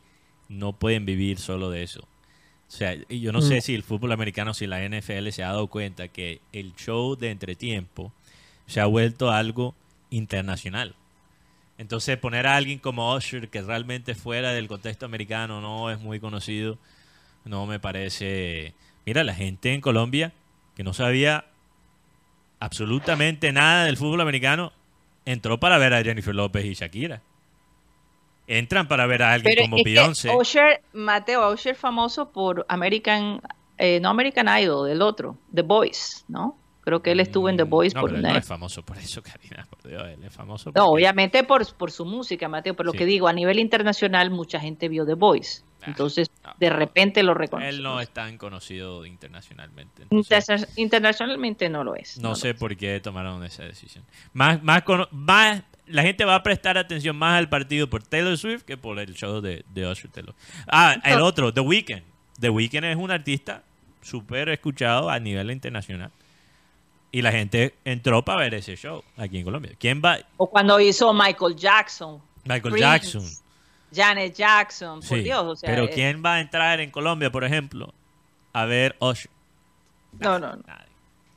no 0.48 0.72
pueden 0.72 1.06
vivir 1.06 1.38
solo 1.38 1.70
de 1.70 1.82
eso. 1.82 2.00
O 2.00 2.74
sea, 2.74 2.96
yo 3.08 3.32
no 3.32 3.42
sé 3.42 3.58
Mm. 3.58 3.60
si 3.60 3.74
el 3.74 3.82
fútbol 3.82 4.12
americano, 4.12 4.54
si 4.54 4.66
la 4.66 4.82
NFL 4.82 5.28
se 5.30 5.42
ha 5.44 5.48
dado 5.48 5.66
cuenta 5.66 6.08
que 6.08 6.40
el 6.52 6.74
show 6.74 7.16
de 7.16 7.30
entretiempo 7.30 8.12
se 8.66 8.80
ha 8.80 8.86
vuelto 8.86 9.30
algo 9.30 9.74
internacional. 10.10 10.94
Entonces 11.78 12.16
poner 12.16 12.46
a 12.46 12.56
alguien 12.56 12.78
como 12.78 13.14
Usher, 13.14 13.48
que 13.48 13.60
realmente 13.62 14.14
fuera 14.14 14.52
del 14.52 14.68
contexto 14.68 15.04
americano 15.06 15.60
no 15.60 15.90
es 15.90 16.00
muy 16.00 16.20
conocido, 16.20 16.78
no 17.44 17.66
me 17.66 17.78
parece... 17.80 18.74
Mira, 19.04 19.24
la 19.24 19.34
gente 19.34 19.74
en 19.74 19.80
Colombia 19.80 20.32
que 20.76 20.84
no 20.84 20.94
sabía 20.94 21.44
absolutamente 22.62 23.52
nada 23.52 23.86
del 23.86 23.96
fútbol 23.96 24.20
americano, 24.20 24.72
entró 25.24 25.58
para 25.58 25.78
ver 25.78 25.94
a 25.94 26.02
Jennifer 26.02 26.32
López 26.32 26.64
y 26.64 26.74
Shakira. 26.74 27.20
Entran 28.46 28.86
para 28.86 29.06
ver 29.06 29.22
a 29.22 29.32
alguien 29.32 29.54
Pero 29.56 29.68
como 29.68 29.82
Beyoncé. 29.82 30.30
Mateo 30.92 31.52
Usher 31.52 31.74
famoso 31.74 32.30
por 32.30 32.64
American, 32.68 33.40
eh, 33.78 33.98
no 34.00 34.10
American 34.10 34.46
Idol, 34.60 34.88
el 34.88 35.02
otro, 35.02 35.36
The 35.52 35.62
Voice, 35.62 36.22
¿no? 36.28 36.56
Creo 36.82 37.02
que 37.02 37.12
él 37.12 37.20
estuvo 37.20 37.48
en 37.48 37.56
The 37.56 37.64
Voice 37.64 37.94
Mm, 37.94 37.98
No, 37.98 38.00
por 38.00 38.10
pero 38.10 38.26
él 38.26 38.32
no 38.32 38.38
es 38.38 38.46
famoso 38.46 38.82
por 38.84 38.96
eso, 38.98 39.22
Karina, 39.24 39.66
por 39.68 39.88
Dios, 39.88 40.02
él 40.04 40.22
es 40.22 40.32
famoso 40.32 40.70
No, 40.74 40.86
obviamente 40.86 41.42
por, 41.42 41.66
por 41.74 41.90
su 41.90 42.04
música, 42.04 42.48
Mateo, 42.48 42.74
pero 42.74 42.88
lo 42.88 42.92
que 42.92 43.06
digo, 43.06 43.26
a 43.26 43.32
nivel 43.32 43.58
internacional 43.58 44.30
mucha 44.30 44.60
gente 44.60 44.88
vio 44.88 45.04
The 45.04 45.14
Voice. 45.14 45.62
Entonces, 45.86 46.30
de 46.58 46.70
repente 46.70 47.22
lo 47.22 47.34
reconoce. 47.34 47.68
él 47.68 47.82
no 47.82 48.00
es 48.00 48.10
tan 48.10 48.38
conocido 48.38 49.04
internacionalmente. 49.06 50.02
entonces 50.02 50.68
internacionalmente 50.76 51.68
no 51.68 51.84
lo 51.84 51.94
es. 51.94 52.18
no 52.18 52.34
sé 52.34 52.54
por 52.54 52.76
qué 52.76 53.00
tomaron 53.00 53.44
esa 53.44 53.64
decisión. 53.64 54.04
Más, 54.32 54.62
más, 54.62 54.82
más, 55.10 55.62
la 55.86 56.02
gente 56.02 56.24
va 56.24 56.36
a 56.36 56.42
prestar 56.42 56.78
atención 56.78 57.16
más 57.16 57.38
al 57.38 57.48
partido 57.48 57.88
por 57.88 58.02
Taylor 58.02 58.36
Swift 58.36 58.62
que 58.62 58.76
por 58.76 58.98
el 58.98 59.14
show 59.14 59.40
de, 59.40 59.64
de 59.72 59.86
Usher 59.86 60.10
Taylor. 60.10 60.34
Ah, 60.66 60.96
el 61.04 61.20
otro, 61.20 61.52
The 61.52 61.60
Weeknd. 61.60 62.02
The 62.40 62.50
Weeknd 62.50 62.84
es 62.84 62.96
un 62.96 63.10
artista 63.10 63.62
súper 64.00 64.48
escuchado 64.48 65.10
a 65.10 65.18
nivel 65.18 65.50
internacional. 65.50 66.10
Y 67.10 67.20
la 67.20 67.30
gente 67.30 67.74
entró 67.84 68.24
para 68.24 68.40
ver 68.40 68.54
ese 68.54 68.74
show 68.76 69.04
aquí 69.18 69.38
en 69.38 69.44
Colombia. 69.44 69.72
¿Quién 69.78 70.00
va? 70.02 70.18
O 70.38 70.48
cuando 70.48 70.80
hizo 70.80 71.12
Michael 71.12 71.54
Jackson. 71.56 72.22
Michael 72.44 72.72
Prince, 72.72 72.80
Jackson. 72.80 73.22
Janet 73.94 74.34
Jackson, 74.34 75.00
por 75.00 75.18
Sí, 75.18 75.24
Dios. 75.24 75.42
O 75.42 75.56
sea, 75.56 75.68
pero 75.68 75.88
¿quién 75.88 76.22
va 76.24 76.34
a 76.34 76.40
entrar 76.40 76.80
en 76.80 76.90
Colombia, 76.90 77.30
por 77.30 77.44
ejemplo, 77.44 77.92
a 78.52 78.64
ver 78.64 78.96
Usher? 79.00 79.30
No, 80.18 80.38
no, 80.38 80.56
no. 80.56 80.62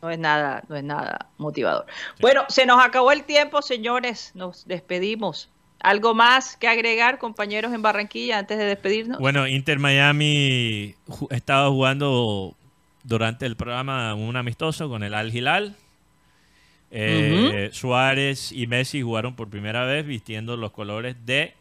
No 0.02 0.12
es 0.12 0.20
nada, 0.20 0.64
no 0.70 0.76
es 0.76 0.84
nada 0.84 1.30
motivador. 1.38 1.88
Bueno, 2.22 2.44
se 2.48 2.66
nos 2.68 2.84
acabó 2.84 3.12
el 3.12 3.24
tiempo, 3.24 3.62
señores. 3.64 4.32
Nos 4.36 4.68
despedimos. 4.68 5.50
¿Algo 5.80 6.14
más 6.14 6.58
que 6.58 6.68
agregar, 6.68 7.18
compañeros 7.18 7.74
en 7.74 7.82
Barranquilla, 7.82 8.40
antes 8.40 8.58
de 8.58 8.66
despedirnos? 8.66 9.20
Bueno, 9.20 9.48
Inter 9.48 9.80
Miami 9.80 10.96
estaba 11.32 11.70
jugando 11.70 12.56
durante 13.04 13.46
el 13.46 13.56
programa 13.56 14.14
un 14.16 14.36
amistoso 14.36 14.90
con 14.90 15.04
el 15.04 15.14
Al 15.14 15.36
Hilal. 15.36 15.76
Eh, 16.92 17.70
Suárez 17.74 18.52
y 18.52 18.68
Messi 18.68 19.02
jugaron 19.02 19.36
por 19.36 19.50
primera 19.50 19.86
vez 19.86 20.06
vistiendo 20.06 20.56
los 20.56 20.72
colores 20.72 21.16
de 21.26 21.54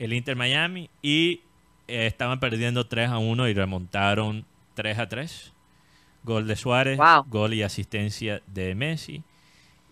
el 0.00 0.14
Inter 0.14 0.34
Miami 0.34 0.88
y 1.02 1.42
eh, 1.86 2.06
estaban 2.06 2.40
perdiendo 2.40 2.86
3 2.86 3.10
a 3.10 3.18
1 3.18 3.48
y 3.48 3.54
remontaron 3.54 4.46
3 4.74 4.98
a 4.98 5.08
3. 5.08 5.52
Gol 6.22 6.46
de 6.46 6.56
Suárez, 6.56 6.98
gol 7.28 7.54
y 7.54 7.62
asistencia 7.62 8.42
de 8.46 8.74
Messi. 8.74 9.22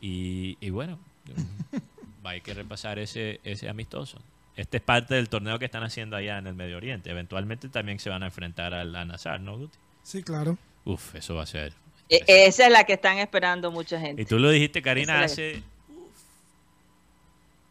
Y, 0.00 0.56
y 0.60 0.70
bueno, 0.70 0.98
hay 2.24 2.40
que 2.40 2.54
repasar 2.54 2.98
ese, 2.98 3.40
ese 3.44 3.68
amistoso. 3.68 4.18
Este 4.56 4.78
es 4.78 4.82
parte 4.82 5.14
del 5.14 5.28
torneo 5.28 5.58
que 5.58 5.66
están 5.66 5.84
haciendo 5.84 6.16
allá 6.16 6.38
en 6.38 6.46
el 6.46 6.54
Medio 6.54 6.76
Oriente. 6.78 7.10
Eventualmente 7.10 7.68
también 7.68 7.98
se 7.98 8.10
van 8.10 8.22
a 8.22 8.26
enfrentar 8.26 8.74
al 8.74 8.94
Al-Nassr, 8.94 9.40
¿no, 9.40 9.56
Guti? 9.56 9.78
Sí, 10.02 10.22
claro. 10.22 10.58
Uf, 10.84 11.14
eso 11.14 11.34
va 11.34 11.42
a 11.42 11.46
ser. 11.46 11.72
E- 12.08 12.24
esa 12.26 12.66
es 12.66 12.72
la 12.72 12.84
que 12.84 12.94
están 12.94 13.18
esperando 13.18 13.70
mucha 13.70 14.00
gente. 14.00 14.22
Y 14.22 14.24
tú 14.24 14.38
lo 14.38 14.50
dijiste, 14.50 14.82
Karina, 14.82 15.20
hace. 15.22 15.62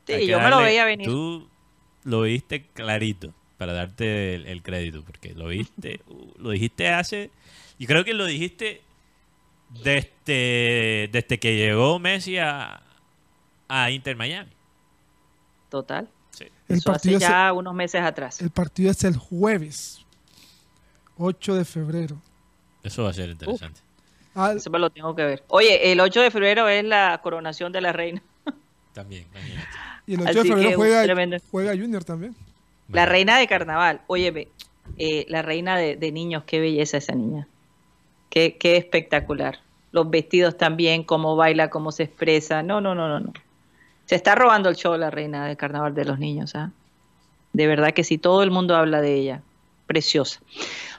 Sí, 0.05 0.13
hay 0.13 0.19
que 0.19 0.27
yo 0.27 0.39
me 0.39 0.49
lo 0.49 0.59
veía 0.59 0.85
venir. 0.85 1.07
Tú 1.07 1.47
lo 2.07 2.21
viste 2.21 2.65
clarito 2.73 3.33
para 3.57 3.73
darte 3.73 4.35
el, 4.35 4.47
el 4.47 4.63
crédito, 4.63 5.03
porque 5.03 5.33
lo 5.33 5.47
viste, 5.47 5.99
uh, 6.07 6.31
lo 6.37 6.51
dijiste 6.51 6.87
hace. 6.89 7.31
Y 7.77 7.85
creo 7.85 8.03
que 8.05 8.13
lo 8.13 8.25
dijiste 8.25 8.81
desde, 9.83 11.09
desde 11.11 11.37
que 11.37 11.57
llegó 11.57 11.99
Messi 11.99 12.37
a, 12.37 12.81
a 13.67 13.91
Inter 13.91 14.15
Miami. 14.15 14.51
Total. 15.69 16.07
El 16.39 16.77
Eso 16.77 16.91
hace 16.91 17.09
partido, 17.09 17.17
es, 17.17 17.23
ya 17.23 17.51
unos 17.53 17.73
meses 17.73 18.01
atrás. 18.01 18.41
el 18.41 18.51
partido 18.51 18.91
es 18.91 19.03
el 19.03 19.17
jueves, 19.17 20.05
8 21.17 21.55
de 21.55 21.65
febrero. 21.65 22.21
Eso 22.83 23.03
va 23.03 23.09
a 23.09 23.13
ser 23.13 23.29
interesante. 23.29 23.81
Ah, 24.35 24.53
Eso 24.55 24.69
me 24.69 24.79
lo 24.79 24.89
tengo 24.89 25.15
que 25.15 25.23
ver. 25.23 25.43
Oye, 25.47 25.91
el 25.91 25.99
8 25.99 26.21
de 26.21 26.31
febrero 26.31 26.69
es 26.69 26.83
la 26.85 27.19
coronación 27.23 27.71
de 27.71 27.81
la 27.81 27.91
reina. 27.91 28.21
También, 28.93 29.25
imagínate. 29.31 29.67
Y 30.07 30.15
el 30.15 30.21
8 30.21 30.29
Así 30.29 30.39
de 30.39 30.45
febrero 30.47 30.69
que, 30.69 30.75
juega, 30.75 31.37
juega 31.51 31.71
Junior 31.73 32.03
también. 32.03 32.35
La 32.89 33.05
reina 33.05 33.37
de 33.37 33.47
carnaval. 33.47 34.01
Óyeme, 34.07 34.47
eh, 34.97 35.25
la 35.27 35.41
reina 35.41 35.77
de, 35.77 35.97
de 35.97 36.11
niños, 36.11 36.43
qué 36.45 36.59
belleza 36.59 36.97
esa 36.97 37.13
niña. 37.13 37.47
Qué, 38.29 38.57
qué 38.57 38.77
espectacular. 38.77 39.59
Los 39.91 40.09
vestidos 40.09 40.57
también, 40.57 41.03
cómo 41.03 41.35
baila, 41.35 41.69
cómo 41.69 41.91
se 41.91 42.03
expresa. 42.03 42.63
No, 42.63 42.81
no, 42.81 42.95
no, 42.95 43.07
no, 43.07 43.19
no. 43.19 43.33
Se 44.05 44.15
está 44.15 44.35
robando 44.35 44.69
el 44.69 44.75
show 44.75 44.97
la 44.97 45.11
reina 45.11 45.45
del 45.45 45.57
carnaval 45.57 45.93
de 45.93 46.05
los 46.05 46.17
niños. 46.17 46.55
¿ah? 46.55 46.71
De 47.51 47.67
verdad 47.67 47.93
que 47.93 48.05
sí, 48.05 48.17
todo 48.17 48.41
el 48.43 48.51
mundo 48.51 48.75
habla 48.75 49.01
de 49.01 49.15
ella. 49.15 49.41
Preciosa. 49.85 50.39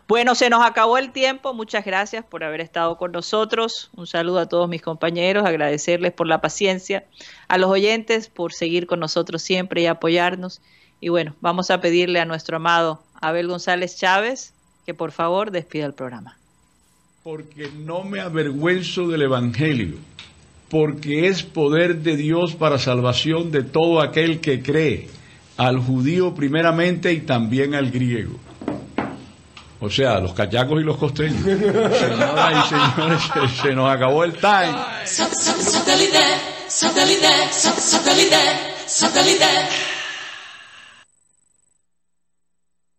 Bueno, 0.08 0.34
se 0.34 0.48
nos 0.48 0.64
acabó 0.64 0.96
el 0.96 1.12
tiempo. 1.12 1.52
Muchas 1.52 1.84
gracias 1.84 2.24
por 2.24 2.42
haber 2.42 2.62
estado 2.62 2.96
con 2.96 3.12
nosotros. 3.12 3.90
Un 3.94 4.06
saludo 4.06 4.38
a 4.38 4.48
todos 4.48 4.66
mis 4.66 4.80
compañeros, 4.80 5.44
agradecerles 5.44 6.12
por 6.12 6.26
la 6.26 6.40
paciencia, 6.40 7.04
a 7.46 7.58
los 7.58 7.70
oyentes 7.70 8.30
por 8.30 8.54
seguir 8.54 8.86
con 8.86 9.00
nosotros 9.00 9.42
siempre 9.42 9.82
y 9.82 9.86
apoyarnos. 9.86 10.62
Y 10.98 11.10
bueno, 11.10 11.34
vamos 11.42 11.70
a 11.70 11.82
pedirle 11.82 12.20
a 12.20 12.24
nuestro 12.24 12.56
amado 12.56 13.02
Abel 13.20 13.48
González 13.48 13.98
Chávez 13.98 14.54
que 14.86 14.94
por 14.94 15.12
favor 15.12 15.50
despida 15.50 15.84
el 15.84 15.92
programa. 15.92 16.38
porque 17.22 17.70
no 17.84 18.04
me 18.04 18.20
avergüenzo 18.20 19.08
del 19.08 19.20
Evangelio, 19.20 19.96
porque 20.70 21.28
es 21.28 21.42
poder 21.42 21.98
de 21.98 22.16
Dios 22.16 22.54
para 22.54 22.78
salvación 22.78 23.50
de 23.50 23.62
todo 23.62 24.00
aquel 24.00 24.40
que 24.40 24.62
cree, 24.62 25.08
al 25.58 25.78
judío 25.78 26.34
primeramente 26.34 27.12
y 27.12 27.20
también 27.20 27.74
al 27.74 27.90
griego. 27.90 28.38
O 29.80 29.88
sea, 29.88 30.18
los 30.18 30.34
cachacos 30.34 30.80
y 30.80 30.84
los 30.84 30.96
costeños. 30.96 31.42
Señores, 31.44 33.22
se, 33.62 33.74
nos 33.74 33.90
acabó 33.90 34.24
el 34.24 34.32
time. 34.34 34.74